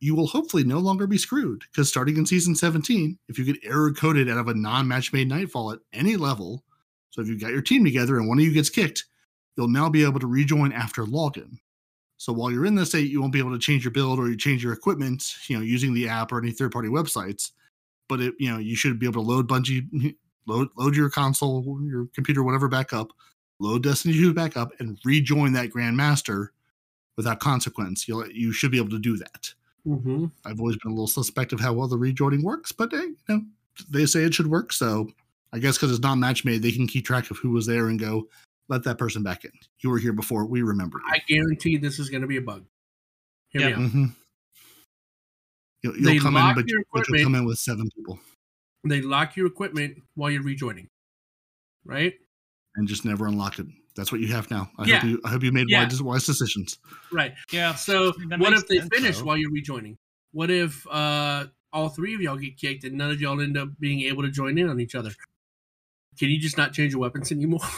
you 0.00 0.14
will 0.14 0.26
hopefully 0.26 0.64
no 0.64 0.78
longer 0.78 1.06
be 1.06 1.18
screwed. 1.18 1.62
Because 1.72 1.88
starting 1.88 2.16
in 2.16 2.26
season 2.26 2.54
17, 2.54 3.18
if 3.28 3.38
you 3.38 3.44
get 3.44 3.64
error 3.64 3.92
coded 3.92 4.28
out 4.28 4.38
of 4.38 4.48
a 4.48 4.54
non-match 4.54 5.12
made 5.12 5.28
nightfall 5.28 5.72
at 5.72 5.78
any 5.92 6.16
level, 6.16 6.64
so 7.10 7.22
if 7.22 7.28
you've 7.28 7.40
got 7.40 7.52
your 7.52 7.62
team 7.62 7.84
together 7.84 8.18
and 8.18 8.28
one 8.28 8.38
of 8.38 8.44
you 8.44 8.52
gets 8.52 8.70
kicked, 8.70 9.04
you'll 9.56 9.68
now 9.68 9.88
be 9.88 10.04
able 10.04 10.20
to 10.20 10.26
rejoin 10.26 10.72
after 10.72 11.04
login. 11.04 11.58
So 12.18 12.32
while 12.32 12.50
you're 12.50 12.66
in 12.66 12.74
the 12.74 12.86
state, 12.86 13.10
you 13.10 13.20
won't 13.20 13.32
be 13.32 13.38
able 13.38 13.52
to 13.52 13.58
change 13.58 13.84
your 13.84 13.90
build 13.90 14.18
or 14.18 14.28
you 14.28 14.36
change 14.36 14.62
your 14.62 14.72
equipment, 14.72 15.34
you 15.48 15.56
know, 15.56 15.62
using 15.62 15.94
the 15.94 16.08
app 16.08 16.32
or 16.32 16.38
any 16.38 16.50
third-party 16.50 16.88
websites. 16.88 17.52
But 18.08 18.20
it, 18.20 18.34
you 18.38 18.50
know, 18.50 18.58
you 18.58 18.76
should 18.76 18.98
be 18.98 19.06
able 19.06 19.22
to 19.22 19.28
load 19.28 19.48
Bungie, 19.48 20.14
load 20.46 20.68
load 20.76 20.94
your 20.94 21.10
console, 21.10 21.80
your 21.82 22.06
computer, 22.14 22.42
whatever 22.42 22.68
back 22.68 22.92
up, 22.92 23.08
load 23.58 23.82
Destiny 23.82 24.14
2 24.14 24.32
back 24.32 24.56
up, 24.56 24.70
and 24.78 24.98
rejoin 25.04 25.52
that 25.54 25.70
Grandmaster 25.70 26.48
without 27.16 27.40
consequence. 27.40 28.06
You'll 28.06 28.28
you 28.30 28.52
should 28.52 28.70
be 28.70 28.78
able 28.78 28.90
to 28.90 28.98
do 28.98 29.16
that. 29.16 29.52
Mm-hmm. 29.86 30.26
I've 30.44 30.58
always 30.60 30.76
been 30.76 30.90
a 30.90 30.94
little 30.94 31.06
suspect 31.06 31.52
of 31.52 31.60
how 31.60 31.72
well 31.72 31.86
the 31.88 31.96
rejoining 31.98 32.42
works, 32.42 32.72
but 32.72 32.92
eh, 32.92 32.96
you 32.96 33.16
know, 33.28 33.42
they 33.88 34.04
say 34.06 34.24
it 34.24 34.34
should 34.34 34.48
work. 34.48 34.72
So 34.72 35.08
I 35.52 35.58
guess 35.58 35.76
because 35.76 35.92
it's 35.92 36.02
not 36.02 36.16
match 36.16 36.44
made, 36.44 36.62
they 36.62 36.72
can 36.72 36.86
keep 36.86 37.04
track 37.06 37.30
of 37.30 37.36
who 37.38 37.50
was 37.50 37.66
there 37.66 37.88
and 37.88 37.98
go, 37.98 38.28
let 38.68 38.82
that 38.84 38.98
person 38.98 39.22
back 39.22 39.44
in. 39.44 39.52
You 39.80 39.90
were 39.90 39.98
here 39.98 40.12
before. 40.12 40.44
We 40.44 40.62
remember. 40.62 40.98
you." 40.98 41.14
I 41.14 41.20
guarantee 41.28 41.76
this 41.76 41.98
is 41.98 42.10
going 42.10 42.22
to 42.22 42.26
be 42.26 42.36
a 42.36 42.42
bug. 42.42 42.64
Hear 43.50 43.68
Yeah. 43.68 43.76
Mhm. 43.76 44.12
You'll, 45.82 45.96
you'll 45.98 46.20
come 46.22 46.36
in, 46.36 46.54
but, 46.54 46.64
but 46.92 47.08
you'll 47.08 47.22
come 47.22 47.36
in 47.36 47.44
with 47.44 47.58
seven 47.58 47.88
people 47.94 48.18
They 48.84 49.02
lock 49.02 49.36
your 49.36 49.46
equipment 49.46 50.02
while 50.14 50.30
you're 50.30 50.42
rejoining, 50.42 50.88
right? 51.84 52.14
and 52.74 52.86
just 52.88 53.04
never 53.04 53.26
unlock 53.26 53.58
it. 53.58 53.66
That's 53.96 54.12
what 54.12 54.20
you 54.20 54.28
have 54.28 54.50
now. 54.50 54.70
I 54.78 54.84
Yeah. 54.86 54.98
hope 55.00 55.08
you. 55.10 55.20
I 55.24 55.30
hope 55.30 55.42
you 55.42 55.52
made 55.52 55.66
Yeah. 55.68 55.82
wise, 55.84 56.02
wise 56.02 56.26
decisions. 56.26 56.78
Right. 57.10 57.34
Yeah. 57.50 57.74
So 57.74 58.12
That 58.28 58.38
what 58.38 58.52
if 58.52 58.68
they 58.68 58.78
sense, 58.78 58.88
finish 58.94 59.18
though. 59.18 59.24
while 59.24 59.36
you're 59.36 59.50
rejoining? 59.50 59.96
What 60.32 60.50
if 60.50 60.86
uh, 60.88 61.46
all 61.72 61.88
three 61.88 62.14
of 62.14 62.20
y'all 62.20 62.36
get 62.36 62.56
kicked 62.58 62.84
and 62.84 62.96
none 62.96 63.10
of 63.10 63.20
y'all 63.20 63.40
end 63.40 63.56
up 63.56 63.70
being 63.80 64.02
able 64.02 64.22
to 64.22 64.30
join 64.30 64.58
in 64.58 64.68
on 64.68 64.78
each 64.80 64.94
other? 64.94 65.10
Can 66.18 66.28
you 66.30 66.38
just 66.38 66.56
not 66.56 66.72
change 66.72 66.92
your 66.92 67.00
weapons 67.00 67.32
anymore? 67.32 67.60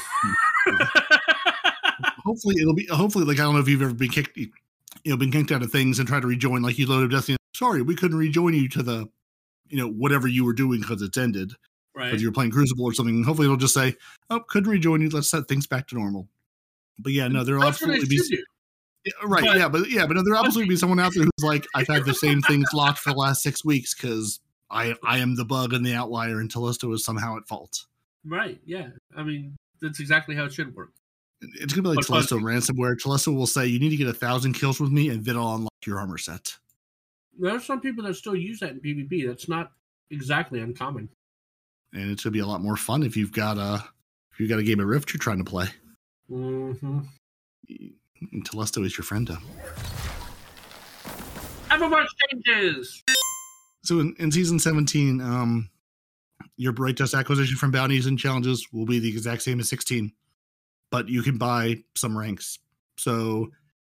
Hopefully, 2.24 2.56
it'll 2.60 2.74
be. 2.74 2.86
Hopefully, 2.86 3.24
like 3.24 3.38
I 3.38 3.42
don't 3.44 3.54
know 3.54 3.60
if 3.60 3.68
you've 3.68 3.82
ever 3.82 3.94
been 3.94 4.10
kicked, 4.10 4.36
you 4.36 4.50
know, 5.06 5.16
been 5.16 5.30
kicked 5.32 5.50
out 5.52 5.62
of 5.62 5.70
things 5.72 5.98
and 5.98 6.06
tried 6.06 6.20
to 6.20 6.26
rejoin. 6.26 6.62
Like 6.62 6.78
you 6.78 6.86
loaded 6.86 7.06
up 7.06 7.10
Destiny. 7.12 7.36
Sorry, 7.54 7.82
we 7.82 7.94
couldn't 7.94 8.18
rejoin 8.18 8.54
you 8.54 8.68
to 8.70 8.82
the, 8.82 9.08
you 9.68 9.78
know, 9.78 9.88
whatever 9.88 10.28
you 10.28 10.44
were 10.44 10.52
doing 10.52 10.80
because 10.80 11.00
it's 11.02 11.16
ended. 11.16 11.52
Right. 11.98 12.06
Because 12.06 12.22
you're 12.22 12.32
playing 12.32 12.50
Crucible 12.50 12.84
or 12.84 12.94
something. 12.94 13.22
Hopefully, 13.24 13.46
it'll 13.46 13.56
just 13.56 13.74
say, 13.74 13.96
"Oh, 14.30 14.40
couldn't 14.40 14.70
rejoin 14.70 15.00
you. 15.00 15.08
Let's 15.08 15.28
set 15.28 15.48
things 15.48 15.66
back 15.66 15.88
to 15.88 15.94
normal." 15.96 16.28
But 16.98 17.12
yeah, 17.12 17.28
no, 17.28 17.44
there'll 17.44 17.60
That's 17.60 17.82
absolutely 17.82 18.06
be. 18.08 18.44
Yeah, 19.04 19.12
right. 19.24 19.44
But- 19.44 19.56
yeah, 19.56 19.68
but 19.68 19.90
yeah, 19.90 20.06
but 20.06 20.16
no, 20.16 20.22
there'll 20.24 20.44
absolutely 20.44 20.70
be 20.70 20.76
someone 20.76 20.98
out 20.98 21.12
there 21.14 21.24
who's 21.24 21.44
like, 21.44 21.66
I've 21.74 21.86
had 21.86 22.04
the 22.04 22.14
same 22.14 22.42
things 22.42 22.68
locked 22.72 22.98
for 22.98 23.10
the 23.10 23.16
last 23.16 23.42
six 23.42 23.64
weeks 23.64 23.94
because 23.94 24.40
I 24.70 24.94
I 25.04 25.18
am 25.18 25.36
the 25.36 25.44
bug 25.44 25.72
and 25.72 25.84
the 25.84 25.94
outlier, 25.94 26.40
and 26.40 26.52
Telesto 26.52 26.92
is 26.94 27.04
somehow 27.04 27.36
at 27.36 27.46
fault. 27.46 27.86
Right. 28.24 28.60
Yeah. 28.64 28.88
I 29.16 29.22
mean, 29.22 29.56
that's 29.80 30.00
exactly 30.00 30.34
how 30.34 30.44
it 30.44 30.52
should 30.52 30.74
work. 30.74 30.92
It's 31.40 31.72
gonna 31.72 31.82
be 31.82 31.96
like 31.96 32.06
But 32.06 32.06
Telesto 32.06 32.40
ransomware. 32.40 32.96
Telesto 32.96 33.34
will 33.34 33.46
say 33.46 33.66
you 33.66 33.78
need 33.78 33.90
to 33.90 33.96
get 33.96 34.08
a 34.08 34.12
thousand 34.12 34.54
kills 34.54 34.80
with 34.80 34.90
me, 34.90 35.08
and 35.08 35.24
then 35.24 35.36
I'll 35.36 35.54
unlock 35.54 35.72
your 35.86 35.98
armor 35.98 36.18
set. 36.18 36.56
There 37.38 37.54
are 37.54 37.60
some 37.60 37.80
people 37.80 38.04
that 38.04 38.14
still 38.14 38.34
use 38.34 38.58
that 38.60 38.70
in 38.70 38.80
PvP. 38.80 39.26
That's 39.26 39.48
not 39.48 39.70
exactly 40.10 40.60
uncommon. 40.60 41.08
And 41.92 42.10
it's 42.10 42.24
gonna 42.24 42.32
be 42.32 42.40
a 42.40 42.46
lot 42.46 42.60
more 42.60 42.76
fun 42.76 43.02
if 43.02 43.16
you've 43.16 43.32
got 43.32 43.58
a 43.58 43.84
if 44.32 44.40
you've 44.40 44.50
got 44.50 44.58
a 44.58 44.62
game 44.62 44.80
of 44.80 44.86
Rift 44.86 45.12
you're 45.12 45.18
trying 45.18 45.38
to 45.38 45.44
play. 45.44 45.66
Mm-hmm. 46.30 47.00
And 48.32 48.48
Telesto 48.48 48.84
is 48.84 48.96
your 48.96 49.04
friend. 49.04 49.28
Eververse 51.70 52.06
changes. 52.30 53.02
So 53.84 54.00
in, 54.00 54.14
in 54.18 54.32
season 54.32 54.58
17, 54.58 55.20
um, 55.20 55.70
your 56.56 56.72
bright 56.72 56.96
dust 56.96 57.14
acquisition 57.14 57.56
from 57.56 57.70
bounties 57.70 58.06
and 58.06 58.18
challenges 58.18 58.68
will 58.72 58.86
be 58.86 58.98
the 58.98 59.08
exact 59.08 59.42
same 59.42 59.60
as 59.60 59.68
16, 59.68 60.12
but 60.90 61.08
you 61.08 61.22
can 61.22 61.38
buy 61.38 61.82
some 61.94 62.18
ranks. 62.18 62.58
So 62.98 63.48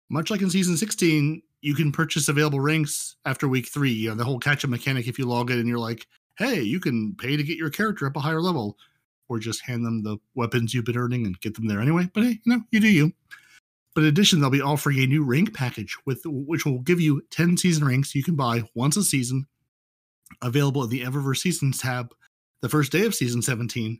much 0.09 0.29
like 0.29 0.41
in 0.41 0.49
season 0.49 0.77
16, 0.77 1.41
you 1.61 1.75
can 1.75 1.91
purchase 1.91 2.27
available 2.27 2.59
ranks 2.59 3.15
after 3.25 3.47
week 3.47 3.67
three. 3.67 3.91
You 3.91 4.09
know, 4.09 4.15
the 4.15 4.23
whole 4.23 4.39
catch 4.39 4.63
up 4.63 4.69
mechanic, 4.69 5.07
if 5.07 5.17
you 5.17 5.25
log 5.25 5.49
in 5.49 5.59
and 5.59 5.67
you're 5.67 5.79
like, 5.79 6.07
hey, 6.37 6.61
you 6.61 6.79
can 6.79 7.15
pay 7.15 7.35
to 7.35 7.43
get 7.43 7.57
your 7.57 7.69
character 7.69 8.05
up 8.05 8.15
a 8.15 8.21
higher 8.21 8.41
level, 8.41 8.77
or 9.29 9.39
just 9.39 9.61
hand 9.61 9.85
them 9.85 10.03
the 10.03 10.17
weapons 10.35 10.73
you've 10.73 10.85
been 10.85 10.97
earning 10.97 11.25
and 11.25 11.39
get 11.41 11.55
them 11.55 11.67
there 11.67 11.81
anyway. 11.81 12.09
But 12.13 12.23
hey, 12.23 12.39
you 12.43 12.55
know, 12.55 12.61
you 12.71 12.79
do 12.79 12.87
you. 12.87 13.11
But 13.93 14.03
in 14.03 14.09
addition, 14.09 14.39
they'll 14.39 14.49
be 14.49 14.61
offering 14.61 14.99
a 14.99 15.07
new 15.07 15.23
rank 15.23 15.53
package 15.53 15.97
with 16.05 16.21
which 16.25 16.65
will 16.65 16.79
give 16.79 17.01
you 17.01 17.21
10 17.31 17.57
season 17.57 17.83
ranks 17.83 18.13
you 18.13 18.23
can 18.23 18.35
buy 18.35 18.63
once 18.75 18.95
a 18.95 19.03
season 19.03 19.47
available 20.41 20.83
at 20.83 20.89
the 20.89 21.01
Eververse 21.01 21.37
Seasons 21.39 21.79
tab 21.79 22.13
the 22.61 22.69
first 22.69 22.91
day 22.91 23.05
of 23.05 23.15
season 23.15 23.41
17. 23.41 23.99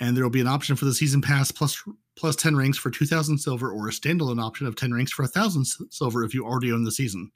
And 0.00 0.16
there 0.16 0.22
will 0.22 0.30
be 0.30 0.40
an 0.40 0.46
option 0.46 0.76
for 0.76 0.84
the 0.84 0.94
season 0.94 1.20
pass 1.20 1.50
plus 1.50 1.82
plus 2.16 2.36
10 2.36 2.54
ranks 2.54 2.78
for 2.78 2.90
2000 2.90 3.38
silver 3.38 3.72
or 3.72 3.88
a 3.88 3.92
standalone 3.92 4.40
option 4.40 4.66
of 4.66 4.76
10 4.76 4.92
ranks 4.92 5.10
for 5.10 5.22
1,000 5.22 5.64
silver 5.90 6.24
if 6.24 6.32
you 6.32 6.44
already 6.44 6.70
own 6.70 6.84
the 6.84 6.92
season. 6.92 7.30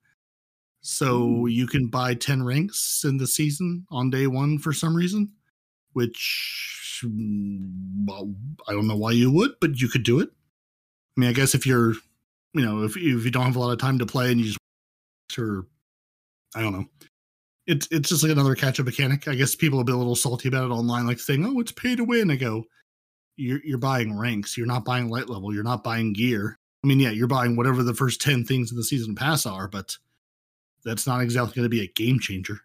So 0.83 1.47
you 1.47 1.67
can 1.67 1.87
buy 1.87 2.15
10 2.15 2.43
ranks 2.43 3.03
in 3.05 3.17
the 3.17 3.27
season 3.27 3.87
on 3.91 4.11
day 4.11 4.27
1 4.27 4.59
for 4.59 4.73
some 4.73 4.95
reason, 4.95 5.33
which 5.93 7.03
mm, 7.05 7.71
well, 8.05 8.35
I 8.69 8.73
don't 8.73 8.89
know 8.89 8.97
why 8.97 9.13
you 9.13 9.31
would, 9.31 9.53
but 9.61 9.81
you 9.81 9.89
could 9.89 10.03
do 10.03 10.21
it. 10.21 10.29
I 11.17 11.21
mean, 11.21 11.31
I 11.31 11.33
guess 11.33 11.55
if 11.55 11.67
you're, 11.67 11.95
you 12.53 12.65
know, 12.65 12.83
if, 12.83 12.97
if 12.97 13.25
you 13.25 13.31
don't 13.31 13.45
have 13.45 13.57
a 13.57 13.61
lot 13.61 13.73
of 13.73 13.79
time 13.79 13.99
to 13.99 14.07
play 14.07 14.33
and 14.33 14.41
you 14.41 14.47
just 14.47 14.59
or 15.39 15.67
I 16.55 16.61
don't 16.61 16.73
know 16.73 16.87
it's 17.67 17.89
it's 17.91 18.09
just 18.09 18.23
like 18.23 18.33
another 18.33 18.55
catch 18.55 18.81
up 18.81 18.87
mechanic. 18.87 19.29
I 19.29 19.35
guess 19.35 19.55
people 19.55 19.79
will 19.79 19.85
be 19.85 19.93
a 19.93 19.97
little 19.97 20.17
salty 20.17 20.49
about 20.49 20.71
it 20.71 20.75
online, 20.75 21.07
like 21.07 21.21
saying, 21.21 21.45
"Oh, 21.45 21.61
it's 21.61 21.73
pay 21.73 21.95
to 21.97 22.05
win." 22.05 22.31
I 22.31 22.37
go, 22.37 22.65
"You're 23.37 23.61
you're 23.65 23.79
buying 23.79 24.19
ranks. 24.19 24.57
You're 24.57 24.67
not 24.67 24.85
buying 24.85 25.09
light 25.09 25.29
level. 25.29 25.55
You're 25.55 25.63
not 25.63 25.85
buying 25.85 26.13
gear. 26.13 26.59
I 26.85 26.89
mean, 26.89 26.99
yeah, 27.01 27.11
you're 27.11 27.29
buying 27.29 27.57
whatever 27.57 27.83
the 27.83 27.95
first 27.95 28.21
ten 28.21 28.45
things 28.45 28.71
in 28.71 28.77
the 28.77 28.85
season 28.85 29.15
pass 29.15 29.47
are, 29.47 29.69
but 29.69 29.97
that's 30.85 31.07
not 31.07 31.21
exactly 31.21 31.55
going 31.55 31.65
to 31.65 31.69
be 31.69 31.83
a 31.83 31.89
game 31.89 32.19
changer." 32.19 32.61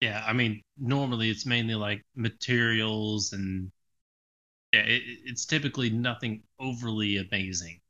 Yeah, 0.00 0.24
I 0.26 0.32
mean, 0.32 0.62
normally 0.78 1.30
it's 1.30 1.46
mainly 1.46 1.76
like 1.76 2.04
materials 2.16 3.32
and 3.32 3.70
yeah, 4.72 4.80
it, 4.80 5.02
it's 5.24 5.44
typically 5.44 5.90
nothing 5.90 6.42
overly 6.58 7.18
amazing. 7.18 7.80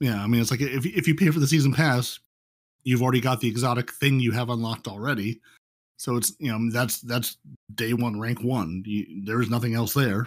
Yeah, 0.00 0.22
I 0.22 0.26
mean, 0.26 0.40
it's 0.40 0.50
like 0.50 0.60
if 0.60 0.84
if 0.84 1.08
you 1.08 1.14
pay 1.14 1.30
for 1.30 1.40
the 1.40 1.46
season 1.46 1.72
pass, 1.72 2.20
you've 2.84 3.02
already 3.02 3.20
got 3.20 3.40
the 3.40 3.48
exotic 3.48 3.92
thing 3.92 4.20
you 4.20 4.32
have 4.32 4.50
unlocked 4.50 4.86
already. 4.86 5.40
So 5.96 6.16
it's 6.16 6.32
you 6.38 6.52
know 6.52 6.70
that's 6.70 7.00
that's 7.00 7.38
day 7.74 7.92
one, 7.92 8.20
rank 8.20 8.42
one. 8.42 8.82
You, 8.86 9.22
there's 9.24 9.50
nothing 9.50 9.74
else 9.74 9.94
there. 9.94 10.26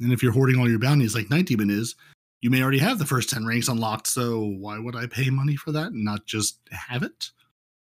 And 0.00 0.12
if 0.12 0.22
you're 0.22 0.32
hoarding 0.32 0.58
all 0.58 0.68
your 0.68 0.78
bounties 0.78 1.14
like 1.14 1.30
Night 1.30 1.46
Demon 1.46 1.70
is, 1.70 1.94
you 2.42 2.50
may 2.50 2.62
already 2.62 2.78
have 2.78 2.98
the 2.98 3.06
first 3.06 3.30
ten 3.30 3.46
ranks 3.46 3.68
unlocked. 3.68 4.06
So 4.06 4.40
why 4.40 4.78
would 4.78 4.94
I 4.94 5.06
pay 5.06 5.30
money 5.30 5.56
for 5.56 5.72
that 5.72 5.92
and 5.92 6.04
not 6.04 6.26
just 6.26 6.58
have 6.70 7.02
it? 7.02 7.30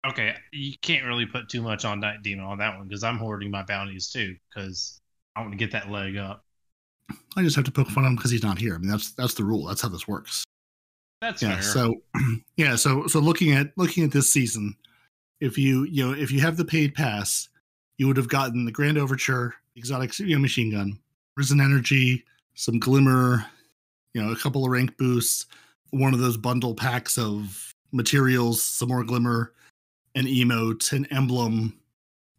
Okay, 0.06 0.34
you 0.52 0.74
can't 0.80 1.04
really 1.04 1.26
put 1.26 1.48
too 1.48 1.62
much 1.62 1.84
on 1.84 2.00
Night 2.00 2.22
Demon 2.22 2.44
on 2.44 2.58
that 2.58 2.76
one 2.76 2.88
because 2.88 3.04
I'm 3.04 3.18
hoarding 3.18 3.50
my 3.50 3.62
bounties 3.62 4.10
too 4.10 4.36
because 4.48 5.00
I 5.36 5.40
want 5.40 5.52
to 5.52 5.58
get 5.58 5.70
that 5.72 5.90
leg 5.90 6.16
up. 6.16 6.44
I 7.36 7.42
just 7.42 7.56
have 7.56 7.64
to 7.66 7.70
poke 7.70 7.88
fun 7.88 8.04
at 8.04 8.08
him 8.08 8.16
because 8.16 8.30
he's 8.30 8.42
not 8.42 8.58
here. 8.58 8.74
I 8.74 8.78
mean 8.78 8.90
that's 8.90 9.12
that's 9.12 9.34
the 9.34 9.44
rule. 9.44 9.66
That's 9.66 9.82
how 9.82 9.88
this 9.88 10.08
works. 10.08 10.44
That's 11.20 11.42
yeah 11.42 11.54
fair. 11.54 11.62
so 11.62 11.94
yeah 12.56 12.76
so 12.76 13.06
so 13.06 13.18
looking 13.18 13.52
at 13.52 13.72
looking 13.76 14.04
at 14.04 14.12
this 14.12 14.32
season 14.32 14.76
if 15.40 15.58
you 15.58 15.84
you 15.84 16.06
know 16.06 16.12
if 16.12 16.30
you 16.30 16.40
have 16.40 16.56
the 16.56 16.64
paid 16.64 16.94
pass 16.94 17.48
you 17.96 18.06
would 18.06 18.16
have 18.16 18.28
gotten 18.28 18.64
the 18.64 18.72
grand 18.72 18.96
overture 18.96 19.54
exotic 19.74 20.16
you 20.20 20.36
know, 20.36 20.40
machine 20.40 20.70
gun 20.70 20.98
risen 21.36 21.60
energy 21.60 22.24
some 22.54 22.78
glimmer 22.78 23.44
you 24.18 24.24
know 24.24 24.32
a 24.32 24.36
couple 24.36 24.64
of 24.64 24.70
rank 24.70 24.96
boosts 24.96 25.46
one 25.90 26.14
of 26.14 26.20
those 26.20 26.36
bundle 26.36 26.74
packs 26.74 27.18
of 27.18 27.74
materials, 27.92 28.62
some 28.62 28.88
more 28.88 29.04
glimmer, 29.04 29.52
an 30.14 30.26
emote, 30.26 30.92
an 30.92 31.06
emblem, 31.06 31.78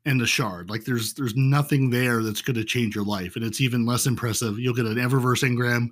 and 0.06 0.22
a 0.22 0.26
shard. 0.26 0.70
Like 0.70 0.86
there's 0.86 1.14
there's 1.14 1.36
nothing 1.36 1.90
there 1.90 2.24
that's 2.24 2.42
going 2.42 2.56
to 2.56 2.64
change 2.64 2.96
your 2.96 3.06
life, 3.06 3.36
and 3.36 3.46
it's 3.46 3.62
even 3.62 3.86
less 3.86 4.06
impressive. 4.06 4.60
You'll 4.60 4.76
get 4.76 4.86
an 4.86 4.96
Eververse 4.96 5.44
engram, 5.44 5.90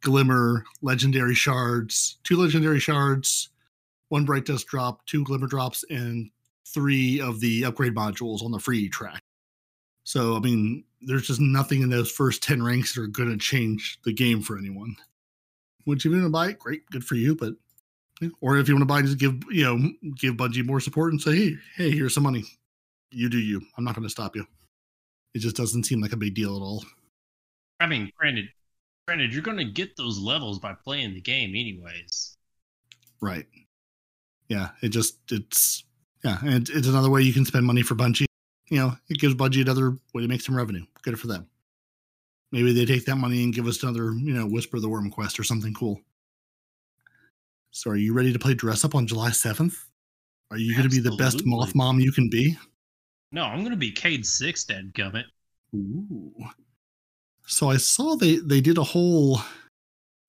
glimmer, 0.00 0.64
legendary 0.82 1.34
shards, 1.34 2.18
two 2.24 2.36
legendary 2.36 2.80
shards, 2.80 3.50
one 4.08 4.24
bright 4.24 4.46
dust 4.46 4.66
drop, 4.66 5.04
two 5.06 5.24
glimmer 5.24 5.46
drops, 5.46 5.84
and 5.90 6.30
three 6.66 7.20
of 7.20 7.40
the 7.40 7.64
upgrade 7.64 7.94
modules 7.94 8.42
on 8.42 8.50
the 8.50 8.58
free 8.58 8.88
track. 8.88 9.20
So 10.04 10.36
I 10.36 10.40
mean, 10.40 10.84
there's 11.02 11.26
just 11.26 11.40
nothing 11.40 11.82
in 11.82 11.90
those 11.90 12.10
first 12.10 12.42
ten 12.42 12.62
ranks 12.62 12.94
that 12.94 13.02
are 13.02 13.06
going 13.06 13.30
to 13.30 13.36
change 13.36 13.98
the 14.04 14.12
game 14.12 14.40
for 14.40 14.58
anyone. 14.58 14.96
Would 15.86 16.04
you 16.04 16.10
want 16.10 16.24
to 16.24 16.30
buy 16.30 16.48
it? 16.48 16.58
Great, 16.58 16.84
good 16.90 17.04
for 17.04 17.14
you. 17.14 17.34
But 17.34 17.54
or 18.40 18.56
if 18.58 18.68
you 18.68 18.74
want 18.74 18.82
to 18.82 18.86
buy, 18.86 19.02
just 19.02 19.18
give 19.18 19.42
you 19.50 19.64
know 19.64 19.90
give 20.16 20.34
Bungie 20.34 20.64
more 20.64 20.80
support 20.80 21.12
and 21.12 21.20
say, 21.20 21.36
hey, 21.36 21.56
hey, 21.76 21.90
here's 21.90 22.14
some 22.14 22.24
money. 22.24 22.44
You 23.10 23.28
do 23.28 23.38
you. 23.38 23.62
I'm 23.76 23.84
not 23.84 23.94
going 23.94 24.04
to 24.06 24.10
stop 24.10 24.36
you. 24.36 24.46
It 25.34 25.40
just 25.40 25.56
doesn't 25.56 25.84
seem 25.84 26.00
like 26.00 26.12
a 26.12 26.16
big 26.16 26.34
deal 26.34 26.56
at 26.56 26.60
all. 26.60 26.84
I 27.78 27.86
mean, 27.86 28.10
granted, 28.18 28.46
granted, 29.06 29.32
you're 29.32 29.42
going 29.42 29.58
to 29.58 29.64
get 29.64 29.96
those 29.96 30.18
levels 30.18 30.58
by 30.58 30.72
playing 30.72 31.14
the 31.14 31.20
game, 31.20 31.50
anyways. 31.50 32.36
Right. 33.20 33.46
Yeah. 34.48 34.70
It 34.82 34.88
just 34.88 35.18
it's 35.30 35.84
yeah, 36.24 36.38
and 36.42 36.68
it's 36.68 36.88
another 36.88 37.10
way 37.10 37.22
you 37.22 37.32
can 37.32 37.44
spend 37.44 37.66
money 37.66 37.82
for 37.82 37.94
Bungie. 37.94 38.26
You 38.68 38.78
know, 38.78 38.96
it 39.08 39.18
gives 39.18 39.34
Bungie 39.34 39.62
another 39.62 39.96
way 40.12 40.22
to 40.22 40.28
make 40.28 40.40
some 40.40 40.56
revenue. 40.56 40.84
Good 41.02 41.20
for 41.20 41.28
them. 41.28 41.46
Maybe 42.52 42.72
they 42.72 42.84
take 42.84 43.04
that 43.06 43.16
money 43.16 43.42
and 43.42 43.54
give 43.54 43.66
us 43.66 43.82
another, 43.82 44.12
you 44.12 44.32
know, 44.32 44.46
Whisper 44.46 44.78
the 44.78 44.88
Worm 44.88 45.10
quest 45.10 45.38
or 45.38 45.44
something 45.44 45.74
cool. 45.74 46.00
So, 47.70 47.90
are 47.90 47.96
you 47.96 48.14
ready 48.14 48.32
to 48.32 48.38
play 48.38 48.54
dress 48.54 48.84
up 48.84 48.94
on 48.94 49.06
July 49.06 49.30
7th? 49.30 49.76
Are 50.50 50.56
you 50.56 50.74
going 50.76 50.88
to 50.88 50.94
be 50.94 51.00
the 51.00 51.16
best 51.16 51.44
moth 51.44 51.74
mom 51.74 51.98
you 51.98 52.12
can 52.12 52.30
be? 52.30 52.56
No, 53.32 53.42
I'm 53.42 53.58
going 53.58 53.72
to 53.72 53.76
be 53.76 53.90
Cayde 53.90 54.24
Six, 54.24 54.64
dead 54.64 54.92
gummit. 54.94 55.24
Ooh. 55.74 56.32
So 57.46 57.68
I 57.68 57.76
saw 57.76 58.16
they 58.16 58.36
they 58.36 58.60
did 58.60 58.78
a 58.78 58.84
whole 58.84 59.40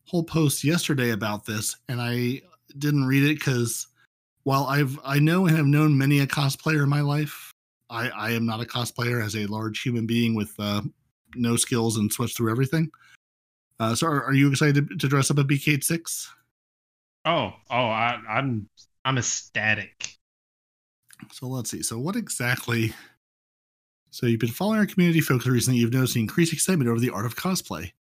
whole 0.05 0.23
post 0.23 0.63
yesterday 0.63 1.11
about 1.11 1.45
this, 1.45 1.75
and 1.87 2.01
I 2.01 2.41
didn't 2.77 3.05
read 3.05 3.23
it 3.23 3.35
because 3.35 3.87
while 4.43 4.65
I've 4.65 4.99
I 5.05 5.19
know 5.19 5.45
and 5.45 5.55
have 5.55 5.65
known 5.65 5.97
many 5.97 6.19
a 6.19 6.27
cosplayer 6.27 6.83
in 6.83 6.89
my 6.89 7.01
life, 7.01 7.51
I 7.89 8.09
I 8.09 8.31
am 8.31 8.45
not 8.45 8.61
a 8.61 8.65
cosplayer 8.65 9.23
as 9.23 9.35
a 9.35 9.45
large 9.45 9.81
human 9.81 10.05
being 10.05 10.35
with 10.35 10.53
uh, 10.59 10.81
no 11.39 11.55
skills 11.55 11.97
and 11.97 12.11
switch 12.11 12.35
through 12.35 12.51
everything. 12.51 12.91
Uh, 13.79 13.95
so 13.95 14.07
are, 14.07 14.23
are 14.23 14.33
you 14.33 14.49
excited 14.49 14.89
to, 14.89 14.97
to 14.97 15.07
dress 15.07 15.29
up 15.31 15.37
a 15.37 15.43
BK 15.43 15.83
six? 15.83 16.33
Oh, 17.25 17.53
oh, 17.69 17.75
I, 17.75 18.19
I'm 18.29 18.69
I'm 19.03 19.17
ecstatic. 19.17 20.17
So 21.31 21.47
let's 21.47 21.71
see. 21.71 21.83
So 21.83 21.99
what 21.99 22.15
exactly? 22.15 22.93
So 24.11 24.25
you've 24.25 24.39
been 24.39 24.49
following 24.49 24.79
our 24.79 24.85
community 24.85 25.21
focus 25.21 25.47
recently. 25.47 25.79
You've 25.79 25.93
noticed 25.93 26.13
the 26.13 26.21
increased 26.21 26.53
excitement 26.53 26.89
over 26.89 26.99
the 26.99 27.09
art 27.09 27.25
of 27.25 27.35
cosplay. 27.35 27.91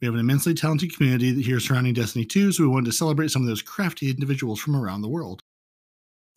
We 0.00 0.06
have 0.06 0.14
an 0.14 0.20
immensely 0.20 0.52
talented 0.52 0.94
community 0.94 1.40
here 1.42 1.58
surrounding 1.58 1.94
Destiny 1.94 2.26
2, 2.26 2.52
so 2.52 2.62
we 2.62 2.68
wanted 2.68 2.86
to 2.86 2.92
celebrate 2.92 3.30
some 3.30 3.42
of 3.42 3.48
those 3.48 3.62
crafty 3.62 4.10
individuals 4.10 4.60
from 4.60 4.76
around 4.76 5.00
the 5.00 5.08
world. 5.08 5.42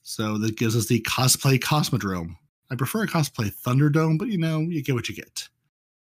So 0.01 0.37
that 0.37 0.57
gives 0.57 0.77
us 0.77 0.85
the 0.85 1.01
cosplay 1.01 1.59
Cosmodrome. 1.59 2.35
I 2.71 2.75
prefer 2.75 3.03
a 3.03 3.07
cosplay 3.07 3.51
Thunderdome, 3.51 4.17
but 4.17 4.29
you 4.29 4.37
know, 4.37 4.59
you 4.59 4.81
get 4.81 4.95
what 4.95 5.09
you 5.09 5.15
get. 5.15 5.49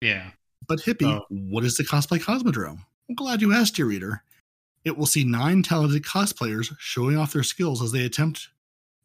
Yeah. 0.01 0.31
But 0.67 0.81
Hippie, 0.81 1.07
oh. 1.07 1.25
what 1.31 1.65
is 1.65 1.77
the 1.77 1.85
cosplay 1.85 2.21
Cosmodrome? 2.21 2.79
I'm 3.09 3.15
glad 3.15 3.41
you 3.41 3.53
asked, 3.53 3.79
your 3.79 3.89
reader. 3.89 4.23
It 4.85 4.97
will 4.97 5.07
see 5.07 5.25
nine 5.25 5.63
talented 5.63 6.03
cosplayers 6.03 6.75
showing 6.79 7.17
off 7.17 7.33
their 7.33 7.43
skills 7.43 7.83
as 7.83 7.93
they 7.93 8.05
attempt 8.05 8.49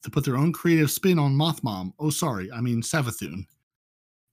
to 0.03 0.09
put 0.09 0.25
their 0.25 0.37
own 0.37 0.51
creative 0.53 0.91
spin 0.91 1.17
on 1.17 1.35
Mothmom. 1.35 1.93
Oh, 1.99 2.09
sorry, 2.09 2.51
I 2.51 2.61
mean 2.61 2.81
Savathûn. 2.81 3.45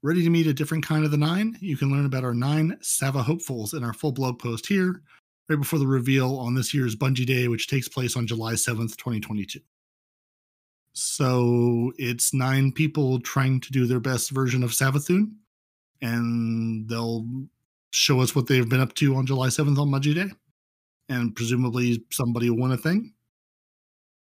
Ready 0.02 0.22
to 0.22 0.30
meet 0.30 0.46
a 0.46 0.54
different 0.54 0.84
kind 0.84 1.04
of 1.04 1.10
the 1.10 1.16
nine? 1.16 1.56
You 1.60 1.76
can 1.76 1.90
learn 1.90 2.06
about 2.06 2.24
our 2.24 2.34
nine 2.34 2.76
Sava 2.80 3.22
hopefuls 3.22 3.74
in 3.74 3.84
our 3.84 3.92
full 3.92 4.12
blog 4.12 4.38
post 4.38 4.66
here, 4.66 5.02
right 5.48 5.58
before 5.58 5.78
the 5.78 5.86
reveal 5.86 6.36
on 6.36 6.54
this 6.54 6.74
year's 6.74 6.96
Bungie 6.96 7.26
Day, 7.26 7.48
which 7.48 7.68
takes 7.68 7.88
place 7.88 8.16
on 8.16 8.26
July 8.26 8.54
7th, 8.54 8.96
2022. 8.96 9.60
So 10.92 11.92
it's 11.96 12.34
nine 12.34 12.72
people 12.72 13.20
trying 13.20 13.60
to 13.60 13.72
do 13.72 13.86
their 13.86 14.00
best 14.00 14.30
version 14.30 14.62
of 14.62 14.70
Savathûn, 14.70 15.32
and 16.02 16.88
they'll 16.88 17.26
show 17.92 18.20
us 18.20 18.34
what 18.34 18.46
they've 18.46 18.68
been 18.68 18.80
up 18.80 18.94
to 18.94 19.16
on 19.16 19.26
July 19.26 19.48
7th 19.48 19.78
on 19.78 19.90
Bungie 19.90 20.14
Day. 20.14 20.32
And 21.08 21.34
presumably 21.34 22.04
somebody 22.10 22.50
will 22.50 22.60
win 22.60 22.72
a 22.72 22.76
thing. 22.76 23.12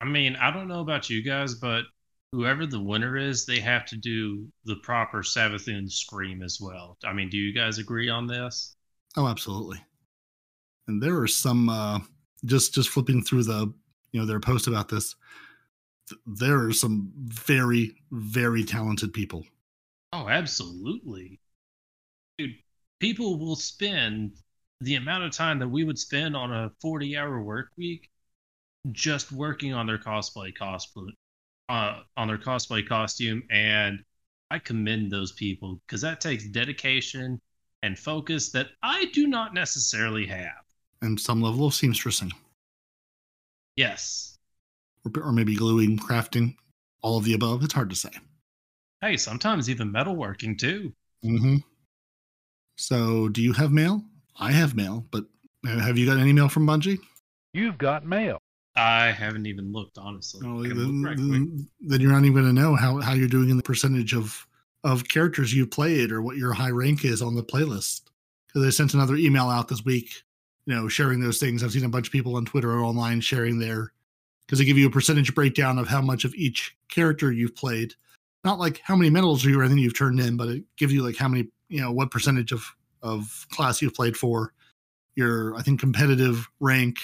I 0.01 0.07
mean, 0.07 0.37
I 0.37 0.51
don't 0.51 0.69
know 0.69 0.81
about 0.81 1.11
you 1.11 1.23
guys, 1.23 1.55
but 1.55 1.85
whoever 2.33 2.67
the 2.67 2.81
winner 2.81 3.17
is, 3.17 3.45
they 3.45 3.61
have 3.61 3.85
to 3.87 3.97
do 3.97 4.47
the 4.65 4.77
proper 4.77 5.23
Savathûn 5.23 5.91
scream 5.91 6.43
as 6.43 6.59
well. 6.61 6.97
I 7.05 7.13
mean, 7.13 7.29
do 7.29 7.37
you 7.37 7.53
guys 7.53 7.79
agree 7.79 8.09
on 8.09 8.27
this? 8.27 8.77
Oh, 9.17 9.27
absolutely. 9.27 9.83
And 10.87 11.03
there 11.03 11.19
are 11.21 11.27
some 11.27 11.69
uh 11.69 11.99
just 12.45 12.75
just 12.75 12.89
flipping 12.89 13.23
through 13.23 13.43
the 13.45 13.73
you 14.13 14.21
know 14.21 14.27
their 14.27 14.41
post 14.41 14.67
about 14.67 14.89
this. 14.89 15.17
Th- 16.09 16.21
there 16.27 16.65
are 16.65 16.73
some 16.73 17.13
very 17.17 17.97
very 18.13 18.65
talented 18.65 19.13
people. 19.13 19.45
Oh, 20.13 20.29
absolutely. 20.29 21.41
Dude, 22.39 22.55
people 23.01 23.39
will 23.39 23.57
spend 23.57 24.33
the 24.81 24.95
amount 24.95 25.25
of 25.25 25.33
time 25.33 25.59
that 25.59 25.69
we 25.69 25.85
would 25.85 25.99
spend 25.99 26.37
on 26.37 26.53
a 26.53 26.71
40 26.81 27.17
hour 27.17 27.43
work 27.43 27.71
week 27.77 28.11
just 28.93 29.33
working 29.33 29.75
on 29.75 29.87
their 29.87 29.99
cosplay 29.99 30.57
cosplay 30.57 31.11
uh, 31.69 32.01
on 32.17 32.29
their 32.29 32.39
cosplay 32.39 32.87
costume 32.87 33.43
and 33.51 33.99
i 34.51 34.59
commend 34.59 35.11
those 35.11 35.33
people 35.33 35.81
because 35.87 36.01
that 36.01 36.21
takes 36.21 36.47
dedication 36.47 37.41
and 37.83 37.99
focus 37.99 38.51
that 38.51 38.69
i 38.83 39.05
do 39.13 39.27
not 39.27 39.53
necessarily 39.53 40.27
have. 40.27 40.63
And 41.03 41.19
some 41.19 41.43
level 41.43 41.67
of 41.67 41.75
seamstressing. 41.75 42.33
Yes. 43.77 44.39
Or, 45.05 45.23
or 45.23 45.33
maybe 45.33 45.55
gluing 45.55 45.97
crafting 45.97 46.57
all 47.03 47.19
of 47.19 47.25
the 47.25 47.35
above. 47.35 47.63
It's 47.63 47.75
hard 47.75 47.91
to 47.91 47.97
say. 47.97 48.11
Hey 49.01 49.17
sometimes 49.17 49.69
even 49.69 49.93
metalworking 49.93 50.57
too. 50.57 50.93
Mm-hmm 51.25 51.57
so 52.79 53.29
do 53.29 53.43
you 53.43 53.53
have 53.53 53.73
mail 53.73 54.03
i 54.39 54.51
have 54.51 54.75
mail 54.75 55.05
but 55.11 55.25
uh, 55.67 55.79
have 55.79 55.99
you 55.99 56.07
got 56.07 56.19
any 56.19 56.33
mail 56.33 56.49
from 56.49 56.67
bungie 56.67 56.99
you've 57.53 57.79
got 57.79 58.05
mail 58.05 58.39
I 58.77 59.11
haven't 59.11 59.47
even 59.47 59.73
looked, 59.73 59.99
honestly. 59.99 60.47
Oh, 60.47 60.63
then, 60.63 61.03
right 61.03 61.17
then, 61.17 61.69
then, 61.81 62.01
you're 62.01 62.13
not 62.13 62.23
even 62.23 62.33
going 62.33 62.45
to 62.45 62.53
know 62.53 62.77
how, 62.77 63.01
how 63.01 63.13
you're 63.13 63.27
doing 63.27 63.51
in 63.51 63.57
the 63.57 63.63
percentage 63.63 64.15
of 64.15 64.47
of 64.85 65.09
characters 65.09 65.53
you 65.53 65.67
played 65.67 66.13
or 66.13 66.23
what 66.23 66.37
your 66.37 66.53
high 66.53 66.71
rank 66.71 67.05
is 67.05 67.21
on 67.21 67.35
the 67.35 67.43
playlist. 67.43 68.03
Because 68.47 68.63
they 68.63 68.71
sent 68.71 68.95
another 68.95 69.17
email 69.17 69.49
out 69.49 69.69
this 69.69 69.85
week, 69.85 70.23
you 70.67 70.75
know, 70.75 70.89
sharing 70.89 71.21
those 71.21 71.39
things. 71.39 71.63
I've 71.63 71.73
seen 71.73 71.85
a 71.85 71.89
bunch 71.89 72.07
of 72.07 72.13
people 72.13 72.37
on 72.37 72.45
Twitter 72.45 72.71
or 72.71 72.81
online 72.81 73.21
sharing 73.21 73.59
their 73.59 73.93
because 74.47 74.59
they 74.59 74.65
give 74.65 74.79
you 74.79 74.87
a 74.87 74.91
percentage 74.91 75.35
breakdown 75.35 75.79
of 75.79 75.89
how 75.89 76.01
much 76.01 76.25
of 76.25 76.35
each 76.35 76.77
character 76.89 77.31
you've 77.31 77.55
played. 77.55 77.95
Not 78.45 78.59
like 78.59 78.81
how 78.83 78.97
many 78.97 79.11
medals 79.11 79.45
you 79.45 79.61
or 79.61 79.63
anything 79.63 79.83
you've 79.83 79.99
turned 79.99 80.21
in, 80.21 80.37
but 80.37 80.49
it 80.49 80.65
gives 80.79 80.93
you 80.93 81.03
like 81.03 81.17
how 81.17 81.29
many, 81.29 81.49
you 81.69 81.81
know, 81.81 81.93
what 81.93 82.11
percentage 82.11 82.53
of 82.53 82.65
of 83.03 83.47
class 83.51 83.81
you've 83.81 83.95
played 83.95 84.17
for, 84.17 84.53
your 85.15 85.55
I 85.57 85.63
think 85.63 85.81
competitive 85.81 86.49
rank, 86.61 86.99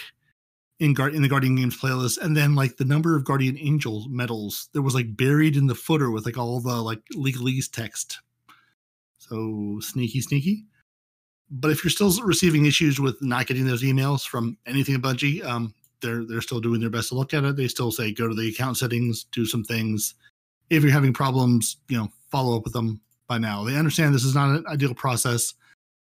in 0.80 0.94
guard 0.94 1.14
in 1.14 1.22
the 1.22 1.28
Guardian 1.28 1.56
Games 1.56 1.80
playlist, 1.80 2.18
and 2.18 2.36
then 2.36 2.54
like 2.54 2.76
the 2.76 2.84
number 2.84 3.16
of 3.16 3.24
Guardian 3.24 3.58
Angel 3.58 4.06
medals 4.08 4.68
that 4.72 4.82
was 4.82 4.94
like 4.94 5.16
buried 5.16 5.56
in 5.56 5.66
the 5.66 5.74
footer 5.74 6.10
with 6.10 6.26
like 6.26 6.38
all 6.38 6.60
the 6.60 6.82
like 6.82 7.00
legalese 7.14 7.70
text. 7.70 8.20
So 9.18 9.78
sneaky, 9.80 10.20
sneaky. 10.20 10.64
But 11.50 11.70
if 11.70 11.84
you're 11.84 11.90
still 11.90 12.12
receiving 12.22 12.66
issues 12.66 12.98
with 13.00 13.16
not 13.22 13.46
getting 13.46 13.66
those 13.66 13.82
emails 13.82 14.26
from 14.26 14.58
anything 14.66 15.00
Bungie, 15.00 15.44
um, 15.44 15.74
they're 16.00 16.24
they're 16.24 16.40
still 16.40 16.60
doing 16.60 16.80
their 16.80 16.90
best 16.90 17.10
to 17.10 17.14
look 17.14 17.32
at 17.32 17.44
it. 17.44 17.56
They 17.56 17.68
still 17.68 17.92
say 17.92 18.12
go 18.12 18.28
to 18.28 18.34
the 18.34 18.48
account 18.48 18.76
settings, 18.76 19.24
do 19.24 19.46
some 19.46 19.64
things. 19.64 20.14
If 20.70 20.82
you're 20.82 20.92
having 20.92 21.12
problems, 21.12 21.76
you 21.88 21.96
know, 21.96 22.08
follow 22.30 22.56
up 22.56 22.64
with 22.64 22.72
them 22.72 23.00
by 23.34 23.38
now. 23.38 23.64
They 23.64 23.76
understand 23.76 24.14
this 24.14 24.24
is 24.24 24.34
not 24.34 24.50
an 24.50 24.64
ideal 24.68 24.94
process, 24.94 25.54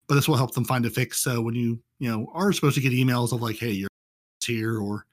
but 0.06 0.16
this 0.16 0.28
will 0.28 0.36
help 0.36 0.54
them 0.54 0.64
find 0.64 0.84
a 0.84 0.90
fix. 0.90 1.18
So 1.20 1.40
when 1.40 1.54
you 1.54 1.80
you 1.98 2.10
know 2.10 2.30
are 2.34 2.52
supposed 2.52 2.74
to 2.74 2.80
get 2.80 2.92
emails 2.92 3.32
of 3.32 3.40
like, 3.40 3.56
hey, 3.56 3.70
you're 3.70 3.88
here 4.44 4.78
or 4.78 5.06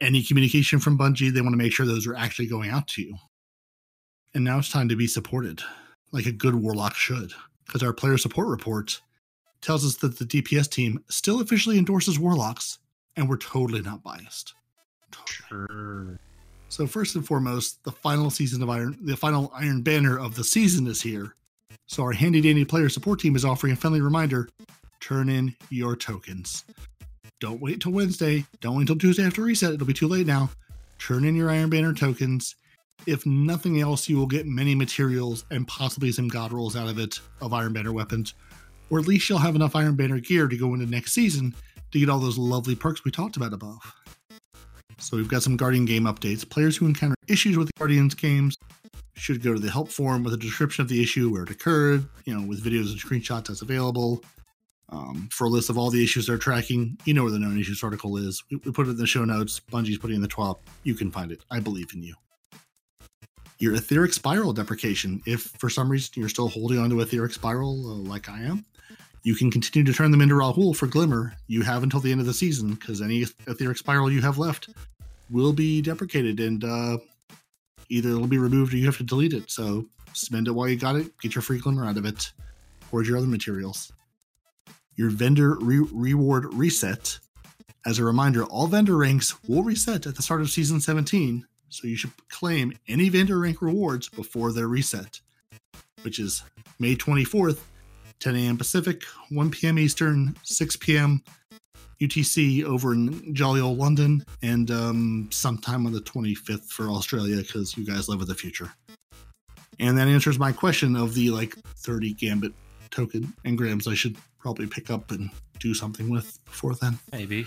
any 0.00 0.22
communication 0.22 0.78
from 0.78 0.98
Bungie, 0.98 1.32
they 1.32 1.40
want 1.40 1.52
to 1.52 1.58
make 1.58 1.72
sure 1.72 1.86
those 1.86 2.06
are 2.06 2.16
actually 2.16 2.46
going 2.46 2.70
out 2.70 2.88
to 2.88 3.02
you. 3.02 3.16
And 4.34 4.44
now 4.44 4.58
it's 4.58 4.70
time 4.70 4.88
to 4.88 4.96
be 4.96 5.06
supported, 5.06 5.62
like 6.10 6.26
a 6.26 6.32
good 6.32 6.54
Warlock 6.54 6.94
should, 6.94 7.32
because 7.66 7.82
our 7.82 7.92
player 7.92 8.18
support 8.18 8.48
report 8.48 9.00
tells 9.60 9.86
us 9.86 9.96
that 9.96 10.18
the 10.18 10.24
DPS 10.24 10.68
team 10.68 11.02
still 11.08 11.40
officially 11.40 11.78
endorses 11.78 12.18
Warlocks, 12.18 12.80
and 13.16 13.28
we're 13.28 13.36
totally 13.36 13.82
not 13.82 14.02
biased. 14.02 14.54
Totally. 15.10 15.66
Sure. 15.68 16.18
So 16.68 16.86
first 16.86 17.14
and 17.14 17.26
foremost, 17.26 17.84
the 17.84 17.92
final 17.92 18.30
season 18.30 18.62
of 18.62 18.70
Iron, 18.70 18.98
the 19.02 19.16
final 19.16 19.52
Iron 19.54 19.82
Banner 19.82 20.18
of 20.18 20.34
the 20.34 20.44
season 20.44 20.86
is 20.86 21.00
here. 21.00 21.36
So 21.86 22.02
our 22.02 22.12
handy 22.12 22.40
dandy 22.40 22.64
player 22.64 22.88
support 22.88 23.20
team 23.20 23.36
is 23.36 23.44
offering 23.44 23.72
a 23.72 23.76
friendly 23.76 24.00
reminder: 24.00 24.48
turn 25.00 25.28
in 25.28 25.54
your 25.70 25.96
tokens 25.96 26.64
don't 27.42 27.60
wait 27.60 27.80
till 27.80 27.90
Wednesday. 27.90 28.46
Don't 28.60 28.76
wait 28.76 28.86
till 28.86 28.96
Tuesday 28.96 29.24
after 29.24 29.42
reset. 29.42 29.74
It'll 29.74 29.84
be 29.84 29.92
too 29.92 30.06
late 30.06 30.28
now. 30.28 30.48
Turn 31.00 31.24
in 31.24 31.34
your 31.34 31.50
Iron 31.50 31.70
Banner 31.70 31.92
tokens. 31.92 32.54
If 33.04 33.26
nothing 33.26 33.80
else, 33.80 34.08
you 34.08 34.16
will 34.16 34.28
get 34.28 34.46
many 34.46 34.76
materials 34.76 35.44
and 35.50 35.66
possibly 35.66 36.12
some 36.12 36.28
god 36.28 36.52
rolls 36.52 36.76
out 36.76 36.88
of 36.88 37.00
it 37.00 37.18
of 37.40 37.52
Iron 37.52 37.72
Banner 37.72 37.92
weapons. 37.92 38.34
Or 38.90 39.00
at 39.00 39.08
least 39.08 39.28
you'll 39.28 39.38
have 39.38 39.56
enough 39.56 39.74
Iron 39.74 39.96
Banner 39.96 40.20
gear 40.20 40.46
to 40.46 40.56
go 40.56 40.72
into 40.72 40.86
next 40.86 41.14
season 41.14 41.52
to 41.90 41.98
get 41.98 42.08
all 42.08 42.20
those 42.20 42.38
lovely 42.38 42.76
perks 42.76 43.04
we 43.04 43.10
talked 43.10 43.36
about 43.36 43.52
above. 43.52 43.92
So 45.02 45.16
we've 45.16 45.28
got 45.28 45.42
some 45.42 45.56
Guardian 45.56 45.84
game 45.84 46.04
updates. 46.04 46.48
Players 46.48 46.76
who 46.76 46.86
encounter 46.86 47.16
issues 47.26 47.58
with 47.58 47.70
Guardians 47.76 48.14
games 48.14 48.56
should 49.14 49.42
go 49.42 49.52
to 49.52 49.58
the 49.58 49.70
help 49.70 49.88
forum 49.90 50.22
with 50.22 50.32
a 50.32 50.36
description 50.36 50.82
of 50.82 50.88
the 50.88 51.02
issue, 51.02 51.30
where 51.30 51.42
it 51.42 51.50
occurred, 51.50 52.06
you 52.24 52.34
know, 52.34 52.46
with 52.46 52.64
videos 52.64 52.90
and 52.90 53.00
screenshots 53.00 53.50
as 53.50 53.62
available. 53.62 54.22
Um, 54.88 55.28
for 55.32 55.46
a 55.46 55.48
list 55.48 55.70
of 55.70 55.78
all 55.78 55.90
the 55.90 56.02
issues 56.04 56.26
they're 56.26 56.38
tracking, 56.38 56.98
you 57.04 57.14
know 57.14 57.22
where 57.22 57.32
the 57.32 57.38
known 57.38 57.58
issues 57.58 57.82
article 57.82 58.16
is. 58.16 58.44
We, 58.50 58.58
we 58.58 58.72
put 58.72 58.86
it 58.86 58.90
in 58.90 58.96
the 58.96 59.06
show 59.06 59.24
notes. 59.24 59.58
Bungie's 59.58 59.98
putting 59.98 60.16
in 60.16 60.22
the 60.22 60.28
twab. 60.28 60.58
You 60.82 60.94
can 60.94 61.10
find 61.10 61.32
it. 61.32 61.40
I 61.50 61.60
believe 61.60 61.88
in 61.94 62.02
you. 62.02 62.14
Your 63.58 63.74
etheric 63.74 64.12
spiral 64.12 64.52
deprecation. 64.52 65.22
If 65.26 65.42
for 65.58 65.70
some 65.70 65.90
reason 65.90 66.12
you're 66.16 66.28
still 66.28 66.48
holding 66.48 66.78
on 66.78 66.90
to 66.90 67.00
etheric 67.00 67.32
spiral 67.32 67.90
uh, 67.90 68.08
like 68.08 68.28
I 68.28 68.42
am, 68.42 68.66
you 69.22 69.34
can 69.34 69.50
continue 69.50 69.90
to 69.90 69.96
turn 69.96 70.10
them 70.10 70.20
into 70.20 70.34
Rahool 70.34 70.76
for 70.76 70.86
Glimmer. 70.86 71.34
You 71.46 71.62
have 71.62 71.82
until 71.82 72.00
the 72.00 72.12
end 72.12 72.20
of 72.20 72.26
the 72.26 72.34
season 72.34 72.74
because 72.74 73.00
any 73.00 73.22
etheric 73.46 73.78
spiral 73.78 74.10
you 74.10 74.20
have 74.20 74.36
left 74.36 74.68
will 75.32 75.52
be 75.52 75.82
deprecated 75.82 76.38
and 76.38 76.62
uh, 76.62 76.98
either 77.88 78.10
it'll 78.10 78.26
be 78.26 78.38
removed 78.38 78.72
or 78.72 78.76
you 78.76 78.86
have 78.86 78.98
to 78.98 79.02
delete 79.02 79.32
it. 79.32 79.50
So 79.50 79.86
spend 80.12 80.46
it 80.46 80.52
while 80.52 80.68
you 80.68 80.76
got 80.76 80.96
it, 80.96 81.18
get 81.20 81.34
your 81.34 81.42
free 81.42 81.58
Glimmer 81.58 81.86
out 81.86 81.96
of 81.96 82.04
it, 82.04 82.32
or 82.92 83.02
your 83.02 83.16
other 83.16 83.26
materials. 83.26 83.92
Your 84.94 85.10
vendor 85.10 85.56
re- 85.60 85.88
reward 85.92 86.52
reset. 86.54 87.18
As 87.84 87.98
a 87.98 88.04
reminder, 88.04 88.44
all 88.44 88.66
vendor 88.68 88.96
ranks 88.98 89.34
will 89.48 89.62
reset 89.62 90.06
at 90.06 90.14
the 90.14 90.22
start 90.22 90.42
of 90.42 90.50
season 90.50 90.80
17, 90.80 91.46
so 91.68 91.88
you 91.88 91.96
should 91.96 92.12
claim 92.28 92.78
any 92.86 93.08
vendor 93.08 93.40
rank 93.40 93.60
rewards 93.60 94.08
before 94.08 94.52
their 94.52 94.68
reset, 94.68 95.20
which 96.02 96.20
is 96.20 96.44
May 96.78 96.94
24th 96.94 97.58
10 98.20 98.36
a.m. 98.36 98.56
Pacific, 98.56 99.02
1 99.30 99.50
p.m. 99.50 99.80
Eastern, 99.80 100.36
6 100.44 100.76
p.m. 100.76 101.24
UTC 102.02 102.64
over 102.64 102.92
in 102.92 103.34
jolly 103.34 103.60
old 103.60 103.78
London, 103.78 104.24
and 104.42 104.70
um, 104.70 105.28
sometime 105.30 105.86
on 105.86 105.92
the 105.92 106.00
25th 106.00 106.70
for 106.70 106.90
Australia 106.90 107.36
because 107.36 107.76
you 107.76 107.86
guys 107.86 108.08
live 108.08 108.20
in 108.20 108.28
the 108.28 108.34
future. 108.34 108.72
And 109.78 109.96
that 109.98 110.08
answers 110.08 110.38
my 110.38 110.52
question 110.52 110.96
of 110.96 111.14
the 111.14 111.30
like 111.30 111.56
30 111.78 112.14
Gambit 112.14 112.52
token 112.90 113.32
engrams 113.44 113.90
I 113.90 113.94
should 113.94 114.16
probably 114.38 114.66
pick 114.66 114.90
up 114.90 115.10
and 115.10 115.30
do 115.58 115.74
something 115.74 116.10
with 116.10 116.38
before 116.44 116.74
then. 116.74 116.98
Maybe. 117.10 117.46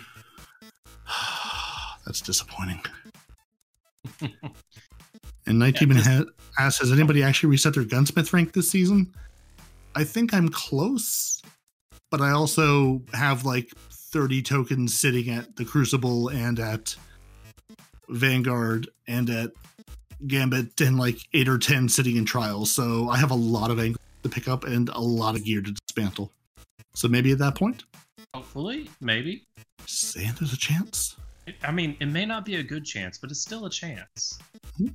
That's 2.05 2.21
disappointing. 2.21 2.81
and 5.47 5.59
Night 5.59 5.75
Demon 5.75 5.97
this- 5.97 6.07
ha- 6.07 6.25
asks, 6.59 6.79
has 6.79 6.91
anybody 6.91 7.23
actually 7.23 7.49
reset 7.49 7.73
their 7.73 7.83
gunsmith 7.83 8.33
rank 8.33 8.53
this 8.53 8.69
season? 8.69 9.13
I 9.95 10.03
think 10.03 10.33
I'm 10.33 10.49
close, 10.49 11.41
but 12.11 12.21
I 12.21 12.31
also 12.31 13.01
have 13.13 13.45
like 13.45 13.71
30 14.15 14.43
tokens 14.43 14.93
sitting 14.93 15.29
at 15.29 15.57
the 15.57 15.65
Crucible 15.65 16.29
and 16.29 16.57
at 16.57 16.95
Vanguard 18.07 18.87
and 19.09 19.29
at 19.29 19.51
Gambit 20.25 20.79
and 20.79 20.97
like 20.97 21.17
eight 21.33 21.49
or 21.49 21.57
10 21.57 21.89
sitting 21.89 22.15
in 22.15 22.23
trials. 22.23 22.71
So 22.71 23.09
I 23.09 23.17
have 23.17 23.31
a 23.31 23.35
lot 23.35 23.71
of 23.71 23.77
angles 23.77 23.99
to 24.23 24.29
pick 24.29 24.47
up 24.47 24.63
and 24.63 24.87
a 24.87 25.01
lot 25.01 25.35
of 25.35 25.43
gear 25.43 25.61
to 25.61 25.69
dismantle. 25.69 26.31
So 26.93 27.09
maybe 27.09 27.33
at 27.33 27.39
that 27.39 27.55
point, 27.55 27.83
Hopefully, 28.33 28.89
maybe. 29.01 29.43
saying 29.85 30.31
there's 30.39 30.53
a 30.53 30.57
chance. 30.57 31.17
I 31.63 31.73
mean, 31.73 31.97
it 31.99 32.05
may 32.05 32.25
not 32.25 32.45
be 32.45 32.55
a 32.55 32.63
good 32.63 32.85
chance, 32.85 33.17
but 33.17 33.31
it's 33.31 33.41
still 33.41 33.65
a 33.65 33.69
chance. 33.69 34.39
Hmm. 34.77 34.87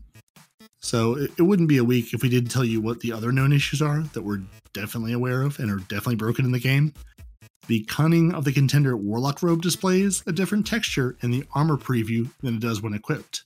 So 0.81 1.19
it, 1.19 1.31
it 1.37 1.43
wouldn't 1.43 1.69
be 1.69 1.77
a 1.77 1.85
week 1.85 2.15
if 2.15 2.23
we 2.23 2.31
didn't 2.31 2.51
tell 2.51 2.65
you 2.65 2.81
what 2.81 3.01
the 3.01 3.13
other 3.13 3.33
known 3.33 3.53
issues 3.53 3.83
are 3.83 4.01
that 4.01 4.23
we're 4.23 4.41
definitely 4.73 5.13
aware 5.13 5.43
of 5.43 5.59
and 5.59 5.71
are 5.71 5.77
definitely 5.77 6.17
broken 6.17 6.47
in 6.47 6.53
the 6.53 6.59
game. 6.59 6.95
The 7.71 7.85
cunning 7.85 8.35
of 8.35 8.45
the 8.45 8.51
contender 8.51 8.97
warlock 8.97 9.45
robe 9.45 9.63
displays 9.63 10.25
a 10.27 10.33
different 10.33 10.67
texture 10.67 11.17
in 11.21 11.31
the 11.31 11.45
armor 11.55 11.77
preview 11.77 12.29
than 12.41 12.57
it 12.57 12.61
does 12.61 12.83
when 12.83 12.95
equipped. 12.95 13.45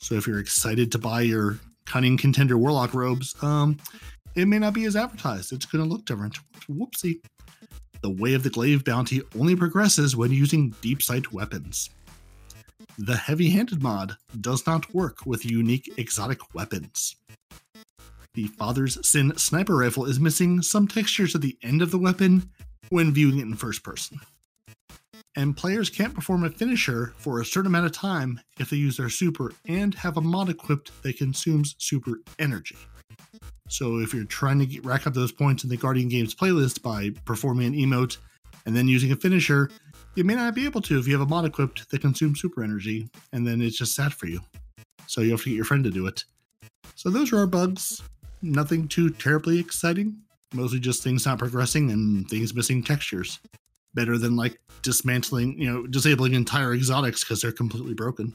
So 0.00 0.16
if 0.16 0.26
you're 0.26 0.40
excited 0.40 0.90
to 0.90 0.98
buy 0.98 1.20
your 1.20 1.60
cunning 1.86 2.16
contender 2.16 2.58
warlock 2.58 2.94
robes, 2.94 3.40
um, 3.44 3.76
it 4.34 4.48
may 4.48 4.58
not 4.58 4.74
be 4.74 4.86
as 4.86 4.96
advertised. 4.96 5.52
It's 5.52 5.66
going 5.66 5.84
to 5.84 5.88
look 5.88 6.04
different. 6.04 6.36
Whoopsie. 6.68 7.20
The 8.02 8.10
Way 8.10 8.34
of 8.34 8.42
the 8.42 8.50
Glaive 8.50 8.84
bounty 8.84 9.22
only 9.38 9.54
progresses 9.54 10.16
when 10.16 10.32
using 10.32 10.74
deep 10.80 11.00
sight 11.00 11.32
weapons. 11.32 11.90
The 12.98 13.16
heavy 13.16 13.50
handed 13.50 13.84
mod 13.84 14.16
does 14.40 14.66
not 14.66 14.92
work 14.92 15.24
with 15.26 15.48
unique 15.48 15.94
exotic 15.96 16.40
weapons. 16.56 17.14
The 18.34 18.48
Father's 18.48 18.98
Sin 19.06 19.32
sniper 19.36 19.76
rifle 19.76 20.06
is 20.06 20.18
missing 20.18 20.60
some 20.60 20.88
textures 20.88 21.36
at 21.36 21.40
the 21.40 21.56
end 21.62 21.82
of 21.82 21.92
the 21.92 21.98
weapon 21.98 22.50
when 22.90 23.12
viewing 23.12 23.38
it 23.38 23.42
in 23.42 23.56
first 23.56 23.82
person. 23.82 24.20
And 25.36 25.56
players 25.56 25.88
can't 25.88 26.14
perform 26.14 26.44
a 26.44 26.50
finisher 26.50 27.14
for 27.16 27.40
a 27.40 27.44
certain 27.44 27.68
amount 27.68 27.86
of 27.86 27.92
time 27.92 28.40
if 28.58 28.68
they 28.68 28.76
use 28.76 28.96
their 28.96 29.08
super 29.08 29.52
and 29.66 29.94
have 29.94 30.16
a 30.16 30.20
mod 30.20 30.48
equipped 30.48 31.02
that 31.02 31.16
consumes 31.16 31.76
super 31.78 32.16
energy. 32.38 32.76
So 33.68 33.98
if 33.98 34.12
you're 34.12 34.24
trying 34.24 34.58
to 34.58 34.66
get, 34.66 34.84
rack 34.84 35.06
up 35.06 35.14
those 35.14 35.30
points 35.30 35.62
in 35.62 35.70
the 35.70 35.76
Guardian 35.76 36.08
Games 36.08 36.34
playlist 36.34 36.82
by 36.82 37.10
performing 37.24 37.68
an 37.68 37.74
emote 37.74 38.16
and 38.66 38.76
then 38.76 38.88
using 38.88 39.12
a 39.12 39.16
finisher, 39.16 39.70
you 40.16 40.24
may 40.24 40.34
not 40.34 40.56
be 40.56 40.64
able 40.64 40.82
to 40.82 40.98
if 40.98 41.06
you 41.06 41.12
have 41.12 41.26
a 41.26 41.30
mod 41.30 41.44
equipped 41.44 41.88
that 41.88 42.00
consumes 42.00 42.40
super 42.40 42.64
energy, 42.64 43.08
and 43.32 43.46
then 43.46 43.62
it's 43.62 43.78
just 43.78 43.94
sad 43.94 44.12
for 44.12 44.26
you. 44.26 44.40
So 45.06 45.20
you 45.20 45.30
have 45.30 45.42
to 45.44 45.50
get 45.50 45.56
your 45.56 45.64
friend 45.64 45.84
to 45.84 45.90
do 45.90 46.06
it. 46.08 46.24
So 46.96 47.08
those 47.08 47.32
are 47.32 47.38
our 47.38 47.46
bugs. 47.46 48.02
Nothing 48.42 48.88
too 48.88 49.10
terribly 49.10 49.60
exciting. 49.60 50.18
Mostly 50.52 50.80
just 50.80 51.02
things 51.02 51.26
not 51.26 51.38
progressing 51.38 51.90
and 51.90 52.28
things 52.28 52.54
missing 52.54 52.82
textures. 52.82 53.38
Better 53.94 54.18
than 54.18 54.36
like 54.36 54.60
dismantling, 54.82 55.60
you 55.60 55.70
know, 55.70 55.86
disabling 55.86 56.34
entire 56.34 56.74
exotics 56.74 57.24
because 57.24 57.40
they're 57.40 57.52
completely 57.52 57.94
broken. 57.94 58.34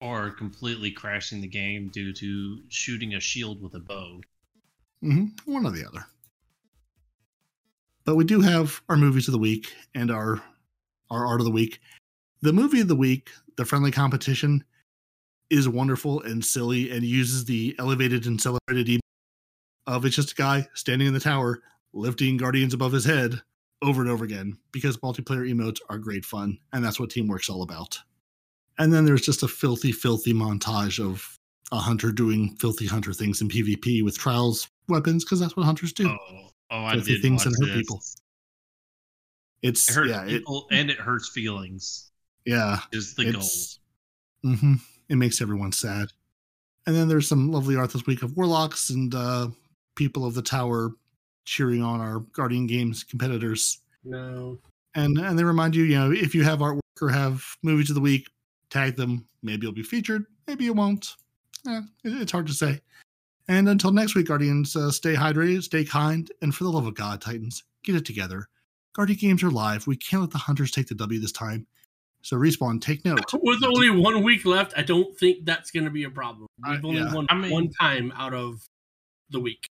Or 0.00 0.30
completely 0.30 0.90
crashing 0.90 1.40
the 1.40 1.46
game 1.48 1.88
due 1.88 2.12
to 2.14 2.60
shooting 2.68 3.14
a 3.14 3.20
shield 3.20 3.62
with 3.62 3.74
a 3.74 3.80
bow. 3.80 4.20
hmm 5.00 5.26
One 5.46 5.66
or 5.66 5.70
the 5.70 5.86
other. 5.86 6.06
But 8.04 8.16
we 8.16 8.24
do 8.24 8.40
have 8.42 8.82
our 8.88 8.96
movies 8.96 9.28
of 9.28 9.32
the 9.32 9.38
week 9.38 9.72
and 9.94 10.10
our 10.10 10.42
our 11.10 11.26
art 11.26 11.40
of 11.40 11.44
the 11.44 11.50
week. 11.50 11.80
The 12.42 12.52
movie 12.52 12.80
of 12.80 12.88
the 12.88 12.96
week, 12.96 13.30
the 13.56 13.64
friendly 13.64 13.90
competition, 13.90 14.64
is 15.48 15.68
wonderful 15.68 16.20
and 16.22 16.44
silly 16.44 16.90
and 16.90 17.04
uses 17.04 17.44
the 17.44 17.74
elevated 17.78 18.26
and 18.26 18.40
celebrated 18.40 19.00
of 19.86 20.04
it's 20.04 20.16
just 20.16 20.32
a 20.32 20.34
guy 20.34 20.66
standing 20.74 21.08
in 21.08 21.14
the 21.14 21.20
tower 21.20 21.60
lifting 21.92 22.36
guardians 22.36 22.74
above 22.74 22.92
his 22.92 23.04
head 23.04 23.40
over 23.82 24.00
and 24.02 24.10
over 24.10 24.24
again 24.24 24.56
because 24.72 24.96
multiplayer 24.98 25.48
emotes 25.52 25.78
are 25.90 25.98
great 25.98 26.24
fun 26.24 26.58
and 26.72 26.84
that's 26.84 26.98
what 26.98 27.10
teamwork's 27.10 27.48
all 27.50 27.62
about. 27.62 27.98
And 28.78 28.92
then 28.92 29.04
there's 29.04 29.20
just 29.22 29.42
a 29.42 29.48
filthy, 29.48 29.92
filthy 29.92 30.32
montage 30.32 30.98
of 31.04 31.38
a 31.70 31.76
hunter 31.76 32.10
doing 32.10 32.56
filthy 32.56 32.86
hunter 32.86 33.12
things 33.12 33.40
in 33.40 33.48
PvP 33.48 34.02
with 34.02 34.18
trials 34.18 34.68
weapons 34.88 35.24
because 35.24 35.40
that's 35.40 35.56
what 35.56 35.64
hunters 35.66 35.92
do. 35.92 36.08
Oh, 36.08 36.48
oh, 36.70 36.84
I 36.84 36.92
Filthy 36.94 37.14
did 37.14 37.22
things 37.22 37.44
watch 37.44 37.46
and 37.46 37.56
hurt 37.60 37.66
this. 37.68 37.76
people. 37.76 38.02
It's 39.62 39.88
It 39.88 39.94
hurts 39.94 40.10
yeah, 40.10 40.24
it, 40.26 40.42
and 40.72 40.90
it 40.90 40.98
hurts 40.98 41.30
feelings. 41.30 42.10
yeah, 42.44 42.80
Is 42.92 43.14
the 43.14 43.32
goal. 43.32 43.40
it's 43.42 43.78
hmm 44.42 44.74
it 45.08 45.16
makes 45.16 45.40
everyone 45.40 45.72
sad. 45.72 46.08
And 46.86 46.94
then 46.94 47.08
there's 47.08 47.28
some 47.28 47.50
lovely 47.50 47.76
art 47.76 47.92
this 47.92 48.06
week 48.06 48.22
of 48.22 48.36
warlocks 48.36 48.90
and 48.90 49.14
uh, 49.14 49.48
people 49.96 50.24
of 50.24 50.34
the 50.34 50.42
tower 50.42 50.90
cheering 51.44 51.82
on 51.82 52.00
our 52.00 52.20
Guardian 52.20 52.66
Games 52.66 53.04
competitors. 53.04 53.80
No. 54.04 54.58
And 54.94 55.18
and 55.18 55.38
they 55.38 55.44
remind 55.44 55.74
you, 55.74 55.84
you 55.84 55.96
know, 55.98 56.12
if 56.12 56.34
you 56.34 56.44
have 56.44 56.60
artwork 56.60 56.80
or 57.02 57.08
have 57.10 57.44
movies 57.62 57.90
of 57.90 57.94
the 57.94 58.00
week, 58.00 58.28
tag 58.70 58.96
them. 58.96 59.26
Maybe 59.42 59.64
you'll 59.66 59.72
be 59.74 59.82
featured. 59.82 60.24
Maybe 60.46 60.64
you 60.64 60.72
won't. 60.72 61.14
Eh, 61.66 61.80
it- 62.04 62.22
it's 62.22 62.32
hard 62.32 62.46
to 62.46 62.52
say. 62.54 62.80
And 63.48 63.68
until 63.68 63.90
next 63.92 64.14
week, 64.14 64.26
Guardians, 64.28 64.74
uh, 64.74 64.90
stay 64.90 65.14
hydrated, 65.14 65.62
stay 65.64 65.84
kind, 65.84 66.30
and 66.40 66.54
for 66.54 66.64
the 66.64 66.70
love 66.70 66.86
of 66.86 66.94
God, 66.94 67.20
Titans, 67.20 67.62
get 67.82 67.94
it 67.94 68.04
together. 68.06 68.48
Guardian 68.94 69.18
games 69.18 69.42
are 69.42 69.50
live. 69.50 69.86
We 69.86 69.96
can't 69.96 70.22
let 70.22 70.30
the 70.30 70.38
hunters 70.38 70.70
take 70.70 70.86
the 70.86 70.94
W 70.94 71.20
this 71.20 71.32
time. 71.32 71.66
So 72.22 72.36
respawn, 72.38 72.80
take 72.80 73.04
note. 73.04 73.20
With 73.34 73.62
only 73.64 73.90
one 73.90 74.22
week 74.22 74.46
left, 74.46 74.72
I 74.78 74.82
don't 74.82 75.14
think 75.18 75.44
that's 75.44 75.70
going 75.70 75.84
to 75.84 75.90
be 75.90 76.04
a 76.04 76.10
problem. 76.10 76.46
We've 76.66 76.82
Uh, 76.82 76.88
only 76.88 77.00
yeah. 77.02 77.12
won 77.12 77.26
I 77.28 77.34
mean- 77.34 77.50
one 77.50 77.70
time 77.78 78.12
out 78.16 78.32
of 78.32 78.64
the 79.28 79.40
week. 79.40 79.66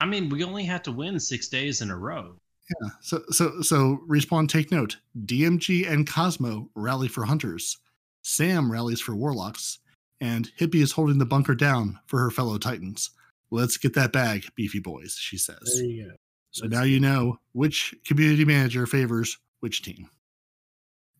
I 0.00 0.06
mean, 0.06 0.28
we 0.28 0.44
only 0.44 0.64
had 0.64 0.84
to 0.84 0.92
win 0.92 1.18
six 1.18 1.48
days 1.48 1.80
in 1.80 1.90
a 1.90 1.96
row. 1.96 2.36
Yeah. 2.68 2.90
So 3.00 3.22
so 3.30 3.60
so 3.62 4.00
respawn, 4.08 4.48
take 4.48 4.70
note. 4.70 4.96
DMG 5.24 5.88
and 5.88 6.06
Cozmo 6.06 6.68
rally 6.74 7.08
for 7.08 7.24
hunters. 7.24 7.78
Sam 8.22 8.70
rallies 8.70 9.00
for 9.00 9.14
warlocks, 9.14 9.78
and 10.20 10.50
Hippie 10.58 10.82
is 10.82 10.92
holding 10.92 11.18
the 11.18 11.26
bunker 11.26 11.54
down 11.54 12.00
for 12.06 12.18
her 12.20 12.30
fellow 12.30 12.58
Titans. 12.58 13.10
Let's 13.50 13.76
get 13.76 13.94
that 13.94 14.12
bag, 14.12 14.46
beefy 14.56 14.80
boys, 14.80 15.14
she 15.14 15.38
says. 15.38 15.58
There 15.76 15.84
you 15.84 16.08
go. 16.08 16.16
So 16.50 16.66
now 16.66 16.82
you 16.82 16.98
know 16.98 17.38
which 17.52 17.94
community 18.04 18.44
manager 18.44 18.86
favors 18.86 19.38
which 19.60 19.82
team. 19.82 20.10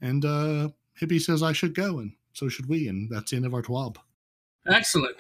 And 0.01 0.25
uh 0.25 0.71
Hippie 1.01 1.21
says 1.21 1.43
I 1.43 1.53
should 1.53 1.75
go, 1.75 1.99
and 1.99 2.13
so 2.33 2.49
should 2.49 2.69
we, 2.69 2.89
and 2.89 3.11
that's 3.11 3.31
the 3.31 3.37
end 3.37 3.47
of 3.47 3.55
our 3.55 3.63
twab. 3.63 3.97
Excellent. 4.67 5.17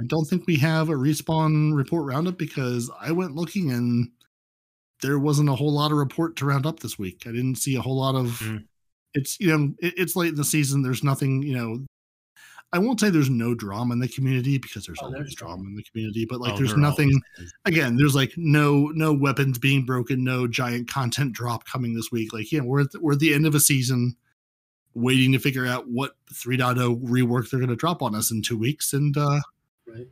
I 0.00 0.04
don't 0.06 0.24
think 0.24 0.46
we 0.46 0.56
have 0.56 0.88
a 0.88 0.94
respawn 0.94 1.74
report 1.74 2.06
roundup 2.06 2.36
because 2.36 2.90
I 3.00 3.12
went 3.12 3.36
looking 3.36 3.70
and 3.70 4.10
there 5.02 5.18
wasn't 5.18 5.48
a 5.48 5.54
whole 5.54 5.72
lot 5.72 5.92
of 5.92 5.98
report 5.98 6.36
to 6.36 6.46
round 6.46 6.66
up 6.66 6.80
this 6.80 6.98
week. 6.98 7.24
I 7.26 7.30
didn't 7.30 7.56
see 7.56 7.76
a 7.76 7.82
whole 7.82 7.98
lot 7.98 8.14
of. 8.14 8.26
Mm. 8.40 8.64
It's 9.12 9.38
you 9.38 9.56
know 9.56 9.74
it, 9.78 9.94
it's 9.96 10.16
late 10.16 10.30
in 10.30 10.34
the 10.34 10.44
season. 10.44 10.82
There's 10.82 11.04
nothing 11.04 11.42
you 11.42 11.56
know. 11.56 11.84
I 12.72 12.78
won't 12.78 12.98
say 12.98 13.08
there's 13.08 13.30
no 13.30 13.54
drama 13.54 13.92
in 13.92 14.00
the 14.00 14.08
community 14.08 14.58
because 14.58 14.84
there's 14.84 14.98
Oh, 15.00 15.06
always 15.06 15.20
there's 15.20 15.34
drama 15.36 15.62
in 15.62 15.76
the 15.76 15.84
community, 15.84 16.26
but 16.28 16.40
like 16.40 16.54
Oh, 16.54 16.56
there's 16.56 16.76
nothing. 16.76 17.12
Again, 17.64 17.96
there's 17.96 18.16
like 18.16 18.32
no 18.36 18.88
no 18.94 19.12
weapons 19.12 19.58
being 19.60 19.84
broken, 19.84 20.24
no 20.24 20.48
giant 20.48 20.88
content 20.88 21.34
drop 21.34 21.64
coming 21.66 21.94
this 21.94 22.10
week. 22.10 22.32
Like 22.32 22.50
yeah, 22.50 22.62
we're 22.62 22.80
at 22.80 22.90
the, 22.90 23.00
we're 23.00 23.12
at 23.12 23.20
the 23.20 23.32
end 23.32 23.46
of 23.46 23.54
a 23.54 23.60
season, 23.60 24.16
waiting 24.94 25.30
to 25.32 25.38
figure 25.38 25.66
out 25.66 25.88
what 25.88 26.16
3.0 26.32 27.00
rework 27.04 27.48
they're 27.48 27.60
going 27.60 27.70
to 27.70 27.76
drop 27.76 28.02
on 28.02 28.16
us 28.16 28.32
in 28.32 28.42
two 28.42 28.58
weeks, 28.58 28.92
and 28.92 29.16
uh 29.16 29.40
Right. 29.86 30.06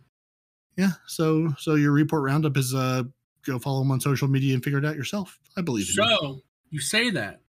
yeah 0.76 0.92
so 1.06 1.54
so 1.58 1.74
your 1.76 1.92
report 1.92 2.22
roundup 2.24 2.56
is 2.56 2.74
uh 2.74 3.04
go 3.44 3.58
follow 3.58 3.82
him 3.82 3.90
on 3.90 4.00
social 4.00 4.28
media 4.28 4.54
and 4.54 4.62
figure 4.62 4.78
it 4.78 4.84
out 4.84 4.96
yourself 4.96 5.38
i 5.56 5.60
believe 5.60 5.86
in 5.96 6.04
you. 6.04 6.16
So 6.18 6.42
you 6.70 6.80
say 6.80 7.10
that, 7.10 7.40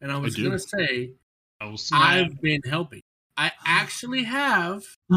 and 0.00 0.10
I 0.12 0.16
was 0.16 0.34
do. 0.34 0.44
gonna 0.44 0.58
say 0.58 1.12
Oh, 1.60 1.76
snap. 1.76 2.00
I've 2.02 2.40
been 2.40 2.60
helping. 2.64 3.02
I 3.36 3.52
actually 3.64 4.24
have. 4.24 4.84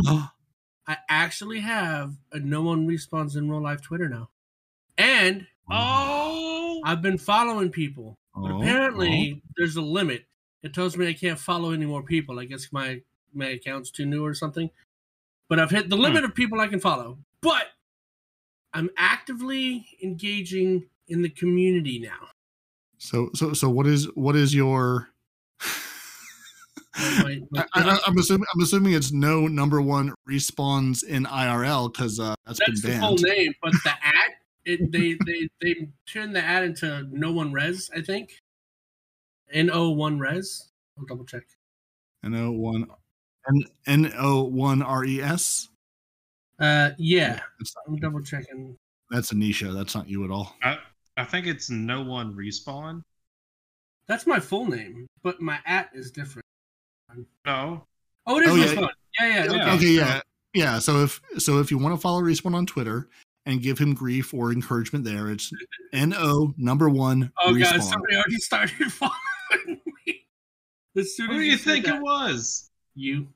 I 0.87 0.97
actually 1.09 1.59
have 1.61 2.13
a 2.31 2.39
no 2.39 2.61
one 2.61 2.87
respawns 2.87 3.35
in 3.35 3.49
real 3.49 3.61
life 3.61 3.81
Twitter 3.81 4.07
now, 4.09 4.29
and 4.97 5.47
Oh, 5.71 6.81
I've 6.83 7.01
been 7.01 7.17
following 7.17 7.71
people. 7.71 8.15
But 8.35 8.51
Oh, 8.51 8.61
apparently, 8.61 9.41
there's 9.57 9.75
a 9.77 9.81
limit. 9.81 10.25
It 10.61 10.73
tells 10.73 10.95
me 10.97 11.07
I 11.07 11.13
can't 11.13 11.39
follow 11.39 11.71
any 11.71 11.85
more 11.85 12.03
people. 12.03 12.39
I 12.39 12.45
guess 12.45 12.67
my 12.71 13.01
my 13.33 13.47
account's 13.47 13.89
too 13.89 14.05
new 14.05 14.23
or 14.25 14.33
something. 14.33 14.69
But 15.47 15.59
I've 15.59 15.71
hit 15.71 15.89
the 15.89 15.95
limit 15.97 16.23
of 16.23 16.33
people 16.33 16.59
I 16.59 16.67
can 16.67 16.79
follow. 16.79 17.17
But 17.41 17.67
I'm 18.73 18.89
actively 18.97 19.85
engaging 20.03 20.87
in 21.07 21.21
the 21.21 21.29
community 21.29 21.99
now. 21.99 22.29
so 22.97 23.29
so 23.35 23.53
so 23.53 23.69
what 23.69 23.85
is 23.87 24.05
what 24.15 24.35
is 24.35 24.53
your 24.55 25.09
I, 26.97 27.99
I'm 28.07 28.17
assuming 28.17 28.45
I'm 28.55 28.61
assuming 28.61 28.93
it's 28.93 29.11
no 29.11 29.47
number 29.47 29.81
one 29.81 30.13
respawns 30.29 31.03
in 31.03 31.25
IRL 31.25 31.91
because 31.91 32.19
uh, 32.19 32.35
that's 32.45 32.59
that's 32.65 32.81
the 32.81 32.87
been 32.89 32.99
full 32.99 33.15
banned. 33.17 33.21
name, 33.23 33.53
but 33.61 33.73
the 33.83 33.91
ad 34.01 34.31
it, 34.63 34.91
they 34.91 35.17
they 35.25 35.49
they 35.61 35.87
turned 36.07 36.35
the 36.35 36.43
ad 36.43 36.63
into 36.63 37.07
no 37.11 37.31
one 37.31 37.51
res. 37.53 37.91
I 37.95 38.01
think 38.01 38.41
N 39.51 39.69
O 39.71 39.91
one 39.91 40.19
res. 40.19 40.69
I'll 40.97 41.05
double 41.05 41.25
check. 41.25 41.43
N 42.23 42.33
O 42.35 42.51
one 42.51 42.87
N 43.49 43.63
N 43.87 44.13
O 44.17 44.43
one 44.43 44.81
R 44.81 45.05
E 45.05 45.21
S. 45.21 45.69
Uh, 46.59 46.91
yeah, 46.97 47.39
That's 47.59 47.73
I'm 47.87 47.97
double 47.97 48.21
checking. 48.21 48.77
that's 49.09 49.31
Anisha. 49.33 49.73
That's 49.73 49.93
not 49.93 50.07
you 50.09 50.23
at 50.23 50.31
all. 50.31 50.55
I, 50.63 50.77
I 51.17 51.25
think 51.25 51.47
it's 51.47 51.69
no 51.69 52.01
one 52.01 52.33
respawn. 52.33 53.01
That's 54.07 54.25
my 54.25 54.39
full 54.39 54.65
name, 54.65 55.05
but 55.23 55.41
my 55.41 55.59
at 55.65 55.89
is 55.93 56.11
different. 56.11 56.45
No, 57.45 57.83
Oh, 58.27 58.39
it 58.39 58.43
is 58.45 58.51
Oh, 58.51 58.55
yeah. 58.55 58.65
Respawn. 58.65 58.89
Yeah, 59.19 59.27
yeah. 59.27 59.43
Okay, 59.45 59.55
Yeah. 59.57 59.73
okay, 59.73 59.79
so- 59.79 59.87
yeah, 59.91 60.21
yeah. 60.53 60.79
So 60.79 61.03
if 61.03 61.21
so, 61.37 61.59
if 61.59 61.71
you 61.71 61.77
want 61.77 61.93
to 61.95 61.99
follow 62.01 62.21
Respawn 62.21 62.55
on 62.55 62.65
Twitter 62.65 63.09
and 63.45 63.61
give 63.61 63.77
him 63.77 63.93
grief 63.93 64.33
or 64.33 64.51
encouragement, 64.51 65.03
there 65.05 65.29
it's 65.29 65.51
N 65.93 66.13
O 66.17 66.53
number 66.57 66.89
one 66.89 67.31
Oh 67.41 67.51
Respawn. 67.53 67.59
god, 67.63 67.83
somebody 67.83 68.15
already 68.15 68.35
started 68.37 68.91
following 68.93 69.81
me. 70.07 70.25
As 70.97 71.15
soon 71.17 71.27
who 71.27 71.33
as 71.33 71.39
do 71.39 71.43
you 71.45 71.57
said 71.57 71.65
think 71.73 71.85
that, 71.85 71.95
it 71.97 72.01
was? 72.01 72.69
You. 72.95 73.27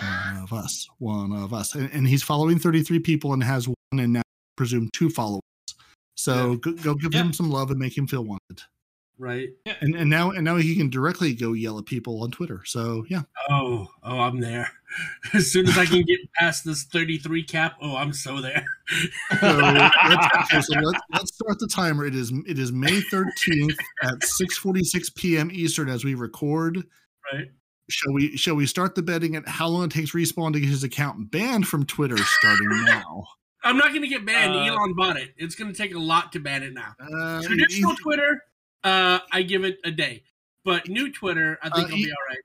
One 0.00 0.42
of 0.42 0.52
us, 0.52 0.88
one 0.98 1.32
of 1.32 1.52
us, 1.54 1.74
and, 1.74 1.90
and 1.92 2.06
he's 2.06 2.22
following 2.22 2.58
33 2.58 2.98
people 3.00 3.32
and 3.32 3.42
has 3.42 3.68
one 3.68 3.76
and 3.92 4.12
now 4.14 4.22
presume 4.56 4.90
two 4.92 5.10
followers. 5.10 5.40
So 6.16 6.52
Yeah. 6.52 6.56
go, 6.56 6.72
go 6.72 6.94
give 6.94 7.14
Yeah. 7.14 7.22
him 7.22 7.32
some 7.32 7.50
love 7.50 7.70
and 7.70 7.78
make 7.78 7.96
him 7.96 8.06
feel 8.06 8.24
wanted. 8.24 8.62
Right. 9.16 9.50
And 9.80 9.94
and 9.94 10.10
now 10.10 10.32
and 10.32 10.44
now 10.44 10.56
he 10.56 10.74
can 10.74 10.90
directly 10.90 11.34
go 11.34 11.52
yell 11.52 11.78
at 11.78 11.86
people 11.86 12.20
on 12.24 12.32
Twitter. 12.32 12.62
So 12.64 13.04
yeah, 13.08 13.22
Oh, 13.48 13.86
oh, 14.02 14.18
I'm 14.18 14.40
there. 14.40 14.68
As 15.34 15.52
soon 15.52 15.68
as 15.68 15.78
I 15.78 15.86
can 15.86 16.02
get 16.02 16.18
past 16.34 16.64
this 16.64 16.82
33 16.84 17.44
cap, 17.44 17.76
oh, 17.80 17.94
I'm 17.96 18.12
so 18.12 18.40
there. 18.40 18.64
so 19.40 19.46
let's, 19.58 19.94
okay, 20.52 20.60
so 20.60 20.80
let's, 20.80 21.00
let's 21.12 21.34
start 21.34 21.58
the 21.60 21.68
timer. 21.68 22.04
It 22.06 22.16
is 22.16 22.32
it 22.48 22.58
is 22.58 22.72
May 22.72 23.00
13th 23.02 23.76
at 24.02 24.14
6:46 24.20 25.14
p.m. 25.14 25.48
Eastern 25.52 25.88
as 25.88 26.04
we 26.04 26.14
record. 26.14 26.82
right. 27.32 27.50
Shall 27.90 28.12
we 28.12 28.36
shall 28.36 28.54
we 28.54 28.66
start 28.66 28.94
the 28.94 29.02
betting 29.02 29.36
at 29.36 29.46
how 29.46 29.68
long 29.68 29.84
it 29.84 29.90
takes 29.90 30.12
Respawn 30.12 30.52
to 30.54 30.60
get 30.60 30.68
his 30.68 30.84
account 30.84 31.30
banned 31.30 31.68
from 31.68 31.84
Twitter 31.84 32.16
starting 32.16 32.68
now? 32.84 33.26
I'm 33.62 33.76
not 33.76 33.90
going 33.90 34.02
to 34.02 34.08
get 34.08 34.24
banned. 34.26 34.52
Uh, 34.54 34.72
Elon 34.74 34.94
bought 34.94 35.16
it. 35.16 35.34
It's 35.36 35.54
going 35.54 35.72
to 35.72 35.76
take 35.76 35.94
a 35.94 35.98
lot 35.98 36.32
to 36.32 36.38
ban 36.40 36.62
it 36.62 36.72
now. 36.74 36.94
Uh, 37.00 37.42
Traditional 37.42 37.92
he- 37.92 37.96
Twitter, 38.02 38.42
uh, 38.84 39.18
I 39.32 39.42
give 39.42 39.64
it 39.64 39.78
a 39.84 39.90
day. 39.90 40.22
But 40.64 40.88
new 40.88 41.10
Twitter, 41.12 41.58
I 41.62 41.68
think 41.70 41.88
Uh, 41.88 41.90
I'll 41.90 41.96
he- 41.96 42.04
be 42.04 42.10
all 42.10 42.16
right. 42.28 42.38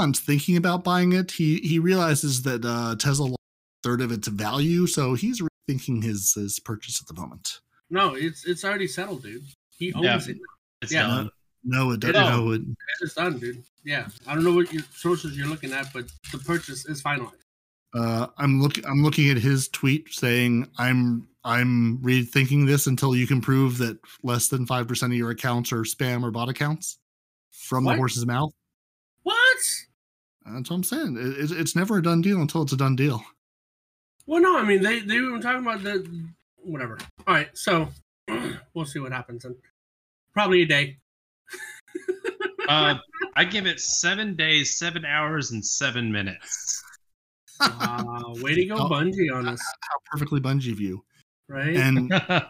Elon's 0.00 0.20
thinking 0.20 0.56
about 0.56 0.82
buying 0.84 1.12
it. 1.12 1.30
He 1.32 1.58
he 1.58 1.78
realizes 1.78 2.42
that 2.42 2.64
uh, 2.64 2.96
Tesla 2.96 3.24
lost 3.26 3.34
a 3.36 3.88
third 3.88 4.00
of 4.00 4.10
its 4.10 4.26
value, 4.28 4.86
so 4.86 5.14
he's 5.14 5.40
rethinking 5.40 6.02
his 6.02 6.32
his 6.34 6.58
purchase 6.60 7.00
at 7.00 7.06
the 7.14 7.20
moment. 7.20 7.60
No, 7.90 8.14
it's 8.14 8.44
it's 8.46 8.64
already 8.64 8.88
settled, 8.88 9.22
dude. 9.22 9.42
He 9.78 9.92
owns 9.92 10.04
Yeah. 10.04 10.32
it. 10.34 10.36
It's 10.82 10.92
Yeah. 10.92 11.06
done. 11.06 11.30
No, 11.64 11.90
it 11.90 12.00
doesn't. 12.00 12.14
No, 12.14 12.52
it, 12.52 12.62
It's 13.00 13.14
done, 13.14 13.38
dude. 13.38 13.62
Yeah. 13.84 14.08
I 14.26 14.34
don't 14.34 14.44
know 14.44 14.54
what 14.54 14.72
your 14.72 14.82
sources 14.94 15.36
you're 15.36 15.48
looking 15.48 15.72
at, 15.72 15.92
but 15.92 16.06
the 16.32 16.38
purchase 16.38 16.86
is 16.86 17.02
finalized. 17.02 17.32
uh, 17.94 18.28
I'm 18.38 18.60
looking. 18.62 18.84
I'm 18.86 19.02
looking 19.02 19.30
at 19.30 19.38
his 19.38 19.68
tweet 19.68 20.12
saying, 20.12 20.68
"I'm 20.78 21.26
I'm 21.44 21.98
rethinking 21.98 22.66
this 22.66 22.86
until 22.86 23.16
you 23.16 23.26
can 23.26 23.40
prove 23.40 23.78
that 23.78 23.98
less 24.22 24.48
than 24.48 24.66
five 24.66 24.86
percent 24.86 25.12
of 25.12 25.18
your 25.18 25.30
accounts 25.30 25.72
are 25.72 25.82
spam 25.82 26.22
or 26.22 26.30
bot 26.30 26.48
accounts 26.48 26.98
from 27.50 27.84
What? 27.84 27.92
the 27.92 27.96
horse's 27.98 28.26
mouth." 28.26 28.52
What? 29.22 29.36
That's 30.46 30.70
what 30.70 30.76
I'm 30.76 30.84
saying. 30.84 31.16
It, 31.18 31.26
it's- 31.44 31.50
it's 31.50 31.76
never 31.76 31.98
a 31.98 32.02
done 32.02 32.20
deal 32.22 32.40
until 32.40 32.62
it's 32.62 32.72
a 32.72 32.76
done 32.76 32.94
deal. 32.96 33.22
Well, 34.26 34.40
no, 34.42 34.58
I 34.58 34.64
mean 34.64 34.82
they 34.82 35.00
they 35.00 35.20
were 35.20 35.40
talking 35.40 35.62
about 35.62 35.82
the 35.82 36.06
whatever. 36.56 36.98
All 37.26 37.34
right, 37.34 37.48
so 37.56 37.88
we'll 38.74 38.84
see 38.86 38.98
what 39.00 39.12
happens 39.12 39.44
in 39.46 39.56
probably 40.34 40.62
a 40.62 40.66
day. 40.66 40.98
Uh, 42.68 42.94
I 43.34 43.44
give 43.44 43.66
it 43.66 43.80
seven 43.80 44.36
days, 44.36 44.78
seven 44.78 45.04
hours, 45.04 45.50
and 45.50 45.64
seven 45.64 46.12
minutes. 46.12 46.82
Wow, 47.60 48.34
way 48.42 48.54
to 48.54 48.66
go. 48.66 48.76
Bungie 48.76 49.34
on 49.34 49.48
us, 49.48 49.60
How 49.80 49.96
perfectly 50.12 50.40
Bungie 50.40 50.74
view. 50.74 51.02
right? 51.48 51.74
And 51.74 52.12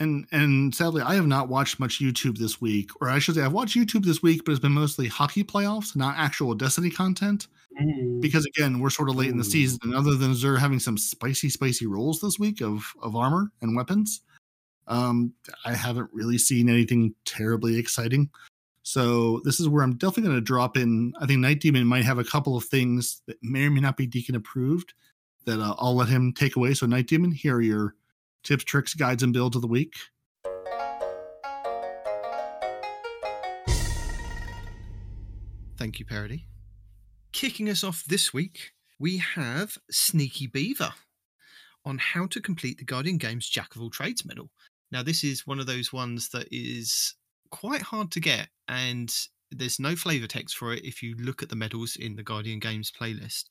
and 0.00 0.26
and 0.32 0.74
sadly, 0.74 1.02
I 1.02 1.14
have 1.14 1.26
not 1.26 1.48
watched 1.48 1.78
much 1.78 2.00
YouTube 2.00 2.38
this 2.38 2.60
week, 2.60 2.90
or 3.00 3.10
I 3.10 3.18
should 3.18 3.34
say, 3.34 3.42
I've 3.42 3.52
watched 3.52 3.76
YouTube 3.76 4.04
this 4.04 4.22
week, 4.22 4.44
but 4.44 4.52
it's 4.52 4.60
been 4.60 4.72
mostly 4.72 5.08
hockey 5.08 5.44
playoffs, 5.44 5.94
not 5.94 6.16
actual 6.16 6.54
Destiny 6.54 6.90
content. 6.90 7.46
Mm. 7.80 8.22
Because 8.22 8.46
again, 8.46 8.78
we're 8.78 8.90
sort 8.90 9.10
of 9.10 9.16
late 9.16 9.30
in 9.30 9.36
the 9.36 9.44
season, 9.44 9.78
and 9.82 9.94
other 9.94 10.14
than 10.14 10.32
Xûr 10.32 10.58
having 10.58 10.78
some 10.78 10.96
spicy, 10.96 11.50
spicy 11.50 11.86
rolls 11.86 12.20
this 12.20 12.38
week 12.38 12.62
of 12.62 12.92
of 13.02 13.14
armor 13.14 13.50
and 13.60 13.76
weapons, 13.76 14.22
um, 14.86 15.34
I 15.64 15.74
haven't 15.74 16.08
really 16.12 16.38
seen 16.38 16.68
anything 16.68 17.14
terribly 17.26 17.78
exciting. 17.78 18.30
So 18.84 19.40
this 19.44 19.60
is 19.60 19.68
where 19.68 19.82
I'm 19.82 19.96
definitely 19.96 20.24
going 20.24 20.36
to 20.36 20.40
drop 20.42 20.76
in. 20.76 21.14
I 21.18 21.24
think 21.24 21.40
Night 21.40 21.60
Demon 21.60 21.86
might 21.86 22.04
have 22.04 22.18
a 22.18 22.24
couple 22.24 22.54
of 22.54 22.64
things 22.64 23.22
that 23.26 23.38
may 23.42 23.64
or 23.64 23.70
may 23.70 23.80
not 23.80 23.96
be 23.96 24.06
Deacon 24.06 24.34
approved 24.34 24.92
that 25.46 25.58
uh, 25.58 25.74
I'll 25.78 25.96
let 25.96 26.08
him 26.08 26.34
take 26.34 26.54
away. 26.54 26.74
So 26.74 26.84
Night 26.84 27.06
Demon, 27.06 27.32
here 27.32 27.56
are 27.56 27.62
your 27.62 27.94
tips, 28.42 28.62
tricks, 28.62 28.92
guides, 28.92 29.22
and 29.22 29.32
builds 29.32 29.56
of 29.56 29.62
the 29.62 29.68
week. 29.68 29.94
Thank 35.78 35.98
you, 35.98 36.04
Parody. 36.04 36.46
Kicking 37.32 37.70
us 37.70 37.82
off 37.82 38.04
this 38.04 38.34
week, 38.34 38.72
we 38.98 39.16
have 39.16 39.78
Sneaky 39.90 40.46
Beaver 40.46 40.92
on 41.86 41.96
how 41.96 42.26
to 42.26 42.40
complete 42.40 42.76
the 42.76 42.84
Guardian 42.84 43.16
Games 43.16 43.48
Jack 43.48 43.74
of 43.74 43.80
All 43.80 43.90
Trades 43.90 44.26
medal. 44.26 44.50
Now, 44.92 45.02
this 45.02 45.24
is 45.24 45.46
one 45.46 45.58
of 45.58 45.66
those 45.66 45.90
ones 45.90 46.28
that 46.28 46.48
is 46.50 47.14
quite 47.54 47.82
hard 47.82 48.10
to 48.10 48.20
get, 48.20 48.48
and 48.66 49.14
there's 49.52 49.78
no 49.78 49.94
flavor 49.94 50.26
text 50.26 50.56
for 50.56 50.74
it 50.74 50.84
if 50.84 51.04
you 51.04 51.14
look 51.16 51.40
at 51.40 51.48
the 51.48 51.54
medals 51.54 51.94
in 51.94 52.16
the 52.16 52.24
Guardian 52.24 52.58
Games 52.58 52.90
playlist. 52.90 53.44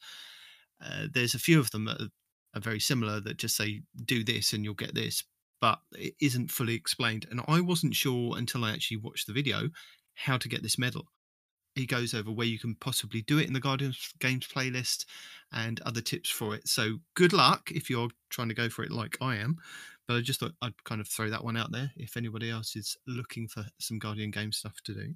Uh, 0.84 1.08
there's 1.14 1.34
a 1.34 1.40
few 1.40 1.58
of 1.58 1.72
them 1.72 1.86
that 1.86 2.02
are, 2.02 2.10
are 2.54 2.62
very 2.62 2.82
similar 2.82 3.22
that 3.22 3.38
just 3.38 3.56
say, 3.56 3.82
do 4.04 4.22
this 4.26 4.52
and 4.52 4.66
you'll 4.66 4.74
get 4.74 4.94
this, 4.94 5.24
but 5.62 5.80
it 5.94 6.16
isn't 6.20 6.52
fully 6.52 6.76
explained. 6.76 7.28
And 7.32 7.40
I 7.48 7.62
wasn't 7.62 7.96
sure 7.96 8.38
until 8.38 8.66
I 8.66 8.72
actually 8.72 8.98
watched 8.98 9.26
the 9.26 9.34
video 9.34 9.70
how 10.16 10.36
to 10.38 10.50
get 10.50 10.62
this 10.62 10.78
medal 10.78 11.08
he 11.76 11.86
goes 11.86 12.14
over 12.14 12.32
where 12.32 12.48
you 12.48 12.60
can 12.60 12.76
possibly 12.76 13.22
do 13.22 13.40
it 13.40 13.48
in 13.48 13.54
the 13.54 13.60
Guardian 13.60 13.94
Games 14.20 14.48
playlist 14.48 15.06
and 15.52 15.80
other 15.82 16.02
tips 16.02 16.30
for 16.30 16.56
it. 16.56 16.68
So 16.68 17.00
good 17.16 17.34
luck 17.34 17.72
if 17.72 17.90
you're 17.90 18.10
trying 18.30 18.50
to 18.50 18.56
go 18.56 18.70
for 18.70 18.84
it 18.84 18.92
like 18.92 19.18
I 19.22 19.38
am. 19.38 19.58
But 20.08 20.18
I 20.18 20.22
just 20.22 20.40
thought 20.40 20.54
I'd 20.62 20.84
kind 20.84 21.02
of 21.02 21.08
throw 21.08 21.30
that 21.30 21.44
one 21.44 21.58
out 21.58 21.72
there 21.72 21.92
if 21.96 22.18
anybody 22.18 22.50
else 22.50 22.76
is 22.76 22.98
looking 23.08 23.48
for 23.48 23.66
some 23.80 24.00
Guardian 24.00 24.32
game 24.32 24.52
stuff 24.52 24.76
to 24.86 24.94
do. 24.94 25.14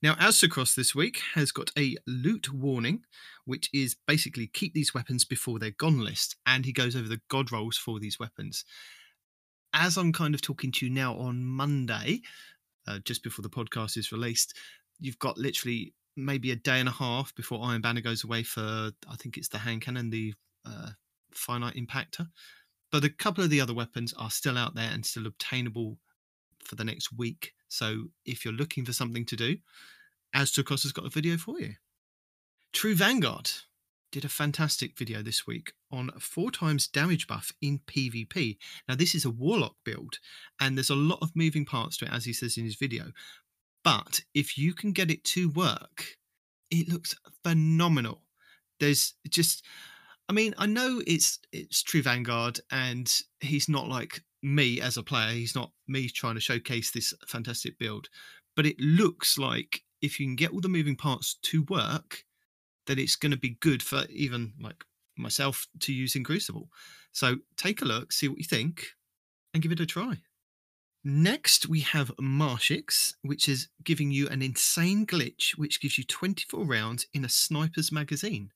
Now, 0.00 0.14
Aztecross 0.14 0.76
this 0.76 0.94
week 0.94 1.20
has 1.34 1.50
got 1.50 1.72
a 1.76 1.96
loot 2.06 2.52
warning, 2.52 3.02
which 3.46 3.68
is 3.72 3.96
basically 4.06 4.46
keep 4.46 4.72
these 4.72 4.94
weapons 4.94 5.24
before 5.24 5.58
they're 5.58 5.70
gone 5.72 6.04
list, 6.04 6.36
and 6.46 6.64
he 6.64 6.72
goes 6.72 6.94
over 6.94 7.08
the 7.08 7.20
god 7.28 7.50
rolls 7.50 7.76
for 7.76 7.98
these 7.98 8.18
weapons. 8.20 8.64
As 9.72 9.96
I'm 9.96 10.12
kind 10.12 10.34
of 10.34 10.40
talking 10.40 10.70
to 10.72 10.86
you 10.86 10.92
now 10.92 11.14
on 11.16 11.44
Monday, 11.44 12.20
uh, 12.86 13.00
just 13.04 13.24
before 13.24 13.42
the 13.42 13.50
podcast 13.50 13.96
is 13.96 14.12
released, 14.12 14.56
you've 15.00 15.18
got 15.18 15.36
literally 15.36 15.94
maybe 16.16 16.50
a 16.52 16.56
day 16.56 16.80
and 16.80 16.88
a 16.88 16.92
half 16.92 17.34
before 17.34 17.64
Iron 17.64 17.80
Banner 17.80 18.00
goes 18.00 18.24
away 18.24 18.42
for, 18.42 18.60
I 18.60 19.16
think 19.18 19.36
it's 19.36 19.48
the 19.48 19.58
hand 19.58 19.82
cannon, 19.82 20.10
the 20.10 20.34
uh, 20.64 20.90
finite 21.32 21.74
impactor. 21.74 22.28
But 22.90 23.04
a 23.04 23.10
couple 23.10 23.44
of 23.44 23.50
the 23.50 23.60
other 23.60 23.74
weapons 23.74 24.14
are 24.14 24.30
still 24.30 24.56
out 24.56 24.74
there 24.74 24.90
and 24.90 25.04
still 25.04 25.26
obtainable 25.26 25.98
for 26.64 26.74
the 26.74 26.84
next 26.84 27.12
week. 27.12 27.52
So 27.68 28.04
if 28.24 28.44
you're 28.44 28.54
looking 28.54 28.84
for 28.84 28.92
something 28.92 29.26
to 29.26 29.36
do, 29.36 29.56
Aztecross 30.34 30.82
has 30.82 30.92
got 30.92 31.06
a 31.06 31.10
video 31.10 31.36
for 31.36 31.60
you. 31.60 31.74
True 32.72 32.94
Vanguard 32.94 33.50
did 34.10 34.24
a 34.24 34.28
fantastic 34.28 34.96
video 34.96 35.22
this 35.22 35.46
week 35.46 35.72
on 35.92 36.10
four 36.18 36.50
times 36.50 36.86
damage 36.86 37.26
buff 37.26 37.52
in 37.60 37.80
PvP. 37.80 38.56
Now, 38.88 38.94
this 38.94 39.14
is 39.14 39.24
a 39.24 39.30
Warlock 39.30 39.76
build, 39.84 40.18
and 40.60 40.76
there's 40.76 40.90
a 40.90 40.94
lot 40.94 41.18
of 41.20 41.34
moving 41.34 41.64
parts 41.64 41.98
to 41.98 42.06
it, 42.06 42.12
as 42.12 42.24
he 42.24 42.32
says 42.32 42.56
in 42.56 42.64
his 42.64 42.76
video. 42.76 43.12
But 43.84 44.22
if 44.34 44.56
you 44.56 44.72
can 44.72 44.92
get 44.92 45.10
it 45.10 45.24
to 45.24 45.50
work, 45.50 46.16
it 46.70 46.88
looks 46.88 47.14
phenomenal. 47.42 48.22
There's 48.80 49.14
just, 49.28 49.64
I 50.28 50.32
mean, 50.32 50.54
I 50.58 50.66
know 50.66 51.00
it's 51.06 51.38
it's 51.52 51.82
True 51.82 52.02
Vanguard, 52.02 52.60
and 52.70 53.10
he's 53.40 53.68
not 53.68 53.88
like 53.88 54.20
me 54.42 54.80
as 54.80 54.96
a 54.96 55.02
player. 55.02 55.32
He's 55.32 55.54
not 55.54 55.72
me 55.86 56.08
trying 56.08 56.34
to 56.34 56.40
showcase 56.40 56.90
this 56.90 57.14
fantastic 57.26 57.78
build, 57.78 58.08
but 58.54 58.66
it 58.66 58.78
looks 58.78 59.38
like 59.38 59.82
if 60.02 60.20
you 60.20 60.26
can 60.26 60.36
get 60.36 60.52
all 60.52 60.60
the 60.60 60.68
moving 60.68 60.96
parts 60.96 61.36
to 61.42 61.64
work, 61.64 62.24
that 62.86 62.98
it's 62.98 63.16
going 63.16 63.32
to 63.32 63.38
be 63.38 63.56
good 63.60 63.82
for 63.82 64.04
even 64.10 64.52
like 64.60 64.84
myself 65.16 65.66
to 65.80 65.92
use 65.92 66.14
in 66.14 66.24
Crucible. 66.24 66.68
So 67.12 67.36
take 67.56 67.82
a 67.82 67.86
look, 67.86 68.12
see 68.12 68.28
what 68.28 68.38
you 68.38 68.44
think, 68.44 68.86
and 69.54 69.62
give 69.62 69.72
it 69.72 69.80
a 69.80 69.86
try. 69.86 70.18
Next, 71.04 71.68
we 71.68 71.80
have 71.80 72.14
Marshix, 72.20 73.14
which 73.22 73.48
is 73.48 73.68
giving 73.82 74.10
you 74.10 74.28
an 74.28 74.42
insane 74.42 75.06
glitch, 75.06 75.52
which 75.56 75.80
gives 75.80 75.96
you 75.96 76.04
24 76.04 76.64
rounds 76.64 77.06
in 77.14 77.24
a 77.24 77.28
sniper's 77.28 77.90
magazine. 77.90 78.50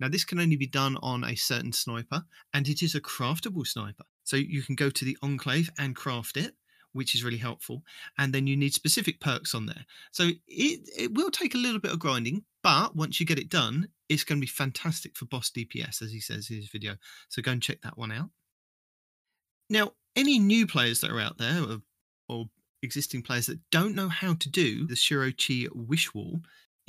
Now, 0.00 0.08
this 0.08 0.24
can 0.24 0.40
only 0.40 0.56
be 0.56 0.66
done 0.66 0.96
on 1.02 1.24
a 1.24 1.36
certain 1.36 1.72
sniper, 1.72 2.24
and 2.54 2.66
it 2.66 2.82
is 2.82 2.94
a 2.94 3.00
craftable 3.00 3.66
sniper. 3.66 4.04
So 4.24 4.36
you 4.36 4.62
can 4.62 4.74
go 4.74 4.90
to 4.90 5.04
the 5.04 5.16
Enclave 5.22 5.70
and 5.78 5.94
craft 5.94 6.36
it, 6.36 6.54
which 6.92 7.14
is 7.14 7.22
really 7.22 7.36
helpful. 7.36 7.82
And 8.18 8.32
then 8.32 8.46
you 8.46 8.56
need 8.56 8.74
specific 8.74 9.20
perks 9.20 9.54
on 9.54 9.66
there. 9.66 9.84
So 10.10 10.30
it, 10.48 10.88
it 10.98 11.14
will 11.14 11.30
take 11.30 11.54
a 11.54 11.58
little 11.58 11.80
bit 11.80 11.92
of 11.92 11.98
grinding, 11.98 12.44
but 12.62 12.96
once 12.96 13.20
you 13.20 13.26
get 13.26 13.38
it 13.38 13.48
done, 13.48 13.88
it's 14.08 14.24
going 14.24 14.38
to 14.38 14.44
be 14.44 14.46
fantastic 14.46 15.16
for 15.16 15.26
boss 15.26 15.50
DPS, 15.50 16.02
as 16.02 16.10
he 16.12 16.20
says 16.20 16.50
in 16.50 16.56
his 16.56 16.68
video. 16.68 16.96
So 17.28 17.42
go 17.42 17.52
and 17.52 17.62
check 17.62 17.82
that 17.82 17.98
one 17.98 18.12
out. 18.12 18.30
Now, 19.68 19.92
any 20.16 20.38
new 20.38 20.66
players 20.66 21.00
that 21.00 21.10
are 21.10 21.20
out 21.20 21.38
there, 21.38 21.62
or, 21.62 21.78
or 22.28 22.46
existing 22.82 23.22
players 23.22 23.46
that 23.46 23.60
don't 23.70 23.94
know 23.94 24.08
how 24.08 24.34
to 24.34 24.48
do 24.48 24.86
the 24.86 24.94
Shuro 24.94 25.32
Chi 25.36 25.68
Wish 25.72 26.12
Wall, 26.14 26.40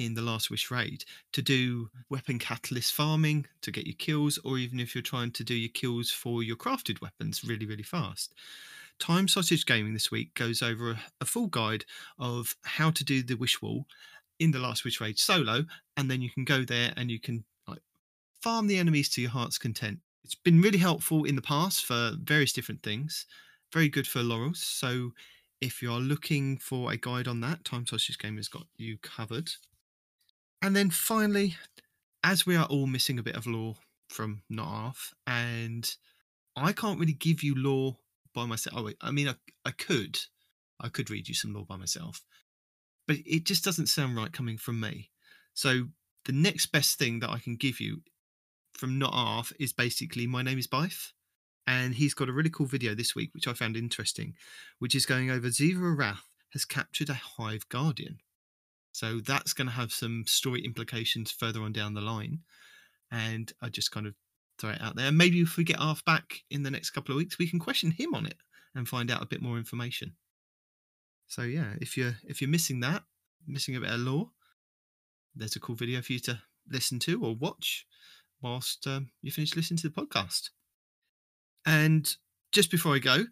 in 0.05 0.13
the 0.13 0.21
Last 0.21 0.49
Wish 0.49 0.71
raid 0.71 1.05
to 1.33 1.41
do 1.41 1.89
weapon 2.09 2.39
catalyst 2.39 2.93
farming 2.93 3.45
to 3.61 3.71
get 3.71 3.87
your 3.87 3.95
kills, 3.97 4.39
or 4.43 4.57
even 4.57 4.79
if 4.79 4.95
you're 4.95 5.01
trying 5.01 5.31
to 5.31 5.43
do 5.43 5.53
your 5.53 5.71
kills 5.73 6.11
for 6.11 6.43
your 6.43 6.55
crafted 6.55 7.01
weapons 7.01 7.43
really, 7.43 7.65
really 7.65 7.83
fast. 7.83 8.33
Time 8.99 9.27
Sausage 9.27 9.65
Gaming 9.65 9.93
this 9.93 10.11
week 10.11 10.33
goes 10.35 10.61
over 10.61 10.91
a, 10.91 10.99
a 11.21 11.25
full 11.25 11.47
guide 11.47 11.85
of 12.19 12.55
how 12.63 12.91
to 12.91 13.03
do 13.03 13.23
the 13.23 13.35
Wish 13.35 13.61
Wall 13.61 13.85
in 14.39 14.51
the 14.51 14.59
Last 14.59 14.83
Wish 14.83 15.01
raid 15.01 15.17
solo, 15.17 15.65
and 15.97 16.09
then 16.09 16.21
you 16.21 16.29
can 16.29 16.45
go 16.45 16.63
there 16.63 16.93
and 16.97 17.09
you 17.09 17.19
can 17.19 17.43
like 17.67 17.81
farm 18.41 18.67
the 18.67 18.77
enemies 18.77 19.09
to 19.09 19.21
your 19.21 19.31
heart's 19.31 19.57
content. 19.57 19.99
It's 20.23 20.35
been 20.35 20.61
really 20.61 20.77
helpful 20.77 21.23
in 21.23 21.35
the 21.35 21.41
past 21.41 21.85
for 21.85 22.11
various 22.21 22.53
different 22.53 22.83
things. 22.83 23.25
Very 23.73 23.89
good 23.89 24.07
for 24.07 24.21
laurels. 24.21 24.59
So 24.59 25.13
if 25.61 25.81
you 25.81 25.91
are 25.91 25.99
looking 25.99 26.57
for 26.57 26.91
a 26.91 26.97
guide 26.97 27.27
on 27.27 27.39
that, 27.41 27.63
Time 27.63 27.85
Sausage 27.85 28.17
Gaming 28.17 28.37
has 28.37 28.47
got 28.47 28.65
you 28.77 28.97
covered. 29.01 29.51
And 30.61 30.75
then 30.75 30.89
finally, 30.89 31.55
as 32.23 32.45
we 32.45 32.55
are 32.55 32.65
all 32.65 32.87
missing 32.87 33.17
a 33.17 33.23
bit 33.23 33.35
of 33.35 33.47
lore 33.47 33.77
from 34.09 34.43
Not 34.49 34.67
Half, 34.67 35.13
and 35.25 35.89
I 36.55 36.71
can't 36.71 36.99
really 36.99 37.13
give 37.13 37.43
you 37.43 37.55
lore 37.55 37.97
by 38.33 38.45
myself. 38.45 38.75
Oh, 38.77 38.91
I 39.01 39.11
mean, 39.11 39.27
I, 39.27 39.35
I 39.65 39.71
could, 39.71 40.19
I 40.79 40.89
could 40.89 41.09
read 41.09 41.27
you 41.27 41.33
some 41.33 41.53
lore 41.53 41.65
by 41.65 41.77
myself, 41.77 42.21
but 43.07 43.17
it 43.25 43.45
just 43.45 43.63
doesn't 43.63 43.87
sound 43.87 44.15
right 44.15 44.31
coming 44.31 44.57
from 44.57 44.79
me. 44.79 45.09
So 45.53 45.87
the 46.25 46.31
next 46.31 46.67
best 46.67 46.99
thing 46.99 47.19
that 47.19 47.29
I 47.29 47.39
can 47.39 47.55
give 47.55 47.79
you 47.79 48.01
from 48.73 48.99
Not 48.99 49.13
Half 49.13 49.53
is 49.59 49.73
basically 49.73 50.27
my 50.27 50.43
name 50.43 50.59
is 50.59 50.67
Byf, 50.67 51.11
and 51.65 51.95
he's 51.95 52.13
got 52.13 52.29
a 52.29 52.33
really 52.33 52.49
cool 52.49 52.67
video 52.67 52.93
this 52.93 53.15
week 53.15 53.33
which 53.33 53.47
I 53.47 53.53
found 53.53 53.75
interesting, 53.75 54.35
which 54.79 54.95
is 54.95 55.05
going 55.05 55.31
over 55.31 55.47
Xivu 55.47 55.97
Arath 55.97 56.19
has 56.53 56.65
captured 56.65 57.09
a 57.09 57.13
Hive 57.13 57.67
Guardian. 57.69 58.19
So 58.91 59.19
that's 59.19 59.53
going 59.53 59.67
to 59.67 59.73
have 59.73 59.91
some 59.91 60.25
story 60.27 60.63
implications 60.63 61.31
further 61.31 61.61
on 61.61 61.71
down 61.71 61.93
the 61.93 62.01
line. 62.01 62.39
And 63.11 63.51
I 63.61 63.69
just 63.69 63.91
kind 63.91 64.07
of 64.07 64.15
throw 64.59 64.71
it 64.71 64.81
out 64.81 64.95
there. 64.95 65.11
Maybe 65.11 65.41
if 65.41 65.57
we 65.57 65.63
get 65.63 65.79
Arth 65.79 66.03
back 66.05 66.41
in 66.49 66.63
the 66.63 66.71
next 66.71 66.91
couple 66.91 67.13
of 67.13 67.17
weeks, 67.17 67.37
we 67.37 67.49
can 67.49 67.59
question 67.59 67.91
him 67.91 68.13
on 68.13 68.25
it 68.25 68.37
and 68.75 68.87
find 68.87 69.11
out 69.11 69.21
a 69.21 69.27
bit 69.27 69.41
more 69.41 69.57
information. 69.57 70.13
So 71.27 71.43
yeah, 71.43 71.73
if 71.79 71.95
you're 71.95 72.15
if 72.25 72.41
you're 72.41 72.49
missing 72.49 72.81
that, 72.81 73.03
missing 73.47 73.75
a 73.75 73.79
bit 73.79 73.91
of 73.91 73.99
lore, 73.99 74.29
there's 75.35 75.55
a 75.55 75.59
cool 75.59 75.75
video 75.75 76.01
for 76.01 76.13
you 76.13 76.19
to 76.19 76.41
listen 76.69 76.99
to 76.99 77.23
or 77.23 77.35
watch 77.35 77.85
whilst 78.41 78.85
um, 78.87 79.09
you 79.21 79.31
finish 79.31 79.55
listening 79.55 79.77
to 79.77 79.89
the 79.89 80.01
podcast. 80.01 80.49
And 81.65 82.13
just 82.51 82.71
before 82.71 82.95
I 82.95 82.99
go, 82.99 83.25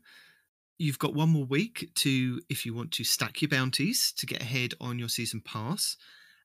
you've 0.79 0.97
got 0.97 1.13
one 1.13 1.29
more 1.29 1.45
week 1.45 1.91
to, 1.93 2.41
if 2.49 2.65
you 2.65 2.73
want 2.73 2.91
to 2.93 3.03
stack 3.03 3.41
your 3.41 3.49
bounties 3.49 4.13
to 4.17 4.25
get 4.25 4.41
ahead 4.41 4.73
on 4.81 4.97
your 4.97 5.09
season 5.09 5.41
pass. 5.41 5.97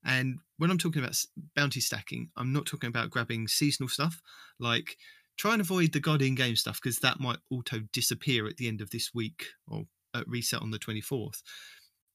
And 0.05 0.41
when 0.59 0.71
I'm 0.71 0.77
talking 0.77 1.03
about 1.03 1.17
bounty 1.57 1.81
stacking, 1.81 2.29
I'm 2.37 2.53
not 2.53 2.67
talking 2.67 2.89
about 2.89 3.11
grabbing 3.11 3.49
seasonal 3.49 3.89
stuff. 3.89 4.21
Like 4.59 4.99
try 5.39 5.53
and 5.53 5.63
avoid 5.63 5.93
the 5.93 6.01
God 6.01 6.21
in 6.21 6.35
game 6.35 6.57
stuff 6.57 6.81
because 6.83 6.99
that 6.99 7.21
might 7.21 7.39
auto 7.51 7.81
disappear 7.93 8.47
at 8.47 8.57
the 8.57 8.69
end 8.69 8.81
of 8.81 8.91
this 8.91 9.13
week 9.15 9.47
or 9.69 9.85
at 10.15 10.29
reset 10.29 10.61
on 10.61 10.73
the 10.73 10.79
24th. 10.79 11.43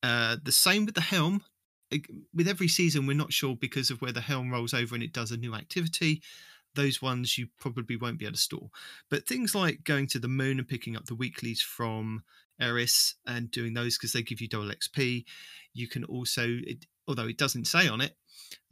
Uh, 0.04 0.38
the 0.44 0.52
same 0.52 0.86
with 0.86 0.96
the 0.96 1.02
helm. 1.02 1.44
With 2.36 2.48
every 2.48 2.68
season, 2.68 3.08
we're 3.08 3.18
not 3.18 3.34
sure 3.34 3.56
because 3.56 3.90
of 3.90 4.02
where 4.02 4.12
the 4.12 4.22
helm 4.22 4.52
rolls 4.52 4.76
over 4.76 4.94
and 4.94 5.04
it 5.04 5.14
does 5.14 5.32
a 5.32 5.38
new 5.38 5.56
activity 5.56 6.22
those 6.76 7.02
ones 7.02 7.38
you 7.38 7.48
probably 7.60 7.96
won't 7.96 8.20
be 8.20 8.26
able 8.26 8.34
to 8.34 8.40
store. 8.40 8.70
But 9.10 9.28
things 9.28 9.56
like 9.56 9.84
going 9.84 10.08
to 10.08 10.20
the 10.20 10.28
moon 10.28 10.60
and 10.60 10.68
picking 10.68 10.96
up 10.96 11.06
the 11.06 11.16
weeklies 11.16 11.62
from 11.62 12.24
Eris 12.60 13.16
and 13.26 13.52
doing 13.52 13.74
those 13.74 13.98
because 13.98 14.14
they 14.14 14.22
give 14.22 14.42
you 14.42 14.48
double 14.48 14.72
XP. 14.72 15.26
You 15.74 15.88
can 15.88 16.04
also, 16.04 16.44
it, 16.46 16.86
although 17.08 17.28
it 17.28 17.38
doesn't 17.38 17.66
say 17.66 17.88
on 17.88 18.02
it, 18.02 18.16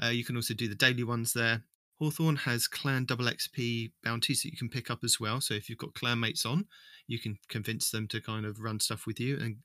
uh, 0.04 0.10
you 0.10 0.24
can 0.24 0.36
also 0.36 0.54
do 0.54 0.68
the 0.68 0.76
daily 0.76 1.04
ones 1.04 1.34
there. 1.34 1.64
Hawthorne 2.00 2.36
has 2.38 2.68
clan 2.68 3.06
double 3.06 3.26
XP 3.26 3.92
bounties 4.04 4.44
that 4.44 4.52
you 4.52 4.58
can 4.58 4.70
pick 4.70 4.92
up 4.92 5.04
as 5.04 5.20
well. 5.20 5.42
So 5.42 5.56
if 5.56 5.68
you've 5.68 5.80
got 5.80 5.96
clan 5.96 6.20
mates 6.20 6.46
on, 6.46 6.66
you 7.08 7.20
can 7.20 7.40
convince 7.50 7.90
them 7.90 8.08
to 8.10 8.22
kind 8.22 8.46
of 8.46 8.60
run 8.60 8.80
stuff 8.80 9.08
with 9.08 9.20
you 9.20 9.38
and 9.38 9.58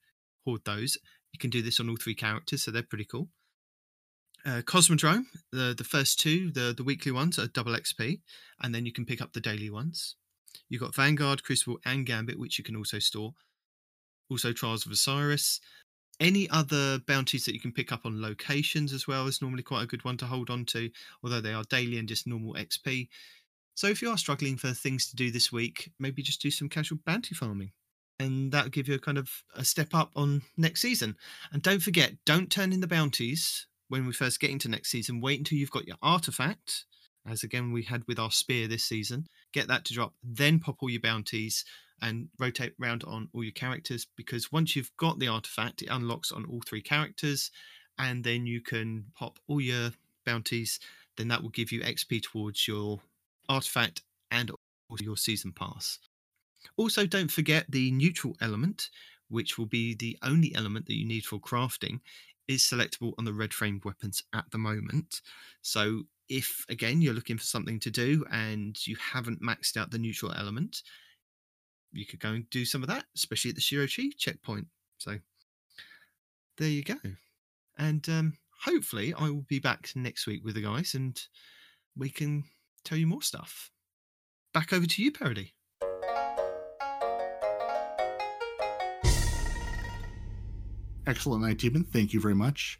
hoard 0.46 0.62
those. 0.64 0.96
You 1.32 1.38
can 1.38 1.50
do 1.50 1.62
this 1.62 1.80
on 1.80 1.88
all 1.88 1.96
three 1.96 2.14
characters, 2.14 2.62
so 2.62 2.70
they're 2.70 2.82
pretty 2.82 3.04
cool 3.04 3.28
uh, 4.44 4.62
Cosmodrome, 4.62 5.27
the 5.52 5.74
the 5.77 5.85
first 5.85 6.19
two, 6.19 6.51
the 6.51 6.74
the 6.77 6.85
weekly 6.85 7.12
ones 7.12 7.39
are 7.39 7.47
double 7.47 7.73
XP, 7.73 8.20
and 8.60 8.74
then 8.74 8.86
you 8.86 8.93
can 8.93 9.06
pick 9.06 9.20
up 9.20 9.32
the 9.32 9.40
daily 9.40 9.70
ones. 9.70 10.16
You've 10.69 10.81
got 10.81 10.94
Vanguard, 10.94 11.43
Crucible, 11.43 11.78
and 11.85 12.06
Gambit, 12.06 12.39
which 12.39 12.59
you 12.59 12.64
can 12.64 12.77
also 12.77 12.98
store. 12.98 13.35
Also, 14.31 14.52
Trials 14.52 14.86
of 14.86 14.93
Osiris. 14.93 15.60
Any 16.20 16.48
other 16.51 17.01
bounties 17.06 17.44
that 17.44 17.55
you 17.55 17.60
can 17.60 17.73
pick 17.73 17.90
up 17.90 18.05
on 18.05 18.23
locations 18.23 18.93
as 18.93 19.06
well 19.06 19.27
is 19.27 19.43
normally 19.43 19.62
quite 19.62 19.82
a 19.82 19.86
good 19.86 20.05
one 20.05 20.16
to 20.19 20.27
hold 20.27 20.51
on 20.51 20.64
to, 20.66 20.90
although 21.23 21.40
they 21.40 21.55
are 21.55 21.64
daily 21.64 21.98
and 21.98 22.09
just 22.09 22.27
normal 22.27 22.55
XP. 22.55 23.09
So 23.74 23.86
if 23.89 24.02
you 24.02 24.10
are 24.10 24.19
struggling 24.19 24.56
for 24.56 24.73
things 24.73 25.09
to 25.09 25.16
do 25.16 25.31
this 25.31 25.51
week, 25.51 25.90
maybe 25.98 26.23
just 26.23 26.43
do 26.43 26.51
some 26.51 26.69
casual 26.69 26.98
bounty 27.05 27.35
farming. 27.35 27.73
And 28.20 28.52
that'll 28.52 28.70
give 28.70 28.89
you 28.89 28.94
a 28.94 29.01
kind 29.01 29.19
of 29.19 29.31
a 29.56 29.64
step 29.64 29.94
up 29.94 30.12
on 30.14 30.43
next 30.56 30.82
season. 30.82 31.16
And 31.52 31.62
don't 31.62 31.82
forget, 31.82 32.12
don't 32.24 32.51
turn 32.51 32.73
in 32.73 32.81
the 32.81 32.86
bounties 32.86 33.66
when 33.93 34.06
we 34.06 34.12
first 34.14 34.40
get 34.40 34.48
into 34.48 34.70
next 34.70 34.90
season, 34.90 35.20
wait 35.20 35.39
until 35.39 35.59
you've 35.59 35.70
got 35.70 35.86
your 35.86 35.98
artifact, 36.01 36.86
as 37.28 37.43
again 37.43 37.73
we 37.73 37.82
had 37.82 38.02
with 38.09 38.19
our 38.19 38.31
spear 38.31 38.66
this 38.66 38.85
season. 38.85 39.27
Get 39.52 39.69
that 39.69 39.85
to 39.85 39.93
drop, 39.93 40.14
then 40.24 40.60
pop 40.60 40.77
all 40.81 40.89
your 40.89 41.02
bounties 41.02 41.66
and 42.01 42.28
rotate 42.39 42.73
around 42.81 43.05
on 43.05 43.28
all 43.35 43.44
your 43.44 43.52
characters 43.52 44.06
because 44.16 44.51
once 44.51 44.74
you've 44.74 44.90
got 44.97 45.19
the 45.19 45.28
artifact, 45.28 45.82
it 45.82 45.90
unlocks 45.90 46.32
on 46.32 46.47
all 46.47 46.62
three 46.66 46.81
characters, 46.81 47.51
and 47.98 48.24
then 48.24 48.47
you 48.47 48.62
can 48.62 49.05
pop 49.14 49.39
all 49.47 49.60
your 49.60 49.90
bounties. 50.24 50.81
Then 51.19 51.28
that 51.28 51.43
will 51.43 51.51
give 51.51 51.70
you 51.70 51.82
XP 51.82 52.23
towards 52.23 52.66
your 52.66 52.98
artifact 53.51 54.01
and 54.31 54.51
your 55.01 55.19
season 55.19 55.52
pass. 55.52 55.98
Also, 56.78 57.05
don't 57.05 57.31
forget 57.31 57.66
the 57.69 57.90
neutral 57.90 58.36
element, 58.40 58.89
which 59.32 59.59
will 59.59 59.66
be 59.66 59.94
the 59.94 60.16
only 60.22 60.54
element 60.54 60.86
that 60.86 60.98
you 60.98 61.06
need 61.06 61.24
for 61.24 61.38
crafting 61.38 62.00
is 62.46 62.62
selectable 62.62 63.14
on 63.18 63.24
the 63.24 63.32
red 63.32 63.54
framed 63.54 63.84
weapons 63.84 64.22
at 64.34 64.44
the 64.50 64.59
moment. 64.59 65.22
So 65.62 66.02
if 66.28 66.64
again 66.68 67.00
you're 67.00 67.14
looking 67.14 67.38
for 67.38 67.44
something 67.44 67.80
to 67.80 67.90
do 67.90 68.24
and 68.30 68.76
you 68.86 68.96
haven't 68.96 69.42
maxed 69.42 69.76
out 69.76 69.90
the 69.90 69.98
neutral 69.98 70.32
element, 70.32 70.82
you 71.92 72.04
could 72.06 72.20
go 72.20 72.30
and 72.30 72.48
do 72.50 72.64
some 72.64 72.82
of 72.82 72.88
that, 72.88 73.04
especially 73.16 73.50
at 73.50 73.54
the 73.54 73.62
Shuro 73.62 73.94
Chi 73.94 74.10
checkpoint. 74.16 74.66
So 74.98 75.18
there 76.59 76.68
you 76.68 76.84
go. 76.84 76.96
And 77.78 78.06
um, 78.09 78.34
hopefully 78.64 79.14
I 79.14 79.30
will 79.30 79.46
be 79.48 79.59
back 79.59 79.90
next 79.94 80.26
week 80.26 80.44
with 80.44 80.54
the 80.54 80.62
guys 80.62 80.94
and 80.94 81.20
we 81.96 82.10
can 82.10 82.44
tell 82.84 82.98
you 82.98 83.06
more 83.06 83.22
stuff. 83.22 83.70
Back 84.52 84.72
over 84.72 84.86
to 84.86 85.02
you, 85.02 85.10
Parody. 85.10 85.54
Excellent 91.06 91.42
night, 91.42 91.58
Demon. 91.58 91.84
Thank 91.84 92.12
you 92.12 92.20
very 92.20 92.34
much. 92.34 92.78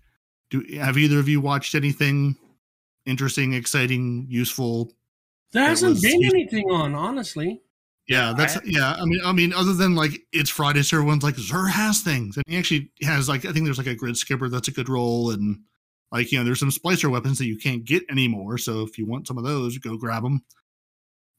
Do 0.51 0.63
have 0.79 0.99
either 0.99 1.19
of 1.19 1.29
you 1.29 1.41
watched 1.41 1.75
anything 1.75 2.37
interesting, 3.07 3.53
exciting, 3.55 4.27
useful? 4.29 4.93
There 5.53 5.65
hasn't 5.65 5.91
was- 5.95 6.03
been 6.03 6.21
you- 6.21 6.31
anything 6.31 6.71
on, 6.71 6.95
honestly. 6.95 7.63
Yeah, 8.09 8.35
that's 8.37 8.59
yeah. 8.65 8.95
I 8.95 9.05
mean, 9.05 9.21
I 9.25 9.33
mean, 9.33 9.53
other 9.53 9.73
than 9.73 9.95
like 9.95 10.23
it's 10.33 10.51
Friday, 10.51 10.83
so 10.83 10.97
everyone's 10.99 11.23
like 11.23 11.37
Xûr 11.37 11.71
has 11.71 12.01
things, 12.01 12.37
and 12.37 12.45
he 12.49 12.57
actually 12.59 12.91
has 13.03 13.29
like 13.29 13.45
I 13.45 13.53
think 13.53 13.65
there's 13.65 13.79
like 13.79 13.87
a 13.87 13.95
grid 13.95 14.17
skipper 14.17 14.49
that's 14.49 14.67
a 14.69 14.73
good 14.73 14.89
role, 14.89 15.31
and 15.31 15.61
like 16.11 16.33
you 16.33 16.39
know 16.39 16.45
there's 16.45 16.59
some 16.59 16.71
splicer 16.71 17.09
weapons 17.11 17.39
that 17.39 17.47
you 17.47 17.57
can't 17.57 17.85
get 17.85 18.03
anymore. 18.11 18.59
So 18.59 18.83
if 18.83 18.99
you 18.99 19.07
want 19.07 19.29
some 19.29 19.39
of 19.39 19.45
those, 19.45 19.79
go 19.79 19.97
grab 19.97 20.25
them. 20.25 20.43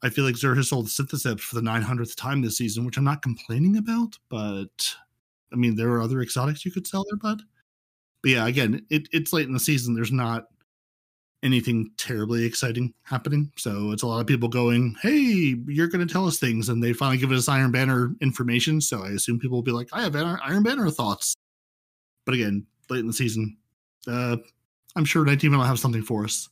I 0.01 0.09
feel 0.09 0.23
like 0.25 0.35
Xûr 0.35 0.55
has 0.55 0.69
sold 0.69 0.87
Synthoceps 0.87 1.41
for 1.41 1.55
the 1.55 1.61
900th 1.61 2.15
time 2.15 2.41
this 2.41 2.57
season, 2.57 2.85
which 2.85 2.97
I'm 2.97 3.03
not 3.03 3.21
complaining 3.21 3.75
about, 3.77 4.17
but 4.29 4.95
I 5.53 5.55
mean 5.55 5.75
there 5.75 5.91
are 5.91 6.01
other 6.01 6.21
exotics 6.21 6.65
you 6.65 6.71
could 6.71 6.87
sell 6.87 7.05
there, 7.09 7.17
bud. 7.17 7.41
But 8.21 8.31
yeah, 8.31 8.47
again, 8.47 8.85
it, 8.89 9.07
it's 9.11 9.33
late 9.33 9.47
in 9.47 9.53
the 9.53 9.59
season. 9.59 9.93
There's 9.93 10.11
not 10.11 10.45
anything 11.43 11.91
terribly 11.97 12.45
exciting 12.45 12.93
happening. 13.03 13.51
So 13.57 13.91
it's 13.91 14.01
a 14.01 14.07
lot 14.07 14.21
of 14.21 14.27
people 14.27 14.47
going, 14.47 14.95
Hey, 15.01 15.55
you're 15.67 15.89
going 15.89 16.05
to 16.05 16.11
tell 16.11 16.25
us 16.25 16.39
things. 16.39 16.69
And 16.69 16.81
they 16.81 16.93
finally 16.93 17.17
give 17.17 17.31
us 17.31 17.49
Iron 17.49 17.71
Banner 17.71 18.15
information. 18.21 18.79
So 18.79 19.03
I 19.03 19.09
assume 19.09 19.39
people 19.39 19.57
will 19.57 19.63
be 19.63 19.71
like, 19.71 19.89
I 19.91 20.01
have 20.03 20.15
Iron 20.15 20.39
Iron 20.43 20.63
Banner 20.63 20.89
thoughts. 20.89 21.35
But 22.25 22.35
again, 22.35 22.65
late 22.89 23.01
in 23.01 23.07
the 23.07 23.13
season, 23.13 23.57
uh, 24.07 24.37
I'm 24.95 25.05
sure 25.05 25.25
19 25.25 25.51
will 25.51 25.63
have 25.63 25.79
something 25.79 26.01
for 26.03 26.23
us. 26.23 26.47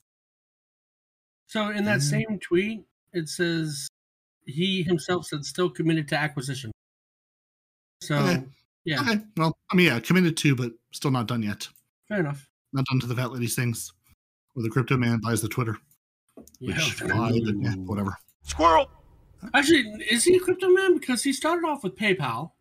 So 1.48 1.69
in 1.69 1.86
that 1.86 2.02
same 2.02 2.40
tweet, 2.41 2.84
it 3.14 3.28
says 3.30 3.88
he 4.45 4.84
himself 4.84 5.26
said 5.26 5.45
still 5.45 5.69
committed 5.69 6.07
to 6.10 6.18
acquisition. 6.18 6.72
So 8.02 8.15
Okay. 8.15 8.44
Yeah, 8.85 9.01
Okay. 9.01 9.19
Well, 9.37 9.57
I 9.71 9.75
mean, 9.75 9.87
yeah, 9.87 9.99
committed 9.99 10.37
to, 10.37 10.55
but 10.55 10.71
still 10.91 11.11
not 11.11 11.27
done 11.27 11.43
yet. 11.43 11.67
fair 12.07 12.19
enough. 12.19 12.47
Not 12.73 12.85
done 12.85 12.99
to 13.01 13.07
the 13.07 13.15
fat 13.15 13.31
lady's 13.31 13.55
things. 13.55 13.91
Or 14.55 14.63
the 14.63 14.69
crypto 14.69 14.97
man 14.97 15.19
buys 15.19 15.41
the 15.41 15.47
Twitter. 15.49 15.77
Yeah. 16.59 16.75
Which, 16.75 17.01
why, 17.03 17.31
then, 17.31 17.61
yeah, 17.61 17.73
whatever. 17.75 18.17
Squirrel! 18.43 18.89
Actually, 19.53 19.81
is 20.09 20.23
he 20.25 20.35
a 20.35 20.39
crypto 20.39 20.67
man? 20.69 20.97
Because 20.97 21.23
he 21.23 21.33
started 21.33 21.65
off 21.67 21.83
with 21.83 21.95
PayPal, 21.95 22.51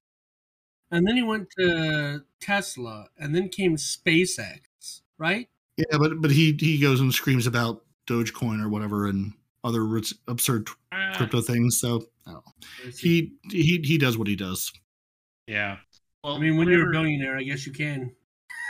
and 0.90 1.06
then 1.06 1.16
he 1.16 1.22
went 1.22 1.48
to 1.58 2.22
Tesla, 2.40 3.08
and 3.18 3.34
then 3.34 3.48
came 3.48 3.76
SpaceX, 3.76 5.00
right? 5.18 5.48
Yeah, 5.76 5.98
but 5.98 6.20
but 6.20 6.30
he 6.30 6.56
he 6.58 6.78
goes 6.80 7.00
and 7.00 7.12
screams 7.12 7.46
about 7.46 7.84
Dogecoin 8.08 8.62
or 8.62 8.68
whatever 8.68 9.06
and 9.06 9.32
other 9.64 9.84
rit- 9.84 10.12
absurd 10.28 10.68
Ah, 10.92 11.12
crypto 11.16 11.40
things. 11.40 11.78
So 11.80 12.06
I 12.26 12.32
don't 12.32 12.44
know. 12.46 12.90
he 12.98 13.32
he 13.50 13.80
he 13.84 13.98
does 13.98 14.16
what 14.18 14.28
he 14.28 14.36
does. 14.36 14.72
yeah. 15.46 15.78
Well, 16.22 16.36
I 16.36 16.38
mean, 16.38 16.56
when 16.56 16.68
you're 16.68 16.88
a 16.88 16.92
billionaire, 16.92 17.38
I 17.38 17.42
guess 17.42 17.66
you 17.66 17.72
can 17.72 18.12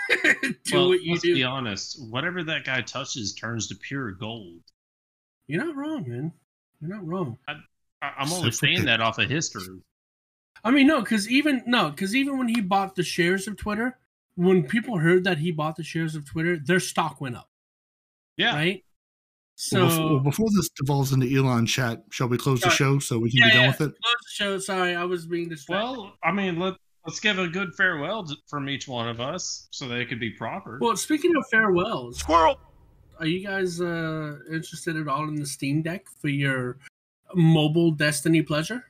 do 0.23 0.55
well, 0.73 0.89
what 0.89 1.03
you 1.03 1.13
let's 1.13 1.23
be 1.23 1.43
honest. 1.43 2.01
Whatever 2.11 2.45
that 2.45 2.65
guy 2.65 2.81
touches 2.83 3.35
turns 3.35 3.67
to 3.69 3.75
pure 3.75 4.13
gold. 4.13 4.61
You're 5.49 5.65
not 5.65 5.75
wrong, 5.77 6.09
man. 6.09 6.33
You're 6.81 6.91
not 6.91 7.07
wrong. 7.07 7.39
I, 7.49 7.55
I'm 8.03 8.33
only 8.33 8.53
saying 8.53 8.85
that 8.85 9.01
off 9.01 9.19
of 9.19 9.29
history. 9.29 9.81
I 10.63 10.71
mean, 10.71 10.87
no, 10.87 11.01
because 11.01 11.29
even 11.29 11.63
no, 11.67 11.91
because 11.91 12.15
even 12.15 12.39
when 12.39 12.49
he 12.49 12.61
bought 12.61 12.95
the 12.95 13.03
shares 13.03 13.49
of 13.49 13.57
Twitter, 13.57 13.99
when 14.37 14.63
people 14.63 14.99
heard 14.99 15.25
that 15.25 15.39
he 15.39 15.51
bought 15.51 15.77
the 15.77 15.83
shares 15.83 16.15
of 16.15 16.25
Twitter, 16.25 16.57
their 16.57 16.81
stock 16.81 17.21
went 17.21 17.37
up, 17.37 17.49
Yeah. 18.37 18.55
right? 18.55 18.85
So 19.57 19.81
well, 19.81 19.89
before, 19.89 20.07
well, 20.13 20.21
before 20.21 20.49
this 20.55 20.69
devolves 20.71 21.13
into 21.13 21.27
Elon 21.35 21.67
chat, 21.67 22.05
shall 22.11 22.29
we 22.29 22.39
close 22.39 22.61
the 22.61 22.71
show 22.71 22.99
so 22.99 23.19
we 23.19 23.31
can 23.31 23.41
yeah, 23.41 23.45
be 23.47 23.51
done 23.53 23.61
yeah, 23.63 23.69
with 23.69 23.81
it? 23.81 23.95
close 24.03 24.15
the 24.23 24.31
show. 24.33 24.59
Sorry, 24.59 24.95
I 24.95 25.05
was 25.05 25.27
being 25.27 25.49
distracted. 25.49 25.85
Well, 25.85 26.15
I 26.23 26.33
mean, 26.33 26.59
let 26.59 26.75
let's 27.07 27.21
give 27.21 27.39
a 27.39 27.49
good 27.49 27.75
farewell 27.75 28.25
to, 28.25 28.37
from 28.47 28.69
each 28.69 28.87
one 28.87 29.09
of 29.09 29.21
us 29.21 29.69
so 29.71 29.89
they 29.89 30.05
could 30.05 30.21
be 30.21 30.31
proper. 30.31 30.79
Well, 30.81 30.97
speaking 30.97 31.35
of 31.37 31.45
farewells, 31.51 32.19
Squirrel! 32.19 32.61
are 33.19 33.27
you 33.27 33.47
guys 33.47 33.81
uh, 33.81 34.39
interested 34.53 34.97
at 34.97 35.09
all 35.09 35.29
in 35.29 35.37
the 35.37 35.47
Steam 35.47 35.83
Deck 35.83 36.07
for 36.21 36.29
your 36.29 36.79
mobile 37.35 37.91
Destiny 37.91 38.43
pleasure? 38.43 38.85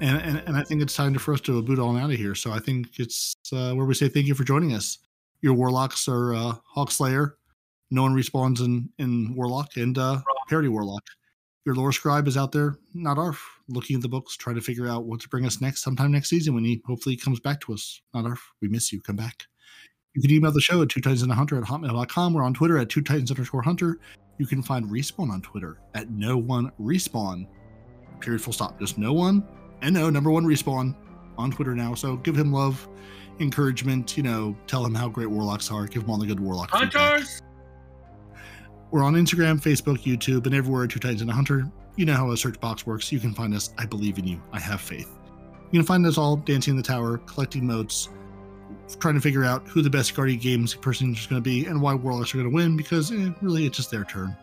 And, 0.00 0.16
and 0.22 0.42
and 0.46 0.56
I 0.56 0.62
think 0.62 0.80
it's 0.80 0.94
time 0.94 1.12
for 1.14 1.34
us 1.34 1.40
to 1.42 1.60
boot 1.60 1.80
on 1.80 1.98
out 1.98 2.10
of 2.10 2.16
here. 2.16 2.36
So 2.36 2.52
I 2.52 2.60
think 2.60 3.00
it's 3.00 3.34
uh, 3.52 3.74
where 3.74 3.84
we 3.84 3.94
say 3.94 4.08
thank 4.08 4.26
you 4.26 4.34
for 4.34 4.44
joining 4.44 4.72
us. 4.72 4.98
Your 5.40 5.54
warlocks 5.54 6.08
are 6.08 6.34
uh, 6.34 6.54
Hawkslayer. 6.76 7.32
No 7.90 8.02
one 8.02 8.14
respawns 8.14 8.60
in 8.60 8.90
in 8.98 9.34
Warlock 9.34 9.76
and 9.76 9.96
uh, 9.96 10.20
Parody 10.48 10.68
Warlock. 10.68 11.04
Your 11.64 11.74
lore 11.74 11.92
scribe 11.92 12.26
is 12.26 12.36
out 12.36 12.52
there, 12.52 12.78
not 12.94 13.18
Arf, 13.18 13.44
looking 13.68 13.96
at 13.96 14.02
the 14.02 14.08
books, 14.08 14.36
trying 14.36 14.56
to 14.56 14.62
figure 14.62 14.88
out 14.88 15.04
what 15.04 15.20
to 15.20 15.28
bring 15.28 15.44
us 15.44 15.60
next 15.60 15.82
sometime 15.82 16.10
next 16.10 16.30
season 16.30 16.54
when 16.54 16.64
he 16.64 16.80
hopefully 16.86 17.14
comes 17.14 17.40
back 17.40 17.60
to 17.60 17.74
us. 17.74 18.00
Not 18.14 18.24
Arf, 18.24 18.42
we 18.62 18.68
miss 18.68 18.90
you. 18.90 19.02
Come 19.02 19.16
back. 19.16 19.44
You 20.14 20.22
can 20.22 20.30
email 20.30 20.50
the 20.50 20.60
show 20.60 20.80
at 20.80 20.88
two 20.88 21.00
titans 21.00 21.22
and 21.22 21.30
a 21.30 21.34
hunter 21.34 21.58
at 21.58 21.64
hotmail.com. 21.64 22.32
We're 22.32 22.42
on 22.42 22.54
Twitter 22.54 22.78
at 22.78 22.88
two 22.88 23.02
titans 23.02 23.30
underscore 23.30 23.62
hunter. 23.62 23.98
You 24.38 24.46
can 24.46 24.62
find 24.62 24.86
Respawn 24.86 25.30
on 25.30 25.42
Twitter 25.42 25.78
at 25.94 26.10
no 26.10 26.38
one 26.38 26.72
respawn. 26.80 27.46
Period 28.20 28.40
full 28.40 28.52
stop. 28.52 28.78
Just 28.80 28.96
no 28.96 29.12
one 29.12 29.46
and 29.82 29.94
no 29.94 30.10
number 30.10 30.30
one 30.30 30.44
respawn 30.44 30.94
on 31.36 31.50
Twitter 31.50 31.74
now. 31.74 31.94
So 31.94 32.16
give 32.16 32.36
him 32.36 32.52
love, 32.52 32.88
encouragement, 33.40 34.16
you 34.16 34.22
know, 34.22 34.56
tell 34.66 34.84
him 34.84 34.94
how 34.94 35.08
great 35.08 35.30
warlocks 35.30 35.70
are. 35.70 35.86
Give 35.86 36.02
him 36.02 36.10
all 36.10 36.18
the 36.18 36.26
good 36.26 36.40
warlock. 36.40 36.70
feedback. 36.72 36.92
Hunters! 36.94 37.42
We're 38.90 39.02
on 39.04 39.14
Instagram, 39.14 39.60
Facebook, 39.60 39.98
YouTube, 40.04 40.46
and 40.46 40.54
everywhere 40.54 40.86
Two 40.86 40.98
Titans 40.98 41.20
and 41.20 41.30
a 41.30 41.34
Hunter. 41.34 41.70
You 41.96 42.06
know 42.06 42.14
how 42.14 42.30
a 42.30 42.36
search 42.36 42.58
box 42.60 42.86
works. 42.86 43.12
You 43.12 43.18
can 43.20 43.34
find 43.34 43.54
us. 43.54 43.70
I 43.76 43.84
believe 43.86 44.18
in 44.18 44.26
you. 44.26 44.40
I 44.52 44.60
have 44.60 44.80
faith. 44.80 45.10
You 45.70 45.80
can 45.80 45.86
find 45.86 46.06
us 46.06 46.16
all 46.16 46.36
dancing 46.36 46.72
in 46.72 46.76
the 46.76 46.82
tower, 46.82 47.18
collecting 47.18 47.66
motes, 47.66 48.08
trying 48.98 49.14
to 49.14 49.20
figure 49.20 49.44
out 49.44 49.66
who 49.68 49.82
the 49.82 49.90
best 49.90 50.14
Guardian 50.14 50.38
Games 50.40 50.74
person 50.74 51.12
is 51.12 51.26
going 51.26 51.42
to 51.42 51.44
be 51.44 51.66
and 51.66 51.82
why 51.82 51.92
Warlocks 51.94 52.32
are 52.34 52.38
going 52.38 52.48
to 52.48 52.54
win 52.54 52.76
because 52.76 53.12
eh, 53.12 53.30
really 53.42 53.66
it's 53.66 53.76
just 53.76 53.90
their 53.90 54.04
turn. 54.04 54.34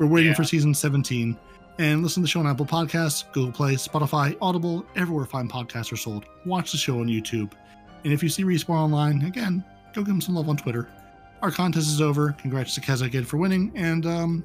We're 0.00 0.06
waiting 0.06 0.30
Yeah. 0.30 0.36
for 0.36 0.44
season 0.44 0.74
17. 0.74 1.36
And 1.78 2.02
listen 2.02 2.22
to 2.22 2.24
the 2.24 2.28
show 2.28 2.40
on 2.40 2.46
Apple 2.46 2.66
Podcasts, 2.66 3.30
Google 3.32 3.52
Play, 3.52 3.74
Spotify, 3.74 4.36
Audible, 4.42 4.84
everywhere 4.96 5.24
fine 5.26 5.48
podcasts 5.48 5.92
are 5.92 5.96
sold. 5.96 6.24
Watch 6.44 6.72
the 6.72 6.78
show 6.78 6.98
on 7.00 7.06
YouTube. 7.06 7.52
And 8.04 8.12
if 8.12 8.22
you 8.22 8.28
see 8.28 8.44
Respawn 8.44 8.70
online, 8.70 9.22
again, 9.22 9.64
go 9.94 10.02
give 10.02 10.08
them 10.08 10.20
some 10.20 10.34
love 10.34 10.48
on 10.48 10.56
Twitter 10.56 10.88
our 11.42 11.50
contest 11.50 11.88
is 11.88 12.00
over. 12.00 12.32
Congrats 12.32 12.74
to 12.74 12.80
Keza 12.80 13.02
again 13.02 13.24
for 13.24 13.36
winning. 13.36 13.72
And 13.74 14.06
um, 14.06 14.44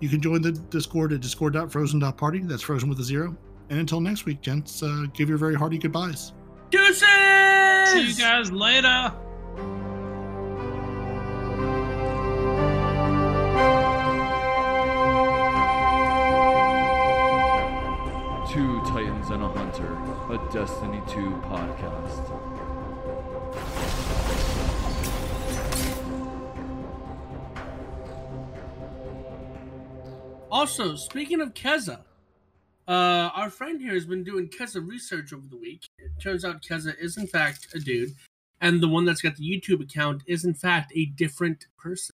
you 0.00 0.08
can 0.08 0.20
join 0.20 0.42
the 0.42 0.52
Discord 0.52 1.12
at 1.12 1.20
discord.frozen.party. 1.20 2.40
That's 2.40 2.62
frozen 2.62 2.88
with 2.88 2.98
a 3.00 3.04
zero. 3.04 3.36
And 3.68 3.78
until 3.78 4.00
next 4.00 4.24
week, 4.24 4.40
gents, 4.40 4.82
uh, 4.82 5.04
give 5.14 5.28
your 5.28 5.38
very 5.38 5.54
hearty 5.54 5.78
goodbyes. 5.78 6.32
Deuces! 6.70 7.06
See 7.86 8.08
you 8.08 8.14
guys 8.14 8.50
later. 8.50 9.14
Two 18.48 18.80
Titans 18.82 19.30
and 19.30 19.44
a 19.44 19.48
Hunter, 19.48 19.92
a 20.28 20.52
Destiny 20.52 21.00
2 21.06 21.20
podcast. 21.44 22.59
Also, 30.50 30.94
speaking 30.94 31.40
of 31.40 31.54
Keza, 31.54 32.00
uh, 32.86 33.30
our 33.34 33.50
friend 33.50 33.80
here 33.80 33.94
has 33.94 34.04
been 34.04 34.24
doing 34.24 34.48
Keza 34.48 34.86
research 34.86 35.32
over 35.32 35.46
the 35.48 35.56
week. 35.56 35.88
It 35.98 36.10
turns 36.20 36.44
out 36.44 36.60
Keza 36.60 36.94
is 37.00 37.16
in 37.16 37.26
fact 37.26 37.68
a 37.74 37.78
dude, 37.78 38.10
and 38.60 38.82
the 38.82 38.88
one 38.88 39.04
that's 39.04 39.22
got 39.22 39.36
the 39.36 39.44
YouTube 39.44 39.80
account 39.82 40.22
is 40.26 40.44
in 40.44 40.54
fact 40.54 40.92
a 40.94 41.06
different 41.06 41.66
person. 41.78 42.14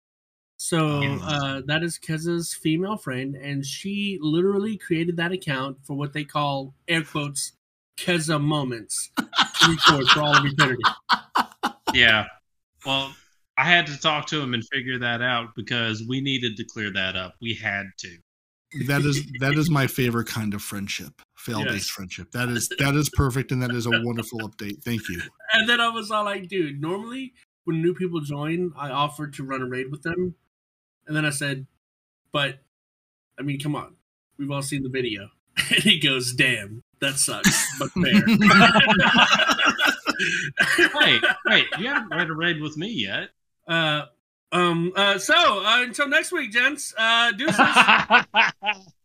So 0.57 1.01
uh, 1.23 1.61
that 1.65 1.83
is 1.83 1.99
Keza's 1.99 2.53
female 2.53 2.97
friend, 2.97 3.35
and 3.35 3.65
she 3.65 4.17
literally 4.21 4.77
created 4.77 5.17
that 5.17 5.31
account 5.31 5.77
for 5.83 5.95
what 5.95 6.13
they 6.13 6.23
call 6.23 6.73
air 6.87 7.03
quotes 7.03 7.53
Keza 7.97 8.41
moments 8.41 9.09
to 9.17 9.69
record 9.71 10.07
for 10.07 10.21
all 10.21 10.35
of 10.35 10.45
eternity. 10.45 10.81
Yeah. 11.93 12.25
Well, 12.85 13.13
I 13.57 13.65
had 13.65 13.85
to 13.87 13.99
talk 13.99 14.27
to 14.27 14.41
him 14.41 14.53
and 14.53 14.63
figure 14.71 14.97
that 14.99 15.21
out 15.21 15.49
because 15.55 16.03
we 16.07 16.21
needed 16.21 16.57
to 16.57 16.63
clear 16.63 16.91
that 16.93 17.15
up. 17.15 17.35
We 17.41 17.53
had 17.53 17.85
to. 17.99 18.17
That 18.87 19.01
is 19.01 19.25
that 19.41 19.53
is 19.53 19.69
my 19.69 19.85
favorite 19.87 20.27
kind 20.27 20.53
of 20.53 20.61
friendship, 20.61 21.21
fail 21.37 21.59
based 21.65 21.73
Yes. 21.73 21.89
friendship. 21.89 22.31
That 22.31 22.47
is 22.47 22.69
that 22.79 22.95
is 22.95 23.09
perfect, 23.09 23.51
and 23.51 23.61
that 23.61 23.71
is 23.71 23.85
a 23.85 23.91
wonderful 24.01 24.39
update. 24.39 24.81
Thank 24.81 25.09
you. 25.09 25.21
And 25.51 25.67
then 25.67 25.81
I 25.81 25.89
was 25.89 26.09
all 26.09 26.23
like, 26.23 26.47
dude, 26.47 26.81
normally 26.81 27.33
when 27.65 27.81
new 27.81 27.93
people 27.93 28.21
join, 28.21 28.71
I 28.77 28.89
offered 28.89 29.33
to 29.33 29.43
run 29.43 29.61
a 29.61 29.65
raid 29.65 29.91
with 29.91 30.03
them. 30.03 30.35
And 31.05 31.15
then 31.15 31.25
I 31.25 31.29
said, 31.31 31.67
but 32.31 32.59
I 33.37 33.41
mean, 33.41 33.59
come 33.59 33.75
on. 33.75 33.97
We've 34.37 34.49
all 34.49 34.61
seen 34.61 34.83
the 34.83 34.89
video. 34.89 35.29
And 35.69 35.83
he 35.83 35.99
goes, 35.99 36.33
damn, 36.33 36.81
that 37.01 37.15
sucks, 37.17 37.79
but 37.79 37.89
fair. 37.91 38.21
Wait, 40.95 41.21
wait, 41.47 41.65
you 41.79 41.87
haven't 41.87 42.09
read 42.15 42.29
a 42.29 42.33
raid 42.33 42.61
with 42.61 42.77
me 42.77 42.89
yet. 42.91 43.29
uh, 43.67 44.05
um, 44.51 44.91
uh, 44.95 45.17
so 45.17 45.33
uh, 45.65 45.81
until 45.81 46.07
next 46.07 46.31
week, 46.31 46.51
gents, 46.51 46.93
uh, 46.97 47.31
deuces. 47.31 47.57